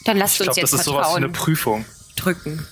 Dann 0.05 0.17
lasst 0.17 0.35
Ich 0.35 0.39
uns 0.41 0.47
glaube, 0.55 0.59
jetzt 0.61 0.73
das 0.73 0.79
ist 0.81 0.85
sowas 0.85 1.11
wie 1.13 1.17
eine 1.17 1.29
Prüfung. 1.29 1.85
drücken. 2.15 2.65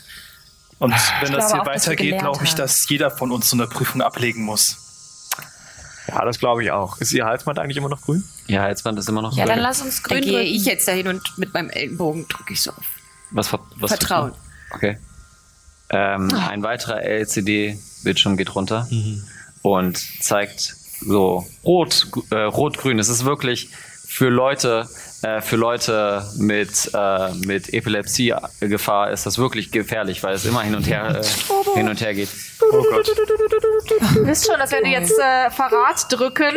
Und 0.79 0.93
wenn 1.21 1.31
das 1.31 1.51
hier 1.51 1.61
auch, 1.61 1.65
weitergeht, 1.65 2.19
glaube 2.19 2.43
ich, 2.43 2.53
dass 2.55 2.87
jeder 2.89 3.11
von 3.11 3.31
uns 3.31 3.49
so 3.49 3.55
eine 3.55 3.67
Prüfung 3.67 4.01
ablegen 4.01 4.43
muss. 4.43 4.77
Ja, 6.07 6.25
das 6.25 6.39
glaube 6.39 6.63
ich 6.63 6.71
auch. 6.71 6.97
Ist 6.97 7.13
Ihr 7.13 7.25
Halsband 7.25 7.59
eigentlich 7.59 7.77
immer 7.77 7.87
noch 7.89 8.01
grün? 8.01 8.23
Ja, 8.47 8.63
Halsband 8.63 8.97
ist 8.99 9.07
immer 9.07 9.21
noch 9.21 9.35
Ja, 9.37 9.45
grün. 9.45 9.55
dann 9.55 9.63
lass 9.63 9.81
uns 9.81 10.01
Dann 10.01 10.17
grün 10.17 10.21
gehe 10.23 10.39
drücken. 10.39 10.55
ich 10.55 10.65
jetzt 10.65 10.87
dahin 10.87 11.07
und 11.07 11.21
mit 11.37 11.53
meinem 11.53 11.69
Ellenbogen 11.69 12.27
drücke 12.27 12.53
ich 12.53 12.61
so 12.61 12.71
auf. 12.71 12.83
Was, 13.29 13.47
ver- 13.47 13.59
was 13.77 13.91
Vertrauen. 13.91 14.33
Okay. 14.71 14.97
Ähm, 15.91 16.33
Ein 16.33 16.63
weiterer 16.63 17.01
LCD-Bildschirm 17.03 18.37
geht 18.37 18.55
runter 18.55 18.87
und 19.61 19.97
zeigt 20.23 20.75
so 21.01 21.45
rot, 21.63 22.07
äh, 22.31 22.35
rot-grün. 22.35 22.99
Es 22.99 23.09
ist 23.09 23.25
wirklich 23.25 23.69
für 24.05 24.29
Leute, 24.29 24.87
äh, 25.23 25.41
für 25.41 25.55
Leute 25.55 26.25
mit, 26.37 26.91
äh, 26.93 27.33
mit 27.45 27.73
Epilepsie-Gefahr 27.73 29.11
ist 29.11 29.25
das 29.25 29.37
wirklich 29.37 29.71
gefährlich, 29.71 30.21
weil 30.23 30.33
es 30.33 30.45
immer 30.45 30.61
hin 30.61 30.75
und 30.75 30.87
her, 30.87 31.21
äh, 31.21 31.77
hin 31.77 31.87
und 31.87 31.99
her 32.01 32.13
geht. 32.13 32.29
Oh 32.61 32.83
Gott. 32.89 33.07
du 33.07 34.27
wisst 34.27 34.47
schon, 34.47 34.59
dass 34.59 34.71
wenn 34.71 34.83
wir 34.83 34.91
jetzt 34.91 35.17
äh, 35.17 35.49
Verrat 35.49 36.05
drücken, 36.09 36.53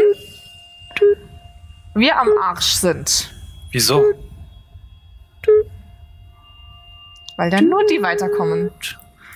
wir 1.95 2.19
am 2.19 2.29
Arsch 2.43 2.73
sind. 2.73 3.31
Wieso? 3.71 4.05
Weil 7.37 7.51
dann 7.51 7.69
nur 7.69 7.85
die 7.87 8.03
weiterkommen. 8.03 8.71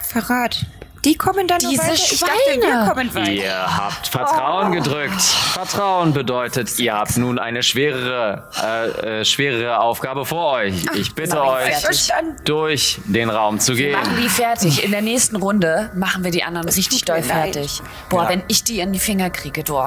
Verrat. 0.08 0.64
Die 1.04 1.14
kommen 1.16 1.46
dann 1.46 1.60
Diese 1.60 1.80
weiter. 1.80 1.92
Ich 1.94 2.18
dachte, 2.18 2.32
wir 2.48 2.62
Schweine. 2.62 2.88
kommen 2.88 3.14
weiter. 3.14 3.30
Ihr 3.30 3.76
habt 3.76 4.08
Vertrauen 4.08 4.72
gedrückt. 4.72 5.20
Vertrauen 5.20 6.12
bedeutet, 6.12 6.76
ihr 6.80 6.94
habt 6.94 7.16
nun 7.16 7.38
eine 7.38 7.62
schwerere, 7.62 8.48
äh, 8.60 9.20
äh, 9.20 9.24
schwerere 9.24 9.78
Aufgabe 9.78 10.26
vor 10.26 10.54
euch. 10.54 10.74
Ich 10.96 11.14
bitte 11.14 11.40
euch, 11.40 11.76
Verstanden. 11.76 12.36
durch 12.44 12.98
den 13.04 13.30
Raum 13.30 13.60
zu 13.60 13.74
gehen. 13.74 13.92
Machen 13.92 14.16
die 14.20 14.28
fertig. 14.28 14.82
In 14.84 14.90
der 14.90 15.02
nächsten 15.02 15.36
Runde 15.36 15.90
machen 15.94 16.24
wir 16.24 16.32
die 16.32 16.42
anderen 16.42 16.68
richtig 16.68 17.04
tut 17.04 17.14
mir 17.14 17.20
doll 17.22 17.28
leid. 17.28 17.54
fertig. 17.54 17.80
Boah, 18.08 18.28
wenn 18.28 18.42
ich 18.48 18.64
die 18.64 18.80
in 18.80 18.92
die 18.92 18.98
Finger 18.98 19.30
kriege, 19.30 19.62
du. 19.62 19.78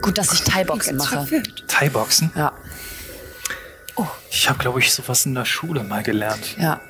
Gut, 0.00 0.16
dass 0.16 0.32
ich 0.32 0.42
Thai-Boxen 0.44 0.96
mache. 0.96 1.26
Thai-Boxen? 1.66 2.30
Ja, 2.36 2.52
Ich 4.30 4.48
habe, 4.48 4.58
glaube 4.60 4.78
ich, 4.78 4.92
sowas 4.92 5.26
in 5.26 5.34
der 5.34 5.44
Schule 5.44 5.82
mal 5.82 6.02
gelernt. 6.04 6.56
ja. 6.56 6.80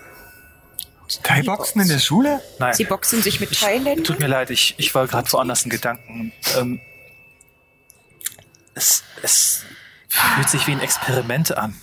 Thai-Boxen 1.22 1.80
in 1.80 1.88
der 1.88 1.98
Schule? 1.98 2.40
Nein, 2.58 2.74
Sie 2.74 2.84
boxen 2.84 3.22
sich 3.22 3.40
mit 3.40 3.52
Thailändern? 3.58 4.04
tut 4.04 4.20
mir 4.20 4.26
leid, 4.26 4.50
ich, 4.50 4.74
ich 4.78 4.94
war 4.94 5.06
gerade 5.06 5.30
woanders 5.32 5.64
in 5.64 5.70
Gedanken. 5.70 6.32
Ähm, 6.58 6.80
es, 8.74 9.04
es 9.22 9.64
fühlt 10.08 10.48
sich 10.48 10.66
wie 10.66 10.72
ein 10.72 10.80
Experiment 10.80 11.56
an. 11.56 11.74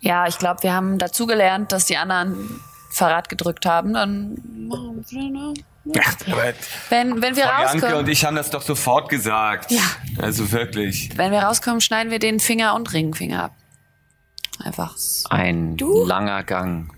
Ja, 0.00 0.26
ich 0.26 0.38
glaube, 0.38 0.62
wir 0.62 0.72
haben 0.72 0.98
dazugelernt, 0.98 1.72
dass 1.72 1.86
die 1.86 1.96
anderen 1.96 2.60
Verrat 2.90 3.28
gedrückt 3.28 3.66
haben. 3.66 3.94
Dann 3.94 4.34
machen 4.68 5.04
wir? 5.08 5.54
Ach, 6.00 6.16
aber 6.26 6.52
wenn, 6.90 7.22
wenn 7.22 7.36
wir 7.36 7.44
Frau 7.44 7.62
Janke 7.62 7.72
rauskommen, 7.72 7.96
und 7.96 8.08
ich 8.08 8.24
haben 8.24 8.36
das 8.36 8.50
doch 8.50 8.62
sofort 8.62 9.08
gesagt. 9.08 9.70
Ja. 9.70 9.82
Also 10.18 10.52
wirklich. 10.52 11.10
wenn 11.16 11.32
wir 11.32 11.40
rauskommen, 11.40 11.80
schneiden 11.80 12.10
wir 12.10 12.20
den 12.20 12.38
Finger 12.38 12.74
und 12.74 12.92
Ringfinger 12.92 13.44
ab. 13.44 13.52
Einfach. 14.62 14.96
Ein 15.30 15.76
langer 15.78 16.44
Gang 16.44 16.92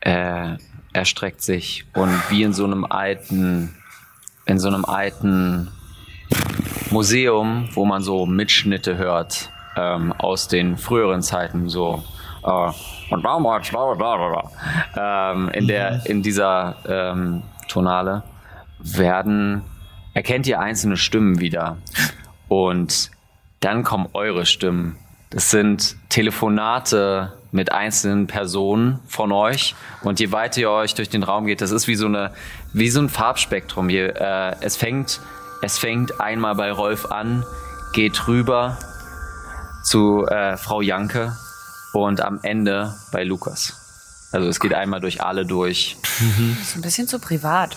äh, 0.00 0.56
erstreckt 0.92 1.42
sich 1.42 1.86
und 1.94 2.10
wie 2.30 2.42
in 2.42 2.52
so 2.52 2.64
einem 2.64 2.84
alten 2.84 3.74
in 4.46 4.58
so 4.58 4.68
einem 4.68 4.84
alten 4.84 5.70
Museum, 6.90 7.68
wo 7.74 7.84
man 7.84 8.02
so 8.02 8.26
Mitschnitte 8.26 8.96
hört 8.96 9.50
ähm, 9.76 10.12
aus 10.12 10.48
den 10.48 10.76
früheren 10.76 11.22
Zeiten, 11.22 11.68
so 11.68 12.02
äh, 12.44 12.70
und 13.10 13.22
damals, 13.24 13.68
bla, 13.70 13.94
bla, 13.94 14.16
bla, 14.16 14.28
bla. 14.94 15.32
Ähm, 15.32 15.48
in 15.50 15.66
der 15.66 16.06
in 16.06 16.22
dieser 16.22 16.76
ähm, 16.86 17.42
Tonale 17.68 18.22
werden 18.78 19.62
erkennt 20.14 20.46
ihr 20.46 20.60
einzelne 20.60 20.96
Stimmen 20.96 21.40
wieder 21.40 21.78
und 22.48 23.10
dann 23.60 23.84
kommen 23.84 24.08
eure 24.14 24.46
Stimmen. 24.46 24.96
Das 25.28 25.50
sind 25.50 25.96
Telefonate 26.08 27.32
mit 27.52 27.72
einzelnen 27.72 28.26
Personen 28.26 29.00
von 29.08 29.32
euch 29.32 29.74
und 30.02 30.20
je 30.20 30.32
weiter 30.32 30.60
ihr 30.60 30.70
euch 30.70 30.94
durch 30.94 31.08
den 31.08 31.22
Raum 31.22 31.46
geht, 31.46 31.60
das 31.60 31.70
ist 31.70 31.88
wie 31.88 31.96
so 31.96 32.06
eine 32.06 32.32
wie 32.72 32.90
so 32.90 33.00
ein 33.00 33.08
Farbspektrum. 33.08 33.90
Je, 33.90 34.06
äh, 34.06 34.54
es 34.60 34.76
fängt 34.76 35.20
es 35.62 35.78
fängt 35.78 36.20
einmal 36.20 36.54
bei 36.54 36.72
Rolf 36.72 37.06
an, 37.06 37.44
geht 37.92 38.28
rüber 38.28 38.78
zu 39.84 40.26
äh, 40.26 40.56
Frau 40.56 40.80
Janke 40.80 41.36
und 41.92 42.20
am 42.20 42.40
Ende 42.42 42.94
bei 43.12 43.24
Lukas. 43.24 43.76
Also 44.32 44.48
es 44.48 44.60
geht 44.60 44.74
einmal 44.74 45.00
durch 45.00 45.22
alle 45.22 45.44
durch. 45.44 45.96
Das 46.00 46.68
ist 46.68 46.76
ein 46.76 46.82
bisschen 46.82 47.08
zu 47.08 47.18
privat. 47.18 47.76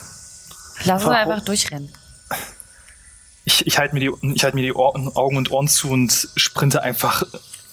Lass 0.83 1.03
uns 1.03 1.13
einfach 1.13 1.43
durchrennen. 1.43 1.89
Ich, 3.45 3.65
ich 3.65 3.77
halte 3.77 3.95
mir 3.95 3.99
die, 3.99 4.33
ich 4.35 4.43
halt 4.43 4.53
mir 4.53 4.61
die 4.61 4.73
Ohren, 4.73 5.07
Augen 5.15 5.37
und 5.37 5.51
Ohren 5.51 5.67
zu 5.67 5.89
und 5.89 6.29
sprinte 6.35 6.83
einfach 6.83 7.23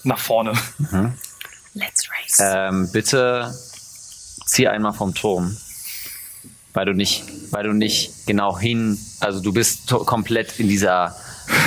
nach 0.03 0.19
vorne. 0.19 0.55
Let's 1.75 2.09
race. 2.11 2.39
Ähm, 2.41 2.91
bitte 2.93 3.55
zieh 4.47 4.69
einmal 4.69 4.93
vom 4.93 5.15
Turm. 5.15 5.57
Weil 6.73 6.87
du 6.87 6.93
nicht, 6.93 7.25
weil 7.51 7.65
du 7.65 7.73
nicht 7.73 8.27
genau 8.27 8.57
hin, 8.59 8.99
also 9.19 9.41
du 9.41 9.53
bist 9.53 9.89
komplett 10.07 10.61
in 10.61 10.69
dieser 10.69 11.17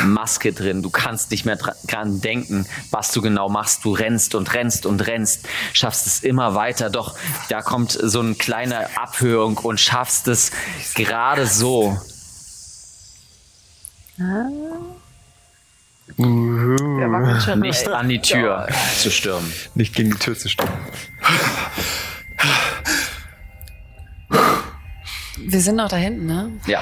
Maske 0.05 0.53
drin. 0.53 0.81
Du 0.81 0.89
kannst 0.89 1.29
nicht 1.31 1.43
mehr 1.45 1.57
dra- 1.57 1.75
dran 1.87 2.21
denken, 2.21 2.65
was 2.89 3.11
du 3.11 3.21
genau 3.21 3.49
machst. 3.49 3.83
Du 3.83 3.91
rennst 3.91 4.33
und 4.33 4.53
rennst 4.53 4.85
und 4.85 5.05
rennst, 5.05 5.45
schaffst 5.73 6.07
es 6.07 6.23
immer 6.23 6.55
weiter. 6.55 6.89
Doch 6.89 7.17
da 7.49 7.61
kommt 7.61 7.91
so 7.91 8.21
eine 8.21 8.35
kleine 8.35 8.97
Abhörung 8.97 9.57
und 9.57 9.77
schaffst 9.79 10.29
es 10.29 10.51
gerade 10.95 11.47
so. 11.47 11.97
Der 16.07 17.11
wackelt 17.11 17.41
schon 17.43 17.59
Nicht 17.59 17.87
an 17.87 18.09
die 18.09 18.21
Tür 18.21 18.67
zu 18.97 19.09
stürmen. 19.09 19.51
Nicht 19.75 19.95
gegen 19.95 20.11
die 20.11 20.17
Tür 20.17 20.37
zu 20.37 20.49
stürmen. 20.49 20.73
Wir 25.45 25.59
sind 25.59 25.75
noch 25.75 25.89
da 25.89 25.97
hinten, 25.97 26.25
ne? 26.25 26.51
Ja. 26.67 26.81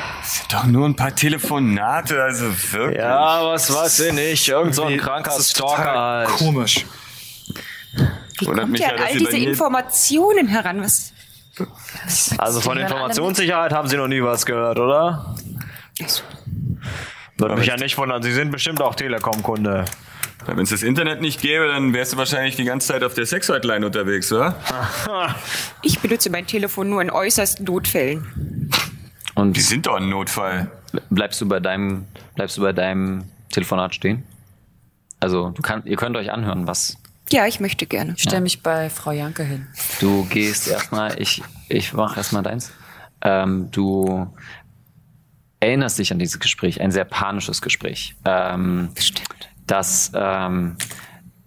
Doch 0.51 0.65
nur 0.65 0.87
ein 0.87 0.95
paar 0.95 1.15
Telefonate, 1.15 2.21
also 2.21 2.45
wirklich. 2.71 2.99
Ja, 2.99 3.43
was 3.45 3.73
weiß 3.73 3.99
ich 4.01 4.13
nicht. 4.13 4.47
Irgend 4.47 4.75
so 4.75 4.83
ein 4.83 4.97
kranker 4.97 5.31
das 5.31 5.39
ist 5.39 5.51
Stalker 5.51 5.75
total 5.77 6.27
halt. 6.27 6.29
Komisch. 6.37 6.85
Wie 8.39 8.47
Wundert 8.47 8.61
kommt 8.61 8.71
mich 8.71 8.81
ja, 8.81 8.89
an 8.89 8.97
dass 8.97 9.05
all 9.07 9.17
diese 9.17 9.37
Informationen 9.37 10.47
heran? 10.47 10.83
Was? 10.83 11.13
Also 12.37 12.61
von 12.61 12.77
Informationssicherheit 12.77 13.71
haben 13.73 13.87
Sie 13.87 13.97
noch 13.97 14.07
nie 14.07 14.21
was 14.21 14.45
gehört, 14.45 14.79
oder? 14.79 15.35
Würde 17.41 17.55
mich 17.55 17.67
ja 17.67 17.75
nicht 17.77 17.97
wundern. 17.97 18.21
Sie 18.23 18.31
sind 18.33 18.51
bestimmt 18.51 18.81
auch 18.81 18.95
Telekom-Kunde. 18.95 19.85
Wenn 20.45 20.59
es 20.59 20.69
das 20.69 20.81
Internet 20.83 21.21
nicht 21.21 21.41
gäbe, 21.41 21.67
dann 21.67 21.93
wärst 21.93 22.13
du 22.13 22.17
wahrscheinlich 22.17 22.55
die 22.55 22.63
ganze 22.63 22.87
Zeit 22.87 23.03
auf 23.03 23.13
der 23.13 23.25
Sexhotline 23.25 23.85
unterwegs, 23.85 24.31
oder? 24.31 24.55
Ich 25.83 25.99
benutze 25.99 26.29
mein 26.29 26.47
Telefon 26.47 26.89
nur 26.89 27.01
in 27.01 27.09
äußersten 27.11 27.65
Notfällen. 27.65 28.69
Und 29.35 29.55
Die 29.57 29.61
sind 29.61 29.85
doch 29.87 29.95
ein 29.95 30.09
Notfall. 30.09 30.69
bleibst 31.09 31.39
du 31.41 31.47
bei 31.47 31.59
deinem, 31.59 32.05
bleibst 32.35 32.57
du 32.57 32.61
bei 32.61 32.73
deinem 32.73 33.23
Telefonat 33.51 33.93
stehen? 33.95 34.23
Also 35.19 35.49
du 35.51 35.61
kann, 35.61 35.83
ihr 35.85 35.97
könnt 35.97 36.15
euch 36.17 36.31
anhören, 36.31 36.65
was 36.67 36.97
Ja, 37.31 37.45
ich 37.47 37.59
möchte 37.59 37.85
gerne. 37.85 38.13
Ich 38.17 38.23
stelle 38.23 38.41
mich 38.41 38.63
bei 38.63 38.89
Frau 38.89 39.11
Janke 39.11 39.43
hin. 39.43 39.67
du 39.99 40.25
gehst 40.25 40.67
erstmal. 40.67 41.19
Ich 41.21 41.41
ich 41.69 41.93
mach 41.93 42.17
erstmal 42.17 42.43
deins. 42.43 42.71
Ähm, 43.23 43.69
du 43.71 44.27
erinnerst 45.61 45.97
dich 45.97 46.11
an 46.11 46.19
dieses 46.19 46.39
Gespräch, 46.39 46.81
ein 46.81 46.91
sehr 46.91 47.05
panisches 47.05 47.61
Gespräch. 47.61 48.15
Ähm, 48.25 48.89
Stimmt. 48.99 49.49
das 49.67 50.11
ähm, 50.13 50.75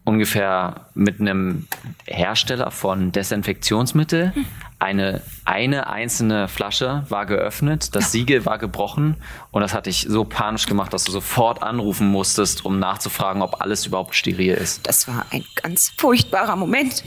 ungefähr 0.05 0.87
mit 0.95 1.21
einem 1.21 1.67
Hersteller 2.07 2.71
von 2.71 3.12
Desinfektionsmittel 3.12 4.33
eine, 4.79 5.23
eine 5.47 5.89
einzelne 5.89 6.47
Flasche 6.47 7.05
war 7.09 7.25
geöffnet, 7.25 7.95
das 7.97 8.12
Siegel 8.12 8.45
war 8.45 8.59
gebrochen 8.59 9.17
und 9.51 9.62
das 9.62 9.73
hat 9.73 9.87
dich 9.87 10.07
so 10.09 10.25
panisch 10.25 10.67
gemacht, 10.67 10.93
dass 10.93 11.05
du 11.05 11.12
sofort 11.12 11.62
anrufen 11.62 12.07
musstest, 12.09 12.65
um 12.65 12.79
nachzufragen, 12.79 13.41
ob 13.41 13.62
alles 13.62 13.87
überhaupt 13.87 14.15
steril 14.15 14.55
ist. 14.55 14.87
Das 14.87 15.09
war 15.09 15.27
ein 15.31 15.45
ganz 15.62 15.93
furchtbarer 15.97 16.57
Moment. 16.57 17.03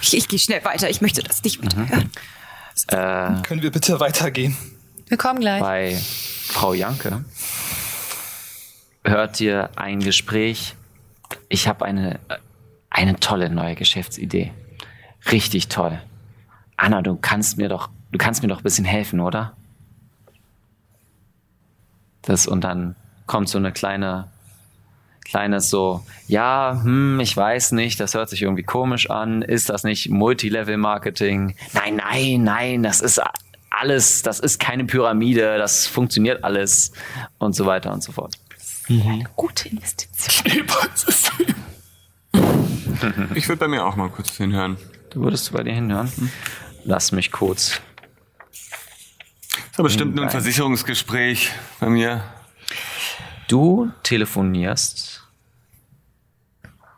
Ich, 0.00 0.16
ich 0.16 0.26
gehe 0.26 0.40
schnell 0.40 0.64
weiter. 0.64 0.90
Ich 0.90 1.00
möchte 1.00 1.22
das 1.22 1.44
nicht 1.44 1.62
mehr 1.62 1.70
hören. 1.88 2.10
Äh, 2.88 3.42
Können 3.42 3.62
wir 3.62 3.70
bitte 3.70 4.00
weitergehen? 4.00 4.56
Wir 5.08 5.16
kommen 5.16 5.40
gleich. 5.40 5.60
bei 5.60 5.96
Frau 5.96 6.74
Janke 6.74 7.24
hört 9.04 9.40
ihr 9.40 9.70
ein 9.76 10.00
Gespräch. 10.00 10.74
Ich 11.48 11.68
habe 11.68 11.84
eine, 11.84 12.20
eine 12.90 13.16
tolle 13.16 13.50
neue 13.50 13.74
Geschäftsidee. 13.74 14.52
Richtig 15.30 15.68
toll. 15.68 16.00
Anna, 16.76 17.02
du 17.02 17.16
kannst 17.16 17.58
mir 17.58 17.68
doch, 17.68 17.90
du 18.10 18.18
kannst 18.18 18.42
mir 18.42 18.48
doch 18.48 18.58
ein 18.58 18.62
bisschen 18.62 18.84
helfen, 18.84 19.20
oder? 19.20 19.56
Das 22.22 22.46
und 22.46 22.62
dann 22.62 22.96
kommt 23.26 23.48
so 23.48 23.58
eine 23.58 23.72
kleine, 23.72 24.28
kleines 25.24 25.70
so, 25.70 26.04
ja, 26.28 26.80
hm, 26.82 27.20
ich 27.20 27.36
weiß 27.36 27.72
nicht, 27.72 27.98
das 28.00 28.14
hört 28.14 28.28
sich 28.28 28.42
irgendwie 28.42 28.62
komisch 28.62 29.10
an. 29.10 29.42
Ist 29.42 29.70
das 29.70 29.84
nicht 29.84 30.08
Multilevel-Marketing? 30.08 31.56
Nein, 31.72 31.96
nein, 31.96 32.42
nein, 32.44 32.82
das 32.82 33.00
ist 33.00 33.20
alles, 33.78 34.22
das 34.22 34.40
ist 34.40 34.60
keine 34.60 34.84
Pyramide, 34.84 35.58
das 35.58 35.86
funktioniert 35.86 36.44
alles 36.44 36.92
und 37.38 37.54
so 37.54 37.66
weiter 37.66 37.92
und 37.92 38.02
so 38.02 38.12
fort. 38.12 38.34
Gute 39.36 39.68
Investition. 39.68 40.64
Ich 43.34 43.48
würde 43.48 43.58
bei 43.58 43.68
mir 43.68 43.84
auch 43.84 43.96
mal 43.96 44.08
kurz 44.10 44.36
hinhören. 44.36 44.76
Du 45.10 45.22
würdest 45.22 45.52
bei 45.52 45.62
dir 45.62 45.72
hinhören? 45.72 46.10
Lass 46.84 47.12
mich 47.12 47.32
kurz. 47.32 47.80
Das 49.70 49.78
war 49.78 49.84
bestimmt 49.84 50.14
nur 50.14 50.24
ein 50.24 50.30
Versicherungsgespräch 50.30 51.50
bei 51.80 51.88
mir. 51.88 52.22
Du 53.48 53.90
telefonierst 54.02 55.22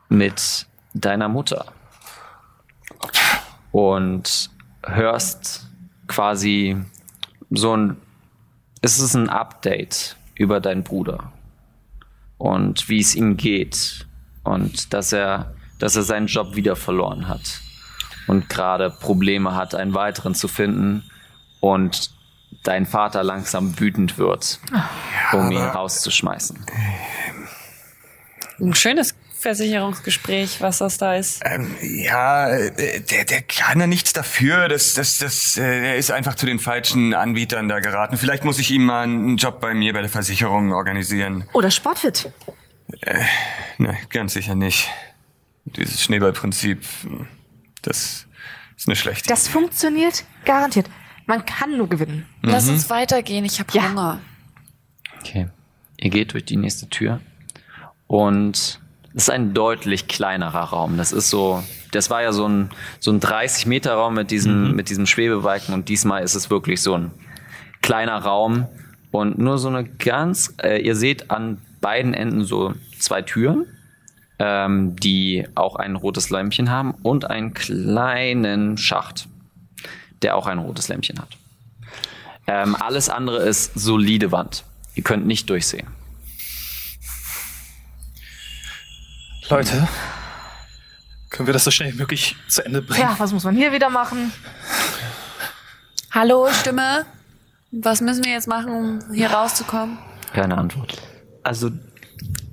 mit 0.08 0.66
deiner 0.92 1.28
Mutter 1.28 1.72
und 3.72 4.50
hörst 4.84 5.63
quasi 6.06 6.76
so 7.50 7.76
ein, 7.76 7.96
es 8.80 8.98
ist 8.98 9.14
ein 9.14 9.28
Update 9.28 10.16
über 10.34 10.60
deinen 10.60 10.84
Bruder 10.84 11.32
und 12.38 12.88
wie 12.88 13.00
es 13.00 13.14
ihm 13.14 13.36
geht 13.36 14.06
und 14.42 14.92
dass 14.92 15.12
er, 15.12 15.54
dass 15.78 15.96
er 15.96 16.02
seinen 16.02 16.26
Job 16.26 16.56
wieder 16.56 16.76
verloren 16.76 17.28
hat 17.28 17.60
und 18.26 18.48
gerade 18.48 18.90
Probleme 18.90 19.54
hat, 19.54 19.74
einen 19.74 19.94
weiteren 19.94 20.34
zu 20.34 20.48
finden 20.48 21.04
und 21.60 22.10
dein 22.62 22.86
Vater 22.86 23.22
langsam 23.22 23.78
wütend 23.78 24.18
wird, 24.18 24.60
um 25.32 25.50
ihn 25.50 25.58
rauszuschmeißen. 25.58 26.64
Ein 28.60 28.74
schönes 28.74 29.14
Versicherungsgespräch, 29.44 30.60
was 30.60 30.78
das 30.78 30.96
da 30.98 31.14
ist. 31.16 31.42
Ähm, 31.44 31.74
ja, 31.82 32.48
äh, 32.48 33.00
der, 33.02 33.24
der 33.26 33.42
kann 33.42 33.78
ja 33.78 33.86
nichts 33.86 34.12
dafür. 34.14 34.68
Das, 34.68 34.94
das, 34.94 35.18
das, 35.18 35.56
äh, 35.58 35.88
er 35.90 35.96
ist 35.96 36.10
einfach 36.10 36.34
zu 36.34 36.46
den 36.46 36.58
falschen 36.58 37.12
Anbietern 37.14 37.68
da 37.68 37.80
geraten. 37.80 38.16
Vielleicht 38.16 38.44
muss 38.44 38.58
ich 38.58 38.70
ihm 38.70 38.86
mal 38.86 39.02
einen 39.02 39.36
Job 39.36 39.60
bei 39.60 39.74
mir 39.74 39.92
bei 39.92 40.00
der 40.00 40.08
Versicherung 40.10 40.72
organisieren. 40.72 41.44
Oder 41.52 41.70
Sportfit. 41.70 42.32
Ne, 43.78 43.96
ganz 44.10 44.32
sicher 44.34 44.54
nicht. 44.54 44.88
Dieses 45.66 46.02
Schneeballprinzip, 46.02 46.82
das 47.82 48.26
ist 48.76 48.88
eine 48.88 48.96
schlechte. 48.96 49.28
Das 49.28 49.46
funktioniert 49.48 50.24
garantiert. 50.44 50.86
Man 51.26 51.44
kann 51.44 51.76
nur 51.76 51.88
gewinnen. 51.88 52.26
Lass 52.42 52.68
uns 52.68 52.90
weitergehen, 52.90 53.44
ich 53.44 53.58
habe 53.60 53.70
Ja. 53.72 53.88
Hunger. 53.88 54.20
Okay. 55.20 55.48
Ihr 55.98 56.10
geht 56.10 56.32
durch 56.32 56.44
die 56.44 56.56
nächste 56.56 56.88
Tür 56.88 57.20
und 58.06 58.80
ist 59.14 59.30
ein 59.30 59.54
deutlich 59.54 60.08
kleinerer 60.08 60.64
Raum. 60.64 60.96
Das 60.96 61.12
ist 61.12 61.30
so, 61.30 61.62
das 61.92 62.10
war 62.10 62.22
ja 62.22 62.32
so 62.32 62.48
ein, 62.48 62.70
so 62.98 63.12
ein 63.12 63.20
30 63.20 63.66
Meter 63.66 63.94
Raum 63.94 64.14
mit 64.14 64.30
diesem, 64.30 64.74
mit 64.74 64.90
diesem 64.90 65.06
Schwebebalken 65.06 65.72
und 65.72 65.88
diesmal 65.88 66.22
ist 66.22 66.34
es 66.34 66.50
wirklich 66.50 66.82
so 66.82 66.94
ein 66.94 67.12
kleiner 67.80 68.18
Raum 68.18 68.66
und 69.12 69.38
nur 69.38 69.58
so 69.58 69.68
eine 69.68 69.84
ganz, 69.84 70.54
äh, 70.62 70.82
ihr 70.82 70.96
seht 70.96 71.30
an 71.30 71.58
beiden 71.80 72.12
Enden 72.12 72.44
so 72.44 72.74
zwei 72.98 73.22
Türen, 73.22 73.66
ähm, 74.40 74.96
die 74.96 75.46
auch 75.54 75.76
ein 75.76 75.94
rotes 75.94 76.30
Lämpchen 76.30 76.70
haben 76.70 76.94
und 77.02 77.30
einen 77.30 77.54
kleinen 77.54 78.76
Schacht, 78.76 79.28
der 80.22 80.36
auch 80.36 80.48
ein 80.48 80.58
rotes 80.58 80.88
Lämpchen 80.88 81.20
hat. 81.20 81.28
Ähm, 82.46 82.74
alles 82.74 83.08
andere 83.08 83.38
ist 83.44 83.72
solide 83.74 84.32
Wand. 84.32 84.64
Ihr 84.96 85.04
könnt 85.04 85.26
nicht 85.26 85.48
durchsehen. 85.48 85.86
Leute, 89.50 89.86
können 91.30 91.46
wir 91.46 91.52
das 91.52 91.64
so 91.64 91.70
schnell 91.70 91.92
wie 91.92 91.98
möglich 91.98 92.36
zu 92.48 92.64
Ende 92.64 92.82
bringen? 92.82 93.00
Ja, 93.02 93.14
was 93.18 93.32
muss 93.32 93.44
man 93.44 93.54
hier 93.54 93.72
wieder 93.72 93.90
machen? 93.90 94.32
Hallo, 96.10 96.48
Stimme. 96.52 97.04
Was 97.72 98.00
müssen 98.00 98.24
wir 98.24 98.32
jetzt 98.32 98.48
machen, 98.48 98.70
um 98.70 99.12
hier 99.14 99.30
rauszukommen? 99.30 99.98
Keine 100.32 100.56
Antwort. 100.56 100.96
Also, 101.42 101.70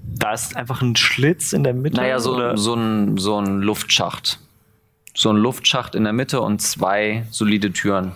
da 0.05 0.33
ist 0.33 0.55
einfach 0.55 0.81
ein 0.81 0.95
Schlitz 0.95 1.53
in 1.53 1.63
der 1.63 1.73
Mitte. 1.73 1.97
Naja, 1.97 2.19
so, 2.19 2.35
oder? 2.35 2.57
so, 2.57 2.73
ein, 2.73 3.17
so 3.17 3.39
ein 3.39 3.61
Luftschacht. 3.61 4.39
So 5.13 5.29
ein 5.29 5.37
Luftschacht 5.37 5.93
in 5.95 6.03
der 6.03 6.13
Mitte 6.13 6.41
und 6.41 6.61
zwei 6.61 7.25
solide 7.29 7.71
Türen. 7.71 8.13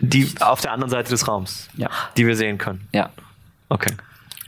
Die 0.00 0.30
auf 0.40 0.60
der 0.60 0.72
anderen 0.72 0.90
Seite 0.90 1.10
des 1.10 1.26
Raums, 1.26 1.68
Ja. 1.76 1.90
die 2.16 2.26
wir 2.26 2.36
sehen 2.36 2.58
können. 2.58 2.88
Ja. 2.92 3.10
Okay. 3.68 3.92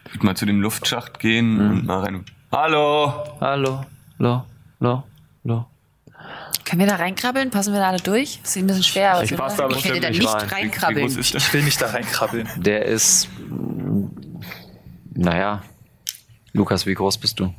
Ich 0.07 0.15
würde 0.15 0.27
mal 0.27 0.37
zu 0.37 0.47
dem 0.47 0.61
Luftschacht 0.61 1.19
gehen 1.19 1.55
Mhm. 1.55 1.71
und 1.71 1.87
mal 1.87 2.01
rein. 2.05 2.25
Hallo! 2.59 3.13
Hallo, 3.39 3.85
lo, 4.17 4.47
lo, 4.81 5.03
lo. 5.45 5.67
Können 6.65 6.81
wir 6.81 6.87
da 6.87 6.97
reinkrabbeln? 6.97 7.51
Passen 7.51 7.75
wir 7.75 7.81
da 7.81 7.89
alle 7.89 7.99
durch? 8.01 8.39
Das 8.41 8.57
ist 8.57 8.63
ein 8.63 8.67
bisschen 8.67 8.83
schwer. 8.83 9.13
aber 9.13 9.25
Ich 9.25 9.37
passe 9.37 9.59
da 9.59 9.69
Ich 9.69 9.83
da 9.83 9.93
nicht 9.93 10.03
rein. 10.03 10.15
Wie, 10.15 10.21
wie 10.23 10.55
reinkrabbeln. 10.55 11.07
ist 11.07 11.35
der? 11.35 11.41
Ich 11.43 11.53
will 11.53 11.63
nicht 11.65 11.83
da 11.83 11.89
reinkrabbeln. 11.91 12.49
Der 12.57 12.87
ist. 12.87 13.29
mm, 13.41 14.07
Naja. 15.17 15.65
Lukas, 16.55 16.87
wie 16.87 16.95
groß 16.95 17.19
bist 17.19 17.41
du? 17.41 17.53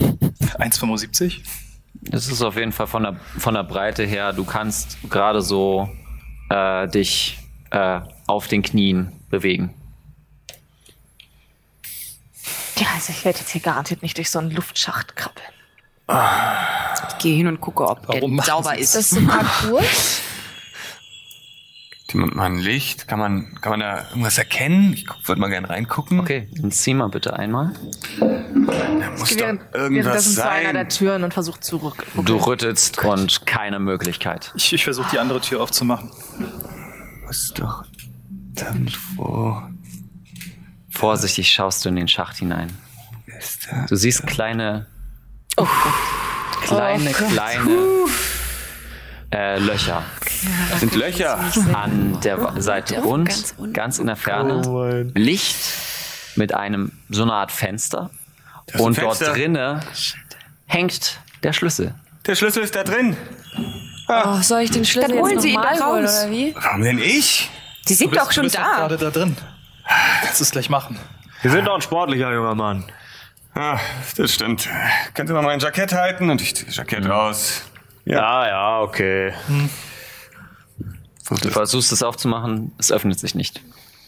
1,75? 0.00 1.38
Das 2.00 2.26
ist 2.26 2.42
auf 2.42 2.56
jeden 2.56 2.72
Fall 2.72 2.88
von 2.88 3.04
der, 3.04 3.14
von 3.38 3.54
der 3.54 3.62
Breite 3.62 4.02
her. 4.04 4.32
Du 4.32 4.44
kannst 4.44 4.98
gerade 5.10 5.42
so 5.42 5.88
äh, 6.50 6.88
dich 6.88 7.38
äh, 7.70 8.00
auf 8.26 8.48
den 8.48 8.62
Knien 8.62 9.12
bewegen. 9.30 9.72
Ja, 12.82 12.88
also 12.94 13.12
ich 13.12 13.24
werde 13.24 13.38
jetzt 13.38 13.50
hier 13.50 13.60
garantiert 13.60 14.02
nicht 14.02 14.16
durch 14.16 14.28
so 14.28 14.40
einen 14.40 14.50
Luftschacht 14.50 15.14
krabbeln. 15.14 15.46
Ich 17.08 17.18
gehe 17.18 17.36
hin 17.36 17.46
und 17.46 17.60
gucke, 17.60 17.86
ob 17.88 18.08
Warum 18.08 18.34
der 18.36 18.44
sauber 18.44 18.76
ist. 18.76 18.96
Das 18.96 19.12
ist 19.12 19.20
so 19.20 19.24
Parcours. 19.24 20.20
Hat 22.08 22.34
mal 22.34 22.44
ein 22.46 22.58
Licht? 22.58 23.06
Kann 23.06 23.20
man, 23.20 23.54
kann 23.60 23.70
man 23.70 23.80
da 23.80 24.08
irgendwas 24.10 24.36
erkennen? 24.36 24.94
Ich 24.94 25.06
würde 25.26 25.40
mal 25.40 25.48
gerne 25.48 25.70
reingucken. 25.70 26.18
Okay, 26.18 26.48
dann 26.56 26.72
zieh 26.72 26.92
mal 26.92 27.06
bitte 27.08 27.34
einmal. 27.38 27.72
Da 28.18 29.10
muss 29.16 29.30
doch 29.30 29.36
Während, 29.38 29.62
irgendwas 29.72 30.04
währenddessen 30.04 30.34
zu 30.34 30.50
einer 30.50 30.72
der 30.72 30.82
sein. 30.82 30.88
Türen 30.88 31.24
und 31.24 31.32
versucht 31.32 31.62
zurück. 31.62 32.04
Du 32.16 32.36
rüttelst 32.36 32.98
und 33.04 33.46
keine 33.46 33.78
Möglichkeit. 33.78 34.52
Ich, 34.56 34.72
ich 34.72 34.82
versuche 34.82 35.08
die 35.12 35.20
andere 35.20 35.40
Tür 35.40 35.62
aufzumachen. 35.62 36.10
Muss 37.26 37.52
doch 37.54 37.84
irgendwo. 38.58 39.62
Vorsichtig 40.92 41.50
schaust 41.50 41.84
du 41.84 41.88
in 41.88 41.96
den 41.96 42.08
Schacht 42.08 42.36
hinein. 42.36 42.70
Da. 43.70 43.86
Du 43.88 43.96
siehst 43.96 44.26
kleine, 44.26 44.86
kleine, 46.62 47.10
kleine 47.12 47.78
äh, 49.32 49.58
Löcher 49.58 50.02
Das 50.70 50.80
sind 50.80 50.94
Löcher. 50.94 51.38
an 51.72 52.18
der 52.22 52.60
Seite 52.60 53.00
und 53.02 53.30
ganz 53.72 53.98
in 53.98 54.06
der 54.06 54.16
Ferne 54.16 54.62
Oh 54.66 54.84
mein. 54.84 55.12
Licht 55.14 55.56
mit 56.36 56.54
einem 56.54 56.92
so 57.08 57.22
eine 57.22 57.32
Art 57.32 57.52
Fenster 57.52 58.10
und 58.78 59.00
dort 59.00 59.20
drinne 59.20 59.80
hängt 60.66 61.18
der 61.42 61.52
Schlüssel. 61.52 61.94
Der 62.26 62.34
Schlüssel 62.34 62.62
ist 62.62 62.74
da 62.76 62.84
drin. 62.84 63.16
Oh, 64.08 64.40
soll 64.42 64.60
ich 64.62 64.70
den 64.70 64.84
Schlüssel 64.84 65.10
Dann 65.10 65.18
holen 65.20 65.32
jetzt 65.32 65.42
Sie 65.42 65.50
ihn 65.50 65.54
doch 65.60 65.70
holen, 65.86 66.04
raus. 66.04 66.22
oder 66.24 66.30
wie? 66.30 66.54
Warum 66.54 66.82
denn 66.82 66.98
ich? 66.98 67.50
Sie 67.86 67.94
sind 67.94 68.08
Du 68.08 68.10
bist- 68.16 68.26
doch 68.26 68.32
schon 68.32 68.42
du 68.44 68.48
bist 68.50 68.58
doch 68.58 68.62
da. 68.62 68.76
gerade 68.76 68.96
da 68.98 69.10
drin. 69.10 69.36
Kannst 70.22 70.40
du 70.40 70.44
es 70.44 70.50
gleich 70.50 70.68
machen. 70.70 70.98
Wir 71.42 71.50
sind 71.50 71.66
doch 71.66 71.74
ein 71.74 71.82
sportlicher 71.82 72.32
junger 72.32 72.54
Mann. 72.54 72.84
Ah, 73.54 73.78
das 74.16 74.32
stimmt. 74.32 74.68
Können 75.14 75.28
Sie 75.28 75.34
mal 75.34 75.42
mein 75.42 75.58
Jackett 75.58 75.92
halten? 75.92 76.30
Und 76.30 76.40
ich 76.40 76.54
ziehe 76.54 76.66
das 76.66 76.76
Jackett 76.76 77.06
raus. 77.08 77.62
Ja, 78.04 78.46
ja, 78.46 78.80
okay. 78.80 79.32
Du 81.28 81.50
versuchst 81.50 81.92
es 81.92 82.02
aufzumachen, 82.02 82.72
es 82.78 82.90
öffnet 82.92 83.18
sich 83.18 83.34
nicht. 83.34 83.60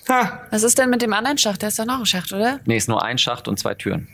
Ha, 0.09 0.41
Was 0.51 0.63
ist 0.63 0.79
denn 0.79 0.91
mit 0.91 1.01
dem 1.03 1.13
anderen 1.15 1.39
Schacht? 1.39 1.63
Der 1.63 1.69
ist 1.69 1.79
doch 1.79 1.87
noch 1.87 1.99
ein 2.01 2.07
Schacht, 2.07 2.33
oder? 2.33 2.61
Nee, 2.67 2.77
ist 2.77 2.89
nur 2.89 3.03
ein 3.03 3.17
Schacht 3.19 3.49
und 3.49 3.59
zwei 3.59 3.75
Türen. 3.75 4.09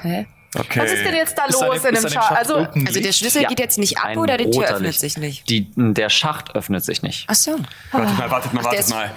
Hä? 0.00 0.26
okay. 0.58 0.80
Was 0.80 0.92
ist 0.92 1.04
denn 1.04 1.14
jetzt 1.14 1.36
da 1.36 1.44
Ist 1.46 1.60
los 1.60 1.82
dem- 1.82 1.94
in 1.94 2.00
dem 2.02 2.02
Schacht? 2.10 2.14
Schacht 2.28 2.32
Also, 2.36 2.56
Also 2.86 3.00
der? 3.00 3.12
Schlüssel 3.12 3.42
Ja. 3.42 3.48
geht 3.48 3.60
jetzt 3.60 3.78
nicht 3.78 3.98
ab 3.98 4.04
Ein 4.06 4.18
oder 4.18 4.36
die 4.38 4.50
Tür 4.50 4.64
öffnet 4.64 4.82
Licht. 4.82 5.00
sich 5.00 5.18
nicht? 5.18 5.48
Die, 5.50 5.70
der 5.76 6.08
Schacht 6.08 6.54
öffnet 6.54 6.84
sich 6.84 7.02
nicht. 7.02 7.26
Ach 7.28 7.34
so. 7.34 7.58
Wartet 7.90 8.18
mal, 8.18 8.30
wartet 8.30 8.52
mal, 8.54 8.64
wartet 8.64 8.88
mal. 8.88 9.10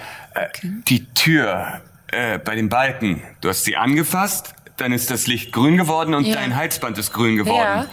Die 0.62 1.06
Tür 1.14 1.80
äh, 2.12 2.38
bei 2.38 2.54
den 2.54 2.68
Balken, 2.68 3.22
du 3.40 3.48
hast 3.48 3.64
sie 3.64 3.76
angefasst, 3.76 4.54
dann 4.76 4.92
ist 4.92 5.10
das 5.10 5.26
Licht 5.26 5.52
grün 5.52 5.76
geworden 5.76 6.14
und 6.14 6.24
Ja. 6.26 6.36
dein 6.36 6.54
Halsband 6.56 6.98
ist 6.98 7.12
grün 7.12 7.36
geworden. 7.36 7.82
Ja. 7.82 7.86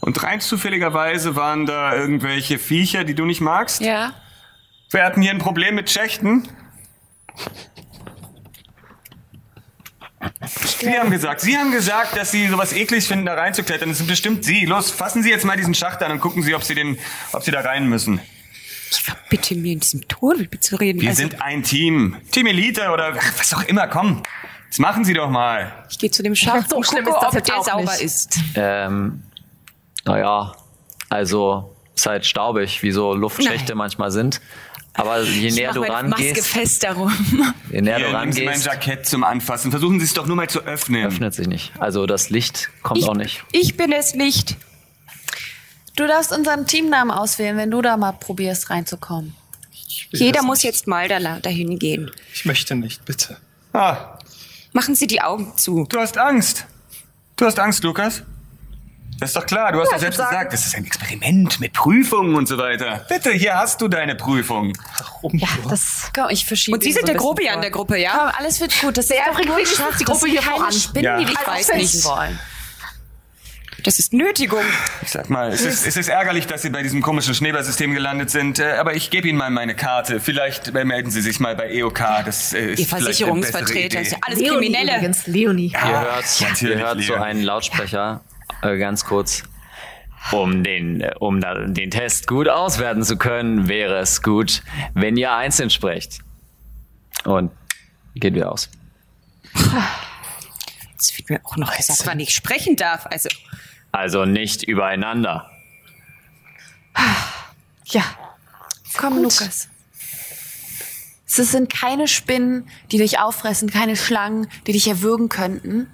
Und 0.00 0.22
rein 0.22 0.40
zufälligerweise 0.40 1.36
waren 1.36 1.66
da 1.66 1.94
irgendwelche 1.94 2.58
Viecher, 2.58 3.04
die 3.04 3.14
du 3.14 3.24
nicht 3.24 3.40
magst. 3.40 3.80
Ja. 3.80 4.12
Wir 4.90 5.04
hatten 5.04 5.22
hier 5.22 5.30
ein 5.30 5.38
Problem 5.38 5.74
mit 5.74 5.90
Schächten. 5.90 6.48
Sie 10.80 10.98
haben 10.98 11.10
gesagt, 11.10 11.40
Sie 11.40 11.56
haben 11.56 11.70
gesagt, 11.70 12.16
dass 12.16 12.30
Sie 12.30 12.48
sowas 12.48 12.72
eklig 12.72 13.06
finden, 13.06 13.26
da 13.26 13.34
reinzuklettern. 13.34 13.88
Das 13.88 13.98
sind 13.98 14.06
bestimmt 14.06 14.44
Sie. 14.44 14.64
Los, 14.66 14.90
fassen 14.90 15.22
Sie 15.22 15.30
jetzt 15.30 15.44
mal 15.44 15.56
diesen 15.56 15.74
Schacht 15.74 16.02
an 16.02 16.12
und 16.12 16.20
gucken 16.20 16.42
Sie, 16.42 16.54
ob 16.54 16.62
Sie, 16.64 16.74
den, 16.74 16.98
ob 17.32 17.42
Sie 17.42 17.50
da 17.50 17.60
rein 17.60 17.86
müssen. 17.88 18.20
Ich 18.90 19.00
verbitte 19.00 19.54
mir 19.54 19.72
in 19.72 19.80
diesem 19.80 20.06
Tunnel 20.08 20.48
mitzureden. 20.50 21.00
Wir 21.00 21.10
Also, 21.10 21.22
sind 21.22 21.40
ein 21.40 21.62
Team. 21.62 22.16
Team 22.32 22.46
Elite 22.46 22.90
oder 22.90 23.14
ach, 23.16 23.32
was 23.38 23.54
auch 23.54 23.62
immer. 23.64 23.86
Komm, 23.88 24.22
das 24.68 24.78
machen 24.78 25.04
Sie 25.04 25.14
doch 25.14 25.30
mal. 25.30 25.72
ich 25.90 25.98
gehe 25.98 26.10
zu 26.10 26.22
dem 26.22 26.34
Schacht 26.34 26.70
So 26.70 26.76
und 26.76 26.86
schlimm 26.86 27.04
gucke, 27.04 27.16
ist 27.18 27.34
das 27.34 27.36
ob 27.36 27.44
der 27.44 27.62
sauber 27.72 27.92
nicht. 27.92 28.02
ist. 28.02 28.38
Ähm, 28.56 29.22
naja, 30.04 30.52
also 31.08 31.76
ist 31.94 32.06
halt 32.06 32.24
staubig, 32.26 32.82
wie 32.82 32.90
so 32.92 33.14
Luftschächte 33.14 33.68
Nein. 33.72 33.78
manchmal 33.78 34.10
sind. 34.10 34.40
Aber 34.94 35.22
je 35.22 35.48
Ich 35.48 35.54
näher 35.54 35.68
mach 35.68 35.74
du 35.74 35.80
meine 35.82 36.08
Maske 36.08 36.24
rangehst, 36.26 36.46
fest 36.48 36.82
darum. 36.82 37.12
je 37.70 37.80
näher 37.80 38.00
du 38.00 38.06
Hier, 38.08 38.18
nehmen 38.18 38.32
Sie 38.32 38.40
mein 38.44 38.48
rangehst, 38.54 38.66
Jackett 38.66 39.06
zum 39.06 39.22
Anfassen. 39.22 39.70
Versuchen 39.70 40.00
Sie 40.00 40.04
es 40.04 40.14
doch 40.14 40.26
nur 40.26 40.34
mal 40.36 40.48
zu 40.50 40.60
öffnen. 40.62 41.06
öffnet 41.06 41.32
sich 41.32 41.46
nicht. 41.46 41.72
Also 41.78 42.06
das 42.06 42.28
Licht 42.30 42.70
kommt 42.82 42.98
Ich, 43.00 43.06
auch 43.08 43.14
nicht. 43.14 43.44
ich 43.52 43.76
bin 43.76 43.92
es 43.92 44.14
nicht. 44.14 44.56
Du 46.00 46.06
darfst 46.06 46.32
unseren 46.32 46.66
Teamnamen 46.66 47.10
auswählen, 47.10 47.58
wenn 47.58 47.70
du 47.70 47.82
da 47.82 47.98
mal 47.98 48.12
probierst 48.12 48.70
reinzukommen. 48.70 49.34
Jeder 50.12 50.42
muss 50.42 50.58
nicht. 50.58 50.64
jetzt 50.64 50.86
mal 50.86 51.06
da, 51.08 51.18
dahin 51.40 51.78
gehen. 51.78 52.10
Ich 52.32 52.46
möchte 52.46 52.74
nicht, 52.74 53.04
bitte. 53.04 53.36
Ah, 53.74 54.16
Machen 54.72 54.94
Sie 54.94 55.06
die 55.06 55.20
Augen 55.20 55.52
zu. 55.58 55.84
du 55.90 56.00
hast 56.00 56.16
Angst. 56.16 56.64
Du 57.36 57.44
hast 57.44 57.58
Angst, 57.58 57.84
Lukas? 57.84 58.22
Das 59.18 59.28
ist 59.30 59.36
doch 59.36 59.44
klar, 59.44 59.72
du 59.72 59.80
hast 59.80 59.88
doch 59.88 59.96
ich 59.96 60.00
selbst 60.00 60.16
gesagt, 60.20 60.54
das 60.54 60.64
ist 60.64 60.74
ein 60.74 60.86
Experiment 60.86 61.60
mit 61.60 61.74
Prüfungen 61.74 62.34
und 62.34 62.48
so 62.48 62.56
weiter. 62.56 63.04
Bitte, 63.10 63.32
hier 63.32 63.54
hast 63.58 63.82
du 63.82 63.88
deine 63.88 64.14
Prüfung. 64.14 64.72
Warum? 64.98 65.36
Ja, 65.36 65.48
das 65.68 66.10
Komm, 66.14 66.30
ich 66.30 66.46
verschiebe 66.46 66.76
Und 66.78 66.82
Sie 66.82 66.92
sind 66.92 67.02
so 67.02 67.06
der 67.08 67.16
Grobian 67.16 67.52
vor. 67.54 67.60
der 67.60 67.70
Gruppe, 67.70 67.98
ja? 67.98 68.12
Komm, 68.16 68.32
alles 68.38 68.58
wird 68.58 68.72
gut. 68.80 68.96
Das 68.96 69.04
ist 69.04 69.10
Ja, 69.14 69.30
doch 69.34 69.44
nur 69.44 69.66
Schacht. 69.66 70.00
die 70.00 70.04
Gruppe 70.04 70.28
hier 70.28 70.40
keine 70.40 70.56
voran. 70.56 70.72
Spinnen, 70.72 71.04
Ja. 71.04 71.18
die 71.18 71.26
dich 71.26 71.36
Also, 71.38 71.50
beißen 71.50 71.76
ich- 71.78 72.04
wollen. 72.06 72.38
Das 73.82 73.98
ist 73.98 74.12
Nötigung. 74.12 74.62
Ich 75.02 75.10
sag 75.10 75.30
mal, 75.30 75.50
es 75.52 75.62
ist, 75.62 75.86
es 75.86 75.96
ist 75.96 76.08
ärgerlich, 76.08 76.46
dass 76.46 76.62
Sie 76.62 76.70
bei 76.70 76.82
diesem 76.82 77.02
komischen 77.02 77.34
Schneeballsystem 77.34 77.92
gelandet 77.92 78.30
sind, 78.30 78.58
äh, 78.58 78.72
aber 78.72 78.94
ich 78.94 79.10
gebe 79.10 79.28
Ihnen 79.28 79.38
mal 79.38 79.50
meine 79.50 79.74
Karte. 79.74 80.20
Vielleicht 80.20 80.74
äh, 80.74 80.84
melden 80.84 81.10
Sie 81.10 81.20
sich 81.20 81.40
mal 81.40 81.56
bei 81.56 81.70
EOK. 81.70 81.98
Das 82.24 82.52
äh, 82.52 82.72
ist 82.72 82.80
Ihr 82.80 82.86
Versicherungsvertreter, 82.86 84.00
ist 84.00 84.12
ja 84.12 84.18
alles 84.22 84.40
Leonie 84.40 84.66
Kriminelle. 84.66 84.96
übrigens, 84.96 85.26
Leonie. 85.26 85.72
Ihr 85.72 86.00
hört, 86.00 86.62
ihr 86.62 86.78
hört 86.78 87.02
so 87.02 87.14
einen 87.14 87.42
Lautsprecher, 87.42 88.20
äh, 88.62 88.76
ganz 88.78 89.04
kurz. 89.04 89.42
Um 90.32 90.62
den, 90.62 91.02
um 91.18 91.40
den 91.40 91.90
Test 91.90 92.26
gut 92.26 92.46
auswerten 92.46 93.02
zu 93.02 93.16
können, 93.16 93.68
wäre 93.68 93.98
es 93.98 94.22
gut, 94.22 94.62
wenn 94.92 95.16
ihr 95.16 95.32
einzeln 95.32 95.70
sprecht. 95.70 96.18
Und 97.24 97.50
geht 98.14 98.34
wieder 98.34 98.52
aus. 98.52 98.68
Jetzt 100.92 101.16
wird 101.16 101.30
mir 101.30 101.40
auch 101.44 101.56
noch 101.56 101.74
gesagt, 101.74 102.02
wann 102.04 102.20
ich 102.20 102.34
sprechen 102.34 102.76
darf. 102.76 103.06
Also, 103.06 103.30
Also 103.92 104.24
nicht 104.24 104.62
übereinander. 104.62 105.50
Ja. 107.86 108.04
Komm, 108.96 109.22
Lukas. 109.22 109.68
Es 111.26 111.36
sind 111.52 111.72
keine 111.72 112.06
Spinnen, 112.08 112.68
die 112.92 112.98
dich 112.98 113.18
auffressen, 113.18 113.70
keine 113.70 113.96
Schlangen, 113.96 114.48
die 114.66 114.72
dich 114.72 114.88
erwürgen 114.88 115.28
könnten. 115.28 115.90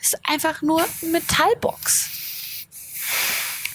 Es 0.00 0.14
ist 0.14 0.20
einfach 0.28 0.62
nur 0.62 0.82
eine 1.02 1.12
Metallbox. 1.12 2.10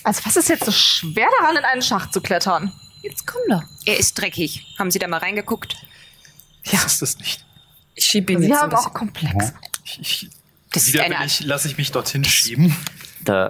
Also 0.03 0.21
was 0.25 0.35
ist 0.35 0.49
jetzt 0.49 0.65
so 0.65 0.71
schwer 0.71 1.27
daran, 1.39 1.55
in 1.57 1.63
einen 1.63 1.81
Schacht 1.81 2.13
zu 2.13 2.19
klettern? 2.21 2.73
Jetzt 3.03 3.25
komm 3.27 3.41
doch. 3.49 3.63
er 3.85 3.97
ist 3.97 4.15
dreckig. 4.15 4.75
Haben 4.77 4.91
Sie 4.91 4.99
da 4.99 5.07
mal 5.07 5.17
reingeguckt? 5.19 5.77
das 6.69 6.85
ist 6.85 7.01
es 7.01 7.17
nicht. 7.19 7.45
Ich 7.95 8.05
schiebe 8.05 8.33
ihn 8.33 8.41
Sie 8.41 8.47
jetzt 8.49 8.59
haben 8.59 8.73
auch 8.73 8.93
komplex. 8.93 9.53
Ich, 9.85 9.99
ich, 10.01 10.29
Das 10.71 10.83
ist 10.83 10.93
wieder 10.93 11.03
eine 11.03 11.15
will 11.15 11.21
Art. 11.21 11.27
ich, 11.27 11.39
lasse 11.41 11.67
ich 11.69 11.77
mich 11.77 11.91
dorthin 11.91 12.25
schieben. 12.25 12.75
Da 13.27 13.49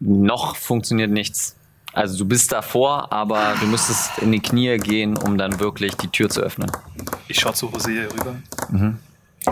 noch 0.00 0.56
funktioniert 0.56 1.12
nichts. 1.12 1.56
Also 1.92 2.18
du 2.18 2.24
bist 2.24 2.50
davor, 2.50 3.12
aber 3.12 3.54
du 3.60 3.66
müsstest 3.66 4.18
in 4.18 4.32
die 4.32 4.40
Knie 4.40 4.76
gehen, 4.78 5.16
um 5.16 5.38
dann 5.38 5.60
wirklich 5.60 5.94
die 5.94 6.08
Tür 6.08 6.28
zu 6.28 6.40
öffnen. 6.40 6.68
Ich 7.28 7.38
schaue 7.38 7.54
zu 7.54 7.70
Hosea 7.70 8.08
rüber. 8.08 8.34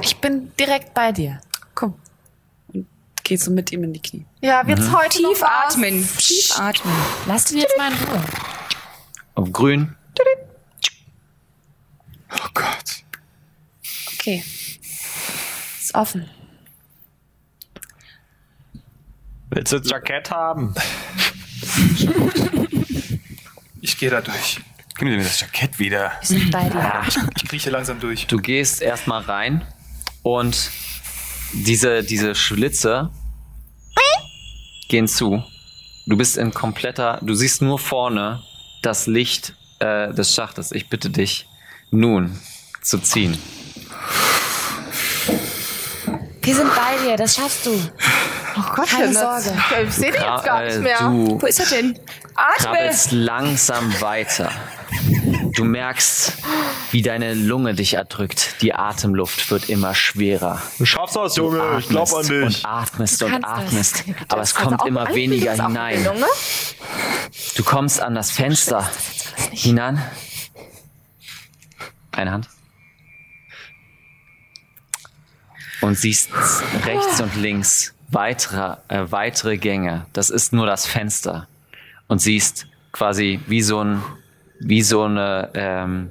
Ich 0.00 0.16
bin 0.16 0.50
direkt 0.58 0.94
bei 0.94 1.12
dir. 1.12 1.40
Komm. 1.76 1.94
Und 2.72 2.88
geh 3.22 3.36
so 3.36 3.52
mit 3.52 3.70
ihm 3.70 3.84
in 3.84 3.92
die 3.92 4.02
Knie. 4.02 4.26
Ja, 4.40 4.66
wird's 4.66 4.90
heute 4.92 5.18
Tief 5.18 5.42
atmen, 5.44 6.08
tief 6.18 6.58
atmen. 6.58 6.94
Lass 7.28 7.52
ihn 7.52 7.58
jetzt 7.58 7.78
mal 7.78 7.92
in 7.92 7.98
Ruhe. 7.98 8.24
Auf 9.36 9.52
grün. 9.52 9.94
Oh 12.32 12.48
Gott. 12.52 13.04
Okay. 14.14 14.42
Ist 15.78 15.94
offen. 15.94 16.28
Willst 19.50 19.72
du 19.72 19.76
ein 19.76 19.82
Jackett 19.84 20.30
haben? 20.30 20.74
Ich 23.82 23.96
gehe 23.96 24.10
da 24.10 24.20
durch. 24.20 24.60
Gib 24.98 25.08
mir 25.08 25.16
das 25.16 25.40
Jackett 25.40 25.78
wieder. 25.78 26.12
Wir 26.20 26.26
sind 26.26 26.50
bei 26.50 26.68
dir. 26.68 27.02
Ich 27.36 27.48
krieche 27.48 27.70
langsam 27.70 27.98
durch. 27.98 28.26
Du 28.26 28.36
gehst 28.36 28.82
erstmal 28.82 29.22
rein 29.22 29.66
und 30.22 30.70
diese, 31.54 32.02
diese 32.02 32.34
Schlitze 32.34 33.10
gehen 34.88 35.08
zu. 35.08 35.42
Du 36.06 36.16
bist 36.16 36.36
in 36.36 36.52
kompletter, 36.52 37.18
du 37.22 37.34
siehst 37.34 37.62
nur 37.62 37.78
vorne 37.78 38.42
das 38.82 39.06
Licht 39.06 39.54
äh, 39.78 40.12
des 40.12 40.34
Schachtes. 40.34 40.72
Ich 40.72 40.90
bitte 40.90 41.08
dich 41.08 41.46
nun 41.90 42.38
zu 42.82 42.98
ziehen. 42.98 43.38
Wir 46.42 46.54
sind 46.54 46.74
bei 46.74 46.96
dir, 47.04 47.16
das 47.16 47.36
schaffst 47.36 47.64
du. 47.64 47.80
Oh 48.56 48.62
Gott, 48.74 48.88
Keine 48.88 49.12
Sorge. 49.12 49.52
Ich 49.86 49.94
sehe 49.94 50.12
den 50.12 50.22
jetzt 50.22 50.44
gar 50.44 50.62
nicht 50.62 50.78
mehr. 50.80 50.98
Du 50.98 51.40
Wo 51.40 51.46
ist 51.46 51.60
er 51.60 51.66
denn? 51.66 51.98
Atme! 52.34 52.56
krabbelst 52.58 53.12
langsam 53.12 54.00
weiter. 54.00 54.50
Du 55.54 55.64
merkst, 55.64 56.32
wie 56.90 57.02
deine 57.02 57.34
Lunge 57.34 57.74
dich 57.74 57.94
erdrückt. 57.94 58.56
Die 58.60 58.74
Atemluft 58.74 59.50
wird 59.50 59.68
immer 59.68 59.94
schwerer. 59.94 60.60
Du 60.78 60.84
schaffst 60.84 61.16
das, 61.16 61.36
Junge. 61.36 61.78
Ich 61.78 61.88
glaub 61.88 62.12
an 62.12 62.26
dich. 62.26 62.32
und 62.42 62.60
atmest 62.64 63.22
und 63.22 63.30
kannst 63.30 63.44
das. 63.46 63.58
atmest, 63.58 64.04
aber 64.28 64.42
es 64.42 64.56
Also 64.56 64.68
kommt 64.68 64.80
auch 64.80 64.86
immer 64.86 65.14
weniger 65.14 65.52
auch 65.52 65.66
hinein. 65.66 66.06
Du 67.56 67.64
kommst 67.64 68.00
an 68.00 68.14
das 68.14 68.30
Fenster 68.30 68.88
hinan. 69.52 70.02
Eine 72.12 72.32
Hand. 72.32 72.48
Und 75.80 75.96
siehst 75.96 76.30
rechts 76.84 77.20
und 77.20 77.34
links 77.36 77.94
weitere, 78.10 78.76
äh, 78.88 79.06
weitere 79.10 79.56
Gänge. 79.56 80.06
Das 80.12 80.30
ist 80.30 80.52
nur 80.52 80.66
das 80.66 80.86
Fenster. 80.86 81.46
Und 82.08 82.20
siehst 82.20 82.66
quasi 82.92 83.40
wie 83.46 83.62
so 83.62 83.82
ein, 83.82 84.02
wie 84.58 84.82
so 84.82 85.04
eine, 85.04 85.50
ähm, 85.54 86.10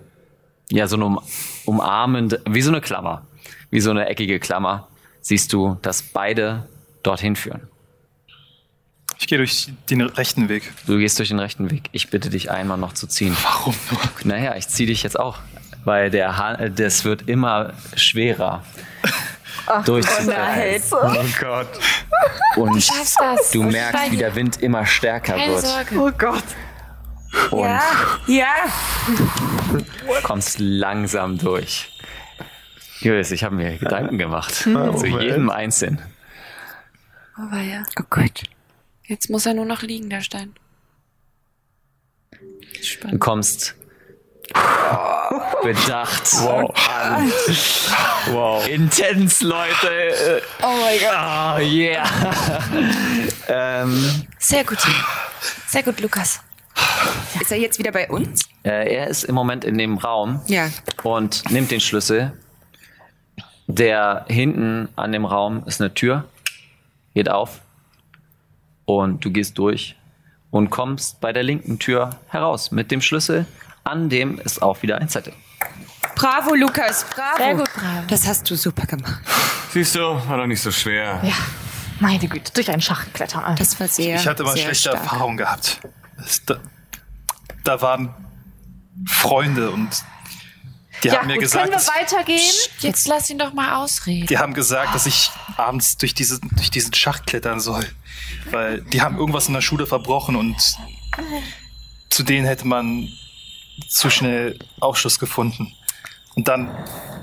ja, 0.69 0.87
so 0.87 0.95
eine 0.95 1.05
um, 1.05 1.19
umarmende, 1.65 2.41
wie 2.47 2.61
so 2.61 2.71
eine 2.71 2.81
Klammer, 2.81 3.25
wie 3.69 3.81
so 3.81 3.91
eine 3.91 4.07
eckige 4.07 4.39
Klammer, 4.39 4.87
siehst 5.21 5.51
du, 5.51 5.77
dass 5.81 6.01
beide 6.01 6.67
dorthin 7.03 7.35
führen. 7.35 7.67
Ich 9.19 9.27
gehe 9.27 9.37
durch 9.37 9.69
den 9.89 10.01
rechten 10.01 10.47
Weg. 10.47 10.71
Du 10.87 10.97
gehst 10.97 11.19
durch 11.19 11.27
den 11.27 11.39
rechten 11.39 11.69
Weg. 11.69 11.89
Ich 11.91 12.09
bitte 12.09 12.29
dich 12.29 12.49
einmal 12.49 12.77
noch 12.77 12.93
zu 12.93 13.05
ziehen. 13.05 13.35
Warum 13.43 13.75
nur? 13.91 13.99
Naja, 14.23 14.55
ich 14.55 14.69
ziehe 14.69 14.87
dich 14.87 15.03
jetzt 15.03 15.19
auch, 15.19 15.39
weil 15.83 16.09
der 16.09 16.37
ha 16.37 16.53
äh, 16.53 16.71
das 16.71 17.03
wird 17.03 17.27
immer 17.27 17.73
schwerer 17.95 18.63
durchzuführen. 19.85 20.81
Oh 20.91 21.25
Gott. 21.39 21.67
Und 22.55 22.81
schaffst 22.83 23.17
das. 23.19 23.51
du 23.51 23.63
merkst, 23.63 24.11
wie 24.11 24.17
der 24.17 24.35
Wind 24.35 24.61
immer 24.61 24.85
stärker 24.85 25.33
Keine 25.35 25.53
wird 25.53 25.65
Sorge. 25.65 25.99
Oh 25.99 26.11
Gott. 26.17 26.43
und 27.51 27.59
Ja, 27.63 27.81
ja. 28.27 28.47
kommst 30.23 30.59
langsam 30.59 31.37
durch. 31.37 31.91
Julius, 33.01 33.31
ich 33.31 33.43
habe 33.43 33.55
mir 33.55 33.77
Gedanken 33.77 34.17
gemacht 34.17 34.53
zu 34.53 35.05
jedem 35.05 35.49
Einzelnen. 35.49 36.01
Oh, 37.37 37.51
war 37.51 37.61
ja. 37.61 37.83
Oh 37.99 38.03
Gott. 38.09 38.43
Jetzt 39.05 39.29
muss 39.29 39.45
er 39.45 39.53
nur 39.53 39.65
noch 39.65 39.81
liegen, 39.81 40.09
der 40.09 40.21
Stein. 40.21 40.53
Du 42.31 42.83
Spannend. 42.83 43.19
kommst 43.21 43.75
bedacht 45.63 46.33
an. 46.47 47.31
Wow. 48.31 48.67
Intens, 48.67 49.41
Leute. 49.41 50.41
Oh 50.61 50.67
mein 50.81 50.99
Gott. 50.99 51.55
Oh, 51.57 51.59
yeah. 51.61 52.03
ähm, 53.81 54.25
Sehr 54.37 54.63
gut. 54.63 54.77
Sehr 55.67 55.81
gut, 55.83 55.99
Lukas. 55.99 56.41
Ist 57.39 57.51
er 57.51 57.57
jetzt 57.57 57.79
wieder 57.79 57.91
bei 57.91 58.07
uns? 58.09 58.41
äh, 58.63 58.93
er 58.93 59.07
ist 59.07 59.23
im 59.23 59.33
Moment 59.35 59.63
in 59.63 59.77
dem 59.77 59.97
Raum 59.97 60.41
Ja. 60.47 60.69
und 61.03 61.49
nimmt 61.49 61.71
den 61.71 61.79
Schlüssel. 61.79 62.33
Der 63.67 64.25
hinten 64.27 64.89
an 64.95 65.11
dem 65.11 65.25
Raum 65.25 65.63
ist 65.65 65.79
eine 65.81 65.93
Tür, 65.93 66.25
geht 67.13 67.29
auf 67.29 67.61
und 68.85 69.23
du 69.23 69.31
gehst 69.31 69.57
durch 69.57 69.95
und 70.51 70.69
kommst 70.69 71.21
bei 71.21 71.31
der 71.33 71.43
linken 71.43 71.79
Tür 71.79 72.11
heraus 72.27 72.71
mit 72.71 72.91
dem 72.91 73.01
Schlüssel. 73.01 73.45
An 73.83 74.09
dem 74.09 74.39
ist 74.39 74.61
auch 74.61 74.81
wieder 74.81 74.97
ein 74.99 75.09
Zettel. 75.09 75.33
Bravo, 76.15 76.53
Lukas, 76.53 77.05
bravo. 77.15 77.37
Sehr 77.37 77.55
gut, 77.55 77.69
bravo. 77.73 78.07
Das 78.07 78.27
hast 78.27 78.49
du 78.49 78.55
super 78.55 78.85
gemacht. 78.85 79.21
Siehst 79.73 79.95
du, 79.95 79.99
war 80.01 80.37
doch 80.37 80.47
nicht 80.47 80.61
so 80.61 80.71
schwer. 80.71 81.19
Ja. 81.23 81.33
Meine 81.99 82.27
Güte, 82.27 82.51
durch 82.53 82.69
einen 82.71 82.81
Schacht 82.81 83.13
klettern. 83.13 83.55
Das 83.57 83.79
war 83.79 83.87
sehr, 83.87 84.15
Ich 84.15 84.27
hatte 84.27 84.43
mal 84.43 84.53
sehr 84.53 84.63
schlechte 84.63 84.89
stark. 84.89 85.03
Erfahrungen 85.03 85.37
gehabt. 85.37 85.79
Da, 86.45 86.57
da 87.63 87.81
waren 87.81 88.13
Freunde 89.05 89.71
und 89.71 89.89
die 91.03 91.07
Ja, 91.09 91.19
haben 91.19 91.27
mir 91.27 91.33
gut, 91.35 91.43
gesagt, 91.43 91.69
können 91.71 91.81
wir 91.81 91.87
weitergehen? 92.01 92.53
Jetzt 92.79 93.07
lass 93.07 93.29
ihn 93.29 93.37
doch 93.37 93.53
mal 93.53 93.75
ausreden. 93.75 94.27
die 94.27 94.37
haben 94.37 94.53
gesagt, 94.53 94.93
dass 94.95 95.05
ich 95.05 95.31
abends 95.57 95.97
durch, 95.97 96.13
diese, 96.13 96.39
durch 96.41 96.71
diesen 96.71 96.93
Schacht 96.93 97.25
klettern 97.27 97.59
soll. 97.59 97.85
Weil 98.51 98.81
die 98.81 99.01
haben 99.01 99.17
irgendwas 99.17 99.47
in 99.47 99.53
der 99.53 99.61
Schule 99.61 99.85
verbrochen 99.85 100.35
und 100.35 100.55
zu 102.09 102.23
denen 102.23 102.45
hätte 102.45 102.67
man 102.67 103.07
zu 103.87 104.09
schnell 104.09 104.57
Aufschluss 104.79 105.19
gefunden. 105.19 105.73
Und 106.35 106.47
dann 106.47 106.69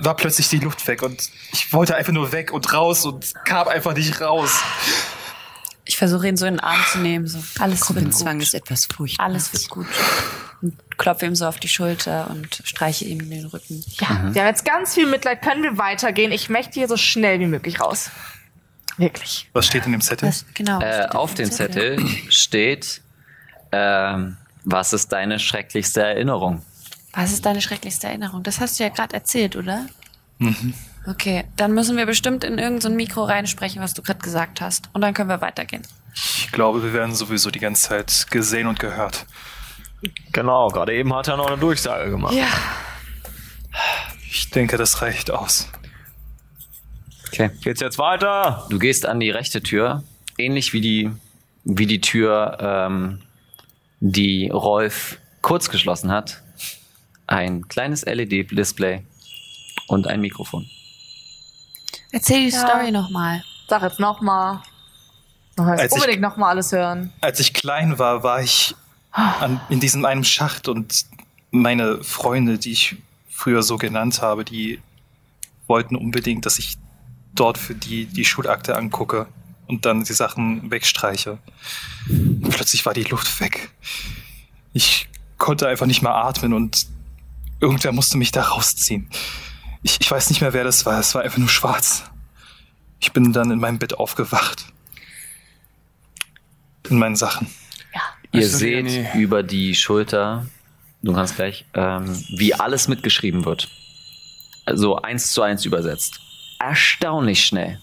war 0.00 0.14
plötzlich 0.14 0.48
die 0.48 0.58
Luft 0.58 0.86
weg 0.86 1.02
und 1.02 1.30
ich 1.52 1.72
wollte 1.72 1.96
einfach 1.96 2.12
nur 2.12 2.32
weg 2.32 2.52
und 2.52 2.72
raus 2.72 3.06
und 3.06 3.32
kam 3.44 3.68
einfach 3.68 3.94
nicht 3.94 4.20
raus. 4.20 4.60
Ich 5.84 5.96
versuche 5.96 6.28
ihn 6.28 6.36
so 6.36 6.46
in 6.46 6.54
den 6.54 6.60
Arm 6.60 6.80
zu 6.90 6.98
nehmen. 6.98 7.26
So. 7.26 7.38
Alles 7.60 7.80
Gruppenzwang 7.80 8.38
gut. 8.38 8.42
ist 8.42 8.54
etwas 8.54 8.86
furchtbar. 8.86 9.26
Alles 9.26 9.52
wird 9.52 9.68
gut. 9.68 9.86
Und 10.60 10.98
klopfe 10.98 11.26
ihm 11.26 11.36
so 11.36 11.46
auf 11.46 11.60
die 11.60 11.68
Schulter 11.68 12.28
und 12.30 12.60
streiche 12.64 13.04
ihm 13.04 13.30
den 13.30 13.46
Rücken. 13.46 13.84
Ja, 14.00 14.08
wir 14.32 14.42
haben 14.42 14.48
jetzt 14.48 14.64
ganz 14.64 14.94
viel 14.94 15.06
Mitleid. 15.06 15.42
Können 15.42 15.62
wir 15.62 15.78
weitergehen? 15.78 16.32
Ich 16.32 16.48
möchte 16.48 16.74
hier 16.74 16.88
so 16.88 16.96
schnell 16.96 17.38
wie 17.40 17.46
möglich 17.46 17.80
raus. 17.80 18.10
Wirklich. 18.96 19.48
Was 19.52 19.66
steht 19.66 19.86
in 19.86 19.92
dem 19.92 20.00
Zettel? 20.00 20.28
Was, 20.28 20.44
genau. 20.54 20.80
Äh, 20.80 21.06
auf 21.10 21.34
dem 21.34 21.50
Zettel 21.50 22.04
steht, 22.30 23.02
ähm, 23.72 24.36
was 24.66 24.92
ist 24.92 25.12
deine 25.12 25.38
schrecklichste 25.38 26.02
Erinnerung? 26.02 26.60
Was 27.12 27.32
ist 27.32 27.46
deine 27.46 27.62
schrecklichste 27.62 28.08
Erinnerung? 28.08 28.42
Das 28.42 28.60
hast 28.60 28.78
du 28.78 28.82
ja 28.82 28.90
gerade 28.90 29.14
erzählt, 29.14 29.56
oder? 29.56 29.86
Mhm. 30.38 30.74
Okay, 31.06 31.44
dann 31.56 31.72
müssen 31.72 31.96
wir 31.96 32.04
bestimmt 32.04 32.42
in 32.42 32.58
irgendein 32.58 32.80
so 32.80 32.90
Mikro 32.90 33.24
reinsprechen, 33.24 33.80
was 33.80 33.94
du 33.94 34.02
gerade 34.02 34.18
gesagt 34.18 34.60
hast. 34.60 34.90
Und 34.92 35.02
dann 35.02 35.14
können 35.14 35.28
wir 35.28 35.40
weitergehen. 35.40 35.82
Ich 36.14 36.50
glaube, 36.50 36.82
wir 36.82 36.92
werden 36.92 37.14
sowieso 37.14 37.50
die 37.50 37.60
ganze 37.60 37.88
Zeit 37.88 38.26
gesehen 38.30 38.66
und 38.66 38.80
gehört. 38.80 39.24
Genau, 40.32 40.68
gerade 40.68 40.94
eben 40.94 41.14
hat 41.14 41.28
er 41.28 41.36
noch 41.36 41.46
eine 41.46 41.58
Durchsage 41.58 42.10
gemacht. 42.10 42.34
Ja. 42.34 42.48
Ich 44.28 44.50
denke, 44.50 44.76
das 44.76 45.00
reicht 45.00 45.30
aus. 45.30 45.70
Okay. 47.28 47.50
Geht's 47.62 47.80
jetzt 47.80 47.98
weiter? 47.98 48.66
Du 48.68 48.78
gehst 48.78 49.06
an 49.06 49.20
die 49.20 49.30
rechte 49.30 49.62
Tür, 49.62 50.02
ähnlich 50.38 50.72
wie 50.72 50.80
die, 50.80 51.10
wie 51.64 51.86
die 51.86 52.00
Tür, 52.00 52.58
ähm, 52.60 53.22
die 54.00 54.48
Rolf 54.48 55.18
kurz 55.42 55.68
geschlossen 55.70 56.10
hat. 56.10 56.42
Ein 57.26 57.66
kleines 57.68 58.04
LED-Display 58.04 59.02
und 59.88 60.06
ein 60.06 60.20
Mikrofon. 60.20 60.68
Erzähl 62.12 62.46
die 62.48 62.54
Ja. 62.54 62.60
Story 62.66 62.90
nochmal. 62.90 63.42
Sag 63.68 63.82
jetzt 63.82 63.98
nochmal. 64.00 64.62
Noch 65.56 65.66
Als 65.66 65.92
unbedingt 65.92 66.20
nochmal 66.20 66.50
alles 66.50 66.70
hören. 66.72 67.12
Als 67.20 67.40
ich 67.40 67.54
klein 67.54 67.98
war, 67.98 68.22
war 68.22 68.42
ich 68.42 68.74
an, 69.10 69.60
in 69.70 69.80
diesem 69.80 70.04
einen 70.04 70.24
Schacht 70.24 70.68
und 70.68 71.06
meine 71.50 72.04
Freunde, 72.04 72.58
die 72.58 72.72
ich 72.72 72.96
früher 73.30 73.62
so 73.62 73.76
genannt 73.78 74.20
habe, 74.20 74.44
die 74.44 74.80
wollten 75.66 75.96
unbedingt, 75.96 76.44
dass 76.46 76.58
ich 76.58 76.76
dort 77.34 77.58
für 77.58 77.74
die 77.74 78.06
die 78.06 78.24
Schulakte 78.24 78.76
angucke 78.76 79.26
und 79.66 79.84
dann 79.84 80.04
die 80.04 80.12
Sachen 80.12 80.70
wegstreiche. 80.70 81.38
Und 82.08 82.50
plötzlich 82.50 82.86
war 82.86 82.94
die 82.94 83.04
Luft 83.04 83.40
weg. 83.40 83.70
Ich 84.72 85.08
konnte 85.38 85.68
einfach 85.68 85.86
nicht 85.86 86.02
mehr 86.02 86.14
atmen 86.14 86.52
und 86.52 86.86
irgendwer 87.60 87.92
musste 87.92 88.18
mich 88.18 88.32
da 88.32 88.42
rausziehen. 88.42 89.08
Ich, 89.82 90.00
ich 90.00 90.10
weiß 90.10 90.30
nicht 90.30 90.40
mehr, 90.40 90.52
wer 90.52 90.64
das 90.64 90.86
war. 90.86 90.98
Es 90.98 91.14
war 91.14 91.22
einfach 91.22 91.38
nur 91.38 91.48
schwarz. 91.48 92.04
Ich 93.00 93.12
bin 93.12 93.32
dann 93.32 93.50
in 93.50 93.58
meinem 93.58 93.78
Bett 93.78 93.94
aufgewacht. 93.94 94.66
In 96.88 96.98
meinen 96.98 97.16
Sachen. 97.16 97.48
Ihr 98.32 98.42
Weißt 98.42 98.54
du, 98.54 98.58
seht 98.58 98.86
Leonie? 98.90 99.22
über 99.22 99.42
die 99.42 99.74
Schulter, 99.74 100.46
du 101.02 101.12
kannst 101.12 101.36
gleich, 101.36 101.64
ähm, 101.74 102.04
wie 102.36 102.54
alles 102.54 102.88
mitgeschrieben 102.88 103.44
wird. 103.44 103.68
Also 104.64 104.96
eins 105.00 105.32
zu 105.32 105.42
eins 105.42 105.64
übersetzt. 105.64 106.20
Erstaunlich 106.58 107.44
schnell. 107.44 107.80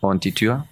Und 0.00 0.24
die 0.24 0.32
Tür? 0.32 0.66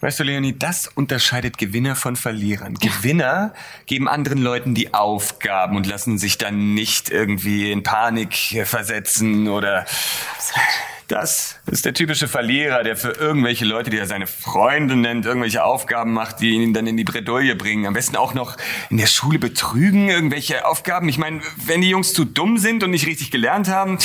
Weißt 0.00 0.20
du, 0.20 0.24
Leonie, 0.24 0.54
das 0.56 0.88
unterscheidet 0.88 1.56
Gewinner 1.56 1.96
von 1.96 2.16
Verlierern. 2.16 2.74
Gewinner 2.74 3.54
geben 3.86 4.08
anderen 4.08 4.38
Leuten 4.38 4.74
die 4.74 4.92
Aufgaben 4.92 5.76
und 5.76 5.86
lassen 5.86 6.18
sich 6.18 6.36
dann 6.36 6.74
nicht 6.74 7.10
irgendwie 7.10 7.72
in 7.72 7.82
Panik 7.82 8.34
versetzen 8.64 9.48
oder. 9.48 9.86
Das 11.08 11.60
ist 11.66 11.84
der 11.84 11.94
typische 11.94 12.28
Verlierer, 12.28 12.82
der 12.82 12.96
für 12.96 13.12
irgendwelche 13.12 13.64
Leute, 13.64 13.90
die 13.90 13.96
er 13.96 14.06
seine 14.06 14.26
Freunde 14.26 14.96
nennt, 14.96 15.24
irgendwelche 15.24 15.64
Aufgaben 15.64 16.12
macht, 16.12 16.40
die 16.40 16.50
ihn 16.50 16.74
dann 16.74 16.86
in 16.86 16.96
die 16.96 17.04
Bredouille 17.04 17.54
bringen. 17.54 17.86
Am 17.86 17.94
besten 17.94 18.16
auch 18.16 18.34
noch 18.34 18.56
in 18.90 18.98
der 18.98 19.06
Schule 19.06 19.38
betrügen, 19.38 20.08
irgendwelche 20.08 20.66
Aufgaben. 20.66 21.08
Ich 21.08 21.16
meine, 21.16 21.40
wenn 21.64 21.80
die 21.80 21.88
Jungs 21.88 22.12
zu 22.12 22.24
dumm 22.24 22.58
sind 22.58 22.82
und 22.82 22.90
nicht 22.90 23.06
richtig 23.06 23.30
gelernt 23.30 23.68
haben. 23.68 23.98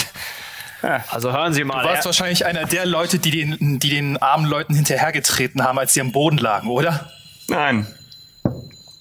Also 1.09 1.31
hören 1.31 1.53
Sie 1.53 1.61
Du 1.61 1.67
mal. 1.67 1.85
warst 1.85 2.03
er- 2.03 2.05
wahrscheinlich 2.05 2.45
einer 2.45 2.65
der 2.65 2.85
Leute, 2.85 3.19
die 3.19 3.31
den, 3.31 3.79
die 3.79 3.89
den 3.89 4.17
armen 4.17 4.45
Leuten 4.45 4.73
hinterhergetreten 4.73 5.63
haben, 5.63 5.77
als 5.79 5.93
sie 5.93 6.01
am 6.01 6.11
Boden 6.11 6.37
lagen, 6.37 6.67
oder? 6.69 7.11
Nein. 7.47 7.87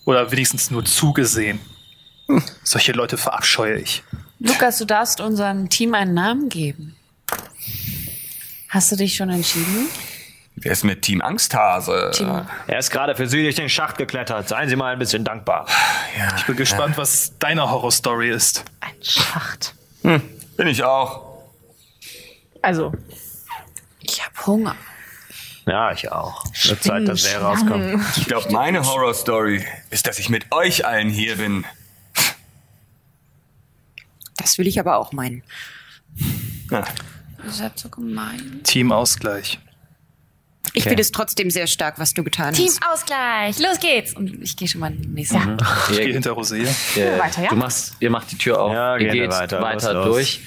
Oder 0.05 0.31
wenigstens 0.33 0.71
nur 0.71 0.85
zugesehen. 0.85 1.61
Solche 2.63 2.93
Leute 2.93 3.17
verabscheue 3.19 3.79
ich. 3.79 4.03
Lukas, 4.39 4.79
du 4.79 4.85
darfst 4.85 5.21
unserem 5.21 5.69
Team 5.69 5.95
einen 5.95 6.15
Namen 6.15 6.49
geben. 6.49 6.97
Hast 8.69 8.93
du 8.93 8.97
dich 8.97 9.17
schon 9.17 9.31
entschieden? 9.31 9.89
Wer 10.57 10.73
ist 10.73 10.85
mit 10.85 11.03
Team 11.03 11.23
Angsthase? 11.23 12.11
Team. 12.15 12.43
er 12.67 12.79
ist 12.79 12.91
gerade 12.91 13.17
für 13.17 13.27
Sie 13.27 13.43
durch 13.43 13.55
den 13.57 13.69
Schacht 13.69 13.97
geklettert. 13.99 14.49
Seien 14.49 14.69
Sie 14.69 14.77
mal 14.77 14.93
ein 14.93 14.99
bisschen 14.99 15.25
dankbar. 15.25 15.67
Ich 16.37 16.45
bin 16.45 16.57
gespannt, 16.57 16.99
was 16.99 17.33
deine 17.39 17.71
Horrorstory 17.71 18.31
ist. 18.31 18.65
Ein 18.81 18.93
Schacht. 19.03 19.75
Hm, 20.03 20.21
bin 20.57 20.67
ich 20.69 20.83
auch. 20.85 21.30
Also, 22.63 22.93
Ich 24.01 24.25
hab 24.25 24.47
Hunger. 24.47 24.77
Ja, 25.67 25.93
ich 25.93 26.11
auch. 26.11 26.45
Wird 26.65 26.83
Zeit, 26.83 27.07
dass 27.07 27.25
er 27.25 27.43
rauskommt. 27.43 28.01
Ich 28.17 28.27
glaube, 28.27 28.51
meine 28.51 28.85
Horror-Story 28.85 29.65
ist, 29.91 30.07
dass 30.07 30.19
ich 30.19 30.29
mit 30.29 30.51
euch 30.53 30.87
allen 30.87 31.11
hier 31.11 31.37
bin. 31.37 31.65
Das 34.37 34.59
will 34.59 34.67
ich 34.67 34.81
aber 34.81 34.97
auch 34.97 35.13
meinen. 35.13 35.43
Na, 36.71 36.85
Ihr 37.45 37.51
seid 37.51 37.79
so 37.79 37.89
gemein. 37.89 38.61
Teamausgleich. 38.65 39.59
Ich 40.73 40.85
finde 40.85 41.01
es 41.03 41.11
trotzdem 41.11 41.51
sehr 41.51 41.67
stark, 41.67 41.99
was 41.99 42.15
du 42.15 42.23
getan 42.23 42.49
hast. 42.49 42.57
Teamausgleich, 42.57 43.59
los 43.59 43.81
geht's. 43.81 44.15
Und 44.15 44.43
ich 44.43 44.57
gehe 44.57 44.69
schon 44.69 44.81
mal 44.81 44.93
in 44.93 45.03
den 45.03 45.15
nächsten. 45.15 45.59
Ich 45.91 45.97
gehe 45.97 46.13
hinter 46.13 46.33
Rosé. 46.33 46.67
äh, 46.97 47.19
weiter, 47.19 47.43
ja? 47.43 47.49
du 47.51 47.57
machst, 47.57 47.97
ihr 48.01 48.11
macht 48.11 48.31
die 48.31 48.39
Tür 48.39 48.61
auf, 48.61 48.73
Ja, 48.73 48.97
ihr 48.97 49.11
geht 49.11 49.31
weiter, 49.31 49.61
weiter, 49.61 49.95
los, 49.95 50.07
los. 50.07 50.39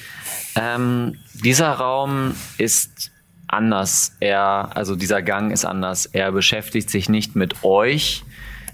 Ähm, 0.55 1.17
dieser 1.33 1.71
Raum 1.71 2.35
ist 2.57 3.11
anders. 3.47 4.15
Er, 4.19 4.69
also 4.75 4.95
dieser 4.95 5.21
Gang 5.21 5.51
ist 5.51 5.65
anders. 5.65 6.05
Er 6.07 6.31
beschäftigt 6.31 6.89
sich 6.89 7.09
nicht 7.09 7.35
mit 7.35 7.63
euch, 7.63 8.23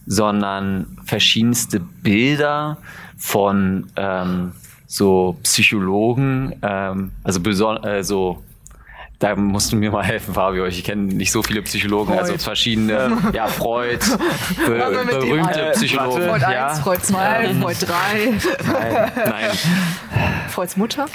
sondern 0.06 0.98
verschiedenste 1.06 1.80
Bilder 1.80 2.78
von 3.18 3.88
ähm, 3.96 4.54
so 4.88 5.38
Psychologen, 5.44 6.56
ähm, 6.62 7.12
also 7.24 7.42
äh, 7.42 8.04
so 8.04 8.44
da 9.20 9.36
musst 9.36 9.72
du 9.72 9.76
mir 9.76 9.91
mal 9.91 10.04
helfen, 10.04 10.34
Fabio. 10.34 10.66
Ich 10.66 10.84
kenne 10.84 11.04
nicht 11.14 11.32
so 11.32 11.44
viele 11.44 11.62
Psychologen, 11.62 12.18
also 12.18 12.38
verschiedene, 12.38 13.18
ja, 13.34 13.48
Freud, 13.48 14.00
be 14.66 14.78
dem 14.78 15.08
berühmte? 15.08 15.72
Psychologen. 15.74 16.24
Freud 16.30 16.44
1, 16.44 16.54
ja, 16.54 16.70
Freud 16.76 17.02
2, 17.04 17.54
Freud 17.62 17.78
3, 17.82 17.94
nein, 18.72 19.12
nein, 19.16 19.52
Freuds 20.48 20.78
Mutter. 20.78 21.08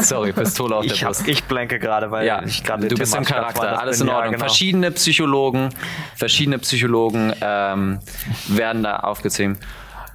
sorry, 0.00 0.32
Pistole 0.32 0.76
auf 0.76 0.86
der 0.86 0.94
Ich, 0.94 1.02
hab, 1.04 1.10
Brust. 1.12 1.28
ich 1.28 1.44
blenke 1.44 1.80
gerade, 1.80 2.12
weil 2.12 2.24
Ja, 2.26 2.42
ich 2.44 2.62
gerade 2.62 2.86
du 2.86 2.94
bist 2.94 3.14
im 3.16 3.24
Charakter, 3.24 3.80
alles 3.80 4.00
in 4.00 4.08
Ordnung. 4.08 4.24
Ja, 4.24 4.30
genau. 4.30 4.44
Verschiedene 4.44 4.90
Psychologen, 4.92 5.70
verschiedene 6.14 6.58
Psychologen 6.60 7.32
ähm, 7.40 7.98
werden 8.48 8.84
da 8.84 9.00
aufgezählt. 9.00 9.58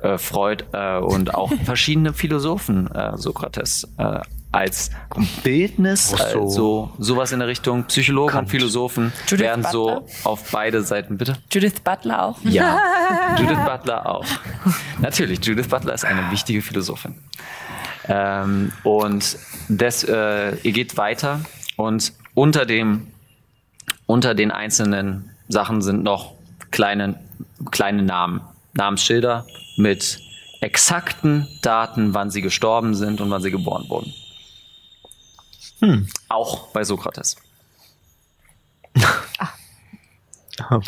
Äh, 0.02 0.18
Freud 0.18 0.64
äh, 0.72 0.98
und 1.00 1.34
auch 1.34 1.52
verschiedene 1.66 2.14
Philosophen, 2.14 2.90
äh, 2.94 3.18
Sokrates, 3.18 3.88
äh, 3.98 4.20
als 4.56 4.90
Bildnis, 5.44 6.12
so. 6.12 6.18
also 6.18 6.92
sowas 6.98 7.34
in 7.34 7.40
der 7.40 7.48
Richtung. 7.50 7.84
Psychologen 7.86 8.38
und 8.38 8.50
Philosophen 8.50 9.12
Judith 9.28 9.46
werden 9.46 9.66
so 9.70 9.86
Butler? 9.88 10.04
auf 10.24 10.52
beide 10.52 10.82
Seiten, 10.82 11.18
bitte? 11.18 11.38
Judith 11.52 11.82
Butler 11.84 12.24
auch. 12.24 12.38
Ja, 12.44 12.80
Judith 13.38 13.60
Butler 13.66 14.06
auch. 14.06 14.26
Natürlich, 15.00 15.46
Judith 15.46 15.68
Butler 15.68 15.94
ist 15.94 16.06
eine 16.06 16.32
wichtige 16.32 16.62
Philosophin. 16.62 17.16
Ähm, 18.08 18.72
und 18.84 19.38
das, 19.68 20.06
äh, 20.06 20.56
ihr 20.56 20.72
geht 20.72 20.96
weiter 20.96 21.42
und 21.76 22.14
unter 22.34 22.66
dem, 22.66 23.08
unter 24.06 24.36
den 24.36 24.52
einzelnen 24.52 25.32
Sachen 25.50 25.82
sind 25.82 26.04
noch 26.04 26.34
kleine, 26.72 27.20
kleine 27.72 28.04
Namen, 28.04 28.40
Namensschilder 28.74 29.46
mit 29.76 30.22
exakten 30.62 31.46
Daten, 31.62 32.14
wann 32.14 32.32
sie 32.32 32.42
gestorben 32.42 32.96
sind 32.96 33.20
und 33.20 33.30
wann 33.30 33.42
sie 33.42 33.52
geboren 33.52 33.86
wurden. 33.90 34.14
Auch 36.30 36.68
bei 36.74 36.84
Sokrates. 36.84 37.36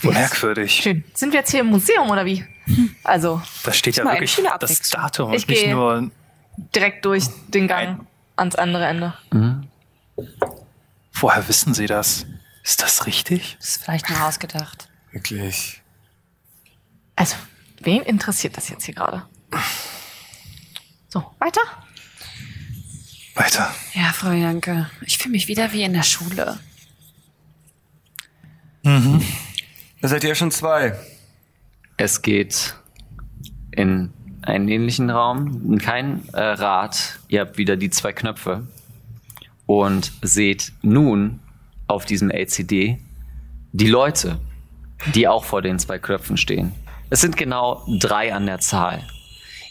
Merkwürdig. 0.02 0.72
Schön. 0.82 1.03
Sind 1.14 1.34
wir 1.34 1.40
jetzt 1.40 1.52
hier 1.52 1.60
im 1.61 1.68
Museum 1.68 2.10
oder 2.10 2.26
wie? 2.26 2.45
Also, 3.03 3.41
Da 3.64 3.74
steht 3.74 3.98
ja 3.98 4.06
wirklich 4.06 4.40
das. 4.60 4.90
Datum 4.90 5.34
Ich 5.34 5.44
und 5.44 5.49
nicht 5.49 5.68
nur. 5.68 6.10
direkt 6.76 7.03
durch 7.06 7.26
den 7.48 7.68
Gang 7.68 8.06
ans 8.36 8.56
andere 8.56 8.86
Ende. 8.86 9.14
Woher 11.14 11.48
wissen 11.48 11.74
Sie 11.74 11.86
das? 11.86 12.26
Ist 12.64 12.82
das 12.82 13.06
richtig? 13.06 13.56
Das 13.60 13.69
ist 13.69 13.84
vielleicht 13.84 14.10
nur 14.10 14.22
ausgedacht. 14.26 14.90
wirklich. 15.11 15.82
Also, 17.15 17.36
wen 17.82 18.03
interessiert 18.03 18.56
das 18.57 18.69
jetzt 18.69 18.86
hier 18.86 18.94
gerade? 18.94 19.24
So, 21.10 21.24
weiter? 21.40 21.61
Weiter. 23.38 23.73
Ja, 23.93 24.11
Frau 24.14 24.31
Janke, 24.31 24.89
ich 25.05 25.18
fühle 25.18 25.34
mich 25.34 25.47
wieder 25.47 25.72
wie 25.73 25.84
in 25.84 25.93
der 25.93 26.03
Schule. 26.03 26.59
Da 28.84 30.07
seid 30.07 30.23
ihr 30.23 30.30
ja 30.30 30.35
schon 30.35 30.51
zwei. 30.51 30.97
Es 31.97 32.22
geht 32.22 32.76
in 33.72 34.14
einen 34.41 34.69
ähnlichen 34.69 35.09
Raum, 35.09 35.61
in 35.73 35.77
kein 35.77 36.27
äh, 36.34 36.39
Rad. 36.41 37.19
Ihr 37.27 37.41
habt 37.41 37.57
wieder 37.57 37.76
die 37.76 37.89
zwei 37.89 38.14
Knöpfe 38.14 38.65
und 39.65 40.11
seht 40.22 40.72
nun 40.81 41.41
auf 41.88 42.05
diesem 42.05 42.30
LCD 42.31 42.99
die 43.73 43.88
Leute, 43.88 44.39
die 45.14 45.27
auch 45.27 45.43
vor 45.43 45.61
den 45.61 45.80
zwei 45.80 45.99
Knöpfen 45.99 46.38
stehen. 46.38 46.72
Es 47.09 47.22
sind 47.22 47.35
genau 47.38 47.85
drei 47.99 48.34
an 48.34 48.45
der 48.45 48.59
Zahl. 48.59 49.03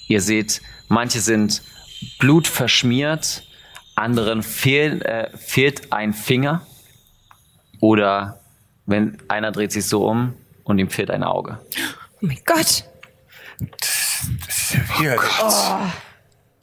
Ihr 0.09 0.21
seht, 0.21 0.61
manche 0.89 1.21
sind 1.21 1.63
blutverschmiert, 2.19 3.47
anderen 3.97 4.43
fehl, 4.43 5.03
äh, 5.03 5.37
fehlt 5.37 5.93
ein 5.93 6.13
Finger 6.15 6.65
oder 7.81 8.41
wenn 8.87 9.19
einer 9.29 9.51
dreht 9.53 9.73
sich 9.73 9.87
so 9.87 10.07
um 10.07 10.35
und 10.65 10.79
ihm 10.79 10.91
fehlt 10.91 11.11
ein 11.11 11.25
Auge. 11.25 11.59
Oh 12.15 12.19
mein 12.21 12.41
Gott. 12.45 12.85
Hier. 14.99 15.17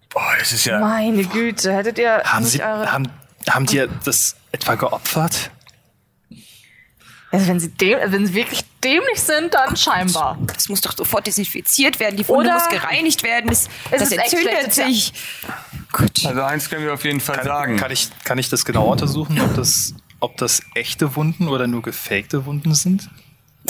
Boah, 0.10 0.34
das 0.39 0.51
ist 0.53 0.65
ja. 0.65 0.80
Meine 0.80 1.23
Güte, 1.26 1.73
hättet 1.73 1.97
ihr 1.97 2.22
Haben 2.23 2.43
nicht 2.43 2.53
Sie, 2.53 2.64
eure... 2.64 2.91
haben, 2.91 3.10
haben 3.49 3.65
die 3.65 3.85
das 4.05 4.35
etwa 4.51 4.76
geopfert? 4.76 5.49
also 7.31 7.47
wenn 7.47 7.60
sie, 7.60 7.69
däm 7.69 7.97
wenn 8.11 8.27
sie 8.27 8.35
wirklich 8.35 8.64
dämlich 8.84 9.19
sind, 9.19 9.55
dann 9.55 9.76
scheinbar. 9.76 10.38
Das 10.45 10.69
muss 10.69 10.81
doch 10.81 10.95
sofort 10.95 11.26
desinfiziert 11.26 11.99
werden. 11.99 12.15
Die 12.15 12.27
Wunde 12.27 12.51
Oder- 12.51 12.53
muss 12.60 12.69
gereinigt 12.69 13.23
werden. 13.23 13.47
Das, 13.49 13.68
Es 13.89 13.99
das 14.01 14.11
ist 14.11 14.18
entzündet 14.19 14.73
schlecht, 14.73 15.14
ja. 15.43 15.49
Gott. 15.94 16.26
Also 16.26 16.41
eins 16.41 16.70
können 16.70 16.84
wir 16.84 16.94
auf 16.94 17.06
jeden 17.06 17.22
Fall 17.22 17.38
Kann, 17.38 17.45
sagen. 17.45 17.78
kann, 17.78 17.91
ich, 17.91 18.10
kann 18.26 18.38
ich 18.38 18.49
das 18.49 18.65
genau 18.65 18.91
untersuchen, 18.91 19.40
ob 19.40 19.56
das, 19.56 19.94
ob 20.20 20.36
das 20.38 20.61
echte 20.76 21.15
Wunden 21.15 21.48
oder 21.48 21.68
nur 21.68 21.82
gefakte 21.82 22.45
Wunden 22.45 22.76
sind? 22.76 23.10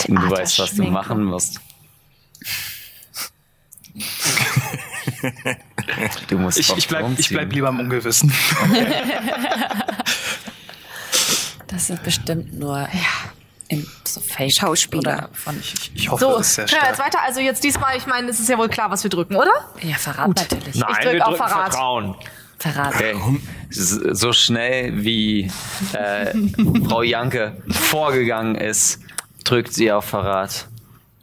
Und 0.08 0.16
du 0.16 0.30
weißt, 0.32 0.58
was 0.58 0.74
du 0.74 0.84
machen 0.84 1.24
musst. 1.24 1.60
du 6.28 6.38
musst 6.40 6.58
Ich, 6.58 6.76
ich, 6.76 6.88
bleib, 6.88 7.20
ich 7.20 7.30
bleib 7.30 7.54
lieber 7.54 7.70
im 7.70 7.80
Ungewissen. 7.80 8.34
Das 11.68 11.88
sind 11.88 12.04
bestimmt 12.04 12.54
nur 12.54 12.88
im, 13.74 13.88
so 14.06 14.22
Fake 14.22 14.52
Schauspieler. 14.52 15.00
Oder 15.00 15.30
von, 15.34 15.60
Ich 15.94 16.10
hoffe, 16.10 16.24
So, 16.24 16.38
das 16.38 16.48
ist 16.48 16.56
sehr 16.56 16.68
wir 16.68 16.74
jetzt 16.78 16.95
stark. 16.95 17.00
weiter? 17.00 17.20
Also 17.26 17.40
jetzt 17.40 17.64
diesmal, 17.64 17.98
ich 17.98 18.06
meine, 18.06 18.30
es 18.30 18.40
ist 18.40 18.50
ja 18.50 18.58
wohl 18.58 18.70
klar, 18.70 18.90
was 18.91 19.04
wir 19.04 19.10
drücken, 19.10 19.36
oder? 19.36 19.52
ja, 19.82 19.95
Verrat 19.95 20.28
natürlich. 20.30 20.76
Nein, 20.76 20.94
drück 21.02 21.14
wir 21.14 21.28
auf 21.28 21.36
drücken 21.38 21.50
Verrat. 21.50 21.72
Vertrauen. 21.74 22.16
Verrat. 22.60 22.95
Okay. 22.95 23.16
So 23.70 24.32
schnell 24.32 25.04
wie 25.04 25.52
äh, 25.94 26.34
Frau 26.88 27.02
Janke 27.02 27.58
vorgegangen 27.70 28.56
ist, 28.56 29.00
drückt 29.44 29.74
sie 29.74 29.91
auf 29.91 30.06
Verrat. 30.06 30.68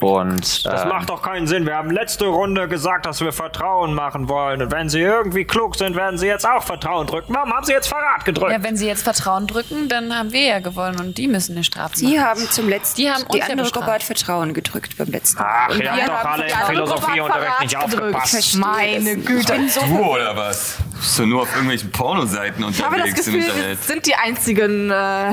Und 0.02 0.64
Das 0.66 0.82
ähm, 0.82 0.88
macht 0.88 1.10
doch 1.10 1.22
keinen 1.22 1.46
Sinn. 1.46 1.66
Wir 1.66 1.76
haben 1.76 1.90
letzte 1.90 2.26
Runde 2.26 2.68
gesagt, 2.68 3.06
dass 3.06 3.20
wir 3.20 3.32
Vertrauen 3.32 3.94
machen 3.94 4.28
wollen. 4.28 4.62
Und 4.62 4.70
wenn 4.72 4.88
sie 4.88 5.00
irgendwie 5.00 5.44
klug 5.44 5.76
sind, 5.76 5.96
werden 5.96 6.18
sie 6.18 6.26
jetzt 6.26 6.46
auch 6.48 6.62
Vertrauen 6.62 7.06
drücken. 7.06 7.34
Warum 7.34 7.52
haben 7.52 7.64
sie 7.64 7.72
jetzt 7.72 7.88
Verrat 7.88 8.24
gedrückt? 8.24 8.52
Ja, 8.52 8.62
wenn 8.62 8.76
sie 8.76 8.86
jetzt 8.86 9.02
Vertrauen 9.02 9.46
drücken, 9.46 9.88
dann 9.88 10.16
haben 10.16 10.32
wir 10.32 10.42
ja 10.44 10.58
gewonnen 10.60 10.98
und 11.00 11.18
die 11.18 11.28
müssen 11.28 11.52
eine 11.56 11.64
Strafe 11.64 11.96
Sie 11.96 12.16
machen. 12.16 12.24
haben 12.24 12.50
zum 12.50 12.68
letzten, 12.68 12.96
Die 13.00 13.10
haben 13.10 13.22
uns 13.24 13.30
die 13.32 13.42
andere. 13.42 13.70
Gruppe 13.70 13.86
hat 13.92 14.02
Vertrauen 14.02 14.54
gedrückt 14.54 14.96
beim 14.98 15.08
letzten. 15.08 15.42
Ach, 15.42 15.68
Und 15.70 15.80
ihr 15.80 15.90
habt 15.92 16.08
doch 16.08 16.14
haben 16.14 16.32
alle 16.40 16.44
im 16.46 16.56
Philosophieunterricht 16.66 17.60
nicht 17.62 17.76
aufgepasst. 17.76 18.56
Meine 18.56 19.16
Güte. 19.16 19.54
Du 19.88 19.98
oder 20.04 20.36
was? 20.36 20.76
Bist 20.96 21.18
du 21.18 21.26
nur 21.26 21.42
auf 21.42 21.48
irgendwelchen 21.52 21.90
Pornoseiten 21.92 22.64
Ich 22.70 22.82
habe 22.84 22.96
das 22.98 23.06
unterwegs 23.06 23.26
im 23.26 23.34
Gefühl, 23.34 23.46
wir 23.46 23.54
Internet? 23.54 23.82
sind 23.84 24.06
die 24.06 24.14
einzigen 24.14 24.90
äh, 24.90 25.32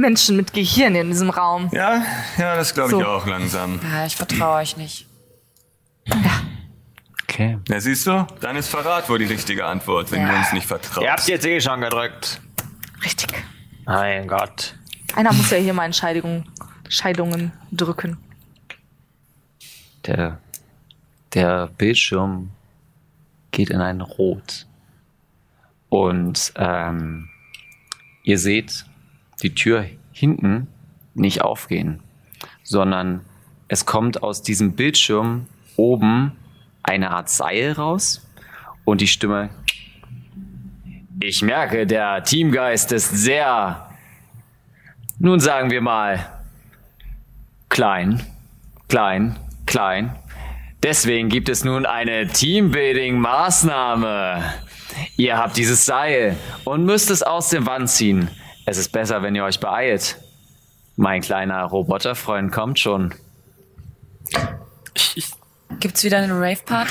Menschen 0.00 0.36
mit 0.36 0.52
Gehirn 0.52 0.94
in 0.94 1.08
diesem 1.08 1.30
Raum. 1.30 1.68
Ja, 1.72 2.02
ja, 2.38 2.56
das 2.56 2.74
glaube 2.74 2.90
ich 2.90 2.98
So. 2.98 3.06
auch 3.06 3.26
langsam. 3.26 3.78
Ja, 3.92 4.06
ich 4.06 4.16
vertraue 4.16 4.56
euch 4.56 4.76
nicht. 4.76 5.06
okay. 7.22 7.58
Na, 7.68 7.80
siehst 7.80 8.06
du? 8.06 8.26
Dann 8.40 8.56
ist 8.56 8.68
Verrat 8.68 9.08
wohl 9.08 9.18
die 9.18 9.26
richtige 9.26 9.64
Antwort, 9.66 10.10
wenn 10.12 10.26
du 10.26 10.34
uns 10.34 10.52
nicht 10.52 10.66
vertraust. 10.66 11.02
Ihr 11.02 11.12
habt 11.12 11.28
jetzt 11.28 11.46
eh 11.46 11.60
schon 11.60 11.80
gedrückt. 11.80 12.40
Richtig. 13.04 13.32
Mein 13.84 14.26
Gott. 14.28 14.74
Einer 15.14 15.32
muss 15.32 15.50
ja 15.50 15.56
hier 15.58 15.74
mal 15.74 15.84
Entscheidungen, 15.86 16.48
Scheidungen 16.88 17.52
drücken. 17.72 18.16
Der, 20.06 20.38
der 21.34 21.68
Bildschirm 21.78 22.50
geht 23.50 23.70
in 23.70 23.80
ein 23.80 24.00
Rot. 24.00 24.66
Und 25.88 26.52
ähm, 26.56 27.28
ihr 28.22 28.38
seht 28.38 28.84
die 29.40 29.54
Tür 29.54 29.86
hinten 30.12 30.68
nicht 31.14 31.42
aufgehen, 31.42 32.00
sondern 32.62 33.24
es 33.68 33.86
kommt 33.86 34.22
aus 34.22 34.42
diesem 34.42 34.72
Bildschirm 34.72 35.46
oben 35.76 36.32
eine 36.82 37.10
Art 37.10 37.28
Seil 37.28 37.72
raus 37.72 38.26
und 38.84 39.00
die 39.00 39.06
Stimme. 39.06 39.50
Ich 41.20 41.42
merke, 41.42 41.86
der 41.86 42.24
Teamgeist 42.24 42.90
ist 42.92 43.10
sehr, 43.10 43.90
nun 45.18 45.40
sagen 45.40 45.70
wir 45.70 45.82
mal, 45.82 46.26
klein, 47.68 48.24
klein, 48.88 49.36
klein. 49.66 50.16
Deswegen 50.82 51.28
gibt 51.28 51.50
es 51.50 51.62
nun 51.62 51.84
eine 51.84 52.26
Teambuilding-Maßnahme. 52.26 54.42
Ihr 55.16 55.36
habt 55.36 55.58
dieses 55.58 55.84
Seil 55.84 56.36
und 56.64 56.84
müsst 56.84 57.10
es 57.10 57.22
aus 57.22 57.50
der 57.50 57.66
Wand 57.66 57.90
ziehen. 57.90 58.30
Es 58.66 58.78
ist 58.78 58.92
besser, 58.92 59.22
wenn 59.22 59.34
ihr 59.34 59.44
euch 59.44 59.60
beeilt. 59.60 60.16
Mein 60.96 61.22
kleiner 61.22 61.64
Roboterfreund 61.64 62.52
kommt 62.52 62.78
schon. 62.78 63.14
Gibt's 65.78 66.04
wieder 66.04 66.18
einen 66.18 66.32
Rave-Part? 66.32 66.88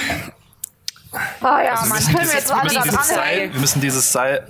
Ah 1.42 1.62
ja, 1.62 1.86
man 1.88 2.00
können 2.00 2.28
wir 2.28 2.36
jetzt 2.36 2.50
wir, 2.50 2.56
alle 2.56 2.64
müssen 2.64 2.82
dieses 2.84 2.96
dran 2.96 3.04
Seil, 3.04 3.54
wir 3.54 3.60
müssen 3.60 3.82
dieses 3.82 4.12
Seil 4.12 4.48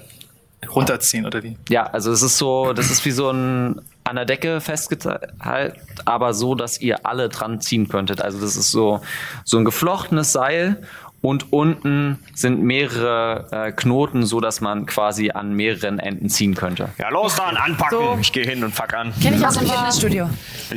runterziehen, 0.67 1.25
oder 1.25 1.41
wie? 1.41 1.57
Ja, 1.69 1.83
also 1.83 2.11
es 2.11 2.21
ist 2.21 2.37
so, 2.37 2.73
das 2.73 2.91
ist 2.91 3.05
wie 3.05 3.11
so 3.11 3.31
ein 3.31 3.81
an 4.03 4.15
der 4.15 4.25
Decke 4.25 4.59
festgehalten, 4.59 5.79
aber 6.05 6.33
so, 6.33 6.55
dass 6.55 6.81
ihr 6.81 7.05
alle 7.05 7.29
dran 7.29 7.61
ziehen 7.61 7.87
könntet. 7.87 8.21
Also 8.21 8.41
das 8.41 8.55
ist 8.55 8.71
so, 8.71 9.01
so 9.45 9.57
ein 9.57 9.65
geflochtenes 9.65 10.31
Seil 10.31 10.81
und 11.21 11.51
unten 11.51 12.19
sind 12.33 12.61
mehrere 12.61 13.47
äh, 13.51 13.71
Knoten, 13.73 14.25
so 14.25 14.39
dass 14.39 14.61
man 14.61 14.85
quasi 14.85 15.31
an 15.31 15.53
mehreren 15.53 15.99
Enden 15.99 16.29
ziehen 16.29 16.55
könnte. 16.55 16.89
Ja, 16.97 17.09
los 17.09 17.35
dann, 17.35 17.57
anpacken. 17.57 17.97
So. 17.97 18.17
Ich 18.21 18.31
gehe 18.31 18.45
hin 18.45 18.63
und 18.63 18.73
fuck 18.73 18.93
an. 18.93 19.13
Kenn 19.21 19.35
ich 19.35 19.45
aus 19.45 19.57
dem 19.57 19.67
Fitnessstudio. 19.67 20.29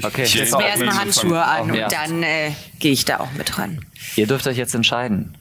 Okay, 0.03 0.23
Ich- 0.25 0.35
jetzt 0.35 0.53
ich- 0.53 0.59
mir 0.59 0.67
erstmal 0.67 0.99
Handschuhe 0.99 1.45
an 1.45 1.71
und 1.71 1.77
Ja. 1.77 1.89
dann 1.89 2.23
äh, 2.23 2.53
gehe 2.81 2.93
ich 2.93 3.05
da 3.05 3.21
auch 3.21 3.31
mit 3.33 3.57
ran. 3.59 3.85
Ihr 4.17 4.27
dürft 4.27 4.47
euch 4.47 4.57
jetzt 4.57 4.75
entscheiden. 4.75 5.37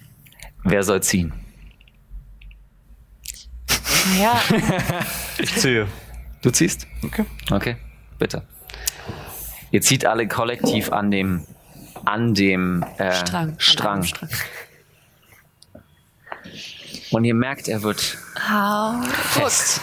Wer 0.64 0.84
soll 0.84 1.02
ziehen? 1.02 1.34
Ja, 4.20 4.40
Ich 5.40 5.56
ziehe. 5.56 5.88
Du 6.42 6.50
ziehst? 6.52 6.88
Okay. 7.04 7.26
Okay, 7.52 7.76
bitte. 8.20 8.44
Ihr 9.72 9.82
zieht 9.82 10.06
alle 10.06 10.28
kollektiv 10.28 10.92
an 10.92 11.12
dem 11.12 11.46
an 12.04 12.34
dem 12.34 12.84
äh, 12.98 13.14
Strang. 13.14 13.50
An 13.50 13.56
Strang. 13.60 13.94
einem 13.94 14.04
Strang. 14.04 14.30
Und 17.12 17.26
ihr 17.26 17.36
merkt, 17.36 17.68
er 17.68 17.84
wird 17.84 18.18
fest. 19.32 19.82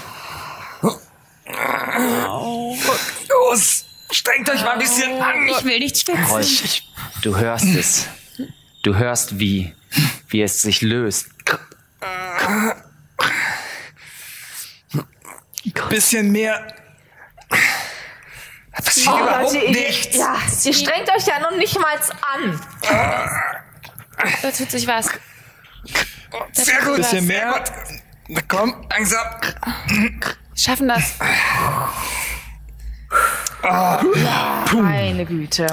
Los! 3.29 3.85
Strengt 4.11 4.49
euch 4.49 4.63
mal 4.63 4.73
ein 4.73 4.79
bisschen 4.79 5.21
an! 5.21 5.49
Ich 5.49 5.65
will 5.65 5.79
nicht. 5.79 6.09
Rolf, 6.31 6.83
du 7.23 7.37
hörst 7.37 7.67
es. 7.67 8.09
Du 8.83 8.95
hörst, 8.95 9.39
wie, 9.39 9.75
wie 10.29 10.43
es 10.43 10.63
sich 10.63 10.81
löst. 10.81 11.29
Bisschen 15.91 16.33
mehr. 16.33 16.75
Oh, 19.07 19.19
Leute, 19.19 19.59
ihr, 19.59 19.91
ja, 20.13 20.39
ihr 20.65 20.73
strengt 20.73 21.11
euch 21.11 21.27
ja 21.27 21.41
noch 21.41 21.57
nicht 21.57 21.79
mal 21.79 21.99
an. 22.35 22.61
da 24.43 24.51
tut 24.51 24.71
sich 24.71 24.87
was. 24.87 25.09
Da 26.31 26.47
Sehr 26.53 26.83
gut. 26.85 26.97
Bisschen 26.97 27.27
mehr. 27.27 27.63
Na 28.29 28.41
komm, 28.47 28.75
langsam. 28.91 29.25
Schaffen 30.55 30.89
das. 30.89 31.15
Meine 34.75 35.25
Güte. 35.25 35.67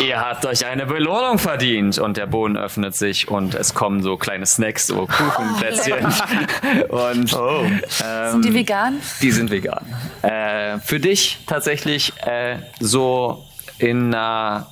Ihr 0.00 0.20
habt 0.20 0.46
euch 0.46 0.64
eine 0.64 0.86
Belohnung 0.86 1.38
verdient. 1.38 1.98
Und 1.98 2.16
der 2.16 2.26
Boden 2.26 2.56
öffnet 2.56 2.94
sich 2.94 3.28
und 3.28 3.54
es 3.54 3.74
kommen 3.74 4.02
so 4.02 4.16
kleine 4.16 4.46
Snacks, 4.46 4.86
so 4.86 5.06
Kuchenplätzchen. 5.06 6.06
und 6.88 7.36
ähm, 8.04 8.30
Sind 8.30 8.44
die 8.44 8.54
vegan? 8.54 9.00
Die 9.20 9.32
sind 9.32 9.50
vegan. 9.50 9.84
Äh, 10.22 10.78
für 10.78 11.00
dich 11.00 11.40
tatsächlich 11.46 12.12
äh, 12.24 12.58
so 12.78 13.44
in, 13.78 14.14
einer- 14.14 14.68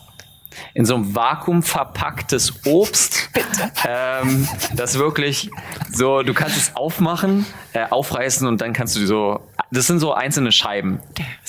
in 0.74 0.84
so 0.84 0.94
einem 0.94 1.14
Vakuum 1.14 1.62
verpacktes 1.62 2.66
Obst. 2.66 3.28
Ähm, 3.86 4.48
das 4.74 4.98
wirklich 4.98 5.50
so, 5.92 6.22
du 6.22 6.32
kannst 6.32 6.56
es 6.56 6.76
aufmachen, 6.76 7.44
äh, 7.72 7.86
aufreißen 7.88 8.46
und 8.46 8.60
dann 8.60 8.72
kannst 8.72 8.96
du 8.96 9.06
so, 9.06 9.40
das 9.70 9.86
sind 9.86 10.00
so 10.00 10.14
einzelne 10.14 10.50
Scheiben, 10.50 11.00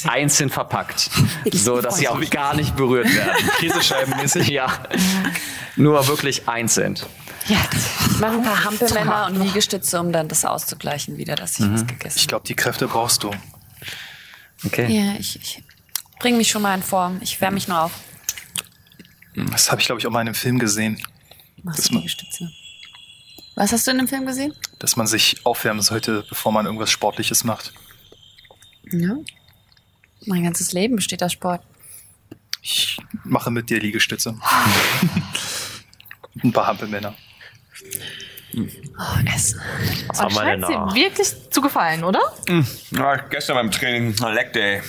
einzeln 0.06 0.50
verpackt, 0.50 1.10
so 1.52 1.80
dass 1.80 1.98
sie 1.98 2.08
auch 2.10 2.20
gar 2.30 2.56
nicht 2.56 2.76
berührt 2.76 3.14
werden. 3.14 3.50
Käsescheibenmäßig. 3.60 4.50
Ja, 4.50 4.68
nur 5.76 6.06
wirklich 6.08 6.48
einzeln. 6.50 6.98
Ja. 7.48 7.58
Ich 8.10 8.20
mache 8.20 8.34
ein 8.34 8.44
paar 8.44 8.64
Hampelmänner 8.64 9.28
und 9.28 9.42
Liegestütze, 9.42 10.00
um 10.00 10.12
dann 10.12 10.28
das 10.28 10.46
auszugleichen 10.46 11.18
wieder, 11.18 11.36
dass 11.36 11.60
ich 11.60 11.72
was 11.72 11.88
gegessen 11.88 12.18
Ich 12.18 12.28
glaube, 12.28 12.46
die 12.48 12.56
Kräfte 12.56 12.88
brauchst 12.88 13.24
du. 13.24 13.32
Okay. 14.66 14.88
Ja, 14.90 15.14
ich, 15.20 15.38
ich 15.42 15.64
bring 16.20 16.38
mich 16.38 16.50
schon 16.50 16.62
mal 16.62 16.76
in 16.76 16.84
Form. 16.84 17.20
Ich 17.22 17.42
wärme 17.42 17.56
mich 17.56 17.68
nur 17.68 17.82
auf. 17.82 17.92
Das 19.36 19.72
habe 19.72 19.80
ich, 19.82 19.88
glaube 19.88 20.00
ich, 20.00 20.08
auch 20.08 20.12
mal 20.12 20.22
in 20.22 20.28
einem 20.28 20.36
Film 20.36 20.60
gesehen, 20.60 21.02
Machst 21.64 21.80
Das 21.80 21.88
du 21.88 21.94
ma- 21.94 22.00
Liegestütze? 22.00 22.52
Was 23.56 23.72
hast 23.72 23.86
du 23.88 23.92
in 23.92 23.98
dem 24.00 24.08
Film 24.08 24.26
gesehen? 24.26 24.54
dass 24.80 24.96
man 24.96 25.06
sich 25.08 25.46
aufwärmen 25.46 25.82
sollte, 25.84 26.26
bevor 26.28 26.52
man 26.52 26.66
irgendwas 26.66 26.90
Sportliches 26.90 27.44
macht. 27.44 27.72
Ja. 28.92 29.16
Mein 30.26 30.44
ganzes 30.44 30.74
Leben 30.74 30.96
besteht 30.96 31.22
aus 31.24 31.34
Sport. 31.34 31.62
Ich 32.64 32.98
mache 33.24 33.52
mit 33.52 33.70
dir 33.70 33.80
Liegestütze. 33.80 34.36
Ein 36.44 36.52
paar 36.52 36.66
Hampelmänner. 36.68 37.14
Oh, 38.54 38.62
Essen. 39.34 39.60
Wir 39.62 40.28
denn 40.28 40.32
scheint 40.32 40.66
sie 40.68 40.74
wirklich 41.00 41.28
zu 41.52 41.62
gefallen, 41.62 42.04
oder? 42.04 42.20
Ja, 42.92 43.16
gestern 43.18 43.56
beim 43.56 43.72
Training, 43.72 44.16
Leg 44.34 44.52
Day. 44.54 44.82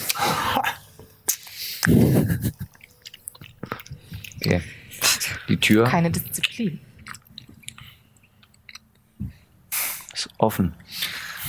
okay. 4.45 4.63
Die 5.49 5.57
Tür 5.57 5.85
Keine 5.85 6.11
Disziplin. 6.11 6.81
ist 10.13 10.29
offen. 10.39 10.75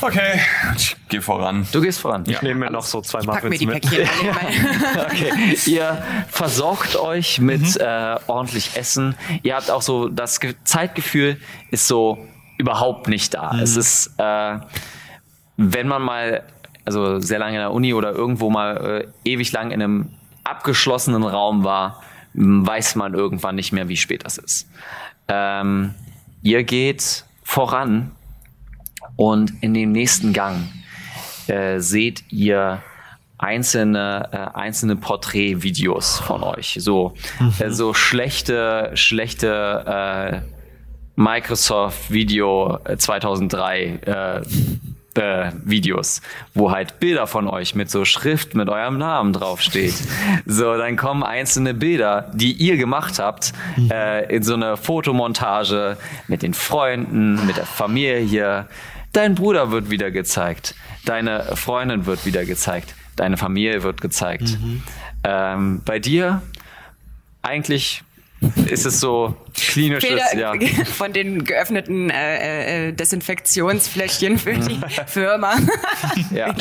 Okay, 0.01 0.41
ich 0.75 0.97
geh 1.07 1.21
voran. 1.21 1.65
Du 1.71 1.79
gehst 1.79 1.99
voran. 1.99 2.23
Ich 2.27 2.41
nehme 2.41 2.61
mir 2.61 2.71
noch 2.71 2.83
so 2.83 2.99
zwei 3.01 3.19
Pack 3.19 3.43
mir 3.43 3.51
Muffins 3.51 3.59
die 3.59 3.65
mit. 3.67 3.85
Mal. 3.85 5.05
Okay, 5.05 5.57
ihr 5.65 6.03
versorgt 6.27 6.95
euch 6.97 7.39
mit 7.39 7.77
äh, 7.77 8.17
ordentlich 8.27 8.75
Essen. 8.75 9.15
Ihr 9.43 9.55
habt 9.55 9.69
auch 9.71 9.81
so 9.81 10.09
das 10.09 10.39
Ge 10.39 10.55
Zeitgefühl 10.63 11.37
ist 11.71 11.87
so 11.87 12.17
überhaupt 12.57 13.07
nicht 13.07 13.33
da. 13.33 13.57
Es 13.61 13.77
ist, 13.77 14.11
äh, 14.17 14.57
wenn 15.57 15.87
man 15.87 16.01
mal, 16.01 16.43
also 16.85 17.19
sehr 17.19 17.39
lange 17.39 17.55
in 17.55 17.61
der 17.61 17.71
Uni 17.71 17.93
oder 17.93 18.11
irgendwo 18.11 18.49
mal 18.49 19.05
äh, 19.25 19.29
ewig 19.29 19.51
lang 19.51 19.71
in 19.71 19.81
einem 19.81 20.09
abgeschlossenen 20.43 21.23
Raum 21.23 21.63
war, 21.63 22.03
weiß 22.33 22.95
man 22.95 23.13
irgendwann 23.13 23.55
nicht 23.55 23.71
mehr, 23.71 23.87
wie 23.87 23.97
spät 23.97 24.25
das 24.25 24.37
ist. 24.37 24.67
Ähm, 25.27 25.93
ihr 26.41 26.63
geht 26.63 27.25
voran 27.43 28.11
und 29.15 29.53
in 29.61 29.73
dem 29.73 29.91
nächsten 29.91 30.33
Gang 30.33 30.69
äh, 31.47 31.79
seht 31.79 32.31
ihr 32.31 32.81
einzelne, 33.37 34.29
äh, 34.31 34.57
einzelne 34.57 34.95
Porträtvideos 34.95 36.19
von 36.19 36.43
euch. 36.43 36.77
So, 36.79 37.13
äh, 37.59 37.69
so 37.69 37.93
schlechte, 37.93 38.91
schlechte 38.93 40.41
äh, 40.45 40.53
Microsoft 41.15 42.11
Video 42.11 42.79
äh, 42.85 42.97
2003 42.97 44.43
äh, 45.17 45.51
Videos, 45.63 46.21
wo 46.53 46.71
halt 46.71 46.99
Bilder 46.99 47.27
von 47.27 47.47
euch 47.47 47.75
mit 47.75 47.89
so 47.89 48.05
Schrift 48.05 48.55
mit 48.55 48.69
eurem 48.69 48.97
Namen 48.97 49.33
draufsteht. 49.33 49.93
So, 50.45 50.75
dann 50.77 50.97
kommen 50.97 51.23
einzelne 51.23 51.73
Bilder, 51.73 52.31
die 52.33 52.51
ihr 52.51 52.77
gemacht 52.77 53.19
habt, 53.19 53.53
äh, 53.89 54.35
in 54.35 54.43
so 54.43 54.53
eine 54.55 54.77
Fotomontage 54.77 55.97
mit 56.27 56.41
den 56.41 56.53
Freunden, 56.53 57.45
mit 57.45 57.57
der 57.57 57.65
Familie. 57.65 58.67
Dein 59.13 59.35
Bruder 59.35 59.71
wird 59.71 59.89
wieder 59.89 60.11
gezeigt, 60.11 60.75
deine 61.05 61.43
Freundin 61.55 62.05
wird 62.05 62.25
wieder 62.25 62.45
gezeigt, 62.45 62.95
deine 63.15 63.37
Familie 63.37 63.83
wird 63.83 64.01
gezeigt. 64.01 64.57
Ähm, 65.23 65.81
bei 65.85 65.99
dir 65.99 66.41
eigentlich 67.41 68.03
ist 68.65 68.85
es 68.85 68.99
so 68.99 69.35
klinisches, 69.53 70.09
Bilder 70.09 70.55
ja. 70.55 70.85
von 70.85 71.13
den 71.13 71.43
geöffneten 71.43 72.09
äh, 72.09 72.89
äh, 72.89 72.93
Desinfektionsfläschchen 72.93 74.37
für 74.37 74.53
die 74.53 74.79
Firma. 75.05 75.55
ja. 76.31 76.53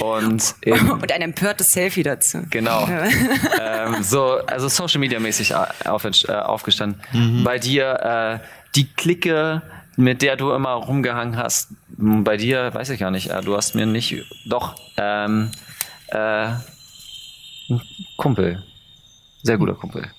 Und 0.00 0.54
Und 0.64 1.12
ein 1.12 1.22
empörtes 1.22 1.72
Selfie 1.72 2.02
dazu. 2.02 2.42
Genau. 2.50 2.88
ähm, 2.88 4.02
so, 4.02 4.38
also 4.46 4.68
Social 4.68 5.00
Media 5.00 5.20
mäßig 5.20 5.54
auf, 5.54 6.04
äh, 6.04 6.32
aufgestanden. 6.32 7.00
Bei 7.44 7.58
dir 7.58 8.40
äh, 8.42 8.46
die 8.74 8.86
Clique, 8.86 9.62
mit 9.96 10.22
der 10.22 10.36
du 10.36 10.52
immer 10.52 10.72
rumgehangen 10.72 11.36
hast, 11.36 11.68
bei 11.88 12.36
dir 12.36 12.72
weiß 12.72 12.90
ich 12.90 13.00
gar 13.00 13.10
nicht. 13.10 13.30
Äh, 13.30 13.40
du 13.42 13.56
hast 13.56 13.74
mir 13.74 13.86
nicht, 13.86 14.16
doch, 14.46 14.74
ähm, 14.96 15.50
äh, 16.08 16.48
ein 17.68 17.80
Kumpel, 18.16 18.62
sehr 19.42 19.58
guter 19.58 19.74
Kumpel. 19.74 20.10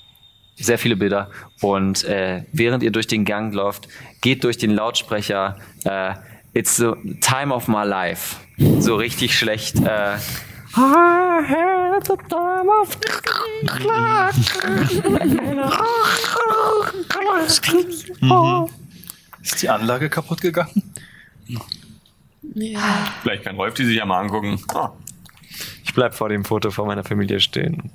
Sehr 0.56 0.78
viele 0.78 0.96
Bilder. 0.96 1.30
Und 1.62 2.04
äh, 2.06 2.44
während 2.52 2.84
ihr 2.84 2.92
durch 2.92 3.08
den 3.08 3.26
Gang 3.26 3.54
läuft, 3.54 3.88
geht 4.22 4.44
durch 4.44 4.58
den 4.58 4.72
Lautsprecher 4.72 5.58
äh, 5.86 6.14
It's 6.56 6.78
the 6.78 6.92
time 7.22 7.54
of 7.54 7.68
my 7.68 7.84
life. 7.84 8.36
So 8.80 8.96
richtig 8.96 9.36
schlecht. 9.38 9.80
Äh, 9.80 10.18
Ist 19.42 19.62
die 19.62 19.70
Anlage 19.70 20.10
kaputt 20.10 20.42
gegangen? 20.42 20.94
Vielleicht 23.22 23.44
kann 23.44 23.56
Rolf 23.56 23.74
die 23.74 23.86
sich 23.86 23.98
ja 23.98 24.06
mal 24.06 24.20
angucken. 24.20 24.60
Ah, 24.74 24.92
Ich 25.84 25.94
bleib 25.94 26.14
vor 26.16 26.30
dem 26.30 26.46
Foto 26.46 26.72
von 26.72 26.88
meiner 26.88 27.04
Familie 27.04 27.40
stehen. 27.40 27.92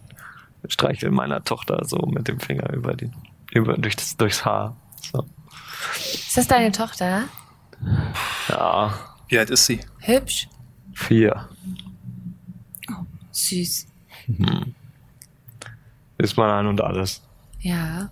Streichel 0.67 1.11
meiner 1.11 1.43
Tochter 1.45 1.85
so 1.85 1.99
mit 2.07 2.29
dem 2.29 2.41
Finger 2.41 2.73
über 2.73 2.95
die, 2.95 3.11
über, 3.53 3.75
durch 3.77 3.97
das, 3.97 4.17
durchs 4.17 4.45
Haar. 4.45 4.77
So. 5.13 5.25
Ist 5.95 6.37
das 6.37 6.49
deine 6.49 6.73
Tochter? 6.73 7.25
Ja, 8.49 8.99
Wie 9.29 9.39
alt 9.39 9.51
ist 9.51 9.67
sie? 9.67 9.81
Hübsch. 10.01 10.49
vier. 10.95 11.49
Süß. 13.31 13.87
Ist 16.19 16.37
man 16.37 16.51
ein 16.51 16.67
und 16.67 16.81
alles. 16.81 17.23
Ja. 17.61 18.11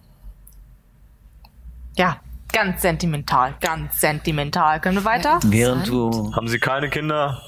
Ja, 1.96 2.20
ganz 2.52 2.82
sentimental, 2.82 3.56
ganz 3.60 4.00
sentimental. 4.00 4.80
Können 4.80 4.98
wir 4.98 5.04
weiter? 5.04 5.40
während 5.44 5.88
du 5.88 6.32
Haben 6.34 6.46
Sie 6.48 6.58
keine 6.60 6.88
Kinder? 6.90 7.42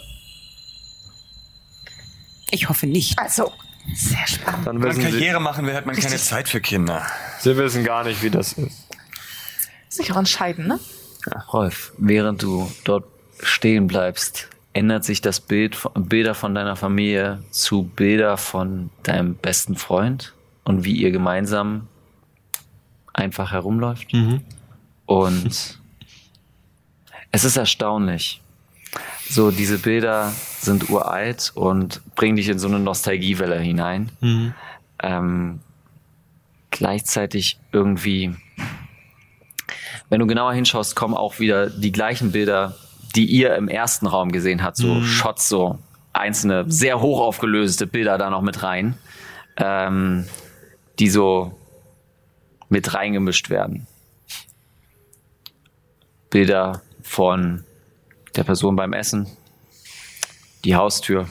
Ich 2.51 2.69
hoffe 2.69 2.87
nicht. 2.87 3.19
Also, 3.19 3.53
sehr 3.94 4.27
spannend. 4.27 4.66
Dann 4.66 4.77
Wenn 4.77 4.89
man 4.89 4.97
wissen 4.97 5.02
Sie, 5.02 5.10
Karriere 5.10 5.40
machen 5.40 5.66
will, 5.66 5.74
hat 5.74 5.86
man 5.86 5.97
keine 5.97 6.16
Zeit 6.16 6.48
für 6.48 6.60
Kinder. 6.60 7.06
Sie 7.40 7.56
wissen 7.56 7.85
gar 7.85 8.05
nicht, 8.05 8.23
wie 8.23 8.31
das 8.31 8.52
ist. 8.55 8.86
Sich 9.89 10.12
auch 10.12 10.16
entscheiden, 10.16 10.66
ne? 10.66 10.78
Rolf, 11.52 11.93
während 11.98 12.43
du 12.43 12.70
dort 12.85 13.05
stehen 13.43 13.86
bleibst, 13.86 14.48
ändert 14.73 15.05
sich 15.05 15.20
das 15.20 15.40
Bild 15.40 15.77
von, 15.77 15.93
Bilder 16.09 16.35
von 16.35 16.55
deiner 16.55 16.77
Familie 16.77 17.43
zu 17.51 17.85
Bilder 17.85 18.36
von 18.36 18.90
deinem 19.02 19.35
besten 19.35 19.77
Freund 19.77 20.35
und 20.65 20.85
wie 20.85 20.93
ihr 20.93 21.10
gemeinsam 21.10 21.89
einfach 23.12 23.52
herumläuft. 23.52 24.12
Und 25.06 25.78
es 27.32 27.44
ist 27.44 27.56
erstaunlich. 27.56 28.40
So, 29.28 29.50
diese 29.50 29.78
Bilder 29.78 30.32
sind 30.60 30.90
uralt 30.90 31.52
und 31.55 32.00
bringen 32.14 32.36
dich 32.36 32.48
in 32.48 32.59
so 32.59 32.68
eine 32.68 32.78
Nostalgiewelle 32.78 33.59
hinein. 33.59 34.10
Ähm, 35.00 35.60
gleichzeitig 36.70 37.59
irgendwie 37.72 38.34
wenn 40.10 40.20
du 40.20 40.26
genauer 40.26 40.55
hinschaust, 40.55 40.96
kommen 40.96 41.14
auch 41.14 41.38
wieder 41.38 41.68
die 41.68 41.92
gleichen 41.92 42.32
Bilder, 42.32 42.74
die 43.14 43.26
ihr 43.26 43.55
im 43.56 43.68
ersten 43.68 44.06
Raum 44.06 44.32
gesehen 44.32 44.62
habt, 44.62 44.76
so 44.76 45.02
Shots, 45.02 45.48
so 45.48 45.78
einzelne 46.12 46.64
sehr 46.68 47.00
hoch 47.00 47.20
aufgelöste 47.20 47.86
Bilder 47.86 48.16
da 48.16 48.30
noch 48.30 48.42
mit 48.42 48.62
rein, 48.62 48.96
ähm, 49.56 50.26
die 50.98 51.10
so 51.10 51.59
mit 52.68 52.94
reingemischt 52.94 53.50
werden. 53.50 53.86
Bilder 56.30 56.82
von 57.02 57.64
der 58.36 58.44
Person 58.44 58.76
beim 58.76 58.92
Essen, 58.92 59.26
die 60.64 60.74
Haustür, 60.74 61.28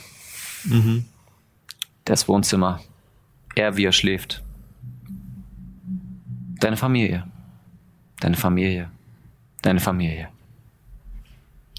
das 2.05 2.27
Wohnzimmer, 2.27 2.81
er 3.55 3.77
wie 3.77 3.85
er 3.85 3.91
schläft, 3.91 4.43
deine 6.59 6.77
Familie. 6.77 7.25
Deine 8.19 8.35
Familie. 8.35 8.89
Deine 9.61 9.79
Familie. 9.79 10.29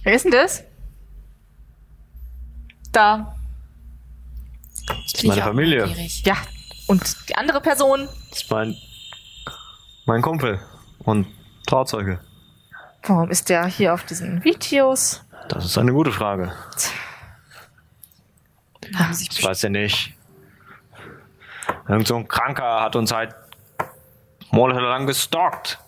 Wer 0.03 0.15
ist 0.15 0.25
denn 0.25 0.33
das? 0.33 0.63
Da. 2.93 3.35
Das 4.87 5.15
ist 5.15 5.25
meine 5.25 5.43
Familie. 5.43 5.87
Ja. 6.25 6.37
Und 6.87 7.29
die 7.29 7.35
andere 7.37 7.61
Person? 7.61 8.09
Das 8.31 8.43
ist 8.43 8.51
mein, 8.51 8.77
mein 10.07 10.23
Kumpel 10.23 10.61
und 11.01 11.27
Trauzeuge. 11.67 12.21
Warum 13.05 13.31
ist 13.31 13.49
der 13.49 13.67
hier 13.67 13.95
auf 13.95 14.05
diesen 14.05 14.45
Videos? 14.45 15.25
Das 15.49 15.65
ist 15.65 15.79
eine 15.79 15.93
gute 15.93 16.13
Frage. 16.13 16.53
Ich 19.31 19.45
weiß 19.45 19.63
ja 19.63 19.69
nicht. 19.69 20.15
Irgend 21.89 22.07
so 22.07 22.17
ein 22.17 22.29
Kranker 22.29 22.81
hat 22.83 22.97
uns 22.97 23.13
halt 23.13 23.35
monatelang 24.51 25.07
gestalkt. 25.07 25.79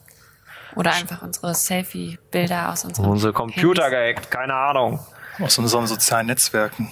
Oder 0.77 0.93
einfach 0.93 1.23
unsere 1.23 1.55
Selfie-Bilder 1.55 2.70
aus 2.73 2.85
unserem 2.85 3.11
Unsere 3.11 3.32
Computer 3.32 3.85
Handys. 3.85 3.99
gehackt, 4.15 4.31
keine 4.31 4.55
Ahnung. 4.55 5.01
Aus 5.41 5.59
unseren 5.59 5.87
sozialen 5.87 6.27
Netzwerken. 6.27 6.91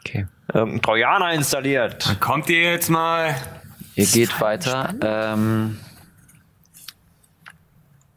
Okay. 0.00 0.26
Irgendein 0.52 0.82
Trojaner 0.82 1.32
installiert. 1.32 2.16
Kommt 2.20 2.48
ihr 2.48 2.72
jetzt 2.72 2.88
mal? 2.90 3.34
Ihr 3.94 4.06
geht 4.06 4.40
weiter. 4.40 4.94
Ähm, 5.02 5.78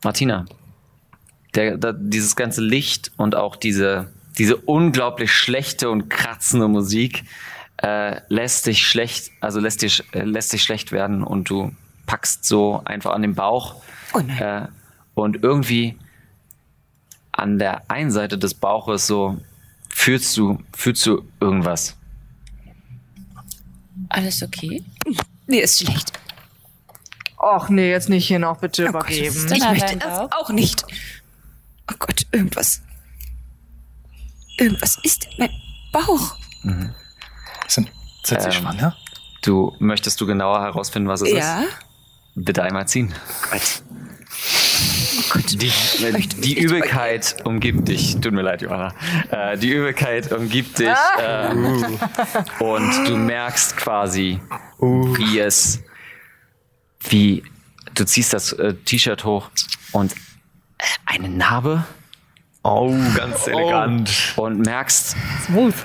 Martina, 0.03 0.45
der, 1.55 1.77
der, 1.77 1.93
dieses 1.93 2.35
ganze 2.35 2.61
Licht 2.61 3.11
und 3.17 3.35
auch 3.35 3.55
diese, 3.55 4.11
diese 4.37 4.55
unglaublich 4.57 5.31
schlechte 5.31 5.89
und 5.89 6.09
kratzende 6.09 6.67
Musik 6.67 7.23
äh, 7.77 8.21
lässt 8.29 8.65
dich 8.65 8.87
schlecht, 8.87 9.31
also 9.41 9.59
lässt 9.59 9.81
dich, 9.81 10.03
äh, 10.13 10.23
lässt 10.23 10.53
dich 10.53 10.63
schlecht 10.63 10.91
werden 10.91 11.23
und 11.23 11.49
du 11.49 11.73
packst 12.05 12.45
so 12.45 12.81
einfach 12.85 13.13
an 13.13 13.21
den 13.21 13.35
Bauch 13.35 13.75
Oh 14.13 14.19
nein. 14.19 14.37
äh, 14.39 14.67
und 15.15 15.43
irgendwie 15.43 15.97
an 17.31 17.59
der 17.59 17.89
einen 17.89 18.11
Seite 18.11 18.37
des 18.37 18.53
Bauches 18.53 19.07
so 19.07 19.39
fühlst 19.89 20.35
du, 20.37 20.59
fühlst 20.75 21.05
du 21.05 21.23
irgendwas. 21.39 21.95
Alles 24.09 24.43
okay? 24.43 24.83
Mir 25.47 25.63
ist 25.63 25.79
schlecht. 25.79 26.13
Och 27.43 27.69
nee, 27.69 27.89
jetzt 27.91 28.09
nicht 28.09 28.27
hier 28.27 28.39
noch 28.39 28.57
bitte 28.57 28.83
Oh 28.87 28.91
Gott, 28.91 29.09
übergeben. 29.09 29.47
denn? 29.47 29.57
Ich 29.57 29.69
möchte 29.69 29.97
das 29.97 30.19
Bauch? 30.19 30.31
auch 30.31 30.49
nicht. 30.49 30.83
Oh 31.91 31.95
Gott, 31.99 32.25
irgendwas. 32.31 32.81
Irgendwas 34.57 34.97
ist 35.03 35.25
in 35.25 35.37
meinem 35.39 35.53
Bauch. 35.91 36.35
Sind, 37.67 37.91
sind 38.23 38.41
sie 38.41 38.47
Ähm, 38.47 38.51
schwanger? 38.53 38.95
Du 39.41 39.75
möchtest 39.79 40.21
du 40.21 40.25
genauer 40.25 40.61
herausfinden, 40.61 41.09
was 41.09 41.21
es 41.21 41.31
Ja. 41.31 41.61
ist? 41.63 41.69
Bitte 42.35 42.63
einmal 42.63 42.87
ziehen. 42.87 43.13
Gott. 43.51 43.83
Oh 45.17 45.21
Gott. 45.33 45.61
Die, 45.61 45.71
die 46.41 46.57
Übelkeit 46.59 47.35
umgibt 47.43 47.87
dich. 47.87 48.19
Tut 48.21 48.31
mir 48.31 48.41
leid, 48.41 48.61
Johanna. 48.61 48.93
Äh, 49.29 49.57
die 49.57 49.69
Übelkeit 49.69 50.31
umgibt 50.31 50.79
dich. 50.79 50.87
Äh, 51.19 51.49
und 52.59 53.07
du 53.07 53.17
merkst 53.17 53.75
quasi, 53.77 54.39
wie 54.79 55.39
es, 55.39 55.81
wie 57.09 57.43
du 57.95 58.05
ziehst 58.05 58.33
das 58.33 58.53
äh, 58.53 58.73
T-Shirt 58.73 59.23
hoch 59.25 59.49
und 59.91 60.13
eine 61.05 61.29
Narbe 61.29 61.85
Oh, 62.65 62.95
ganz 63.15 63.45
elegant. 63.47 64.33
und 64.37 64.59
merkst 64.59 65.17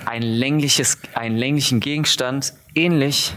ein 0.07 0.23
längliches, 0.23 0.99
einen 1.15 1.37
länglichen 1.37 1.81
Gegenstand, 1.81 2.55
ähnlich 2.75 3.35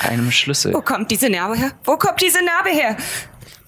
einem 0.00 0.30
Schlüssel. 0.30 0.74
Wo 0.74 0.82
kommt 0.82 1.10
diese 1.10 1.30
Narbe 1.30 1.56
her? 1.56 1.72
Wo 1.84 1.96
kommt 1.96 2.20
diese 2.20 2.44
Narbe 2.44 2.68
her? 2.68 2.96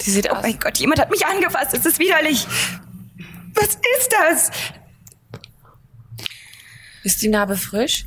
Die 0.02 0.10
sieht 0.10 0.30
Oh 0.30 0.36
mein 0.43 0.59
Gott, 0.59 0.76
jemand 0.76 1.01
hat 1.01 1.10
mich 1.10 1.24
angefasst. 1.24 1.72
Es 1.72 1.86
ist 1.86 1.98
widerlich. 1.98 2.47
Was 3.55 3.68
ist 3.98 4.12
das? 4.20 4.51
Ist 7.02 7.22
die 7.22 7.28
Narbe 7.28 7.56
frisch? 7.56 8.05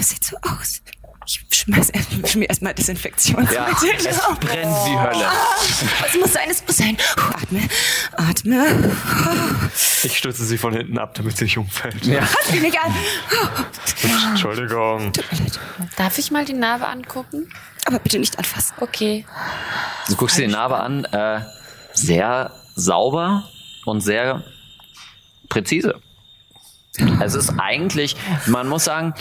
Es 0.00 0.10
sieht 0.10 0.24
so 0.24 0.36
aus. 0.40 0.80
Ich 1.28 1.44
schmeiß 1.50 1.90
erst- 1.90 2.28
schmier 2.28 2.48
erstmal 2.48 2.70
Ja, 2.70 2.74
Desinfektionsmittel. 2.78 4.06
es 4.06 4.20
brennt 4.38 4.76
wie 4.86 4.98
Hölle. 4.98 5.26
Es 6.06 6.14
muss 6.20 6.32
sein, 6.32 6.48
es 6.48 6.64
muss 6.66 6.76
sein. 6.76 6.96
Atme, 7.16 7.60
atme. 8.12 8.92
Ich 10.04 10.16
stütze 10.18 10.44
sie 10.44 10.56
von 10.56 10.72
hinten 10.72 10.98
ab, 10.98 11.14
damit 11.14 11.36
sie 11.36 11.44
nicht 11.44 11.58
umfällt. 11.58 12.04
Ja. 12.06 12.22
Fass 12.22 12.52
mich 12.52 12.62
nicht 12.62 12.78
an. 12.78 12.94
Entschuldigung. 14.30 15.12
Darf 15.96 16.16
ich 16.18 16.30
mal 16.30 16.44
die 16.44 16.52
Narbe 16.52 16.86
angucken? 16.86 17.52
Aber 17.86 17.98
bitte 17.98 18.18
nicht 18.18 18.38
anfassen. 18.38 18.74
Okay. 18.80 19.24
Du 20.08 20.16
guckst 20.16 20.38
dir 20.38 20.46
die 20.46 20.52
Narbe 20.52 20.78
an, 20.78 21.04
äh, 21.06 21.40
sehr 21.92 22.52
sauber 22.76 23.48
und 23.84 24.00
sehr 24.00 24.44
präzise. 25.48 26.00
Es 27.20 27.34
ist 27.34 27.52
eigentlich, 27.58 28.16
man 28.46 28.68
muss 28.68 28.84
sagen, 28.84 29.12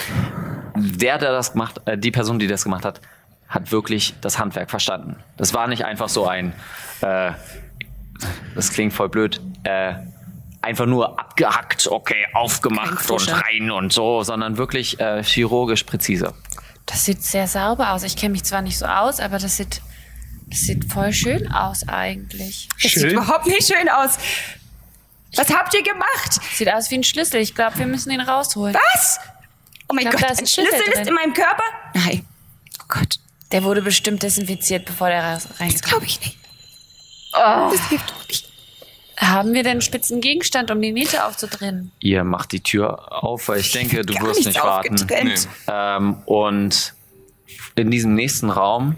der, 0.75 1.17
der 1.17 1.31
das 1.31 1.53
gemacht, 1.53 1.81
äh, 1.85 1.97
die 1.97 2.11
Person, 2.11 2.39
die 2.39 2.47
das 2.47 2.63
gemacht 2.63 2.85
hat, 2.85 3.01
hat 3.47 3.71
wirklich 3.71 4.13
das 4.21 4.39
Handwerk 4.39 4.69
verstanden. 4.69 5.17
Das 5.37 5.53
war 5.53 5.67
nicht 5.67 5.85
einfach 5.85 6.09
so 6.09 6.27
ein, 6.27 6.53
äh, 7.01 7.31
das 8.55 8.71
klingt 8.71 8.93
voll 8.93 9.09
blöd, 9.09 9.41
äh, 9.63 9.93
einfach 10.61 10.85
nur 10.85 11.19
abgehackt, 11.19 11.87
okay, 11.87 12.25
aufgemacht 12.33 13.09
und 13.11 13.31
rein 13.31 13.71
und 13.71 13.93
so, 13.93 14.23
sondern 14.23 14.57
wirklich 14.57 14.99
äh, 14.99 15.23
chirurgisch 15.23 15.83
präzise. 15.83 16.33
Das 16.85 17.05
sieht 17.05 17.23
sehr 17.23 17.47
sauber 17.47 17.91
aus. 17.91 18.03
Ich 18.03 18.15
kenne 18.15 18.31
mich 18.31 18.43
zwar 18.43 18.61
nicht 18.61 18.77
so 18.77 18.85
aus, 18.85 19.19
aber 19.19 19.37
das 19.37 19.57
sieht, 19.57 19.81
das 20.47 20.59
sieht 20.61 20.91
voll 20.91 21.13
schön 21.13 21.51
aus 21.51 21.87
eigentlich. 21.87 22.67
Das 22.81 22.93
sieht 22.93 23.11
überhaupt 23.11 23.47
nicht 23.47 23.67
schön 23.67 23.89
aus. 23.89 24.17
Was 25.35 25.53
habt 25.53 25.73
ihr 25.73 25.83
gemacht? 25.83 26.39
Sieht 26.53 26.71
aus 26.71 26.89
wie 26.91 26.95
ein 26.95 27.03
Schlüssel. 27.03 27.41
Ich 27.41 27.55
glaube, 27.55 27.77
wir 27.77 27.87
müssen 27.87 28.11
ihn 28.11 28.21
rausholen. 28.21 28.75
Was? 28.93 29.19
Oh 29.89 29.93
mein 29.93 30.03
glaub, 30.05 30.13
Gott, 30.13 30.23
da 30.23 30.27
ist 30.27 30.39
ein 30.39 30.43
ein 30.45 30.47
Schlüssel 30.47 30.73
Schlüssel 30.83 31.01
ist 31.01 31.07
in 31.09 31.13
meinem 31.13 31.33
Körper? 31.33 31.63
Nein. 31.93 32.25
Oh 32.81 32.85
Gott, 32.87 33.15
Der 33.51 33.63
wurde 33.63 33.81
bestimmt 33.81 34.23
desinfiziert, 34.23 34.85
bevor 34.85 35.09
der 35.09 35.23
raus- 35.23 35.47
das 35.47 35.59
reinkam. 35.59 35.81
glaube 35.89 36.05
ich 36.05 36.19
nicht. 36.21 36.37
Das 37.31 37.89
gibt 37.89 38.09
doch 38.09 38.27
nicht. 38.27 38.49
Haben 39.17 39.53
wir 39.53 39.63
denn 39.63 39.73
einen 39.73 39.81
spitzen 39.81 40.19
Gegenstand, 40.21 40.71
um 40.71 40.81
die 40.81 40.91
Nähte 40.91 41.25
aufzudrehen? 41.25 41.91
Ihr 41.99 42.23
macht 42.23 42.51
die 42.51 42.61
Tür 42.61 43.23
auf, 43.23 43.47
weil 43.47 43.59
ich 43.61 43.71
denke, 43.71 44.03
du 44.03 44.13
Gar 44.13 44.23
wirst 44.27 44.45
nicht 44.45 44.61
warten. 44.61 44.93
aufgetrennt. 44.95 45.47
Ähm, 45.67 46.17
und 46.25 46.93
in 47.75 47.91
diesem 47.91 48.13
nächsten 48.13 48.49
Raum 48.49 48.97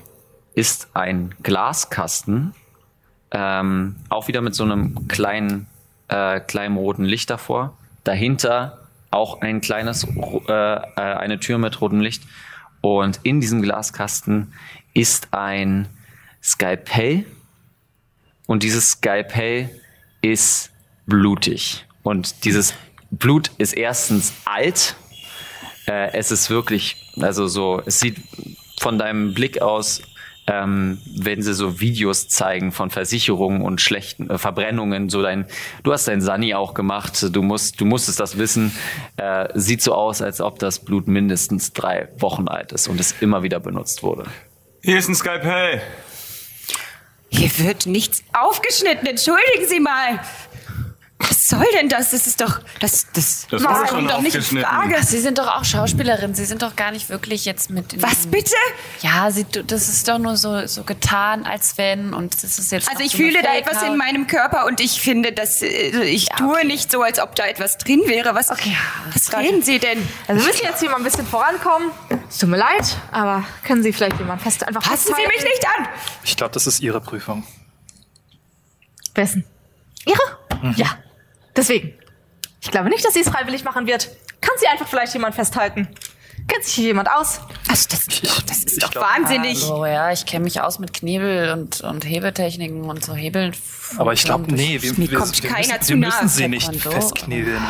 ist 0.55 0.87
ein 0.95 1.35
Glaskasten, 1.43 2.55
ähm, 3.31 3.95
auch 4.09 4.27
wieder 4.27 4.41
mit 4.41 4.55
so 4.55 4.63
einem 4.63 5.07
kleinen, 5.07 5.67
äh, 6.07 6.39
kleinen 6.39 6.77
roten 6.77 7.03
Licht 7.05 7.29
davor. 7.29 7.77
Dahinter 8.03 8.86
auch 9.11 9.41
ein 9.41 9.61
kleines, 9.61 10.05
äh, 10.05 10.51
äh, 10.51 10.79
eine 10.95 11.39
Tür 11.39 11.57
mit 11.57 11.79
rotem 11.81 11.99
Licht. 11.99 12.23
Und 12.81 13.19
in 13.23 13.41
diesem 13.41 13.61
Glaskasten 13.61 14.53
ist 14.93 15.29
ein 15.31 15.87
Skalpell. 16.43 17.25
Und 18.45 18.63
dieses 18.63 18.91
Skalpell 18.91 19.69
ist 20.21 20.71
blutig. 21.05 21.85
Und 22.03 22.45
dieses 22.45 22.73
Blut 23.11 23.51
ist 23.57 23.73
erstens 23.73 24.33
alt. 24.45 24.95
Äh, 25.87 26.13
es 26.13 26.31
ist 26.31 26.49
wirklich, 26.49 27.11
also 27.19 27.47
so, 27.47 27.81
es 27.85 27.99
sieht 27.99 28.17
von 28.79 28.97
deinem 28.97 29.33
Blick 29.33 29.61
aus, 29.61 30.01
ähm, 30.47 30.99
wenn 31.05 31.41
sie 31.41 31.53
so 31.53 31.79
Videos 31.79 32.29
zeigen 32.29 32.71
von 32.71 32.89
Versicherungen 32.89 33.61
und 33.61 33.81
schlechten 33.81 34.29
äh, 34.29 34.37
Verbrennungen, 34.37 35.09
so 35.09 35.21
dein, 35.21 35.45
du 35.83 35.91
hast 35.91 36.07
dein 36.07 36.21
Sani 36.21 36.53
auch 36.53 36.73
gemacht, 36.73 37.35
du 37.35 37.41
musst, 37.41 37.81
du 37.81 37.85
musstest 37.85 38.19
das 38.19 38.37
wissen, 38.37 38.73
äh, 39.17 39.49
sieht 39.53 39.81
so 39.81 39.93
aus, 39.93 40.21
als 40.21 40.39
ob 40.39 40.59
das 40.59 40.79
Blut 40.79 41.07
mindestens 41.07 41.73
drei 41.73 42.07
Wochen 42.17 42.47
alt 42.47 42.71
ist 42.71 42.87
und 42.87 42.99
es 42.99 43.15
immer 43.19 43.43
wieder 43.43 43.59
benutzt 43.59 44.03
wurde. 44.03 44.23
Hier 44.81 44.97
ist 44.97 45.09
ein 45.09 45.15
Skalpell. 45.15 45.81
Hier 47.29 47.49
wird 47.59 47.85
nichts 47.85 48.23
aufgeschnitten. 48.31 49.05
Entschuldigen 49.05 49.67
Sie 49.67 49.81
mal. 49.81 50.21
Was 51.19 51.49
soll 51.49 51.65
denn 51.73 51.89
das? 51.89 52.11
Das 52.11 52.27
ist 52.27 52.41
doch. 52.41 52.59
Das, 52.79 53.07
das, 53.13 53.47
Das 53.49 53.63
wurde 53.63 53.87
schon 53.87 54.07
doch 54.07 54.21
nicht 54.21 54.35
in. 54.35 54.61
Frage. 54.61 55.03
Sie 55.03 55.19
sind 55.19 55.39
doch 55.39 55.47
auch 55.47 55.65
Schauspielerin. 55.65 56.35
Sie 56.35 56.45
sind 56.45 56.61
doch 56.61 56.75
gar 56.75 56.91
nicht 56.91 57.09
wirklich 57.09 57.45
jetzt 57.45 57.71
mit. 57.71 57.93
In 57.93 58.03
Was 58.03 58.27
bitte? 58.27 58.55
Ja, 59.01 59.31
sie, 59.31 59.43
das 59.45 59.89
ist 59.89 60.07
doch 60.07 60.19
nur 60.19 60.37
so, 60.37 60.67
so 60.67 60.83
getan, 60.83 61.45
als 61.45 61.77
wenn. 61.79 62.13
Und 62.13 62.35
das 62.43 62.59
ist 62.59 62.71
jetzt. 62.71 62.87
Also 62.89 63.03
ich 63.03 63.13
so 63.13 63.17
fühle 63.17 63.41
da 63.41 63.55
etwas 63.55 63.81
in 63.81 63.97
meinem 63.97 64.27
Körper 64.27 64.67
und 64.67 64.79
ich 64.79 65.01
finde, 65.01 65.31
dass 65.31 65.63
äh, 65.63 66.03
ich 66.03 66.27
tue 66.29 66.65
nicht 66.67 66.91
so, 66.91 67.01
als 67.01 67.19
ob 67.19 67.35
da 67.35 67.45
etwas 67.45 67.79
drin 67.79 68.03
wäre. 68.05 68.35
Was, 68.35 68.49
was 68.49 69.33
reden 69.33 69.63
Sie 69.63 69.79
denn? 69.79 70.07
Also 70.27 70.41
wir 70.41 70.47
müssen 70.51 70.65
jetzt 70.65 70.81
hier 70.81 70.91
mal 70.91 70.97
ein 70.97 71.03
bisschen 71.03 71.25
vorankommen. 71.25 71.89
Es 72.29 72.37
tut 72.37 72.49
mir 72.49 72.57
leid, 72.57 72.95
aber 73.11 73.43
können 73.63 73.81
Sie 73.81 73.91
vielleicht 73.91 74.19
jemand 74.19 74.41
fest 74.41 74.67
einfach 74.67 74.83
Fassen 74.83 75.15
Sie 75.15 75.27
mich 75.27 75.43
nicht 75.43 75.65
an! 75.77 75.87
Ich 76.23 76.35
glaube, 76.37 76.53
das 76.53 76.67
ist 76.67 76.79
Ihre 76.79 77.01
Prüfung. 77.01 77.43
Wessen? 79.15 79.45
Ihre? 80.05 80.73
Ja. 80.75 80.87
Deswegen. 81.57 81.93
Ich 82.61 82.71
glaube 82.71 82.89
nicht, 82.89 83.03
dass 83.05 83.13
sie 83.13 83.21
es 83.21 83.29
freiwillig 83.29 83.63
machen 83.63 83.87
wird. 83.87 84.09
Kann 84.41 84.53
sie 84.59 84.67
einfach 84.67 84.87
vielleicht 84.87 85.13
jemand 85.13 85.35
festhalten? 85.35 85.87
Kennt 86.47 86.63
sich 86.63 86.75
hier 86.75 86.85
jemand 86.85 87.09
aus? 87.09 87.41
Also 87.67 87.87
das, 87.89 88.07
ist 88.07 88.25
doch- 88.25 88.41
das 88.43 88.57
ist 88.63 88.81
doch 88.81 88.91
glaub- 88.91 89.03
wahnsinnig. 89.03 89.63
Oh 89.69 89.85
ja, 89.85 90.11
ich 90.11 90.25
kenne 90.25 90.45
mich 90.45 90.61
aus 90.61 90.79
mit 90.79 90.93
Knebel 90.93 91.51
und, 91.51 91.81
und 91.81 92.05
Hebetechniken 92.05 92.83
und 92.83 93.03
so 93.03 93.15
Hebeln. 93.15 93.53
Aber 93.97 94.13
ich 94.13 94.23
glaube, 94.23 94.53
nee, 94.53 94.81
wir, 94.81 94.93
Mir 94.93 95.11
wir, 95.11 95.17
kommt 95.17 95.43
wir, 95.43 95.49
keiner 95.49 95.67
müssen, 95.73 95.81
zu 95.81 95.89
wir 95.89 95.97
nahe. 95.97 96.23
müssen 96.23 96.29
sie 96.29 96.47
nicht 96.47 96.75
festknebeln. 96.81 97.61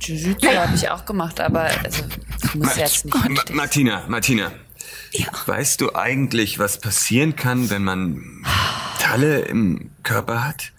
Jiu-Jitsu 0.00 0.48
habe 0.56 0.74
ich 0.74 0.88
auch 0.88 1.04
gemacht, 1.04 1.38
aber 1.40 1.68
also, 1.84 2.02
ich 2.44 2.54
muss 2.54 2.76
jetzt 2.76 3.04
nicht. 3.04 3.14
Ma 3.14 3.54
Martina, 3.54 4.04
Martina. 4.08 4.52
Weißt 5.46 5.80
du 5.80 5.94
eigentlich, 5.94 6.58
was 6.58 6.78
passieren 6.80 7.36
kann, 7.36 7.68
wenn 7.68 7.82
man 7.84 8.44
Talle 9.00 9.40
im 9.40 9.90
Körper 10.02 10.44
hat? 10.46 10.72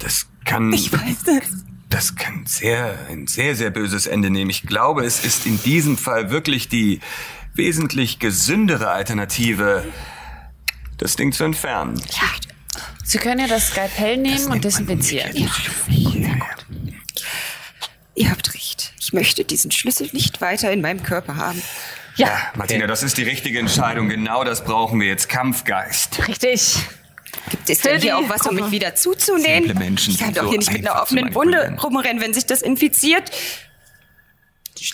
Das 0.00 0.26
kann. 0.50 0.72
Ich 0.72 0.92
weiß 0.92 1.24
das. 1.24 1.64
Das 1.88 2.14
kann 2.14 2.44
sehr, 2.46 2.98
ein 3.08 3.26
sehr, 3.26 3.56
sehr 3.56 3.70
böses 3.70 4.06
Ende 4.06 4.30
nehmen. 4.30 4.50
Ich 4.50 4.62
glaube, 4.62 5.04
es 5.04 5.24
ist 5.24 5.46
in 5.46 5.60
diesem 5.62 5.96
Fall 5.96 6.30
wirklich 6.30 6.68
die 6.68 7.00
wesentlich 7.54 8.20
gesündere 8.20 8.90
Alternative, 8.90 9.84
das 10.98 11.16
Ding 11.16 11.32
zu 11.32 11.44
entfernen. 11.44 12.00
Sie 13.02 13.18
können 13.18 13.40
ja 13.40 13.48
das 13.48 13.68
Skalpell 13.68 14.16
nehmen 14.18 14.46
und 14.52 14.62
desinfizieren. 14.62 15.34
Ihr 18.14 18.30
habt 18.30 18.54
recht. 18.54 18.92
Ich 19.00 19.12
möchte 19.12 19.44
diesen 19.44 19.72
Schlüssel 19.72 20.08
nicht 20.12 20.40
weiter 20.40 20.70
in 20.70 20.80
meinem 20.80 21.02
Körper 21.02 21.36
haben. 21.36 21.60
Ja, 22.14 22.38
Martina, 22.54 22.86
das 22.86 23.02
ist 23.02 23.18
die 23.18 23.22
richtige 23.22 23.58
Entscheidung. 23.58 24.08
Genau 24.08 24.44
das 24.44 24.64
brauchen 24.64 25.00
wir 25.00 25.08
jetzt. 25.08 25.28
Kampfgeist. 25.28 26.28
Richtig. 26.28 26.76
Gibt 27.50 27.68
es 27.70 27.80
denn 27.80 28.00
hier 28.00 28.16
auch 28.18 28.28
was, 28.28 28.46
um 28.46 28.54
mich 28.54 28.70
wieder 28.70 28.94
zuzunähen? 28.94 29.64
Simple 29.64 29.74
Menschen 29.74 30.14
ich 30.14 30.20
kann 30.20 30.34
doch 30.34 30.44
so 30.44 30.50
hier 30.50 30.58
nicht 30.58 30.72
mit 30.72 30.88
einer 30.88 31.02
offenen 31.02 31.34
Wunde 31.34 31.76
rumrennen, 31.82 32.22
wenn 32.22 32.34
sich 32.34 32.46
das 32.46 32.62
infiziert. 32.62 33.30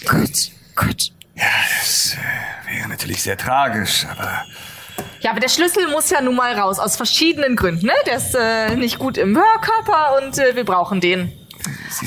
Gott, 0.06 0.50
Gott. 0.74 1.12
Das 1.36 2.14
äh, 2.14 2.76
wäre 2.76 2.88
natürlich 2.88 3.22
sehr 3.22 3.36
tragisch, 3.36 4.06
aber 4.10 4.44
Ja, 5.20 5.30
aber 5.30 5.40
der 5.40 5.48
Schlüssel 5.50 5.88
muss 5.88 6.08
ja 6.10 6.20
nun 6.22 6.34
mal 6.34 6.58
raus, 6.58 6.78
aus 6.78 6.96
verschiedenen 6.96 7.56
Gründen. 7.56 7.86
Ne? 7.86 7.92
Der 8.06 8.16
ist 8.16 8.34
äh, 8.34 8.74
nicht 8.74 8.98
gut 8.98 9.18
im 9.18 9.36
Hörkörper 9.36 10.18
und 10.22 10.38
äh, 10.38 10.56
wir 10.56 10.64
brauchen 10.64 11.00
den. 11.00 11.32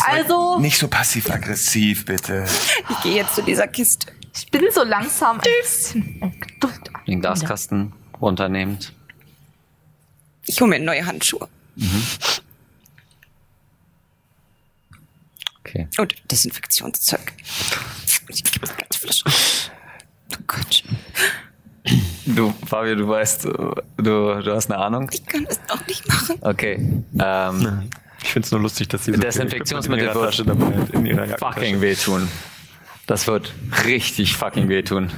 Also- 0.08 0.60
nicht 0.60 0.78
so 0.80 0.88
passiv-aggressiv, 0.88 2.06
bitte. 2.06 2.46
Ich 2.90 3.02
gehe 3.04 3.16
jetzt 3.16 3.36
zu 3.36 3.44
dieser 3.44 3.68
Kiste. 3.68 4.12
Ich 4.36 4.50
bin 4.52 4.66
so 4.72 4.84
langsam 4.84 5.38
ungeduldig. 5.38 6.94
Den 7.08 7.22
Glaskasten 7.22 7.94
runternehmend. 8.22 8.94
Ich 10.50 10.60
hole 10.62 10.70
mir 10.72 10.80
neue 10.80 11.06
Handschuhe. 11.06 11.48
Okay. 15.60 15.88
Und 16.00 16.16
Desinfektionszeug. 16.32 17.34
Ich 18.30 18.44
gebe 18.44 18.68
eine 18.68 18.76
ganze 18.78 19.00
Flasche. 19.00 19.24
Oh 20.34 20.42
Gott. 20.48 20.84
Du, 22.26 22.52
Fabio, 22.66 22.96
du 22.96 23.08
weißt, 23.08 23.46
du, 23.46 23.76
du 23.98 24.56
hast 24.56 24.72
eine 24.72 24.80
Ahnung? 24.84 25.10
Ich 25.14 25.24
kann 25.26 25.46
das 25.46 25.60
doch 25.68 25.86
nicht 25.86 26.08
machen. 26.08 26.38
Okay. 26.42 27.04
Ähm, 27.20 27.90
Ich 28.24 28.32
finde 28.34 28.46
es 28.48 28.52
nur 28.52 28.62
lustig, 28.62 28.90
dass 28.90 29.06
sie 29.06 29.14
so 29.14 29.20
Desinfektionsmittel 29.20 30.08
in 30.08 30.14
ihrer 30.16 30.22
wird 30.22 30.48
dabei 30.48 30.66
hat, 30.78 30.90
in 30.90 31.06
ihrer 31.06 31.26
Jackentasche. 31.28 31.60
fucking 31.60 31.82
wehtun. 31.82 32.28
Das 33.06 33.28
wird 33.28 33.54
richtig 33.86 34.36
fucking 34.36 34.68
wehtun. 34.68 35.12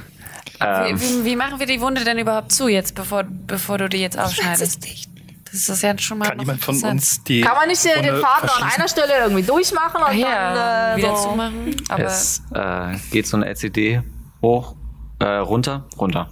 Wie, 0.60 0.64
Ähm, 0.66 1.00
wie, 1.00 1.24
wie 1.24 1.36
machen 1.36 1.58
wir 1.58 1.66
die 1.66 1.80
Wunde 1.80 2.04
denn 2.04 2.18
überhaupt 2.18 2.52
zu 2.52 2.68
jetzt, 2.68 2.94
bevor, 2.94 3.24
bevor 3.24 3.78
du 3.78 3.88
die 3.88 3.96
jetzt 3.98 4.14
Ich 4.16 4.20
weiß 4.20 4.26
aufschneidest? 4.28 4.84
es 4.84 4.90
nicht. 4.90 5.11
Das 5.52 5.68
ist 5.68 5.82
ja 5.82 5.96
schon 5.98 6.18
mal. 6.18 6.28
Kann 6.28 6.38
noch 6.38 6.44
jemand 6.44 6.64
von 6.64 6.82
uns 6.82 7.22
die. 7.24 7.42
Kann 7.42 7.54
man 7.56 7.68
nicht 7.68 7.84
äh, 7.84 8.00
den 8.02 8.16
Faden 8.16 8.48
an 8.48 8.70
einer 8.74 8.88
Stelle 8.88 9.18
irgendwie 9.20 9.42
durchmachen 9.42 9.96
und 10.00 10.08
Ah, 10.08 10.12
ja, 10.12 10.54
dann 10.54 10.98
äh, 10.98 11.02
wieder 11.02 11.16
so. 11.16 11.28
zumachen. 11.30 11.76
Aber 11.90 12.04
es 12.04 12.42
äh, 12.54 12.96
geht 13.10 13.26
so 13.26 13.36
eine 13.36 13.46
LCD 13.46 14.02
hoch, 14.40 14.74
äh, 15.18 15.26
runter, 15.26 15.84
runter. 15.98 16.30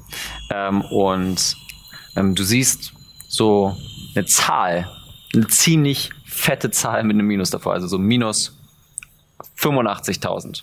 Ähm, 0.51 0.81
und 0.83 1.57
ähm, 2.17 2.35
du 2.35 2.43
siehst 2.43 2.95
so 3.29 3.77
eine 4.17 4.25
Zahl, 4.25 4.91
eine 5.35 5.47
ziemlich 5.49 6.11
fette 6.25 6.71
Zahl 6.71 7.05
mit 7.05 7.15
einem 7.15 7.27
Minus 7.27 7.51
davor, 7.51 7.75
also 7.75 7.87
so 7.87 7.99
minus 7.99 8.59
85.000. 9.59 10.63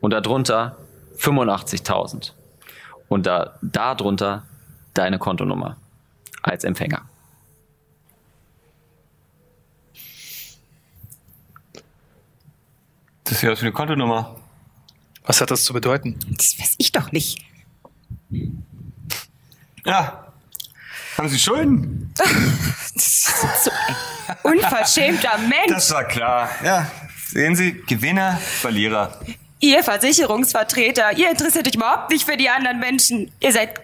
Und 0.00 0.10
darunter 0.12 0.76
85.000. 1.18 2.32
Und 3.08 3.26
da, 3.26 3.58
darunter 3.62 4.44
deine 4.94 5.18
Kontonummer 5.18 5.76
als 6.42 6.64
Empfänger. 6.64 7.02
Das 13.26 13.32
ist 13.32 13.42
ja 13.42 13.50
was 13.50 13.58
für 13.58 13.66
eine 13.66 13.72
Kontonummer. 13.72 14.36
Was 15.24 15.40
hat 15.40 15.50
das 15.50 15.64
zu 15.64 15.72
bedeuten? 15.72 16.16
Das 16.30 16.58
weiß 16.58 16.76
ich 16.78 16.92
doch 16.92 17.10
nicht. 17.10 17.44
Ja. 19.84 20.32
Haben 21.18 21.28
Sie 21.28 21.38
Schulden? 21.38 22.14
So 22.98 23.70
ein 23.70 24.54
unverschämter 24.54 25.36
Mensch. 25.36 25.68
Das 25.68 25.90
war 25.92 26.04
klar. 26.04 26.48
Ja. 26.64 26.90
Sehen 27.28 27.54
Sie, 27.54 27.72
Gewinner, 27.86 28.38
Verlierer. 28.38 29.20
Ihr 29.60 29.82
Versicherungsvertreter, 29.82 31.12
ihr 31.12 31.30
interessiert 31.30 31.66
euch 31.66 31.74
überhaupt 31.74 32.10
nicht 32.10 32.24
für 32.24 32.38
die 32.38 32.48
anderen 32.48 32.78
Menschen. 32.78 33.30
Ihr 33.40 33.52
seid, 33.52 33.80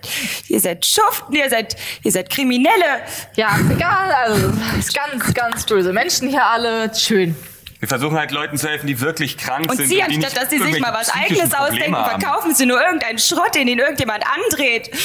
ihr 0.49 0.61
seid 0.61 0.87
Schuften, 0.87 1.35
ihr 1.35 1.51
seid, 1.51 1.77
ihr 2.03 2.13
seid 2.13 2.31
Kriminelle. 2.31 3.03
Ja, 3.35 3.59
egal, 3.71 4.13
also 4.13 4.53
ist 4.79 4.95
ganz, 4.95 5.35
ganz 5.35 5.67
böse 5.67 5.93
Menschen 5.93 6.31
hier 6.31 6.47
alle. 6.47 6.95
Schön. 6.95 7.37
Wir 7.83 7.89
versuchen 7.89 8.17
halt 8.17 8.31
Leuten 8.31 8.57
zu 8.57 8.69
helfen, 8.69 8.87
die 8.87 9.01
wirklich 9.01 9.37
krank 9.37 9.69
Und 9.69 9.77
sind. 9.77 9.89
Sie, 9.89 9.97
die 9.97 10.03
anstatt 10.05 10.23
nicht 10.23 10.37
dass 10.37 10.51
Sie 10.51 10.59
sich 10.61 10.79
mal 10.79 10.95
was 10.95 11.09
Eigenes 11.11 11.53
ausdenken, 11.53 11.93
Probleme 11.93 11.99
haben. 11.99 12.21
verkaufen 12.21 12.55
Sie 12.55 12.65
nur 12.65 12.81
irgendeinen 12.81 13.19
Schrott, 13.19 13.57
den 13.57 13.67
Ihnen 13.67 13.81
irgendjemand 13.81 14.23
andreht. 14.25 14.97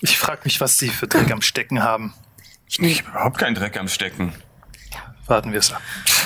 Ich 0.00 0.18
frage 0.18 0.40
mich, 0.42 0.60
was 0.60 0.76
Sie 0.76 0.88
für 0.88 1.06
Dreck 1.06 1.30
am 1.30 1.40
Stecken 1.40 1.84
haben. 1.84 2.14
Ich 2.66 2.80
habe 2.80 3.10
überhaupt 3.10 3.38
keinen 3.38 3.54
Dreck 3.54 3.78
am 3.78 3.86
Stecken. 3.86 4.34
Warten 5.28 5.52
wir 5.52 5.60
es 5.60 5.72
ab. 5.72 5.80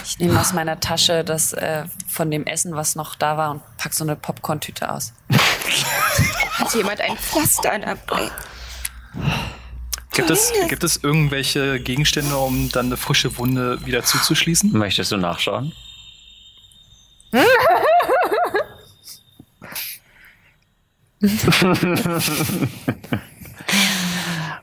ich 0.06 0.18
nehme 0.18 0.40
aus 0.40 0.54
meiner 0.54 0.80
Tasche 0.80 1.22
das 1.22 1.52
äh, 1.52 1.84
von 2.08 2.30
dem 2.30 2.46
Essen, 2.46 2.74
was 2.74 2.96
noch 2.96 3.14
da 3.14 3.36
war, 3.36 3.50
und 3.50 3.60
pack 3.76 3.92
so 3.92 4.04
eine 4.04 4.16
Popcorn-Tüte 4.16 4.90
aus. 4.90 5.12
Hat 6.52 6.74
jemand 6.74 7.02
ein 7.02 7.14
Pflaster 7.18 7.72
an 7.72 7.82
der 7.82 7.96
Bein? 7.96 8.30
Gibt 10.16 10.30
es, 10.30 10.52
gibt 10.68 10.82
es 10.82 10.96
irgendwelche 11.02 11.78
Gegenstände, 11.78 12.36
um 12.36 12.70
dann 12.70 12.86
eine 12.86 12.96
frische 12.96 13.36
Wunde 13.36 13.84
wieder 13.84 14.02
zuzuschließen? 14.02 14.72
Möchtest 14.72 15.12
du 15.12 15.18
nachschauen? 15.18 15.72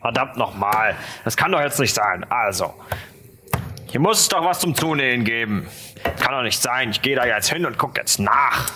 Verdammt 0.02 0.38
nochmal. 0.38 0.96
Das 1.24 1.38
kann 1.38 1.52
doch 1.52 1.62
jetzt 1.62 1.80
nicht 1.80 1.94
sein. 1.94 2.26
Also, 2.30 2.74
hier 3.88 4.00
muss 4.00 4.22
es 4.22 4.28
doch 4.28 4.44
was 4.44 4.60
zum 4.60 4.74
Zunähen 4.76 5.24
geben. 5.24 5.68
Kann 6.20 6.34
doch 6.34 6.42
nicht 6.42 6.60
sein. 6.62 6.90
Ich 6.90 7.02
gehe 7.04 7.16
da 7.16 7.26
jetzt 7.26 7.52
hin 7.52 7.66
und 7.66 7.78
gucke 7.78 8.02
jetzt 8.02 8.20
nach. 8.20 8.72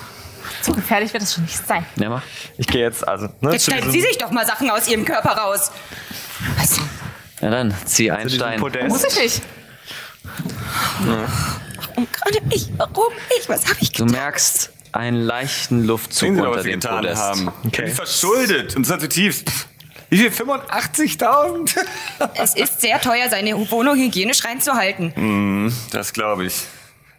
So 0.61 0.73
gefährlich 0.73 1.11
wird 1.13 1.23
es 1.23 1.33
schon 1.33 1.43
nicht 1.43 1.67
sein. 1.67 1.85
Ja, 1.95 2.09
mach. 2.09 2.21
Ich 2.57 2.67
gehe 2.67 2.83
jetzt 2.83 3.07
also. 3.07 3.27
Ne, 3.41 3.53
Jetzt 3.53 3.65
schneiden 3.65 3.91
Sie 3.91 4.01
sich 4.01 4.17
doch 4.17 4.31
mal 4.31 4.45
Sachen 4.45 4.69
aus 4.69 4.87
Ihrem 4.87 5.05
Körper 5.05 5.31
raus. 5.31 5.71
Was? 6.57 6.79
Ja, 7.41 7.49
dann 7.51 7.73
zieh 7.85 8.11
einen 8.11 8.29
Stein. 8.29 8.59
Muss 8.87 9.03
ich 9.03 9.15
nicht. 9.19 9.41
Warum 11.05 12.07
gerade 12.11 12.39
ich? 12.49 12.69
Warum 12.77 13.13
ich? 13.39 13.47
Was 13.49 13.65
habe 13.65 13.77
ich 13.81 13.91
Du 13.91 14.05
getan? 14.05 14.19
merkst 14.21 14.71
einen 14.91 15.21
leichten 15.21 15.83
Luftzug 15.85 16.35
Sie 16.35 16.41
unter 16.41 16.63
dem 16.63 16.71
getan 16.79 16.95
Podest. 16.97 17.21
haben. 17.21 17.47
Okay. 17.65 17.67
Okay. 17.67 17.87
Verschuldet. 17.91 18.75
Und 18.75 18.85
zwar 18.85 18.99
zutiefst. 18.99 19.51
Wie 20.09 20.17
viel? 20.17 20.29
85.000? 20.29 21.75
Es 22.35 22.55
ist 22.55 22.79
sehr 22.81 22.99
teuer, 23.01 23.29
seine 23.29 23.53
Wohnung 23.71 23.95
hygienisch 23.97 24.43
reinzuhalten. 24.45 25.73
Das 25.91 26.13
glaube 26.13 26.45
ich. 26.45 26.63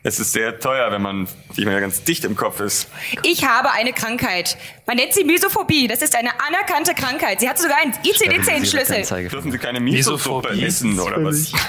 Es 0.04 0.20
ist 0.20 0.32
sehr 0.32 0.60
teuer, 0.60 0.92
wenn 0.92 1.02
man 1.02 1.22
nicht 1.22 1.64
mehr 1.64 1.80
ganz 1.80 2.04
dicht 2.04 2.24
im 2.24 2.36
Kopf 2.36 2.60
ist. 2.60 2.88
Ich 3.24 3.44
habe 3.44 3.72
eine 3.72 3.92
Krankheit. 3.92 4.56
Man 4.86 4.96
nennt 4.96 5.12
sie 5.12 5.24
Misophobie. 5.24 5.88
Das 5.88 6.02
ist 6.02 6.14
eine 6.14 6.30
anerkannte 6.40 6.94
Krankheit. 6.94 7.40
Sie 7.40 7.48
hat 7.48 7.58
sogar 7.58 7.78
einen 7.78 7.92
ICD-10-Schlüssel. 7.92 8.96
Kennzeichen. 8.96 9.28
Dürfen 9.28 9.50
Sie 9.50 9.58
keine 9.58 9.80
Misophobie. 9.80 10.62
essen 10.64 10.98
oder 11.00 11.22
was? 11.24 11.52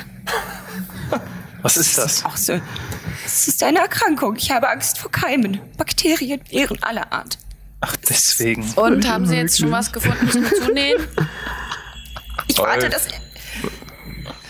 Was 1.61 1.75
ist 1.75 1.97
das? 1.97 2.23
Auch 2.23 2.37
so. 2.37 2.59
Es 3.25 3.47
ist 3.49 3.61
eine 3.63 3.79
Erkrankung. 3.79 4.35
Ich 4.37 4.49
habe 4.49 4.69
Angst 4.69 4.97
vor 4.97 5.11
Keimen, 5.11 5.59
Bakterien, 5.75 6.39
Viren 6.49 6.81
aller 6.81 7.11
Art. 7.11 7.37
Ach, 7.81 7.95
deswegen. 7.97 8.71
Und 8.75 9.05
haben 9.07 9.25
Sie 9.25 9.35
jetzt 9.35 9.59
schon 9.59 9.71
was 9.71 9.91
gefunden 9.91 10.29
zum 10.31 10.45
Zunähen? 10.45 11.05
Ich 12.47 12.57
warte, 12.57 12.89
dass, 12.89 13.07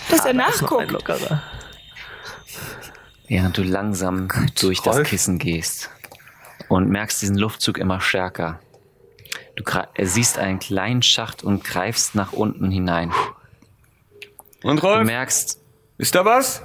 dass 0.10 0.20
er 0.20 0.32
Ein 0.32 0.38
nachguckt. 0.38 0.92
Während 3.30 3.58
du 3.58 3.64
langsam 3.64 4.28
durch 4.60 4.82
das 4.82 4.98
Rolf? 4.98 5.08
Kissen 5.08 5.38
gehst 5.40 5.90
und 6.68 6.90
merkst 6.90 7.22
diesen 7.22 7.38
Luftzug 7.38 7.78
immer 7.78 8.02
stärker. 8.02 8.60
Du 9.56 9.64
äh, 9.96 10.06
siehst 10.06 10.38
einen 10.38 10.60
kleinen 10.60 11.02
Schacht 11.04 11.44
und 11.44 11.64
greifst 11.64 12.16
nach 12.16 12.34
unten 12.34 12.70
hinein. 12.72 13.14
Und 14.64 14.82
Du 14.84 14.88
Rolf, 14.88 15.06
merkst 15.06 15.60
ist 15.98 16.16
da 16.16 16.26
was? 16.26 16.62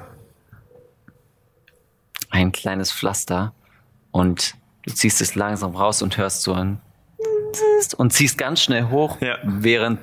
ein 2.30 2.50
kleines 2.50 2.90
Pflaster 2.92 3.54
und 4.10 4.56
du 4.82 4.92
ziehst 4.92 5.20
es 5.20 5.36
langsam 5.36 5.76
raus 5.76 6.02
und 6.02 6.16
hörst 6.16 6.42
so 6.42 6.52
ein 6.52 6.80
und 7.96 8.12
ziehst 8.12 8.38
ganz 8.38 8.60
schnell 8.62 8.88
hoch, 8.88 9.20
Ja. 9.20 9.38
während 9.44 10.00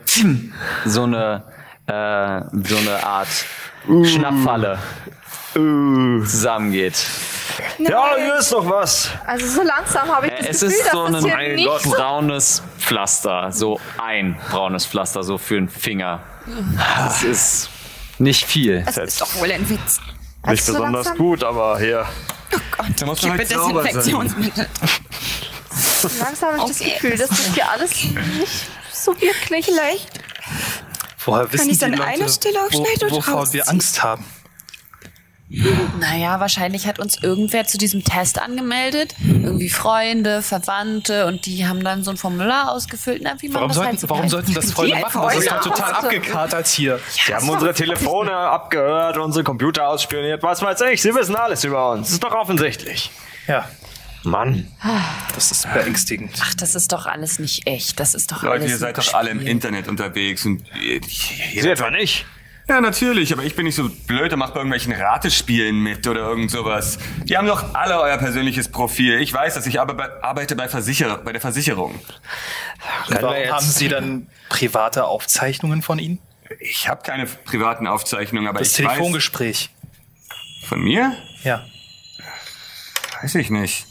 so 0.85 1.03
eine 1.03 1.43
äh, 1.87 2.41
so 2.65 2.77
eine 2.77 3.03
Art 3.03 3.27
Schnappfalle 4.05 4.79
zusammengeht. 5.53 6.95
Ja, 7.77 8.15
hier 8.17 8.37
ist 8.37 8.51
noch 8.51 8.69
was. 8.69 9.09
Also 9.25 9.45
so 9.47 9.61
langsam 9.63 10.07
habe 10.09 10.27
ich 10.27 10.33
Äh, 10.33 10.37
das 10.47 10.49
Es 10.49 10.61
Gefühl, 10.61 10.79
ist 10.79 10.91
so 10.91 11.03
dass 11.07 11.11
das 11.11 11.23
ein 11.23 11.27
hier 11.29 11.35
mein 11.35 11.55
nicht 11.55 11.67
Gott, 11.67 11.81
so 11.83 11.89
braunes 11.91 12.63
Pflaster, 12.79 13.51
so 13.51 13.79
ein 14.01 14.37
braunes 14.49 14.85
Pflaster, 14.85 15.23
so 15.23 15.37
für 15.37 15.57
einen 15.57 15.69
Finger. 15.69 16.21
Das 16.97 17.23
ist 17.23 17.69
nicht 18.19 18.45
viel. 18.45 18.83
Das 18.83 18.97
ist 18.97 19.21
doch 19.21 19.35
wohl 19.35 19.51
ein 19.51 19.67
Witz. 19.69 19.99
Nicht 20.47 20.63
so 20.63 20.73
besonders 20.73 21.05
langsam? 21.05 21.17
gut, 21.17 21.43
aber 21.43 21.79
hier. 21.79 22.05
Oh 22.53 22.57
Gott, 22.77 22.87
Da 22.97 23.05
muss 23.05 23.17
ich 23.19 23.23
man 23.23 23.31
habe 23.33 23.39
halt 23.39 23.49
sauber. 23.49 23.83
Desinfektionsmittel. 23.83 24.67
langsam 26.19 26.49
habe 26.49 26.57
ich 26.57 26.63
das 26.65 26.81
Okay. 26.81 26.93
Gefühl, 26.93 27.17
dass 27.17 27.29
das 27.29 27.45
hier 27.53 27.69
alles 27.69 27.91
nicht 28.03 28.67
so 28.93 29.19
wirklich 29.21 29.65
Vielleicht. 29.65 30.07
Woher 31.25 31.51
wissen 31.51 31.69
ich 31.69 31.77
die 31.77 31.85
an 31.85 31.91
Leute, 31.91 32.03
einer 32.03 32.29
Stelle 32.29 32.59
aufschneiden 32.63 33.09
wo, 33.11 33.17
wovor 33.17 33.53
wir? 33.53 33.69
Angst 33.69 34.01
haben? 34.01 34.25
Naja, 35.99 36.39
wahrscheinlich 36.39 36.87
hat 36.87 36.99
uns 36.99 37.21
irgendwer 37.21 37.65
zu 37.65 37.77
diesem 37.77 38.03
Test 38.03 38.41
angemeldet. 38.41 39.15
Irgendwie 39.21 39.69
Freunde, 39.69 40.41
Verwandte 40.41 41.25
und 41.25 41.45
die 41.45 41.67
haben 41.67 41.83
dann 41.83 42.03
so 42.03 42.11
ein 42.11 42.17
Formular 42.17 42.71
ausgefüllt. 42.71 43.21
Na, 43.23 43.33
wie 43.39 43.49
man 43.49 43.55
Warum 43.55 43.67
das 43.67 43.75
sollten, 43.75 43.89
halt 43.91 43.99
so 43.99 44.09
warum 44.09 44.29
sollten 44.29 44.53
das 44.53 44.71
Freunde 44.71 44.95
Die 44.95 45.01
machen? 45.01 45.21
Das 45.23 45.35
ist 45.35 45.51
doch 45.51 45.61
total 45.61 45.93
abgekatert 45.93 46.67
hier. 46.67 46.99
Sie 47.09 47.33
haben 47.33 47.49
unsere 47.49 47.73
Telefone 47.73 48.31
abgehört, 48.31 49.17
unsere 49.17 49.43
Computer 49.43 49.87
ausspioniert, 49.87 50.41
was 50.41 50.61
weiß 50.61 50.81
ich. 50.91 51.01
Sie 51.01 51.13
wissen 51.13 51.35
alles 51.35 51.63
über 51.63 51.91
uns. 51.91 52.07
Das 52.07 52.13
ist 52.13 52.23
doch 52.23 52.33
offensichtlich. 52.33 53.11
Ja, 53.47 53.67
Mann. 54.23 54.67
das 55.35 55.51
ist 55.51 55.71
beängstigend. 55.73 56.31
Ach, 56.41 56.53
das 56.53 56.75
ist 56.75 56.91
doch 56.91 57.07
alles 57.07 57.39
nicht 57.39 57.67
echt. 57.67 57.99
Das 57.99 58.13
ist 58.13 58.31
doch 58.31 58.43
Leute, 58.43 58.61
alles 58.61 58.71
ihr 58.71 58.77
seid 58.77 58.97
doch 58.97 59.13
alle 59.13 59.31
im. 59.31 59.41
Internet 59.45 59.87
unterwegs 59.87 60.45
und 60.45 60.63
ihr, 60.81 61.65
etwa 61.65 61.89
nicht? 61.89 62.25
Ja, 62.71 62.79
natürlich, 62.79 63.33
aber 63.33 63.43
ich 63.43 63.53
bin 63.57 63.65
nicht 63.65 63.75
so 63.75 63.89
blöd 64.07 64.31
und 64.31 64.39
mach 64.39 64.51
bei 64.51 64.61
irgendwelchen 64.61 64.93
Ratespielen 64.93 65.77
mit 65.83 66.07
oder 66.07 66.21
irgend 66.21 66.51
sowas. 66.51 66.99
Die 67.25 67.35
haben 67.37 67.45
doch 67.45 67.75
alle 67.75 67.99
euer 67.99 68.17
persönliches 68.17 68.69
Profil. 68.69 69.19
Ich 69.19 69.33
weiß 69.33 69.55
das, 69.55 69.67
ich 69.67 69.81
aber 69.81 69.93
bei, 69.93 70.23
arbeite 70.23 70.55
bei, 70.55 70.69
Versicherer, 70.69 71.17
bei 71.17 71.33
der 71.33 71.41
Versicherung. 71.41 71.99
Warum 73.09 73.35
haben 73.35 73.65
Sie 73.65 73.89
dann 73.89 74.29
private 74.47 75.03
Aufzeichnungen 75.03 75.81
von 75.81 75.99
Ihnen? 75.99 76.19
Ich 76.61 76.87
habe 76.87 77.01
keine 77.03 77.25
privaten 77.25 77.87
Aufzeichnungen, 77.87 78.47
aber 78.47 78.59
Das 78.59 78.69
ich 78.69 78.75
Telefongespräch. 78.75 79.69
weiß... 80.61 80.69
Von 80.69 80.79
mir? 80.79 81.13
Ja. 81.43 81.65
Weiß 83.21 83.35
ich 83.35 83.49
nicht. 83.49 83.85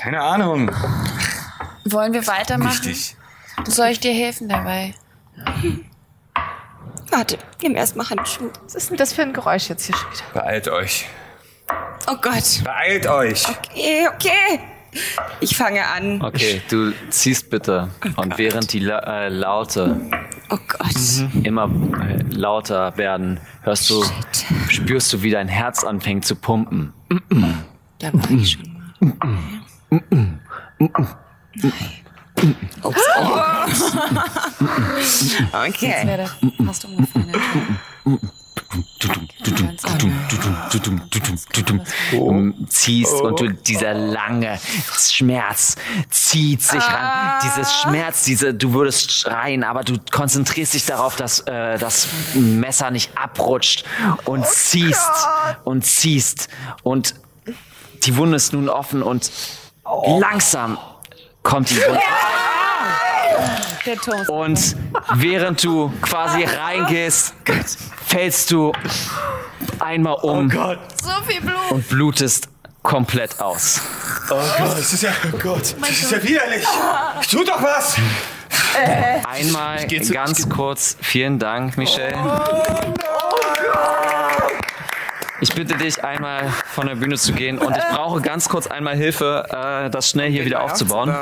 Keine 0.00 0.22
Ahnung. 0.22 0.70
Wollen 1.84 2.14
wir 2.14 2.26
weitermachen? 2.26 2.70
Richtig. 2.70 3.16
Soll 3.66 3.88
ich 3.88 4.00
dir 4.00 4.14
helfen 4.14 4.48
dabei? 4.48 4.94
Warte, 7.12 7.38
nimm 7.62 7.76
erst 7.76 7.94
mal 7.96 8.08
Handschuhe. 8.08 8.50
Was 8.64 8.74
ist 8.74 8.90
denn 8.90 8.96
das 8.96 9.12
für 9.12 9.22
ein 9.22 9.32
Geräusch 9.34 9.68
jetzt 9.68 9.84
hier 9.84 9.94
schon 9.94 10.10
wieder? 10.12 10.40
Beeilt 10.40 10.68
euch. 10.68 11.06
Oh 12.10 12.16
Gott. 12.20 12.62
Beeilt 12.64 13.06
euch. 13.06 13.46
Okay, 13.48 14.08
okay. 14.14 14.60
Ich 15.40 15.56
fange 15.56 15.86
an. 15.86 16.20
Okay, 16.22 16.60
du 16.68 16.92
ziehst 17.10 17.48
bitte. 17.50 17.88
Und 18.16 18.36
während 18.38 18.72
die 18.72 18.78
La 18.80 18.98
äh, 19.26 19.28
Laute 19.28 20.00
Oh 20.50 20.58
Gott. 20.68 21.34
immer 21.44 21.64
äh, 22.02 22.22
lauter 22.34 22.96
werden, 22.98 23.40
hörst 23.62 23.88
du, 23.88 24.04
spürst 24.68 25.12
du, 25.12 25.22
wie 25.22 25.30
dein 25.30 25.48
Herz 25.48 25.82
anfängt 25.84 26.26
zu 26.26 26.36
pumpen. 26.36 26.92
Da 27.98 28.12
war 28.12 28.30
ich 28.30 28.52
schon 28.52 29.16
mal. 29.18 30.40
Ups. 32.82 33.00
Okay. 35.52 36.06
Wäre 36.06 36.16
der 36.16 36.66
fast 36.66 36.84
umgefallen. 36.84 37.32
um, 42.12 42.68
ziehst 42.68 43.20
und 43.20 43.40
du 43.40 43.48
dieser 43.52 43.94
lange 43.94 44.58
Schmerz 44.98 45.76
zieht 46.10 46.62
sich 46.62 46.82
ran. 46.82 47.40
Dieses 47.44 47.72
Schmerz, 47.74 48.24
diese, 48.24 48.54
du 48.54 48.72
würdest 48.72 49.12
schreien, 49.12 49.64
aber 49.64 49.84
du 49.84 49.98
konzentrierst 50.10 50.74
dich 50.74 50.86
darauf, 50.86 51.16
dass 51.16 51.40
äh, 51.40 51.78
das 51.78 52.08
Messer 52.34 52.90
nicht 52.90 53.16
abrutscht 53.16 53.84
und 54.24 54.46
ziehst 54.46 55.28
und 55.64 55.84
ziehst 55.84 56.48
und 56.82 57.14
die 58.04 58.16
Wunde 58.16 58.36
ist 58.36 58.52
nun 58.52 58.68
offen 58.68 59.02
und 59.02 59.30
langsam 60.18 60.78
kommt 61.42 61.70
die 61.70 61.76
Wunde. 61.76 62.00
Der 63.84 63.96
Toast. 63.96 64.28
Und 64.30 64.76
während 65.14 65.62
du 65.64 65.92
quasi 66.02 66.44
reingehst, 66.44 67.34
fällst 68.06 68.50
du 68.50 68.72
einmal 69.80 70.14
um 70.22 70.50
So 70.50 71.10
viel 71.26 71.40
Blut. 71.40 71.70
und 71.70 71.88
blutest 71.88 72.48
komplett 72.82 73.40
aus. 73.40 73.80
Oh 74.30 74.34
Gott, 74.58 74.78
das 74.78 74.92
ist 74.92 75.02
ja, 75.02 75.10
oh 75.32 75.36
Gott, 75.38 75.74
das 75.80 75.90
ist 75.90 76.12
ja 76.12 76.22
widerlich. 76.22 76.64
Tu 77.30 77.44
doch 77.44 77.62
was! 77.62 77.96
Einmal 79.28 79.86
ganz 79.86 80.48
kurz, 80.48 80.96
vielen 81.00 81.38
Dank, 81.38 81.76
Michelle. 81.76 82.14
Ich 85.42 85.52
bitte 85.56 85.76
dich 85.76 86.04
einmal 86.04 86.48
von 86.66 86.86
der 86.86 86.94
Bühne 86.94 87.16
zu 87.16 87.32
gehen 87.32 87.58
und 87.58 87.76
ich 87.76 87.82
brauche 87.90 88.20
ganz 88.20 88.48
kurz 88.48 88.68
einmal 88.68 88.94
Hilfe, 88.94 89.44
äh, 89.50 89.90
das 89.90 90.08
schnell 90.08 90.30
hier 90.30 90.44
wieder 90.44 90.62
aufzubauen. 90.62 91.12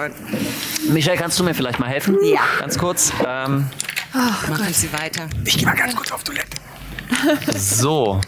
Michelle, 0.91 1.17
kannst 1.17 1.41
du 1.41 1.45
mir 1.45 1.55
vielleicht 1.55 1.79
mal 1.79 1.89
helfen? 1.89 2.19
Ja. 2.23 2.41
Ganz 2.59 2.77
kurz. 2.77 3.15
Ähm, 3.27 3.71
Machen 4.13 4.75
Sie 4.75 4.93
weiter. 4.93 5.23
Ich 5.47 5.57
geh 5.57 5.65
mal 5.65 5.75
ganz 5.75 5.97
kurz 5.97 6.13
auf 6.13 6.23
Toilette. 6.23 6.49
so, 7.59 8.21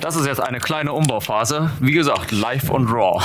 das 0.00 0.14
ist 0.14 0.24
jetzt 0.24 0.40
eine 0.40 0.60
kleine 0.60 0.92
Umbauphase. 0.92 1.72
Wie 1.80 1.92
gesagt, 1.92 2.30
live 2.30 2.70
und 2.70 2.86
raw. 2.86 3.20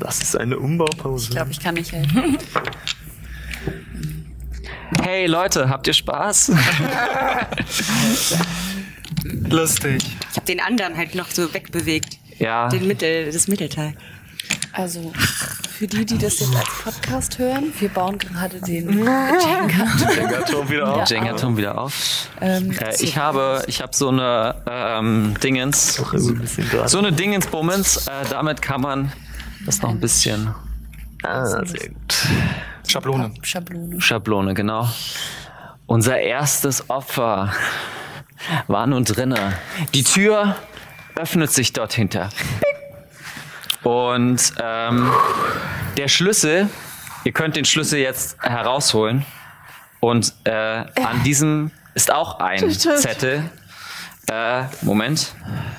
Das 0.00 0.22
ist 0.22 0.38
eine 0.38 0.58
Umbaupause. 0.58 1.24
Ich 1.24 1.30
glaube, 1.30 1.50
ich 1.50 1.60
kann 1.60 1.74
nicht 1.74 1.92
helfen. 1.92 2.38
Hey 5.02 5.26
Leute, 5.26 5.68
habt 5.68 5.86
ihr 5.86 5.92
Spaß? 5.92 6.52
Lustig. 9.24 10.02
Ich 10.30 10.36
habe 10.36 10.46
den 10.46 10.60
anderen 10.60 10.96
halt 10.96 11.14
noch 11.14 11.30
so 11.30 11.52
wegbewegt. 11.52 12.18
Ja. 12.38 12.68
Den 12.68 12.86
Mittel, 12.86 13.30
das 13.32 13.48
Mittelteil. 13.48 13.94
Also, 14.72 15.12
für 15.78 15.86
die, 15.86 16.04
die 16.04 16.18
das 16.18 16.40
jetzt 16.40 16.54
als 16.54 16.68
Podcast 16.82 17.38
hören, 17.38 17.72
wir 17.78 17.88
bauen 17.88 18.18
gerade 18.18 18.60
den 18.60 18.88
Jenga. 18.98 20.42
Turm 20.50 20.68
wieder 20.68 20.94
auf. 20.94 21.08
Jenga-Turm 21.08 21.56
wieder 21.56 21.78
auf. 21.78 22.28
Ähm, 22.40 22.72
Äh, 22.72 22.94
ich 23.00 23.16
habe, 23.16 23.62
ich 23.68 23.80
habe 23.80 23.94
so 23.94 24.08
eine 24.08 24.56
ähm, 24.68 25.34
Dingens, 25.42 25.94
so 26.86 26.98
eine 26.98 27.12
Dingensbummens. 27.12 28.08
Äh, 28.08 28.10
damit 28.30 28.60
kann 28.62 28.80
man 28.80 29.12
das 29.64 29.80
noch 29.80 29.90
ein 29.90 30.00
bisschen 30.00 30.52
Ah, 31.22 31.46
sehr 31.46 31.88
gut. 31.88 32.26
Schablone. 32.86 33.32
Schablone. 33.42 34.00
Schablone, 34.00 34.52
genau. 34.54 34.88
Unser 35.86 36.18
erstes 36.18 36.90
Opfer 36.90 37.52
war 38.66 38.86
nun 38.86 39.04
drinne. 39.04 39.54
Die 39.94 40.04
Tür 40.04 40.56
öffnet 41.16 41.52
sich 41.52 41.72
dort 41.72 41.92
hinter. 41.92 42.30
Und 43.82 44.52
ähm, 44.62 45.10
der 45.96 46.08
Schlüssel, 46.08 46.68
ihr 47.24 47.32
könnt 47.32 47.56
den 47.56 47.64
Schlüssel 47.64 47.98
jetzt 47.98 48.36
herausholen. 48.42 49.24
Und 50.00 50.32
äh, 50.44 50.50
an 50.52 51.22
diesem 51.24 51.70
ist 51.94 52.12
auch 52.12 52.38
ein 52.40 52.70
Zettel. 52.70 53.50
Äh, 54.30 54.62
Moment. 54.80 55.34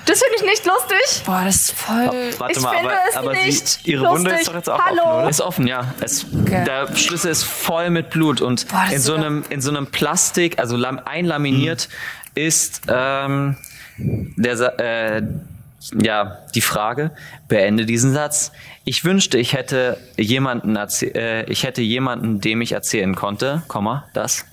Das 0.06 0.20
finde 0.22 0.36
ich 0.36 0.42
nicht 0.42 0.64
lustig. 0.66 1.24
Boah, 1.26 1.42
das 1.44 1.56
ist 1.56 1.72
voll. 1.72 2.10
Warte 2.38 2.52
Ich 2.52 2.60
mal, 2.60 2.76
finde 2.76 2.90
aber, 2.90 2.98
es 3.10 3.16
aber 3.16 3.32
nicht 3.32 3.66
sie, 3.66 3.90
ihre 3.90 4.04
lustig. 4.04 4.18
Wunde 4.24 4.30
ist 4.38 4.48
doch 4.48 4.54
jetzt 4.54 4.70
auch 4.70 4.78
Hallo? 4.80 5.02
offen, 5.02 5.18
oder? 5.20 5.28
Ist 5.30 5.40
offen, 5.40 5.66
ja. 5.66 5.94
Es, 6.00 6.26
Der 6.30 6.94
Schlüssel 6.96 7.32
ist 7.32 7.42
voll 7.42 7.90
mit 7.90 8.10
Blut 8.10 8.40
und 8.40 8.68
Boah, 8.68 8.86
in, 8.92 9.00
so 9.00 9.14
einem, 9.14 9.44
in 9.48 9.60
so 9.60 9.70
einem 9.70 9.88
Plastik, 9.88 10.60
also 10.60 10.76
lam, 10.76 11.00
einlaminiert, 11.04 11.88
ist 12.36 12.82
ähm, 12.88 13.56
der, 13.98 14.56
Sa- 14.56 14.76
äh, 14.78 15.22
ja, 16.00 16.38
die 16.54 16.60
Frage, 16.60 17.10
beende 17.48 17.86
diesen 17.86 18.12
Satz. 18.12 18.52
Ich 18.84 19.04
wünschte, 19.04 19.38
ich 19.38 19.52
hätte 19.52 19.98
jemanden, 20.16 20.76
äh, 20.76 21.44
ich 21.50 21.64
hätte 21.64 21.82
jemanden, 21.82 22.40
dem 22.40 22.60
ich 22.60 22.72
erzählen 22.72 23.14
konnte, 23.14 23.62
Komma, 23.68 24.04
das. 24.14 24.44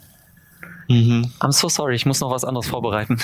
I'm 0.90 1.52
so 1.52 1.70
sorry, 1.70 1.96
ich 1.96 2.06
muss 2.06 2.20
noch 2.20 2.30
was 2.30 2.44
anderes 2.44 2.68
vorbereiten. 2.68 3.18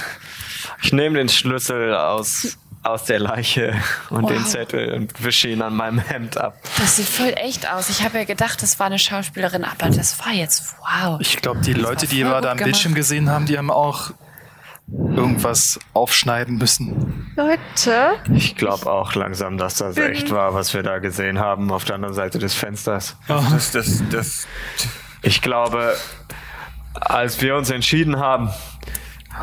Ich 0.81 0.91
nehme 0.93 1.17
den 1.17 1.29
Schlüssel 1.29 1.93
aus, 1.93 2.57
aus 2.83 3.03
der 3.03 3.19
Leiche 3.19 3.75
und 4.09 4.29
den 4.29 4.39
Wow. 4.39 4.47
Zettel 4.47 4.93
und 4.93 5.23
wische 5.23 5.49
ihn 5.49 5.61
an 5.61 5.75
meinem 5.75 5.99
Hemd 5.99 6.37
ab. 6.37 6.57
Das 6.77 6.95
sieht 6.95 7.05
voll 7.07 7.33
echt 7.35 7.69
aus. 7.69 7.89
Ich 7.89 8.03
habe 8.03 8.17
ja 8.17 8.23
gedacht, 8.23 8.63
das 8.63 8.79
war 8.79 8.87
eine 8.87 8.97
Schauspielerin, 8.97 9.65
aber 9.65 9.89
das 9.89 10.17
war 10.25 10.31
jetzt 10.33 10.75
wow. 10.79 11.19
Ich 11.19 11.37
glaube, 11.37 11.59
die 11.59 11.73
Leute, 11.73 12.07
die 12.07 12.19
wir 12.25 12.29
da 12.29 12.35
am 12.37 12.41
gemacht. 12.57 12.63
Bildschirm 12.63 12.95
gesehen 12.95 13.29
haben, 13.29 13.45
die 13.45 13.57
haben 13.57 13.69
auch 13.69 14.11
irgendwas 14.91 15.79
aufschneiden 15.93 16.57
müssen. 16.57 17.31
Leute, 17.35 18.13
Ich 18.33 18.55
glaube 18.55 18.91
auch 18.91 19.15
langsam, 19.15 19.57
dass 19.57 19.75
das 19.75 19.97
echt 19.97 20.31
war, 20.31 20.53
was 20.53 20.73
wir 20.73 20.83
da 20.83 20.99
gesehen 20.99 21.39
haben 21.39 21.71
auf 21.71 21.83
der 21.85 21.95
anderen 21.95 22.15
Seite 22.15 22.39
des 22.39 22.53
Fensters. 22.53 23.15
Das, 23.27 23.71
das, 23.71 24.03
das. 24.11 24.47
Ich 25.21 25.41
glaube, 25.41 25.95
als 26.93 27.41
wir 27.41 27.55
uns 27.55 27.69
entschieden 27.69 28.19
haben, 28.19 28.49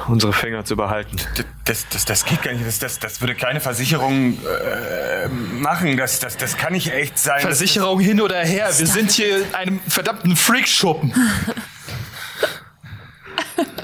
unsere 0.09 0.32
Finger 0.32 0.64
zu 0.64 0.77
behalten, 0.77 1.16
Das, 1.64 1.86
das, 1.89 2.05
das 2.05 2.24
geht 2.24 2.43
gar 2.43 2.52
nicht. 2.52 2.66
Das, 2.66 2.78
das, 2.78 2.98
das 2.98 3.20
würde 3.20 3.35
keine 3.35 3.60
Versicherung 3.60 4.35
äh, 4.44 5.28
machen. 5.28 5.97
Das, 5.97 6.18
das, 6.20 6.36
das 6.36 6.56
kann 6.56 6.73
nicht 6.73 6.93
echt 6.93 7.18
sein. 7.18 7.40
Versicherung 7.40 8.01
hin 8.01 8.20
oder 8.20 8.39
her. 8.44 8.68
Wir 8.77 8.86
sind 8.86 9.10
hier 9.10 9.39
in 9.39 9.55
einem 9.55 9.81
verdammten 9.89 10.36
Freakschuppen. 10.36 11.14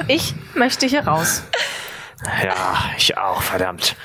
ich 0.09 0.35
möchte 0.55 0.87
hier 0.87 1.07
raus. 1.07 1.43
ja, 2.43 2.79
ich 2.97 3.17
auch, 3.17 3.43
verdammt. 3.43 3.97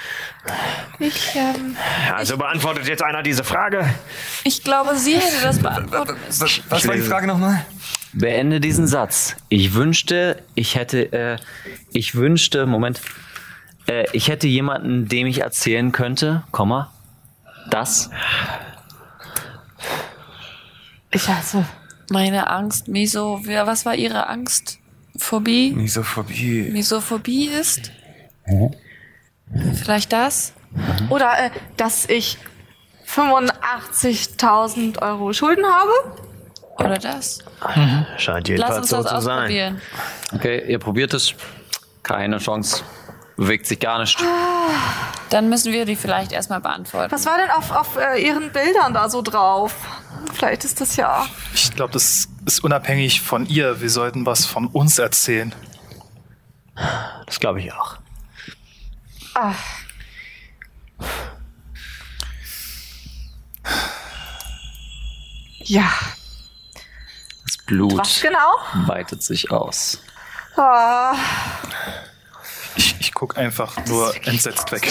Ich, 0.99 1.35
ähm, 1.35 1.75
Also 2.15 2.37
beantwortet 2.37 2.87
jetzt 2.87 3.03
einer 3.03 3.21
diese 3.21 3.43
Frage? 3.43 3.85
Ich 4.45 4.63
glaube, 4.63 4.95
sie 4.95 5.15
hätte 5.17 5.41
das 5.43 5.59
beantwortet. 5.59 6.17
Das, 6.27 6.39
was, 6.41 6.61
was 6.69 6.87
war 6.87 6.95
die 6.95 7.01
Frage 7.01 7.27
nochmal? 7.27 7.65
Beende 8.13 8.59
diesen 8.61 8.87
Satz. 8.87 9.35
Ich 9.49 9.73
wünschte, 9.73 10.41
ich 10.55 10.75
hätte, 10.75 11.11
äh, 11.11 11.37
ich 11.91 12.15
wünschte, 12.15 12.65
Moment, 12.65 13.01
äh, 13.87 14.05
ich 14.13 14.29
hätte 14.29 14.47
jemanden, 14.47 15.07
dem 15.09 15.27
ich 15.27 15.41
erzählen 15.41 15.91
könnte, 15.91 16.43
Komma, 16.51 16.91
das. 17.69 18.09
ich 21.11 21.27
hasse. 21.27 21.65
Meine 22.09 22.49
Angst, 22.49 22.85
wer- 22.87 23.67
was 23.67 23.85
war 23.85 23.95
ihre 23.95 24.27
Angst? 24.27 24.79
Phobie? 25.17 25.71
Misophobie. 25.73 26.69
Mesophobie 26.71 27.47
ist? 27.47 27.91
Vielleicht 29.73 30.13
das? 30.13 30.53
Oder, 31.09 31.45
äh, 31.45 31.49
dass 31.77 32.07
ich 32.07 32.37
85.000 33.07 35.01
Euro 35.01 35.33
Schulden 35.33 35.65
habe. 35.65 35.91
Oder 36.77 36.97
das? 36.99 37.39
Scheint 38.17 38.47
Lass 38.49 38.49
jedenfalls 38.49 38.77
uns 38.77 38.89
so 38.89 39.03
das 39.03 39.13
zu 39.13 39.21
sein. 39.21 39.81
Okay, 40.33 40.63
ihr 40.67 40.79
probiert 40.79 41.13
es. 41.13 41.33
Keine 42.03 42.37
Chance. 42.37 42.83
Bewegt 43.37 43.67
sich 43.67 43.79
gar 43.79 43.99
nicht. 43.99 44.19
Dann 45.29 45.47
müssen 45.49 45.71
wir 45.71 45.85
die 45.85 45.95
vielleicht 45.95 46.31
erstmal 46.31 46.59
beantworten. 46.59 47.11
Was 47.11 47.25
war 47.25 47.37
denn 47.37 47.51
auf, 47.51 47.71
auf 47.71 47.95
äh, 47.97 48.19
Ihren 48.25 48.51
Bildern 48.51 48.93
da 48.93 49.09
so 49.09 49.21
drauf? 49.21 49.73
Vielleicht 50.33 50.65
ist 50.65 50.81
das 50.81 50.95
ja. 50.95 51.25
Ich 51.53 51.73
glaube, 51.75 51.93
das 51.93 52.27
ist 52.45 52.63
unabhängig 52.63 53.21
von 53.21 53.45
ihr. 53.45 53.79
Wir 53.79 53.89
sollten 53.89 54.25
was 54.25 54.45
von 54.45 54.67
uns 54.67 54.97
erzählen. 54.97 55.53
Das 57.27 57.39
glaube 57.39 57.59
ich 57.59 57.71
auch. 57.73 57.97
Ah, 59.35 59.53
ja, 65.59 65.89
Das 67.45 67.57
Blut 67.65 67.97
was 67.97 68.21
genau? 68.21 68.55
weitet 68.87 69.21
sich 69.21 69.51
aus. 69.51 70.01
Ah, 70.55 71.15
Ich, 72.77 72.95
ich 72.99 73.13
gucke 73.13 73.37
einfach 73.37 73.75
nur 73.87 74.13
entsetzt 74.27 74.71
weg. 74.71 74.87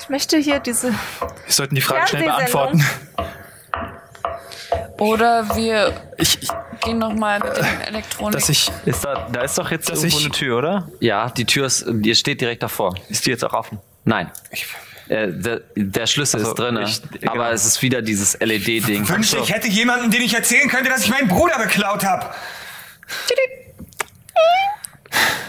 ich 0.00 0.08
möchte 0.08 0.38
hier 0.38 0.60
diese. 0.60 0.92
Wir 0.92 0.98
sollten 1.52 1.74
die 1.74 1.80
Frage 1.80 2.06
schnell 2.08 2.24
beantworten. 2.24 2.84
Oder 4.98 5.54
wir 5.56 5.94
gehen 6.80 6.98
nochmal 6.98 7.38
mit 7.40 7.56
dem 7.56 7.80
Elektronik. 7.86 8.32
Dass 8.40 8.48
ich, 8.48 8.70
Ist 8.84 9.04
da, 9.04 9.28
da 9.30 9.42
ist 9.42 9.56
doch 9.56 9.70
jetzt 9.70 9.88
Dass 9.88 9.98
irgendwo 9.98 10.18
ich- 10.18 10.24
eine 10.24 10.32
Tür, 10.34 10.58
oder? 10.58 10.88
Ja, 11.00 11.30
die 11.30 11.44
Tür 11.44 11.66
ist, 11.66 11.84
die 11.88 12.14
steht 12.16 12.40
direkt 12.40 12.62
davor. 12.64 12.94
Ist 13.08 13.24
die 13.26 13.30
jetzt 13.30 13.44
auch 13.44 13.52
offen? 13.52 13.78
Nein. 14.04 14.30
Äh, 15.08 15.28
der, 15.32 15.60
der 15.76 16.06
Schlüssel 16.06 16.38
Also, 16.40 16.50
ist 16.50 16.58
drin, 16.58 16.76
ich- 16.82 17.28
aber 17.28 17.44
genau. 17.44 17.50
es 17.50 17.64
ist 17.64 17.80
wieder 17.82 18.02
dieses 18.02 18.38
LED-Ding. 18.40 19.08
Wünschte, 19.08 19.38
ich 19.38 19.52
hätte 19.52 19.68
jemanden, 19.68 20.10
den 20.10 20.20
ich 20.22 20.34
erzählen 20.34 20.68
könnte, 20.68 20.90
dass 20.90 21.04
ich 21.04 21.10
meinen 21.10 21.28
Bruder 21.28 21.58
beklaut 21.58 22.04
habe. 22.04 22.26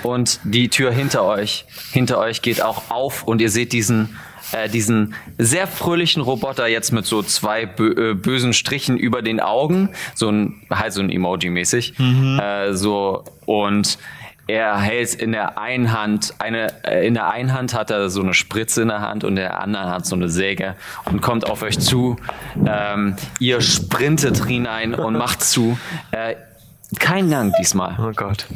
Und 0.03 0.39
die 0.43 0.69
Tür 0.69 0.91
hinter 0.91 1.23
euch, 1.23 1.65
hinter 1.91 2.17
euch 2.19 2.41
geht 2.41 2.61
auch 2.61 2.89
auf 2.89 3.23
und 3.23 3.41
ihr 3.41 3.49
seht 3.49 3.73
diesen, 3.73 4.17
äh, 4.51 4.69
diesen 4.69 5.13
sehr 5.37 5.67
fröhlichen 5.67 6.21
Roboter 6.21 6.67
jetzt 6.67 6.91
mit 6.91 7.05
so 7.05 7.21
zwei 7.21 7.65
bö 7.65 8.11
äh, 8.11 8.13
bösen 8.13 8.53
Strichen 8.53 8.97
über 8.97 9.21
den 9.21 9.39
Augen, 9.39 9.89
so 10.15 10.29
ein 10.29 10.61
halt 10.69 10.93
so 10.93 11.01
ein 11.01 11.09
Emoji-mäßig, 11.09 11.99
äh, 12.39 12.73
so 12.73 13.23
und 13.45 13.97
er 14.49 14.79
hält 14.79 15.13
in 15.13 15.31
der 15.31 15.59
einen 15.59 15.91
Hand 15.91 16.33
eine, 16.39 16.83
äh, 16.83 17.05
in 17.05 17.13
der 17.13 17.29
einen 17.29 17.53
Hand 17.53 17.75
hat 17.75 17.91
er 17.91 18.09
so 18.09 18.21
eine 18.21 18.33
Spritze 18.33 18.81
in 18.81 18.87
der 18.87 19.01
Hand 19.01 19.23
und 19.23 19.31
in 19.31 19.35
der 19.35 19.61
anderen 19.61 19.89
hat 19.89 20.07
so 20.07 20.15
eine 20.15 20.27
Säge 20.27 20.75
und 21.05 21.21
kommt 21.21 21.47
auf 21.47 21.61
euch 21.61 21.79
zu. 21.79 22.15
Ähm, 22.65 23.15
ihr 23.39 23.61
sprintet 23.61 24.45
hinein 24.45 24.95
und 24.95 25.17
macht 25.17 25.43
zu. 25.43 25.77
Äh, 26.11 26.35
kein 26.97 27.29
Gang 27.29 27.53
diesmal 27.59 27.95
Oh 27.99 28.11
Gott. 28.15 28.47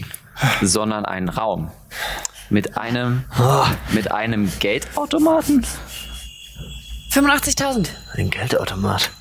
Sondern 0.62 1.06
einen 1.06 1.30
Raum 1.30 1.72
mit 2.50 2.78
einem 2.78 3.24
mit 3.92 4.12
einem 4.12 4.52
Geldautomaten. 4.60 5.66
85.000. 7.12 7.90
Ein 8.16 8.30
Geldautomat. 8.30 9.12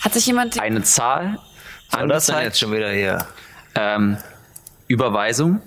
Hat 0.00 0.14
sich 0.14 0.26
jemand 0.26 0.58
Eine 0.60 0.82
Zahl 0.82 1.38
Soll 1.90 2.08
das 2.08 2.28
angezeigt, 2.30 2.44
jetzt 2.44 2.58
schon 2.58 2.72
wieder 2.72 2.90
hier? 2.92 3.26
ähm, 3.74 4.16
Überweisung 4.88 5.60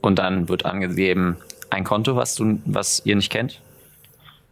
und 0.00 0.18
dann 0.18 0.48
wird 0.48 0.64
angegeben 0.66 1.38
ein 1.70 1.84
Konto, 1.84 2.16
was 2.16 2.34
du 2.34 2.60
was 2.64 3.02
ihr 3.04 3.16
nicht 3.16 3.30
kennt 3.30 3.60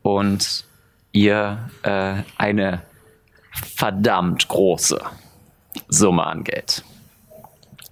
und 0.03 0.65
ihr 1.13 1.71
äh, 1.83 2.23
eine 2.39 2.83
verdammt 3.77 4.49
große 4.49 5.01
Summe 5.89 6.25
an 6.25 6.45
Geld. 6.45 6.85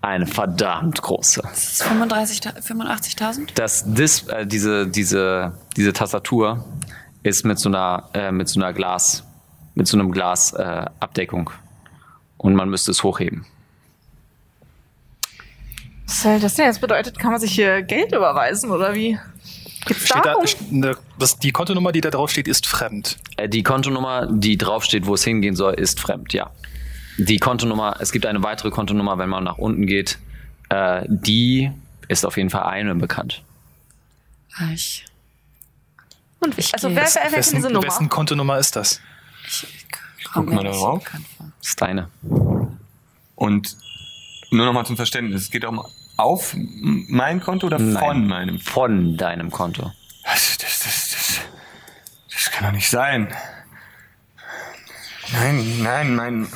Eine 0.02 0.26
verdammt 0.26 1.02
große. 1.02 1.42
Das 1.42 1.72
ist 1.72 1.82
35 1.82 2.40
ta- 2.40 2.50
85.000? 2.50 3.48
das 3.54 3.82
äh, 4.28 4.46
diese 4.46 4.86
diese 4.86 5.52
diese 5.76 5.92
Tastatur 5.92 6.64
ist 7.22 7.44
mit 7.44 7.58
so 7.58 7.68
einer 7.68 8.08
äh, 8.14 8.32
mit 8.32 8.48
so 8.48 8.60
einer 8.60 8.72
Glas 8.72 9.24
mit 9.74 9.86
so 9.86 9.98
einem 9.98 10.10
Glas 10.10 10.52
äh, 10.54 10.86
Abdeckung 11.00 11.50
und 12.38 12.54
man 12.54 12.70
müsste 12.70 12.90
es 12.92 13.02
hochheben. 13.02 13.44
Was 16.06 16.22
soll 16.22 16.40
das 16.40 16.54
denn 16.54 16.66
jetzt 16.66 16.80
bedeutet? 16.80 17.18
Kann 17.18 17.30
man 17.30 17.40
sich 17.40 17.52
hier 17.52 17.82
Geld 17.82 18.12
überweisen 18.12 18.70
oder 18.70 18.94
wie? 18.94 19.18
Steht 19.96 20.24
da, 20.24 20.34
ne, 20.70 20.96
das, 21.18 21.38
die 21.38 21.52
Kontonummer, 21.52 21.92
die 21.92 22.00
da 22.00 22.10
drauf 22.10 22.30
steht, 22.30 22.48
ist 22.48 22.66
fremd. 22.66 23.16
Äh, 23.36 23.48
die 23.48 23.62
Kontonummer, 23.62 24.26
die 24.30 24.58
draufsteht, 24.58 25.06
wo 25.06 25.14
es 25.14 25.24
hingehen 25.24 25.56
soll, 25.56 25.74
ist 25.74 26.00
fremd. 26.00 26.32
Ja. 26.32 26.50
Die 27.18 27.38
Kontonummer, 27.38 27.96
es 28.00 28.12
gibt 28.12 28.26
eine 28.26 28.42
weitere 28.42 28.70
Kontonummer, 28.70 29.18
wenn 29.18 29.28
man 29.28 29.44
nach 29.44 29.58
unten 29.58 29.86
geht. 29.86 30.18
Äh, 30.68 31.04
die 31.08 31.70
ist 32.08 32.24
auf 32.24 32.36
jeden 32.36 32.50
Fall 32.50 32.64
eine 32.64 32.94
bekannt. 32.94 33.42
Ich, 34.72 35.04
Und 36.40 36.58
ich 36.58 36.74
also 36.74 36.90
wer, 36.90 37.02
wer, 37.02 37.22
wer 37.30 37.38
Wessen, 37.38 37.56
diese 37.56 37.70
Nummer? 37.70 37.86
wessen 37.86 38.08
Kontonummer 38.08 38.58
ist 38.58 38.76
das? 38.76 39.00
komm 40.32 40.46
mal 40.46 40.64
da 40.64 40.70
drauf. 40.70 41.02
Das 41.60 41.68
ist 41.68 41.80
deine. 41.80 42.08
Und 43.34 43.76
nur 44.50 44.66
noch 44.66 44.72
mal 44.72 44.84
zum 44.84 44.96
Verständnis, 44.96 45.42
es 45.42 45.50
geht 45.50 45.64
um 45.64 45.82
auf 46.16 46.54
mein 46.54 47.40
Konto 47.40 47.66
oder 47.66 47.78
von 47.78 47.92
Nein. 47.92 48.26
meinem? 48.26 48.60
Von 48.60 49.16
deinem 49.16 49.50
Konto. 49.50 49.92
Das, 50.24 50.58
das, 50.58 50.80
das, 50.80 51.10
das, 51.10 51.40
das 52.32 52.50
kann 52.50 52.66
doch 52.66 52.72
nicht 52.72 52.90
sein. 52.90 53.32
Nein, 55.32 55.82
nein, 55.82 56.16
mein... 56.16 56.48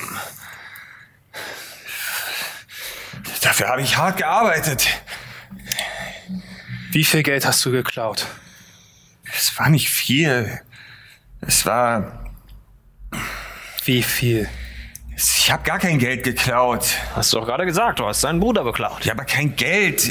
Dafür 3.45 3.69
habe 3.69 3.83
ich 3.83 3.99
hart 3.99 4.17
gearbeitet. 4.17 4.89
Wie 6.93 7.05
viel 7.05 7.23
Geld 7.23 7.45
hast 7.45 7.63
du 7.67 7.71
geklaut? 7.71 8.27
Es 9.37 9.59
war 9.59 9.69
nicht 9.69 9.91
viel. 9.91 10.61
Es 11.43 11.67
war... 11.67 12.25
Wie 13.85 14.03
viel? 14.03 14.49
Ich 15.15 15.53
habe 15.53 15.63
gar 15.63 15.79
kein 15.79 15.99
Geld 15.99 16.25
geklaut. 16.25 16.87
Hast 17.15 17.35
du 17.35 17.39
doch 17.39 17.47
gerade 17.47 17.67
gesagt, 17.67 17.99
du 17.99 18.07
hast 18.07 18.25
deinen 18.25 18.41
Bruder 18.41 18.65
beklaut. 18.65 19.05
Ja, 19.05 19.13
aber 19.13 19.27
kein 19.27 19.55
Geld. 19.57 20.11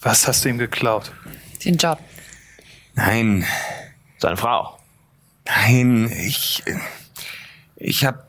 Was 0.00 0.26
hast 0.26 0.44
du 0.44 0.48
ihm 0.48 0.56
geklaut? 0.56 1.12
Den 1.62 1.76
Job. 1.76 1.98
Nein, 2.94 3.46
Seine 4.16 4.38
Frau. 4.38 4.78
nein, 5.46 6.10
ich... 6.10 6.62
Ich 7.76 8.04
habe 8.06 8.22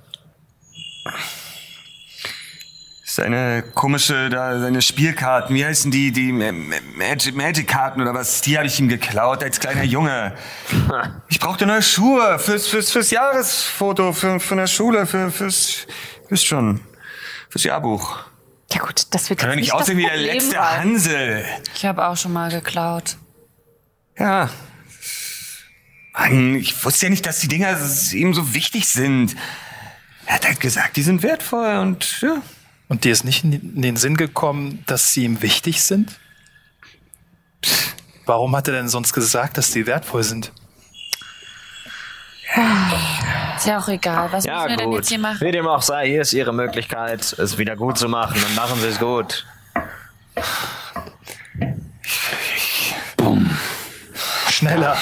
seine 3.15 3.61
komische, 3.75 4.29
da, 4.29 4.57
seine 4.59 4.81
Spielkarten, 4.81 5.53
wie 5.55 5.65
heißen 5.65 5.91
die, 5.91 6.11
die 6.11 6.31
Ma- 6.31 6.51
Ma- 6.53 6.75
Magic, 6.95 7.35
Magic-Karten 7.35 8.01
oder 8.01 8.13
was, 8.13 8.39
die 8.41 8.57
habe 8.57 8.67
ich 8.67 8.79
ihm 8.79 8.87
geklaut 8.87 9.43
als 9.43 9.59
kleiner 9.59 9.83
Junge. 9.83 10.33
Ich 11.27 11.39
brauchte 11.39 11.65
neue 11.65 11.81
Schuhe 11.83 12.39
fürs, 12.39 12.67
fürs, 12.67 12.91
fürs 12.91 13.11
Jahresfoto 13.11 14.13
für, 14.13 14.39
von 14.39 14.57
der 14.57 14.67
Schule, 14.67 15.05
für, 15.05 15.29
fürs, 15.29 15.87
wisst 16.29 16.45
schon, 16.47 16.79
fürs 17.49 17.65
Jahrbuch. 17.65 18.19
Ja 18.71 18.79
gut, 18.81 19.07
das 19.13 19.29
wird 19.29 19.39
Kann 19.41 19.49
doch 19.49 19.55
jetzt 19.57 19.63
nicht 19.65 19.73
aussehen 19.73 19.97
wie 19.97 20.03
der 20.03 20.11
Problem 20.11 20.33
letzte 20.33 20.51
sein. 20.51 20.79
Hansel. 20.79 21.45
Ich 21.75 21.85
habe 21.85 22.07
auch 22.07 22.15
schon 22.15 22.31
mal 22.31 22.49
geklaut. 22.49 23.17
Ja. 24.17 24.49
Mann, 26.13 26.55
ich 26.55 26.83
wusste 26.85 27.07
ja 27.07 27.09
nicht, 27.09 27.25
dass 27.25 27.39
die 27.39 27.49
Dinger 27.49 27.77
ihm 28.13 28.33
so 28.33 28.53
wichtig 28.53 28.87
sind. 28.87 29.35
Er 30.27 30.35
hat 30.35 30.45
halt 30.47 30.61
gesagt, 30.61 30.95
die 30.95 31.03
sind 31.03 31.23
wertvoll 31.23 31.75
und 31.77 32.21
ja. 32.21 32.41
Und 32.91 33.05
dir 33.05 33.13
ist 33.13 33.23
nicht 33.23 33.45
in 33.45 33.81
den 33.81 33.95
Sinn 33.95 34.17
gekommen, 34.17 34.83
dass 34.85 35.13
sie 35.13 35.23
ihm 35.23 35.41
wichtig 35.41 35.81
sind? 35.81 36.11
Warum 38.25 38.53
hat 38.53 38.67
er 38.67 38.73
denn 38.73 38.89
sonst 38.89 39.13
gesagt, 39.13 39.57
dass 39.57 39.71
die 39.71 39.87
wertvoll 39.87 40.23
sind? 40.23 40.51
Ist 43.55 43.65
ja 43.65 43.79
auch 43.79 43.87
egal. 43.87 44.29
Was 44.33 44.43
Ja, 44.43 44.55
müssen 44.63 44.69
wir 44.71 44.75
denn 44.75 44.89
gut. 44.89 44.97
jetzt 44.97 45.07
hier 45.07 45.19
machen? 45.19 45.37
Wie 45.39 45.53
dem 45.53 45.67
auch 45.67 45.81
sei, 45.81 46.05
hier 46.09 46.21
ist 46.23 46.33
Ihre 46.33 46.51
Möglichkeit, 46.51 47.31
es 47.39 47.57
wieder 47.57 47.77
gut 47.77 47.97
zu 47.97 48.09
machen. 48.09 48.41
Dann 48.41 48.55
machen 48.55 48.77
Sie 48.81 48.87
es 48.87 48.99
gut. 48.99 49.45
Schneller. 54.49 54.97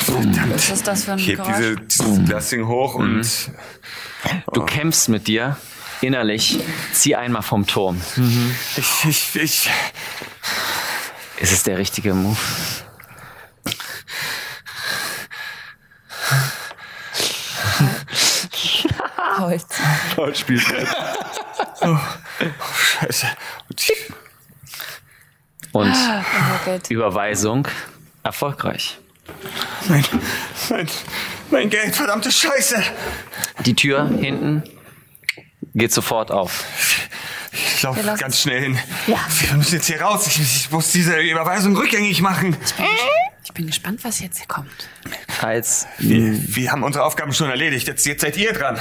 Was 0.54 0.70
ist 0.70 0.88
das 0.88 1.04
für 1.06 1.14
ein 1.14 1.18
Ich 1.20 1.30
heb 1.30 1.38
Geräusch? 1.38 1.56
diese, 1.58 1.76
dieses 1.78 2.26
Glasding 2.26 2.68
hoch 2.68 2.96
und 2.96 3.28
Du 4.54 4.66
kämpfst 4.66 5.10
mit 5.10 5.28
dir 5.28 5.58
innerlich. 6.02 6.60
Zieh 6.94 7.16
einmal 7.16 7.42
vom 7.42 7.66
Turm. 7.68 8.02
ich, 8.76 9.06
ich, 9.06 9.36
ich, 9.36 9.70
Ist 11.40 11.52
es 11.52 11.64
der 11.64 11.78
richtige 11.78 12.14
Move? 12.14 12.38
Holz. 19.40 19.66
scheiße. 22.76 23.28
Und 23.70 23.82
ich, 23.82 24.14
Und 25.72 25.96
Geld. 26.66 26.92
Überweisung 26.92 27.68
erfolgreich. 28.24 29.00
mein, 29.88 30.04
mein, 30.70 30.88
mein 31.52 31.70
Geld, 31.70 31.96
verdammte 31.96 32.32
Scheiße. 32.32 32.84
Die 33.66 33.76
Tür 33.76 34.08
hinten 34.10 34.64
geht 35.76 35.92
sofort 35.94 36.32
auf. 36.32 36.64
Ich 37.52 37.82
laufe 37.82 38.02
ganz 38.18 38.42
schnell 38.42 38.62
hin. 38.62 38.80
Ja. 39.08 39.18
Wir 39.42 39.58
müssen 39.58 39.76
jetzt 39.76 39.88
hier 39.88 40.02
raus. 40.02 40.28
Ich, 40.28 40.40
ich 40.40 40.72
muss 40.72 40.92
diese 40.92 41.18
Überweisung 41.20 41.76
rückgängig 41.76 42.22
machen. 42.22 42.56
Ich 43.44 43.54
bin 43.54 43.66
gespannt, 43.68 44.04
was 44.04 44.20
jetzt 44.20 44.38
hier 44.38 44.48
kommt. 44.48 44.70
Als 45.42 45.88
Wir, 45.98 46.34
wir 46.56 46.72
haben 46.72 46.84
unsere 46.84 47.04
Aufgaben 47.04 47.34
schon 47.34 47.50
erledigt. 47.50 47.88
Jetzt, 47.88 48.06
jetzt 48.06 48.22
seid 48.22 48.38
ihr 48.38 48.54
dran. 48.54 48.78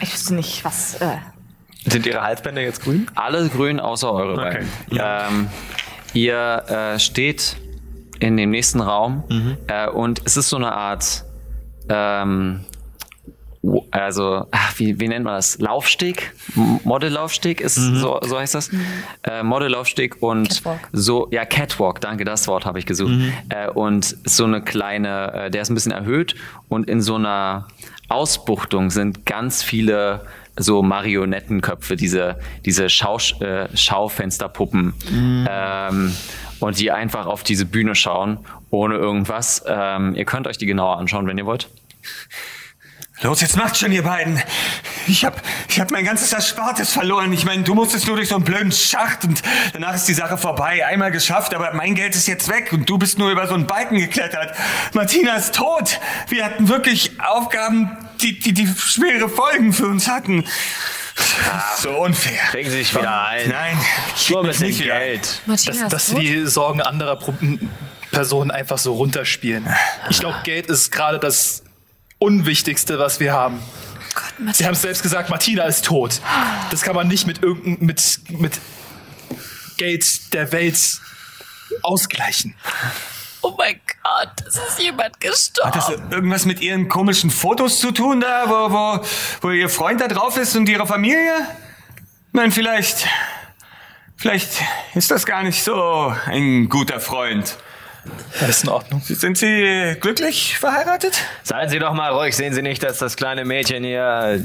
Ich 0.00 0.12
wüsste 0.12 0.34
nicht, 0.34 0.64
was. 0.64 0.94
Äh, 1.00 1.18
Sind 1.86 2.06
Ihre 2.06 2.22
Halsbänder 2.22 2.62
jetzt 2.62 2.82
grün? 2.82 3.06
alle 3.14 3.48
grün 3.48 3.78
außer 3.80 4.10
eure 4.12 4.36
beiden. 4.36 4.68
Ähm, 4.90 5.48
ihr 6.12 6.64
äh, 6.94 6.98
steht 6.98 7.56
in 8.18 8.36
dem 8.36 8.50
nächsten 8.50 8.80
Raum 8.80 9.56
äh, 9.68 9.88
und 9.88 10.22
es 10.24 10.36
ist 10.36 10.48
so 10.48 10.56
eine 10.56 10.72
Art 10.72 11.24
ähm, 11.88 12.64
also, 13.90 14.46
ach, 14.50 14.78
wie, 14.78 15.00
wie 15.00 15.08
nennt 15.08 15.24
man 15.24 15.34
das? 15.34 15.58
Laufsteg? 15.58 16.32
Modellaufsteg 16.84 17.60
ist, 17.60 17.74
so, 17.74 18.20
so 18.22 18.38
heißt 18.38 18.54
das. 18.54 18.70
Äh, 19.24 19.42
Modellaufsteg 19.42 20.22
und 20.22 20.48
Catwalk. 20.48 20.88
so, 20.92 21.28
ja, 21.30 21.44
Catwalk, 21.44 22.00
danke, 22.00 22.24
das 22.24 22.46
Wort 22.46 22.64
habe 22.66 22.78
ich 22.78 22.86
gesucht. 22.86 23.12
Äh, 23.48 23.68
und 23.68 24.16
so 24.24 24.44
eine 24.44 24.62
kleine, 24.62 25.32
äh, 25.32 25.50
der 25.50 25.62
ist 25.62 25.70
ein 25.70 25.74
bisschen 25.74 25.92
erhöht 25.92 26.36
und 26.68 26.88
in 26.88 27.00
so 27.00 27.16
einer 27.16 27.66
Ausbuchtung 28.08 28.90
sind 28.90 29.26
ganz 29.26 29.62
viele 29.62 30.22
so 30.56 30.82
Marionettenköpfe, 30.82 31.96
diese, 31.96 32.38
diese 32.64 32.88
Schau, 32.88 33.18
äh, 33.40 33.68
Schaufensterpuppen. 33.76 34.94
Ähm, 35.48 36.12
und 36.60 36.78
die 36.80 36.90
einfach 36.90 37.26
auf 37.26 37.44
diese 37.44 37.64
Bühne 37.64 37.94
schauen, 37.94 38.38
ohne 38.70 38.96
irgendwas. 38.96 39.64
Ähm, 39.66 40.14
ihr 40.16 40.24
könnt 40.24 40.48
euch 40.48 40.58
die 40.58 40.66
genauer 40.66 40.98
anschauen, 40.98 41.26
wenn 41.28 41.38
ihr 41.38 41.46
wollt. 41.46 41.68
Los, 43.22 43.40
jetzt 43.40 43.56
macht 43.56 43.76
schon, 43.76 43.90
ihr 43.90 44.04
beiden. 44.04 44.40
Ich 45.08 45.24
hab, 45.24 45.42
ich 45.68 45.80
hab 45.80 45.90
mein 45.90 46.04
ganzes 46.04 46.32
Erspartes 46.32 46.92
verloren. 46.92 47.32
Ich 47.32 47.44
meine, 47.44 47.64
du 47.64 47.74
musstest 47.74 48.06
nur 48.06 48.14
durch 48.14 48.28
so 48.28 48.36
einen 48.36 48.44
blöden 48.44 48.70
Schacht 48.70 49.24
und 49.24 49.42
danach 49.72 49.96
ist 49.96 50.06
die 50.06 50.14
Sache 50.14 50.38
vorbei. 50.38 50.86
Einmal 50.86 51.10
geschafft, 51.10 51.52
aber 51.52 51.72
mein 51.74 51.96
Geld 51.96 52.14
ist 52.14 52.28
jetzt 52.28 52.48
weg 52.48 52.72
und 52.72 52.88
du 52.88 52.96
bist 52.96 53.18
nur 53.18 53.30
über 53.30 53.48
so 53.48 53.54
einen 53.54 53.66
Balken 53.66 53.98
geklettert. 53.98 54.54
Martina 54.92 55.34
ist 55.34 55.56
tot. 55.56 55.98
Wir 56.28 56.44
hatten 56.44 56.68
wirklich 56.68 57.20
Aufgaben, 57.20 57.96
die, 58.20 58.38
die, 58.38 58.52
die 58.52 58.68
schwere 58.68 59.28
Folgen 59.28 59.72
für 59.72 59.88
uns 59.88 60.06
hatten. 60.06 60.44
So 61.78 61.90
unfair. 61.90 62.38
Kriegen 62.52 62.70
Sie 62.70 62.76
sich 62.76 62.94
wieder 62.94 63.26
ein. 63.26 63.48
Nein, 63.48 63.78
ich 64.14 64.30
Nur 64.30 64.42
ein 64.42 64.46
bisschen 64.46 64.68
nicht. 64.68 64.82
Geld. 64.84 65.42
Martina 65.46 65.80
dass, 65.82 65.90
dass 65.90 66.06
sie 66.06 66.14
die 66.14 66.46
Sorgen 66.46 66.80
anderer 66.80 67.16
Pro 67.16 67.34
Personen 68.12 68.50
einfach 68.52 68.78
so 68.78 68.94
runterspielen. 68.94 69.68
Ich 70.08 70.20
glaube, 70.20 70.38
Geld 70.44 70.66
ist 70.66 70.90
gerade 70.92 71.18
das 71.18 71.62
Unwichtigste, 72.18 72.98
was 72.98 73.20
wir 73.20 73.32
haben. 73.32 73.60
Sie 74.52 74.64
haben 74.64 74.72
es 74.72 74.82
selbst 74.82 75.02
gesagt, 75.02 75.30
Martina 75.30 75.64
ist 75.64 75.84
tot. 75.84 76.20
Das 76.70 76.82
kann 76.82 76.94
man 76.94 77.08
nicht 77.08 77.26
mit 77.26 77.42
irgendein, 77.42 77.86
mit, 77.86 78.20
mit 78.28 78.60
Geld 79.76 80.32
der 80.32 80.50
Welt 80.52 81.00
ausgleichen. 81.82 82.54
Oh 83.42 83.54
mein 83.56 83.80
Gott, 84.02 84.32
es 84.46 84.56
ist 84.56 84.80
jemand 84.80 85.20
gestorben. 85.20 85.68
Hat 85.68 85.76
das 85.76 85.88
irgendwas 86.10 86.44
mit 86.44 86.60
ihren 86.60 86.88
komischen 86.88 87.30
Fotos 87.30 87.78
zu 87.78 87.92
tun 87.92 88.20
da, 88.20 88.48
wo, 88.48 88.72
wo, 88.72 89.04
wo 89.42 89.50
ihr 89.50 89.68
Freund 89.68 90.00
da 90.00 90.08
drauf 90.08 90.36
ist 90.36 90.56
und 90.56 90.68
ihre 90.68 90.86
Familie? 90.86 91.46
Nein, 92.32 92.50
vielleicht, 92.50 93.06
vielleicht 94.16 94.50
ist 94.94 95.10
das 95.10 95.24
gar 95.24 95.44
nicht 95.44 95.62
so 95.62 96.12
ein 96.26 96.68
guter 96.68 97.00
Freund. 97.00 97.56
Alles 98.40 98.62
in 98.62 98.68
Ordnung. 98.68 99.02
Sind 99.04 99.36
Sie 99.38 99.96
glücklich 100.00 100.56
verheiratet? 100.58 101.18
Seien 101.42 101.68
Sie 101.68 101.78
doch 101.78 101.92
mal 101.92 102.12
ruhig. 102.12 102.36
Sehen 102.36 102.54
Sie 102.54 102.62
nicht, 102.62 102.82
dass 102.82 102.98
das 102.98 103.16
kleine 103.16 103.44
Mädchen 103.44 103.84
hier 103.84 104.44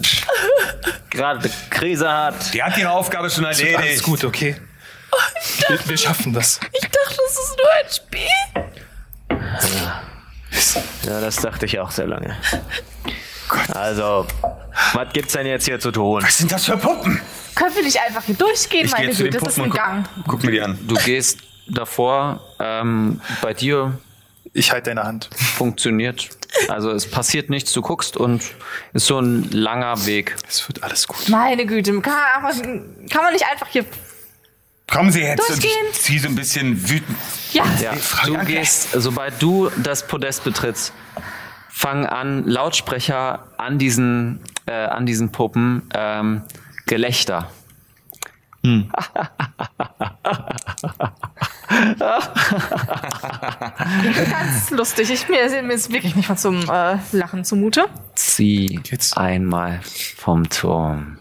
gerade 1.10 1.50
Krise 1.70 2.12
hat? 2.12 2.54
Die 2.54 2.64
hat 2.64 2.78
ihre 2.78 2.92
Aufgabe 2.92 3.30
schon 3.30 3.46
erledigt. 3.46 3.78
Alles 3.78 4.04
gut, 4.04 4.24
okay. 4.24 4.56
Wir, 5.68 5.80
wir 5.86 5.98
schaffen 5.98 6.34
das. 6.34 6.60
Ich 6.72 6.82
dachte, 6.90 7.22
es 7.28 7.38
ist 7.38 7.56
nur 7.58 7.72
ein 7.72 7.90
Spiel. 7.94 8.74
Ja, 11.06 11.22
das 11.22 11.36
dachte 11.38 11.66
ich 11.66 11.80
auch 11.80 11.92
sehr 11.92 12.08
lange. 12.08 12.36
Also, 13.74 14.26
was 14.94 15.14
gibt's 15.14 15.34
denn 15.34 15.46
jetzt 15.46 15.66
hier 15.66 15.80
zu 15.80 15.92
tun? 15.92 16.24
Was 16.24 16.38
sind 16.38 16.52
das 16.52 16.66
für 16.66 16.78
Puppen? 16.78 17.22
Können 17.56 17.76
wir 17.76 17.84
nicht 17.84 18.00
einfach 18.02 18.24
hier 18.24 18.36
durchgehen, 18.36 18.86
Ich 18.86 18.92
meine 18.92 19.08
gehe 19.08 19.16
zu 19.16 19.24
den 19.24 19.32
Güte? 19.34 19.46
Das 19.46 19.54
ist 19.54 19.64
Puppen 19.64 19.72
ein 19.72 19.78
Gang. 19.78 20.10
guck, 20.16 20.26
guck 20.28 20.44
mir 20.44 20.52
die 20.52 20.62
an. 20.62 20.80
Du 20.88 20.96
gehst 20.96 21.40
davor, 21.68 22.42
ähm, 22.60 23.22
bei 23.42 23.54
dir 23.54 23.98
Ich 24.54 24.72
halte 24.72 24.90
deine 24.92 25.04
Hand. 25.04 25.30
funktioniert. 25.58 26.30
Also 26.68 26.92
es 26.92 27.10
passiert 27.10 27.50
nichts, 27.50 27.72
du 27.74 27.82
guckst 27.82 28.16
und 28.18 28.44
ist 28.94 29.08
so 29.08 29.20
ein 29.20 29.50
langer 29.52 30.06
Weg. 30.06 30.36
Es 30.48 30.68
wird 30.68 30.84
alles 30.84 31.08
gut. 31.08 31.28
Meine 31.30 31.66
Güte, 31.66 32.00
kann 32.02 32.14
man, 32.44 33.08
kann 33.10 33.24
man 33.24 33.34
nicht 33.34 33.46
einfach 33.52 33.68
hier. 33.68 33.86
Kommen 34.92 35.12
Sie 35.12 35.22
jetzt 35.22 35.40
und 35.50 35.58
ich 35.58 35.62
Durchgehen. 35.64 35.94
zieh 35.94 36.20
so 36.20 36.28
ein 36.28 36.36
bisschen 36.36 36.90
wütend. 36.90 37.18
Ja, 37.54 37.64
Ja, 37.82 37.94
Frau 37.94 38.28
du 38.28 38.34
Janke. 38.34 38.52
gehst, 38.54 38.90
sobald 38.94 39.42
du 39.42 39.72
das 39.82 40.06
Podest 40.08 40.44
betrittst, 40.44 40.94
fangen 41.70 42.06
an 42.06 42.46
Lautsprecher 42.48 43.48
an 43.58 43.80
diesen, 43.80 44.42
äh, 44.68 44.74
an 44.74 45.06
diesen 45.08 45.32
Puppen 45.32 45.90
ähm, 45.96 46.44
Gelächter. 46.86 47.50
ganz 54.32 54.72
lustig. 54.72 55.12
Ich, 55.12 55.28
mir, 55.30 55.50
mir 55.64 55.74
ist 55.74 55.92
wirklich 55.92 56.16
nicht 56.16 56.30
mal 56.30 56.38
zum 56.38 56.70
äh, 56.70 56.98
Lachen 57.12 57.44
zumute. 57.44 57.86
Zieh 58.16 58.80
Jetzt. 58.86 59.18
einmal 59.18 59.82
vom 60.18 60.48
Turm. 60.50 61.18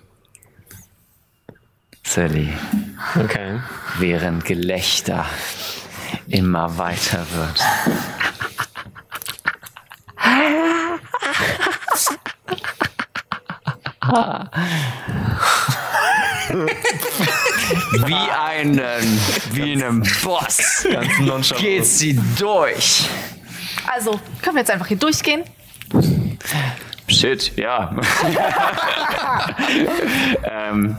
Sally, 2.04 2.52
Okay. 3.16 3.60
während 3.98 4.44
Gelächter 4.44 5.24
immer 6.28 6.76
weiter 6.76 7.24
wird. 7.32 7.60
Wie 18.06 18.14
einen, 18.14 19.20
wie 19.52 19.72
einem 19.72 20.02
Boss 20.22 20.86
geht 21.58 21.86
sie 21.86 22.20
durch. 22.38 23.08
Also, 23.86 24.20
können 24.42 24.56
wir 24.56 24.60
jetzt 24.60 24.70
einfach 24.70 24.86
hier 24.86 24.98
durchgehen? 24.98 25.44
Shit, 27.08 27.56
ja. 27.56 27.94
ähm, 30.44 30.96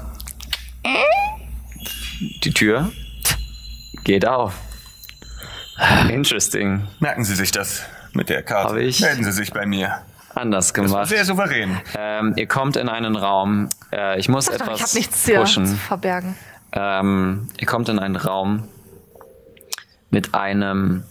die 2.44 2.54
Tür 2.54 2.92
geht 4.04 4.28
auf. 4.28 4.54
Interesting. 6.10 6.88
Merken 7.00 7.24
Sie 7.24 7.36
sich 7.36 7.52
das 7.52 7.84
mit 8.14 8.30
der 8.30 8.44
Karte. 8.44 8.76
Melden 8.76 9.24
Sie 9.24 9.32
sich 9.32 9.52
bei 9.52 9.66
mir. 9.66 10.02
Anders 10.36 10.74
Das 10.74 10.78
war 10.78 10.86
gemacht. 10.86 11.10
sehr 11.10 11.26
souverän. 11.26 11.78
Ähm, 11.98 12.34
ihr 12.38 12.48
kommt 12.48 12.76
in 12.76 12.90
einen 12.90 13.16
Raum. 13.16 13.70
Äh, 13.92 14.20
ich 14.20 14.30
muss 14.30 14.46
Sag 14.46 14.58
doch, 14.60 14.66
etwas 14.66 14.80
ich 14.80 14.84
habe 14.88 14.96
nichts 14.98 15.26
hier 15.26 15.36
zu 15.36 15.42
pushen. 15.42 15.66
verbergen. 15.68 16.36
Ähm, 16.72 17.48
ihr 17.60 17.68
kommt 17.68 17.90
in 17.90 18.00
einen 18.00 18.16
Raum 18.16 18.68
mit 20.10 20.34
einem. 20.34 21.04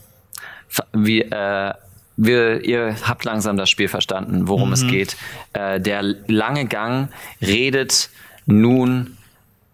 Wie, 0.92 1.20
äh, 1.22 1.72
wir, 2.16 2.64
ihr 2.64 2.96
habt 3.06 3.24
langsam 3.24 3.56
das 3.56 3.70
Spiel 3.70 3.88
verstanden, 3.88 4.48
worum 4.48 4.72
es 4.72 4.86
geht. 4.86 5.16
Äh, 5.52 5.80
der 5.80 6.02
lange 6.26 6.66
Gang 6.66 7.08
redet 7.40 8.10
nun 8.46 9.16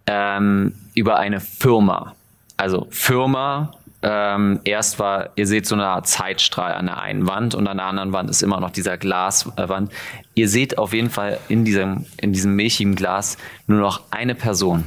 ähm, 0.06 0.74
über 0.94 1.18
eine 1.18 1.40
Firma. 1.40 2.14
Also 2.56 2.86
Firma. 2.90 3.72
Ähm, 4.00 4.60
erst 4.64 5.00
war, 5.00 5.30
ihr 5.34 5.46
seht 5.46 5.66
so 5.66 5.74
eine 5.74 5.86
Art 5.86 6.06
Zeitstrahl 6.06 6.72
an 6.72 6.86
der 6.86 6.98
einen 6.98 7.26
Wand 7.26 7.54
und 7.54 7.66
an 7.66 7.78
der 7.78 7.86
anderen 7.86 8.12
Wand 8.12 8.30
ist 8.30 8.42
immer 8.42 8.60
noch 8.60 8.70
dieser 8.70 8.96
Glaswand. 8.96 9.92
Ihr 10.34 10.48
seht 10.48 10.78
auf 10.78 10.92
jeden 10.92 11.10
Fall 11.10 11.38
in 11.48 11.64
diesem, 11.64 12.06
in 12.20 12.32
diesem 12.32 12.54
milchigen 12.54 12.94
Glas 12.94 13.38
nur 13.66 13.80
noch 13.80 14.02
eine 14.10 14.36
Person 14.36 14.84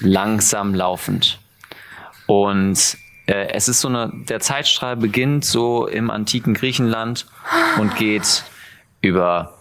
langsam 0.00 0.74
laufend. 0.74 1.38
Und 2.26 2.96
äh, 3.26 3.48
es 3.52 3.68
ist 3.68 3.82
so 3.82 3.88
eine, 3.88 4.10
der 4.14 4.40
Zeitstrahl 4.40 4.96
beginnt 4.96 5.44
so 5.44 5.86
im 5.86 6.10
antiken 6.10 6.54
Griechenland 6.54 7.26
und 7.78 7.96
geht 7.96 8.44
über 9.02 9.57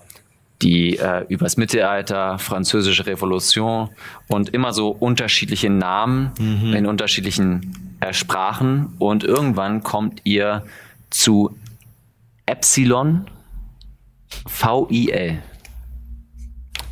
die 0.61 0.97
äh, 0.97 1.25
übers 1.29 1.57
Mittelalter, 1.57 2.39
französische 2.39 3.05
Revolution 3.05 3.89
und 4.27 4.49
immer 4.49 4.73
so 4.73 4.89
unterschiedliche 4.89 5.69
Namen 5.69 6.31
in 6.73 6.85
unterschiedlichen 6.87 7.97
äh, 7.99 8.13
Sprachen 8.13 8.95
und 8.97 9.23
irgendwann 9.23 9.83
kommt 9.83 10.21
ihr 10.23 10.65
zu 11.09 11.55
Epsilon 12.45 13.27
VIL 14.45 15.41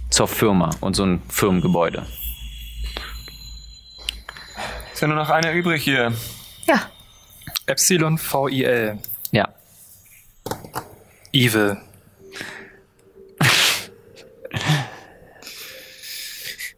zur 0.10 0.28
Firma 0.28 0.70
und 0.82 0.96
so 0.96 1.04
ein 1.04 1.22
Firmengebäude. 1.30 2.06
Ist 4.94 5.02
ja 5.02 5.08
nur 5.08 5.18
noch 5.18 5.30
einer 5.30 5.52
übrig 5.52 5.84
hier. 5.84 6.14
Ja, 6.68 6.90
Epsilon 7.66 8.18
VIL. 8.18 8.98
Ja, 9.32 9.50
Evil. 11.34 11.78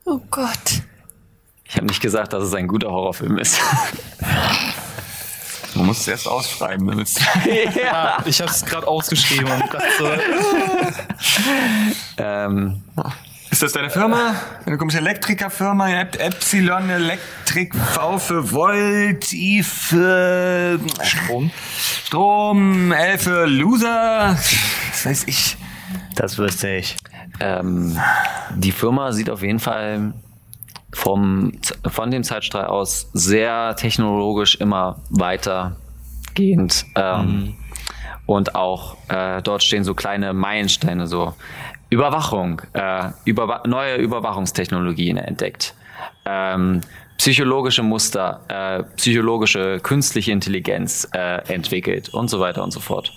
Oh 0.10 0.22
Gott. 0.32 0.84
ich 1.66 1.76
habe 1.76 1.86
nicht 1.88 2.02
gesagt, 2.02 2.32
dass 2.32 2.44
es 2.44 2.54
ein 2.54 2.68
guter 2.68 2.90
Horrorfilm 2.90 3.38
ist. 3.38 3.60
Du 5.74 5.84
musst 5.84 6.02
es 6.02 6.08
erst 6.08 6.28
ausschreiben. 6.28 6.88
damit 6.88 7.08
es- 7.08 7.18
Ah, 7.92 8.18
ich 8.26 8.42
habe 8.42 8.50
es 8.50 8.66
gerade 8.66 8.88
ausgeschrieben 8.88 9.52
und 9.52 9.72
dachte 9.72 9.86
so, 10.00 10.10
ähm, 12.18 12.82
Ist 13.52 13.62
das 13.62 13.74
deine 13.74 13.92
Firma? 13.92 14.34
Deine 14.66 14.78
komische 14.80 14.98
Elektrikerfirma? 14.98 15.90
Ep 15.90 16.16
Epsilon 16.20 16.90
Elektrik 16.90 17.76
V 17.76 18.18
für 18.18 18.52
Volt, 18.52 19.32
I 19.34 19.62
für 19.62 20.80
Strom. 21.04 21.52
Strom, 22.06 22.92
L 22.92 23.18
für 23.20 23.46
Loser. 23.46 24.36
Was 24.90 25.06
weiß 25.06 25.24
ich. 25.28 25.58
Das 26.16 26.40
wüsste 26.40 26.70
ich. 26.70 26.96
Ähm, 27.40 27.98
die 28.56 28.72
Firma 28.72 29.12
sieht 29.12 29.30
auf 29.30 29.42
jeden 29.42 29.60
Fall 29.60 30.14
vom, 30.94 31.54
von 31.88 32.12
dem 32.12 32.24
Zeitstrahl 32.24 32.66
aus 32.66 33.10
sehr 33.14 33.76
technologisch 33.76 34.56
immer 34.56 34.98
weitergehend. 35.10 36.86
Ähm, 36.96 37.56
Und 38.26 38.56
auch 38.56 38.98
äh, 39.08 39.42
dort 39.42 39.64
stehen 39.64 39.86
so 39.86 39.94
kleine 39.94 40.34
Meilensteine, 40.34 41.08
so 41.08 41.34
Überwachung, 41.90 42.62
äh, 42.74 43.12
überwa 43.24 43.64
neue 43.66 43.96
Überwachungstechnologien 43.96 45.16
entdeckt. 45.16 45.74
Ähm, 46.26 46.82
psychologische 47.18 47.84
Muster, 47.84 48.42
äh, 48.50 48.84
psychologische 48.98 49.80
künstliche 49.80 50.34
Intelligenz 50.34 51.08
äh, 51.14 51.38
entwickelt 51.54 52.10
und 52.10 52.30
so 52.30 52.42
weiter 52.42 52.66
und 52.66 52.72
so 52.72 52.82
fort. 52.82 53.14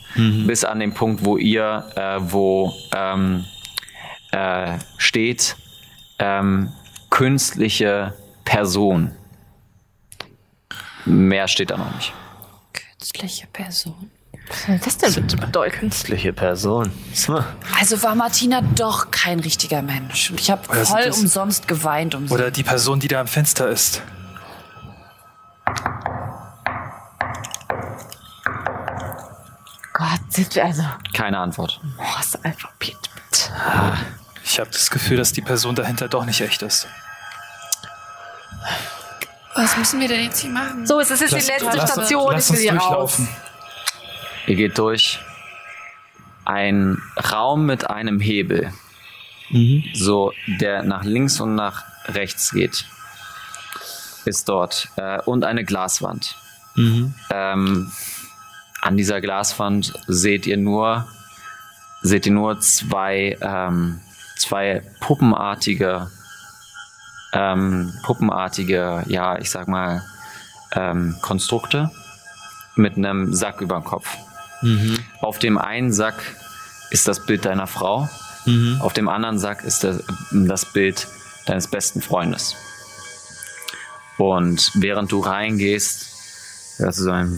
Bis 0.47 0.65
an 0.65 0.79
den 0.79 0.95
Punkt, 0.95 1.25
wo 1.25 1.37
ihr, 1.37 1.85
äh, 1.97 2.21
wo 2.21 2.73
ähm, 2.97 3.45
äh, 4.33 4.79
steht, 4.99 5.57
ähm, 6.19 6.73
künstliche 7.11 8.15
Person. 8.45 9.13
Mehr 11.05 11.49
steht 11.49 11.71
da 11.71 11.77
noch 11.79 11.95
nicht. 11.95 12.13
Künstliche 12.73 13.47
Person. 13.47 14.11
Was 14.67 14.67
soll 14.67 14.79
das 14.79 14.97
denn 14.99 15.15
bitte 15.27 15.37
bedeuten? 15.37 15.79
Künstliche 15.79 16.33
Person. 16.33 16.91
Hm. 17.27 17.45
Also 17.79 18.03
war 18.03 18.15
Martina 18.17 18.63
doch 18.63 19.11
kein 19.13 19.39
richtiger 19.41 19.81
Mensch. 19.81 20.31
Und 20.31 20.41
ich 20.41 20.51
habe 20.51 20.69
Oder 20.69 20.85
sind 20.85 20.97
voll 20.97 21.05
das- 21.07 21.19
umsonst 21.21 21.69
geweint 21.69 22.15
um 22.17 22.27
sie. 22.27 22.35
Oder 22.35 22.51
die 22.51 22.65
Person, 22.65 22.99
die 23.01 23.09
da 23.09 23.21
am 23.21 23.29
Fenster 23.29 23.69
ist. 23.69 24.03
Gott, 29.93 30.21
sind 30.31 30.55
wir 30.55 30.65
also. 30.65 30.83
Keine 31.13 31.39
Antwort. 31.39 31.81
Morse-Alphabet, 31.97 32.97
bitte. 33.15 33.51
Ich 34.51 34.59
habe 34.59 34.69
das 34.71 34.91
Gefühl, 34.91 35.17
dass 35.17 35.33
die 35.33 35.43
Person 35.43 35.77
dahinter 35.77 36.09
doch 36.09 36.25
nicht 36.25 36.41
echt 36.41 36.63
ist. 36.63 36.89
Was 39.55 39.77
müssen 39.77 40.01
wir 40.01 40.09
denn 40.09 40.25
jetzt 40.25 40.41
hier 40.41 40.51
machen? 40.51 40.87
So, 40.87 40.99
es 40.99 41.11
ist 41.13 41.21
jetzt 41.21 41.33
Lass- 41.33 41.47
die 41.47 41.53
letzte 41.53 41.77
lass- 41.77 41.91
Station. 41.93 42.33
lass 42.33 42.51
Ich 42.51 42.51
will 42.51 42.57
uns 42.57 42.63
hier 42.63 42.73
raus. 42.73 43.17
durchlaufen. 43.17 43.29
Ihr 44.49 44.57
geht 44.57 44.79
durch 44.79 45.21
einen 46.45 47.01
Raum 47.33 47.67
mit 47.67 47.89
einem 47.91 48.19
Hebel, 48.19 48.73
so 49.95 50.33
der 50.47 50.83
nach 50.83 51.05
links 51.05 51.39
und 51.41 51.55
nach 51.55 51.85
rechts 52.07 52.51
geht, 52.51 52.85
ist 54.25 54.49
dort 54.49 54.89
äh, 54.97 55.21
und 55.23 55.45
eine 55.45 55.65
Glaswand. 55.65 56.35
Ähm, 56.77 57.93
an 58.81 58.97
dieser 58.97 59.21
Glaswand 59.21 59.93
seht 60.09 60.47
ihr 60.47 60.57
nur 60.57 61.07
seht 62.03 62.25
ihr 62.27 62.33
nur 62.33 62.59
zwei 62.61 63.37
ähm, 63.43 64.01
zwei 64.41 64.83
puppenartige 65.01 66.11
ähm, 67.33 67.93
puppenartige 68.03 69.05
ja 69.07 69.39
ich 69.39 69.51
sag 69.51 69.69
mal 69.69 70.03
ähm, 70.73 71.17
Konstrukte 71.21 71.91
mit 72.77 72.97
einem 72.97 73.35
Sack 73.35 73.61
über 73.61 73.77
dem 73.77 73.85
Kopf. 73.85 74.17
Auf 75.21 75.39
dem 75.39 75.59
einen 75.59 75.93
Sack 75.93 76.23
ist 76.91 77.09
das 77.09 77.25
Bild 77.25 77.45
deiner 77.45 77.67
Frau, 77.67 78.09
auf 78.81 78.93
dem 78.93 79.09
anderen 79.09 79.39
Sack 79.39 79.65
ist 79.65 79.85
das, 79.85 80.03
das 80.31 80.65
Bild 80.73 81.07
deines 81.47 81.69
besten 81.69 82.01
Freundes. 82.01 82.57
Und 84.19 84.73
während 84.75 85.13
du 85.13 85.21
reingehst, 85.21 86.07
hörst 86.77 86.99
du 86.99 87.03
so 87.05 87.11
ein 87.11 87.31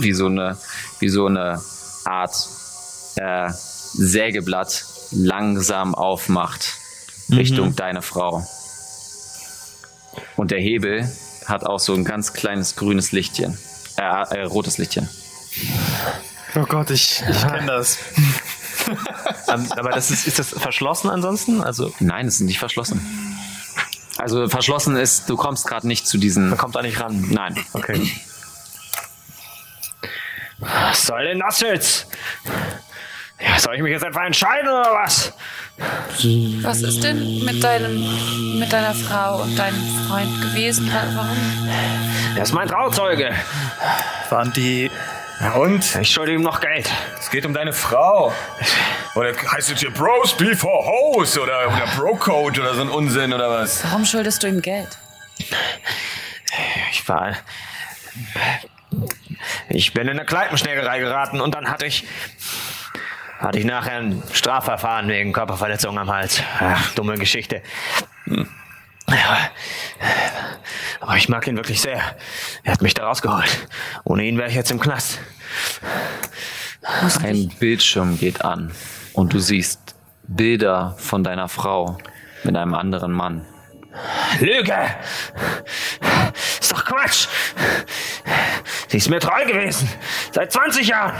wie 0.00 0.12
so 0.12 0.26
eine, 0.26 0.56
wie 1.00 1.08
so 1.08 1.26
eine 1.26 1.60
Art 2.06 2.48
äh, 3.16 3.50
Sägeblatt 3.50 4.84
langsam 5.10 5.94
aufmacht 5.94 6.74
Richtung 7.30 7.74
deine 7.74 8.02
Frau. 8.02 8.46
Und 10.36 10.50
der 10.50 10.60
Hebel 10.60 11.10
hat 11.46 11.64
auch 11.64 11.78
so 11.78 11.94
ein 11.94 12.04
ganz 12.04 12.32
kleines 12.32 12.76
grünes 12.76 13.12
Lichtchen. 13.12 13.58
Äh, 13.96 14.02
äh, 14.02 14.42
rotes 14.42 14.78
Lichtchen. 14.78 15.08
Oh 16.54 16.64
Gott, 16.64 16.90
ich, 16.90 17.22
ich 17.28 17.40
kenne 17.42 17.66
das. 17.66 17.98
Aber 19.46 19.90
das 19.90 20.10
ist, 20.10 20.26
ist 20.26 20.38
das 20.38 20.50
verschlossen 20.50 21.10
ansonsten? 21.10 21.62
Also 21.62 21.92
Nein, 22.00 22.26
es 22.26 22.36
ist 22.36 22.40
nicht 22.42 22.58
verschlossen. 22.58 23.00
Also 24.18 24.48
verschlossen 24.48 24.96
ist, 24.96 25.28
du 25.28 25.36
kommst 25.36 25.66
gerade 25.66 25.86
nicht 25.86 26.06
zu 26.06 26.18
diesen. 26.18 26.48
man 26.48 26.58
kommt 26.58 26.74
da 26.74 26.82
nicht 26.82 27.00
ran. 27.00 27.28
Nein. 27.30 27.56
Okay. 27.72 28.10
Was 30.58 31.06
soll 31.06 31.24
denn 31.24 31.40
das 31.40 31.60
jetzt? 31.60 32.06
Ja, 33.40 33.58
soll 33.58 33.74
ich 33.76 33.82
mich 33.82 33.92
jetzt 33.92 34.04
etwa 34.04 34.24
entscheiden 34.24 34.68
oder 34.68 34.92
was? 34.94 35.32
Was 36.62 36.80
ist 36.80 37.04
denn 37.04 37.44
mit, 37.44 37.62
deinem, 37.62 38.58
mit 38.58 38.72
deiner 38.72 38.94
Frau 38.94 39.42
und 39.42 39.58
deinem 39.58 39.76
Freund 40.08 40.40
gewesen? 40.40 40.90
Wa- 40.90 41.04
Warum? 41.14 41.68
Er 42.36 42.42
ist 42.42 42.54
mein 42.54 42.68
Trauzeuge. 42.68 43.34
Waren 44.30 44.52
die. 44.54 44.90
Ja, 45.40 45.52
und? 45.52 45.94
Ich 45.96 46.10
schulde 46.10 46.32
ihm 46.32 46.40
noch 46.40 46.62
Geld. 46.62 46.90
Es 47.20 47.28
geht 47.28 47.44
um 47.44 47.52
deine 47.52 47.74
Frau. 47.74 48.32
Oder 49.14 49.34
heißt 49.52 49.70
es 49.70 49.80
hier 49.80 49.90
Bros 49.92 50.34
before 50.34 50.86
Hoes 50.86 51.36
oder, 51.38 51.68
oder 51.68 51.86
Bro-Code 51.94 52.58
oder 52.62 52.74
so 52.74 52.80
ein 52.80 52.88
Unsinn 52.88 53.34
oder 53.34 53.50
was? 53.50 53.84
Warum 53.84 54.06
schuldest 54.06 54.42
du 54.42 54.46
ihm 54.46 54.62
Geld? 54.62 54.96
Ich 56.90 57.06
war. 57.06 57.34
Ich 59.68 59.92
bin 59.92 60.04
in 60.08 60.18
eine 60.18 60.24
Kneipenschlägerei 60.24 60.98
geraten 61.00 61.40
und 61.40 61.54
dann 61.54 61.68
hatte 61.68 61.86
ich. 61.86 62.04
Hatte 63.38 63.58
ich 63.58 63.66
nachher 63.66 63.98
ein 63.98 64.22
Strafverfahren 64.32 65.08
wegen 65.08 65.34
Körperverletzung 65.34 65.98
am 65.98 66.10
Hals. 66.10 66.42
Ach, 66.58 66.94
dumme 66.94 67.18
Geschichte. 67.18 67.62
Ja. 68.26 69.50
Aber 71.00 71.16
ich 71.16 71.28
mag 71.28 71.46
ihn 71.46 71.56
wirklich 71.56 71.80
sehr. 71.80 72.00
Er 72.64 72.72
hat 72.72 72.80
mich 72.82 72.94
da 72.94 73.06
rausgeholt. 73.06 73.68
Ohne 74.04 74.24
ihn 74.24 74.38
wäre 74.38 74.48
ich 74.48 74.54
jetzt 74.54 74.70
im 74.70 74.80
Knast. 74.80 75.18
Ein 77.22 77.48
Bildschirm 77.58 78.18
geht 78.18 78.44
an 78.44 78.72
und 79.12 79.32
du 79.32 79.38
siehst 79.38 79.96
Bilder 80.28 80.94
von 80.98 81.22
deiner 81.22 81.48
Frau 81.48 81.98
mit 82.42 82.56
einem 82.56 82.74
anderen 82.74 83.12
Mann. 83.12 83.44
Lüge! 84.40 84.76
Ist 86.60 86.72
doch 86.72 86.84
Quatsch! 86.84 87.26
Sie 88.88 88.96
ist 88.98 89.08
mir 89.10 89.20
treu 89.20 89.44
gewesen. 89.46 89.88
Seit 90.32 90.52
20 90.52 90.88
Jahren. 90.88 91.14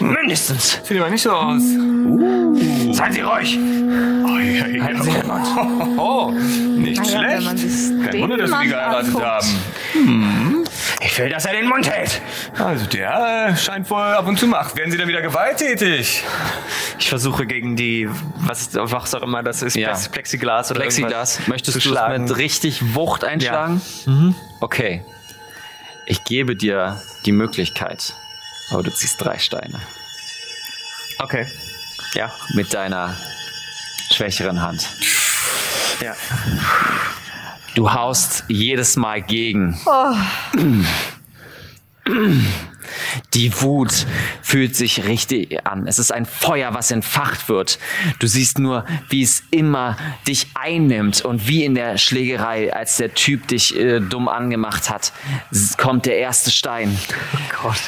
Mindestens. 0.00 0.80
Sieht 0.84 0.98
aber 1.00 1.10
nicht 1.10 1.22
so 1.22 1.32
aus. 1.32 1.60
Seien 1.60 3.12
Sie 3.12 3.20
ruhig. 3.20 3.58
Halten 4.82 5.02
Sie 5.02 5.10
den 5.10 5.26
Mund. 5.26 5.98
Oh, 5.98 6.30
nicht 6.30 7.00
Naja, 7.00 7.40
schlecht. 7.40 7.64
Kein 8.04 8.20
Wunder, 8.20 8.36
dass 8.36 8.50
wir 8.50 8.58
die 8.58 8.64
den 8.64 8.70
geheiratet 8.70 9.14
haben. 9.20 10.64
Ich 11.00 11.16
will, 11.18 11.28
dass 11.28 11.44
er 11.44 11.52
den 11.52 11.68
Mund 11.68 11.88
hält. 11.88 12.20
Also 12.58 12.86
der 12.86 13.48
äh, 13.50 13.56
scheint 13.56 13.88
wohl 13.88 14.00
ab 14.02 14.26
und 14.26 14.36
zu 14.38 14.46
macht. 14.48 14.76
Werden 14.76 14.90
Sie 14.90 14.98
dann 14.98 15.06
wieder 15.06 15.22
gewalttätig? 15.22 16.24
Ich 16.98 17.08
versuche 17.08 17.46
gegen 17.46 17.76
die, 17.76 18.08
was, 18.38 18.70
was 18.72 19.14
auch 19.14 19.22
immer 19.22 19.44
das 19.44 19.62
ist, 19.62 19.76
Ja. 19.76 19.90
Plex- 19.92 20.08
Plexiglas 20.10 20.70
oder 20.72 20.80
Plexiglas, 20.80 21.46
möchtest 21.46 21.84
du 21.84 21.94
es 21.94 22.18
mit 22.18 22.36
richtig 22.36 22.94
Wucht 22.96 23.22
einschlagen? 23.24 23.80
Okay. 24.60 25.04
Ich 26.06 26.24
gebe 26.24 26.56
dir 26.56 27.00
die 27.26 27.32
Möglichkeit, 27.32 28.14
aber 28.70 28.82
du 28.82 28.90
ziehst 28.90 29.22
drei 29.22 29.38
Steine 29.38 29.78
Okay. 31.20 31.46
Ja. 32.14 32.32
mit 32.54 32.74
deiner 32.74 33.14
schwächeren 34.10 34.62
Hand. 34.62 34.88
Ja. 36.00 36.14
Du 37.78 37.92
haust 37.92 38.42
jedes 38.48 38.96
Mal 38.96 39.22
gegen. 39.22 39.78
Die 43.34 43.62
Wut 43.62 44.04
fühlt 44.42 44.74
sich 44.74 45.04
richtig 45.04 45.64
an. 45.64 45.86
Es 45.86 46.00
ist 46.00 46.10
ein 46.10 46.26
Feuer, 46.26 46.74
was 46.74 46.90
entfacht 46.90 47.48
wird. 47.48 47.78
Du 48.18 48.26
siehst 48.26 48.58
nur, 48.58 48.84
wie 49.10 49.22
es 49.22 49.44
immer 49.52 49.96
dich 50.26 50.48
einnimmt 50.54 51.24
und 51.24 51.46
wie 51.46 51.64
in 51.64 51.76
der 51.76 51.98
Schlägerei, 51.98 52.74
als 52.74 52.96
der 52.96 53.14
Typ 53.14 53.46
dich 53.46 53.78
äh, 53.78 54.00
dumm 54.00 54.26
angemacht 54.26 54.90
hat, 54.90 55.12
kommt 55.76 56.06
der 56.06 56.18
erste 56.18 56.50
Stein. 56.50 56.98
Gott. 57.62 57.78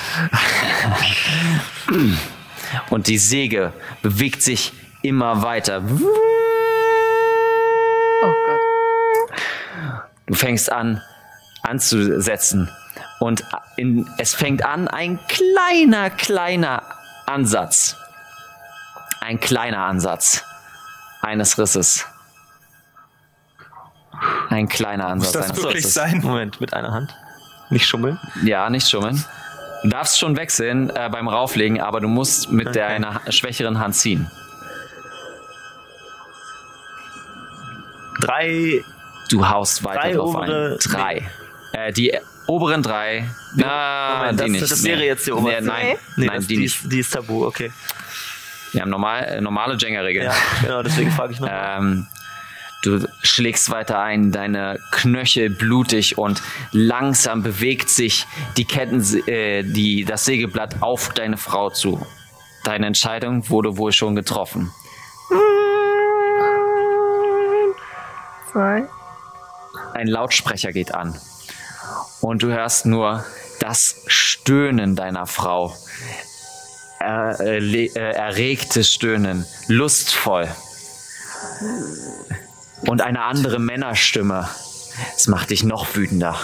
Und 2.91 3.09
die 3.09 3.19
Säge 3.19 3.73
bewegt 4.03 4.41
sich 4.41 4.71
immer 5.03 5.43
weiter. 5.43 5.83
Oh 8.23 8.35
Gott. 8.47 8.61
Du 10.31 10.37
fängst 10.37 10.71
an 10.71 11.03
anzusetzen 11.65 12.71
und 13.19 13.43
in, 13.77 14.09
es 14.17 14.33
fängt 14.33 14.65
an 14.65 14.87
ein 14.87 15.19
kleiner, 15.27 16.09
kleiner 16.09 16.85
Ansatz. 17.27 17.97
Ein 19.21 19.41
kleiner 19.41 19.85
Ansatz 19.87 20.45
eines 21.21 21.59
Risses. 21.59 22.07
Ein 24.51 24.69
kleiner 24.69 25.09
Ansatz 25.09 25.33
das 25.33 25.45
eines 25.47 25.57
wirklich 25.57 25.77
Risses. 25.79 25.95
sein? 25.95 26.21
Moment, 26.23 26.61
mit 26.61 26.75
einer 26.75 26.93
Hand. 26.93 27.13
Nicht 27.71 27.89
schummeln. 27.89 28.17
Ja, 28.45 28.71
nicht 28.71 28.89
schummeln. 28.89 29.25
Du 29.83 29.89
darfst 29.89 30.17
schon 30.17 30.37
wechseln 30.37 30.91
äh, 30.91 31.09
beim 31.11 31.27
Rauflegen, 31.27 31.81
aber 31.81 32.01
du 32.01 32.07
musst 32.07 32.53
mit 32.53 32.77
deiner 32.77 33.21
schwächeren 33.33 33.81
Hand 33.81 33.97
ziehen. 33.97 34.31
Drei. 38.21 38.85
Du 39.31 39.49
haust 39.49 39.85
weiter 39.85 40.01
Drei 40.01 40.13
drauf 40.13 40.35
obere- 40.35 40.73
ein. 40.73 40.79
Drei. 40.91 41.31
Äh, 41.73 41.93
die 41.93 42.13
oberen 42.47 42.83
drei. 42.83 43.29
Na, 43.55 44.19
Moment, 44.19 44.41
die 44.41 44.45
das, 44.45 44.51
nicht. 44.51 44.71
das 44.73 44.83
wäre 44.85 44.99
Nee. 44.99 45.07
jetzt 45.07 45.27
die 45.27 45.31
Nee, 45.31 45.37
oberste. 45.39 45.65
nein, 45.65 45.87
nee, 46.17 46.27
nein 46.27 46.37
das, 46.37 46.47
die 46.47 46.55
die, 46.57 46.63
nicht. 46.63 46.83
ist, 46.83 46.93
die 46.93 46.99
ist 46.99 47.11
tabu, 47.13 47.47
okay. 47.47 47.71
Wir 48.73 48.83
haben 48.83 48.91
normal, 48.91 49.25
äh, 49.25 49.41
normale 49.41 49.77
Jenga-Regeln. 49.77 50.27
Ja, 50.27 50.35
genau, 50.63 50.83
deswegen 50.83 51.11
frage 51.13 51.33
ich 51.33 51.41
noch. 51.41 51.49
Ähm, 51.51 52.07
du 52.83 53.07
schlägst 53.23 53.71
weiter 53.71 54.01
ein, 54.01 54.33
deine 54.33 54.79
Knöchel 54.93 55.51
blutig 55.51 56.19
und 56.19 56.41
langsam 56.73 57.43
bewegt 57.43 57.89
sich 57.91 58.27
die 58.57 58.65
Ketten, 58.65 59.01
äh, 59.29 59.63
die, 59.65 60.05
das 60.05 60.25
Sägeblatt 60.25 60.77
auf 60.83 61.11
deine 61.11 61.37
Frau 61.37 61.71
zu. 61.71 62.05
Deine 62.65 62.87
Entscheidung 62.87 63.49
wurde 63.49 63.77
wohl 63.77 63.93
schon 63.93 64.15
getroffen. 64.17 64.71
Zwei. 68.53 68.89
Ein 69.95 70.07
Lautsprecher 70.07 70.73
geht 70.73 70.95
an 70.95 71.19
und 72.21 72.43
du 72.43 72.49
hörst 72.49 72.87
nur 72.87 73.25
das 73.59 73.97
Stöhnen 74.07 74.97
deiner 74.97 75.27
Frau. 75.27 75.75
Er, 76.99 77.41
äh, 77.41 77.87
äh, 77.87 77.89
erregtes 77.95 78.93
Stöhnen, 78.93 79.47
lustvoll. 79.69 80.49
Und 82.87 83.03
eine 83.03 83.23
andere 83.23 83.59
Männerstimme. 83.59 84.49
Es 85.17 85.29
macht 85.29 85.51
dich 85.51 85.65
noch 85.65 85.95
wütender. 85.95 86.39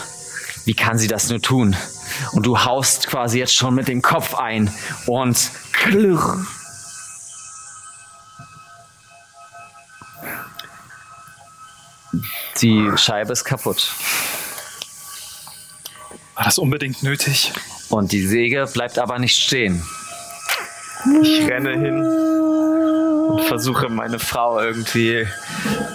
Wie 0.64 0.74
kann 0.74 0.98
sie 0.98 1.08
das 1.08 1.28
nur 1.28 1.40
tun? 1.40 1.76
Und 2.32 2.46
du 2.46 2.64
haust 2.64 3.06
quasi 3.06 3.38
jetzt 3.38 3.54
schon 3.54 3.74
mit 3.74 3.88
dem 3.88 4.02
Kopf 4.02 4.34
ein 4.34 4.72
und 5.06 5.50
klirr. 5.72 6.44
Die 12.60 12.90
Scheibe 12.96 13.32
ist 13.32 13.44
kaputt. 13.44 13.92
War 16.34 16.44
das 16.44 16.58
unbedingt 16.58 17.02
nötig? 17.02 17.52
Und 17.88 18.12
die 18.12 18.26
Säge 18.26 18.68
bleibt 18.72 18.98
aber 18.98 19.18
nicht 19.18 19.36
stehen. 19.36 19.82
Ich 21.22 21.46
renne 21.46 21.70
hin 21.70 22.04
und 23.28 23.42
versuche 23.42 23.88
meine 23.88 24.18
Frau 24.18 24.60
irgendwie, 24.60 25.26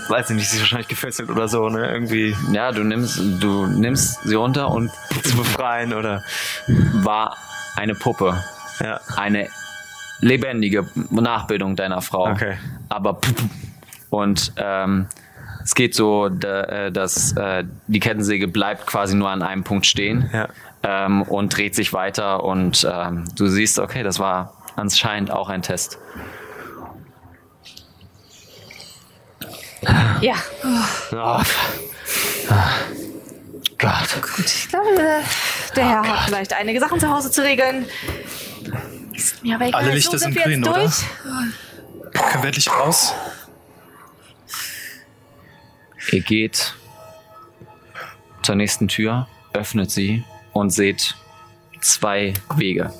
weiß 0.09 0.29
ich 0.29 0.35
nicht, 0.35 0.49
sie 0.49 0.57
ist 0.57 0.61
wahrscheinlich 0.61 0.87
gefesselt 0.87 1.29
oder 1.29 1.47
so, 1.47 1.69
ne? 1.69 1.91
Irgendwie 1.91 2.35
Ja, 2.51 2.71
du 2.71 2.83
nimmst, 2.83 3.19
du 3.39 3.67
nimmst 3.67 4.19
sie 4.23 4.35
runter 4.35 4.69
und 4.69 4.91
zu 5.23 5.35
befreien 5.35 5.93
oder. 5.93 6.23
war 6.67 7.37
eine 7.75 7.95
Puppe. 7.95 8.43
Ja. 8.79 8.99
Eine 9.15 9.49
lebendige 10.19 10.87
Nachbildung 11.09 11.75
deiner 11.75 12.01
Frau. 12.01 12.29
Okay. 12.31 12.57
Aber 12.89 13.19
und 14.09 14.53
ähm, 14.57 15.07
es 15.63 15.75
geht 15.75 15.95
so, 15.95 16.27
äh, 16.27 16.91
dass 16.91 17.35
äh, 17.37 17.63
die 17.87 17.99
Kettensäge 17.99 18.47
bleibt 18.47 18.87
quasi 18.87 19.15
nur 19.15 19.29
an 19.29 19.41
einem 19.41 19.63
Punkt 19.63 19.85
stehen 19.85 20.29
Ja. 20.33 20.47
ähm, 20.83 21.21
und 21.23 21.55
dreht 21.55 21.75
sich 21.75 21.93
weiter 21.93 22.43
und 22.43 22.87
ähm, 22.91 23.25
du 23.35 23.47
siehst, 23.47 23.79
okay, 23.79 24.03
das 24.03 24.19
war 24.19 24.55
anscheinend 24.75 25.31
auch 25.31 25.49
ein 25.49 25.61
Test. 25.61 25.97
Ja. 30.21 30.35
Oh, 31.11 31.41
Gott. 33.77 34.45
Ich 34.45 34.69
glaube, 34.69 34.87
äh, 34.95 35.21
der 35.75 35.89
Herr 35.89 36.07
hat 36.07 36.25
vielleicht 36.27 36.53
einige 36.53 36.79
Sachen 36.79 36.99
zu 36.99 37.09
Hause 37.09 37.31
zu 37.31 37.41
regeln. 37.41 37.85
Ist 39.13 39.41
mir 39.43 39.55
aber 39.55 39.67
egal. 39.67 39.81
Alle 39.81 39.93
Lichter 39.93 40.11
so 40.11 40.25
sind 40.25 40.35
wir 40.35 40.41
jetzt 40.41 40.63
grün, 40.63 40.67
oder? 40.67 40.79
durch. 40.81 41.03
Können 42.13 42.43
wir 42.43 42.47
endlich 42.47 42.69
raus? 42.71 43.13
Ihr 46.11 46.21
geht 46.21 46.75
zur 48.43 48.55
nächsten 48.55 48.87
Tür, 48.87 49.27
öffnet 49.53 49.91
sie 49.91 50.23
und 50.53 50.71
seht 50.71 51.15
zwei 51.81 52.33
Wege. 52.55 52.93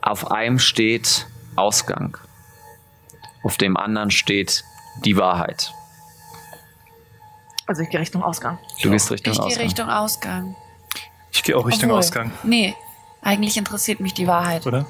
Auf 0.00 0.30
einem 0.30 0.58
steht 0.58 1.26
Ausgang. 1.56 2.16
Auf 3.42 3.56
dem 3.58 3.76
anderen 3.76 4.10
steht 4.10 4.64
die 5.04 5.16
Wahrheit. 5.16 5.72
Also 7.66 7.82
ich 7.82 7.90
gehe 7.90 8.00
Richtung 8.00 8.22
Ausgang. 8.22 8.58
Du 8.82 8.90
gehst 8.90 9.10
Richtung 9.10 9.32
Ich 9.32 9.38
gehe 9.38 9.46
Ausgang. 9.46 9.64
Richtung 9.64 9.88
Ausgang. 9.90 10.56
Ich 11.32 11.42
gehe 11.42 11.56
auch 11.56 11.66
Richtung 11.66 11.90
Obwohl. 11.90 11.98
Ausgang, 11.98 12.32
Nee, 12.44 12.74
eigentlich 13.22 13.56
interessiert 13.56 14.00
mich 14.00 14.14
die 14.14 14.26
Wahrheit. 14.26 14.66
oder? 14.66 14.86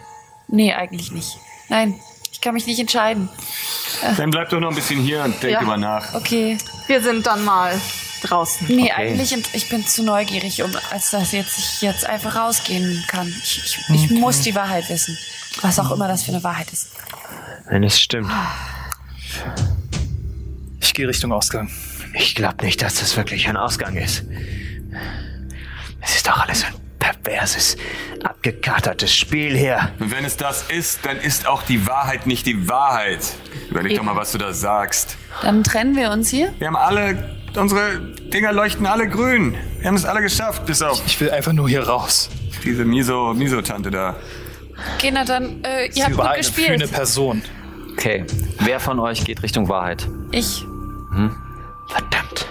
Nee, 0.49 0.73
eigentlich 0.75 1.11
nicht. 1.11 1.39
Nein, 1.69 1.95
ich 2.16 2.16
kann 2.47 2.55
mich 2.55 2.67
nicht 2.67 2.79
entscheiden. 2.79 3.29
Dann 4.17 4.31
bleib 4.31 4.51
doch 4.51 4.61
noch 4.61 4.69
ein 4.71 4.75
bisschen 4.77 5.01
hier 5.01 5.23
und 5.25 5.43
denk 5.43 5.53
Ja. 5.55 5.63
über 5.63 5.77
nach. 5.77 6.15
Okay. 6.15 6.57
Wir 6.87 7.03
sind 7.03 7.27
dann 7.27 7.45
mal 7.45 7.79
draußen. 8.23 8.69
Nee, 8.69 8.93
eigentlich, 8.93 9.33
int- 9.35 9.49
ich 9.53 9.69
bin 9.69 9.85
zu 9.85 10.05
neugierig, 10.05 10.63
um, 10.63 10.71
als 10.93 11.11
dass 11.11 11.33
jetzt 11.33 11.59
ich 11.59 11.83
jetzt 11.83 12.07
einfach 12.07 12.37
rausgehen 12.37 13.03
kann. 13.09 13.27
Ich, 13.43 13.79
ich, 13.89 13.95
ich 14.05 14.11
muss 14.13 14.43
die 14.43 14.55
Wahrheit 14.55 14.89
wissen. 14.89 15.19
Was 15.63 15.79
auch 15.81 15.91
immer 15.91 16.07
das 16.07 16.23
für 16.23 16.31
eine 16.33 16.45
Wahrheit 16.45 16.73
ist. 16.73 16.89
wenn 17.69 17.83
es 17.83 17.99
stimmt. 18.01 18.31
Ich 20.81 20.95
gehe 20.95 21.09
Richtung 21.09 21.33
Ausgang. 21.33 21.69
Ich 22.15 22.35
glaube 22.37 22.65
nicht, 22.65 22.81
dass 22.81 22.95
das 22.97 23.17
wirklich 23.17 23.49
ein 23.49 23.57
Ausgang 23.57 23.97
ist. 23.97 24.23
Es 26.01 26.17
ist 26.17 26.27
doch 26.29 26.39
alles 26.39 26.65
ein 26.65 26.75
perverses, 27.13 27.77
abgekatertes 28.23 29.15
Spiel 29.15 29.57
hier. 29.57 29.91
Und 29.99 30.11
wenn 30.11 30.25
es 30.25 30.37
das 30.37 30.65
ist, 30.71 31.05
dann 31.05 31.17
ist 31.19 31.47
auch 31.47 31.63
die 31.63 31.87
Wahrheit 31.87 32.27
nicht 32.27 32.47
die 32.47 32.69
Wahrheit. 32.69 33.21
Überleg 33.71 33.97
doch 33.97 34.03
mal, 34.03 34.17
was 34.17 34.33
du 34.33 34.39
da 34.39 34.53
sagst. 34.53 35.17
Dann 35.43 35.63
trennen 35.63 35.97
wir 35.97 36.11
uns 36.11 36.31
hier. 36.31 36.53
Wir 36.59 36.67
haben 36.69 36.77
alle, 36.77 37.37
unsere 37.57 38.01
Dinger 38.33 38.53
leuchten 38.53 38.87
alle 38.87 39.09
grün. 39.09 39.55
Wir 39.79 39.89
haben 39.89 39.97
es 39.97 40.05
alle 40.05 40.21
geschafft, 40.23 40.67
bis 40.67 40.83
auf 40.83 41.03
Ich 41.07 41.21
will 41.21 41.31
einfach 41.31 41.53
nur 41.53 41.69
hier 41.69 41.83
raus. 41.87 42.29
diese 42.65 42.85
Miso, 42.85 43.35
Miso-Tante 43.35 43.91
da. 43.91 44.17
Okay, 44.97 45.11
na 45.13 45.25
dann, 45.25 45.63
äh, 45.65 45.87
ihr 45.87 45.93
Sie 45.93 46.05
habt 46.05 46.17
war 46.17 46.25
gut 46.27 46.35
eine 46.35 46.39
gespielt. 46.43 46.93
Person. 46.93 47.43
Okay, 47.93 48.25
wer 48.61 48.79
von 48.81 48.99
euch 48.99 49.25
geht 49.25 49.43
Richtung 49.43 49.69
Wahrheit? 49.69 50.07
Ich. 50.33 50.65
Verdammt. 51.89 52.47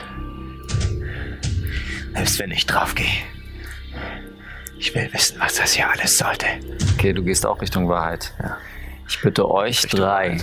Selbst 2.15 2.39
wenn 2.39 2.51
ich 2.51 2.65
draufgehe. 2.65 3.05
Ich 4.77 4.93
will 4.93 5.09
wissen, 5.13 5.39
was 5.39 5.55
das 5.55 5.73
hier 5.73 5.89
alles 5.89 6.17
sollte. 6.17 6.45
Okay, 6.93 7.13
du 7.13 7.23
gehst 7.23 7.45
auch 7.45 7.61
Richtung 7.61 7.87
Wahrheit. 7.87 8.33
Ich 9.07 9.21
bitte 9.21 9.49
euch 9.49 9.81
drei 9.83 10.37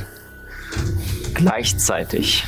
gleichzeitig 1.35 2.45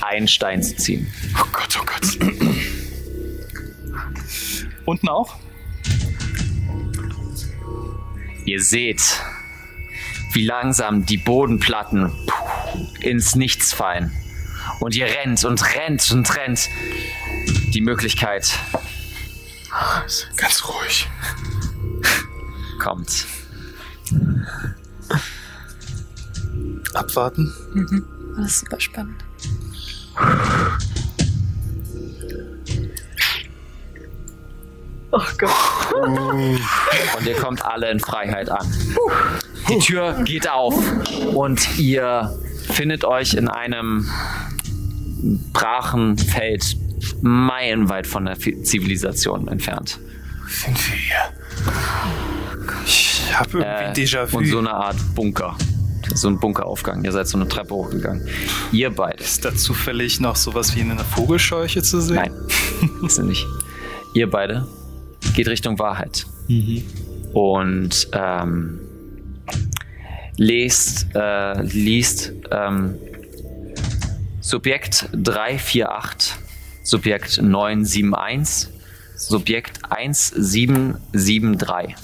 einen 0.00 0.28
Stein 0.28 0.62
zu 0.62 0.76
ziehen. 0.76 1.12
Oh 1.38 1.46
Gott, 1.52 1.78
oh 1.80 1.84
Gott. 1.84 2.18
Unten 4.84 5.08
auch? 5.08 5.36
Ihr 8.44 8.60
seht, 8.60 9.02
wie 10.32 10.44
langsam 10.44 11.06
die 11.06 11.18
Bodenplatten 11.18 12.12
ins 13.00 13.34
Nichts 13.36 13.72
fallen. 13.72 14.12
Und 14.80 14.96
ihr 14.96 15.06
rennt 15.06 15.44
und 15.44 15.62
rennt 15.76 16.10
und 16.10 16.36
rennt. 16.36 16.68
Die 17.72 17.80
Möglichkeit 17.80 18.58
Ganz 20.36 20.68
ruhig. 20.68 21.08
kommt. 22.78 23.26
Abwarten. 26.94 27.52
Das 28.36 28.46
ist 28.46 28.60
super 28.60 28.80
spannend. 28.80 29.24
Und 37.16 37.26
ihr 37.26 37.36
kommt 37.36 37.64
alle 37.64 37.90
in 37.90 38.00
Freiheit 38.00 38.48
an. 38.48 38.66
Die 39.68 39.78
Tür 39.78 40.22
geht 40.24 40.48
auf 40.48 40.74
und 41.34 41.78
ihr 41.78 42.34
findet 42.68 43.04
euch 43.04 43.34
in 43.34 43.48
einem 43.48 44.10
brachen 45.52 46.16
Feld 46.16 46.76
meilenweit 47.22 48.06
von 48.06 48.24
der 48.26 48.38
Zivilisation 48.38 49.48
entfernt. 49.48 49.98
Sind 50.48 50.76
wir 50.88 50.96
hier? 50.96 51.16
Ich 52.84 53.22
habe 53.34 53.58
irgendwie 53.58 54.02
Äh, 54.02 54.04
Déjà-vu. 54.04 54.38
und 54.38 54.46
so 54.46 54.58
eine 54.58 54.72
Art 54.72 54.96
Bunker. 55.14 55.56
So 56.14 56.28
ein 56.28 56.38
Bunkeraufgang. 56.38 57.04
Ihr 57.04 57.12
seid 57.12 57.26
so 57.28 57.38
eine 57.38 57.48
Treppe 57.48 57.74
hochgegangen. 57.74 58.26
Ihr 58.72 58.90
beide. 58.90 59.22
Ist 59.22 59.44
da 59.44 59.54
zufällig 59.54 60.20
noch 60.20 60.36
sowas 60.36 60.74
wie 60.76 60.82
eine 60.82 60.98
Vogelscheuche 60.98 61.82
zu 61.82 62.00
sehen? 62.00 62.16
Nein, 62.16 62.32
ist 63.06 63.18
er 63.18 63.24
nicht. 63.24 63.46
Ihr 64.14 64.28
beide 64.28 64.66
geht 65.34 65.48
Richtung 65.48 65.78
Wahrheit. 65.78 66.26
Und 67.32 68.08
ähm, 68.12 68.80
lest, 70.36 71.06
äh, 71.14 71.62
liest 71.62 72.32
ähm, 72.50 72.96
Subjekt 74.40 75.08
348, 75.14 76.34
Subjekt 76.82 77.40
971, 77.40 78.72
Subjekt 79.16 79.80
1773 79.90 81.94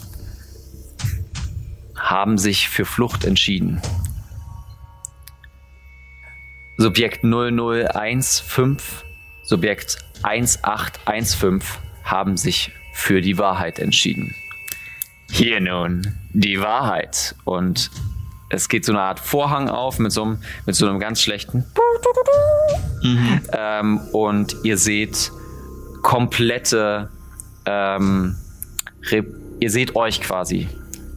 haben 1.96 2.38
sich 2.38 2.68
für 2.68 2.84
Flucht 2.84 3.24
entschieden. 3.24 3.82
Subjekt 6.76 7.24
0015, 7.24 8.76
Subjekt 9.42 9.98
1815 10.22 11.82
haben 12.04 12.36
sich 12.36 12.72
für 12.92 13.20
die 13.20 13.38
Wahrheit 13.38 13.78
entschieden. 13.78 14.34
Hier 15.30 15.60
nun 15.60 16.16
die 16.32 16.60
Wahrheit. 16.60 17.34
Und 17.44 17.90
es 18.50 18.68
geht 18.68 18.84
so 18.84 18.92
eine 18.92 19.02
Art 19.02 19.20
Vorhang 19.20 19.68
auf 19.68 19.98
mit 19.98 20.12
so 20.12 20.22
einem, 20.22 20.38
mit 20.66 20.74
so 20.74 20.88
einem 20.88 20.98
ganz 20.98 21.20
schlechten. 21.20 21.64
Ähm, 23.52 23.98
und 24.12 24.56
ihr 24.64 24.78
seht 24.78 25.30
komplette. 26.02 27.10
Ähm, 27.66 28.36
ihr 29.60 29.70
seht 29.70 29.96
euch 29.96 30.20
quasi 30.20 30.68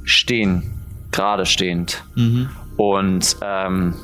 stehen, 0.03 0.71
gerade 1.11 1.45
stehend. 1.45 2.03
Und 2.77 3.37
ähm, 3.41 3.95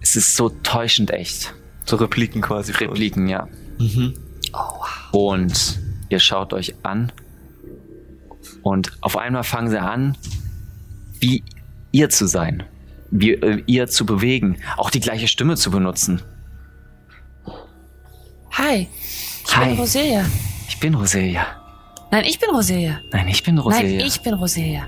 es 0.00 0.16
ist 0.16 0.36
so 0.36 0.50
täuschend 0.50 1.10
echt. 1.10 1.54
So 1.84 1.96
Repliken 1.96 2.42
quasi. 2.42 2.72
Repliken, 2.72 3.28
ja. 3.28 3.48
Und 5.12 5.80
ihr 6.10 6.20
schaut 6.20 6.52
euch 6.52 6.74
an 6.82 7.12
und 8.62 8.92
auf 9.00 9.16
einmal 9.16 9.44
fangen 9.44 9.70
sie 9.70 9.80
an, 9.80 10.16
wie 11.20 11.42
ihr 11.98 12.08
zu 12.08 12.26
sein, 12.26 12.62
wie 13.10 13.32
äh, 13.32 13.62
ihr 13.66 13.88
zu 13.88 14.06
bewegen, 14.06 14.58
auch 14.76 14.90
die 14.90 15.00
gleiche 15.00 15.26
Stimme 15.26 15.56
zu 15.56 15.70
benutzen. 15.70 16.22
Hi, 18.52 18.86
ich 19.44 19.56
Hi. 19.56 19.68
bin 19.70 19.78
Roselia. 19.78 20.24
Ich 20.68 20.78
bin 20.78 20.94
Roselia. 20.94 21.46
Nein, 22.10 22.24
ich 22.24 22.38
bin 22.38 22.50
Roselia. 22.50 23.00
Nein, 23.10 23.28
ich 23.28 23.42
bin 23.42 23.58
Roselia. 23.58 23.98
Nein, 23.98 24.06
ich 24.06 24.20
bin 24.20 24.34
Roselia. 24.34 24.86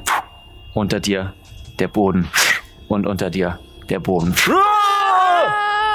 Unter 0.74 1.00
dir 1.00 1.34
der 1.80 1.88
Boden 1.88 2.28
und 2.88 3.06
unter 3.06 3.28
dir 3.28 3.58
der 3.88 3.98
Boden. 3.98 4.34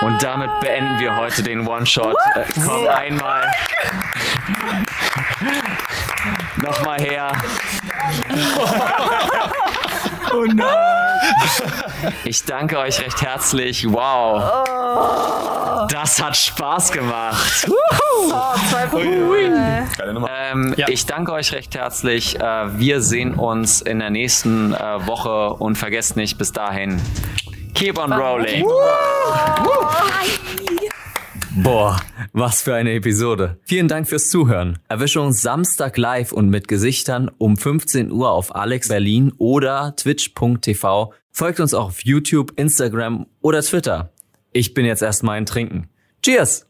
Und 0.02 0.22
damit 0.22 0.50
beenden 0.60 1.00
wir 1.00 1.16
heute 1.16 1.42
den 1.44 1.66
One-Shot. 1.66 2.16
Äh, 2.36 2.44
komm 2.56 2.88
einmal. 2.88 3.50
Nochmal 6.62 7.00
her. 7.00 7.32
Oh 10.36 10.44
Ich 12.26 12.44
danke 12.44 12.78
euch 12.80 13.00
recht 13.00 13.22
herzlich. 13.22 13.86
Wow. 13.90 15.88
Das 15.90 16.22
hat 16.22 16.36
Spaß 16.36 16.92
gemacht. 16.92 17.66
Geile 19.98 20.14
Nummer. 20.14 20.30
Ähm, 20.52 20.76
Ich 20.88 21.06
danke 21.06 21.32
euch 21.32 21.54
recht 21.54 21.76
herzlich. 21.76 22.40
Äh, 22.40 22.78
wir 22.80 23.02
sehen 23.02 23.36
uns 23.36 23.82
in 23.82 24.00
der 24.00 24.10
nächsten 24.10 24.74
äh, 24.74 25.08
Woche 25.08 25.54
und 25.54 25.78
vergesst 25.78 26.18
nicht, 26.18 26.38
bis 26.38 26.52
dahin, 26.52 27.02
keep 27.74 27.98
on 27.98 28.12
rolling. 28.12 28.66
Boah, 31.58 32.02
was 32.34 32.62
für 32.62 32.76
eine 32.76 32.94
Episode. 32.94 33.58
Vielen 33.64 33.88
Dank 33.88 34.10
fürs 34.10 34.30
Zuhören. 34.30 34.78
Erwische 34.90 35.22
uns 35.22 35.42
Samstag 35.42 35.98
live 35.98 36.34
und 36.34 36.50
mit 36.50 36.68
Gesichtern 36.68 37.32
um 37.38 37.56
15 37.56 38.12
Uhr 38.12 38.32
auf 38.32 38.54
Alex 38.54 38.90
Berlin 38.90 39.32
oder 39.38 39.96
twitch.tv. 39.96 41.14
Folgt 41.32 41.62
uns 41.62 41.74
auch 41.74 41.88
auf 41.88 42.04
YouTube, 42.04 42.52
Instagram 42.58 43.28
oder 43.42 43.62
Twitter. 43.62 44.12
Ich 44.52 44.74
bin 44.74 44.86
jetzt 44.86 45.02
erstmal 45.02 45.38
ein 45.38 45.46
Trinken. 45.46 45.90
Cheers! 46.22 46.65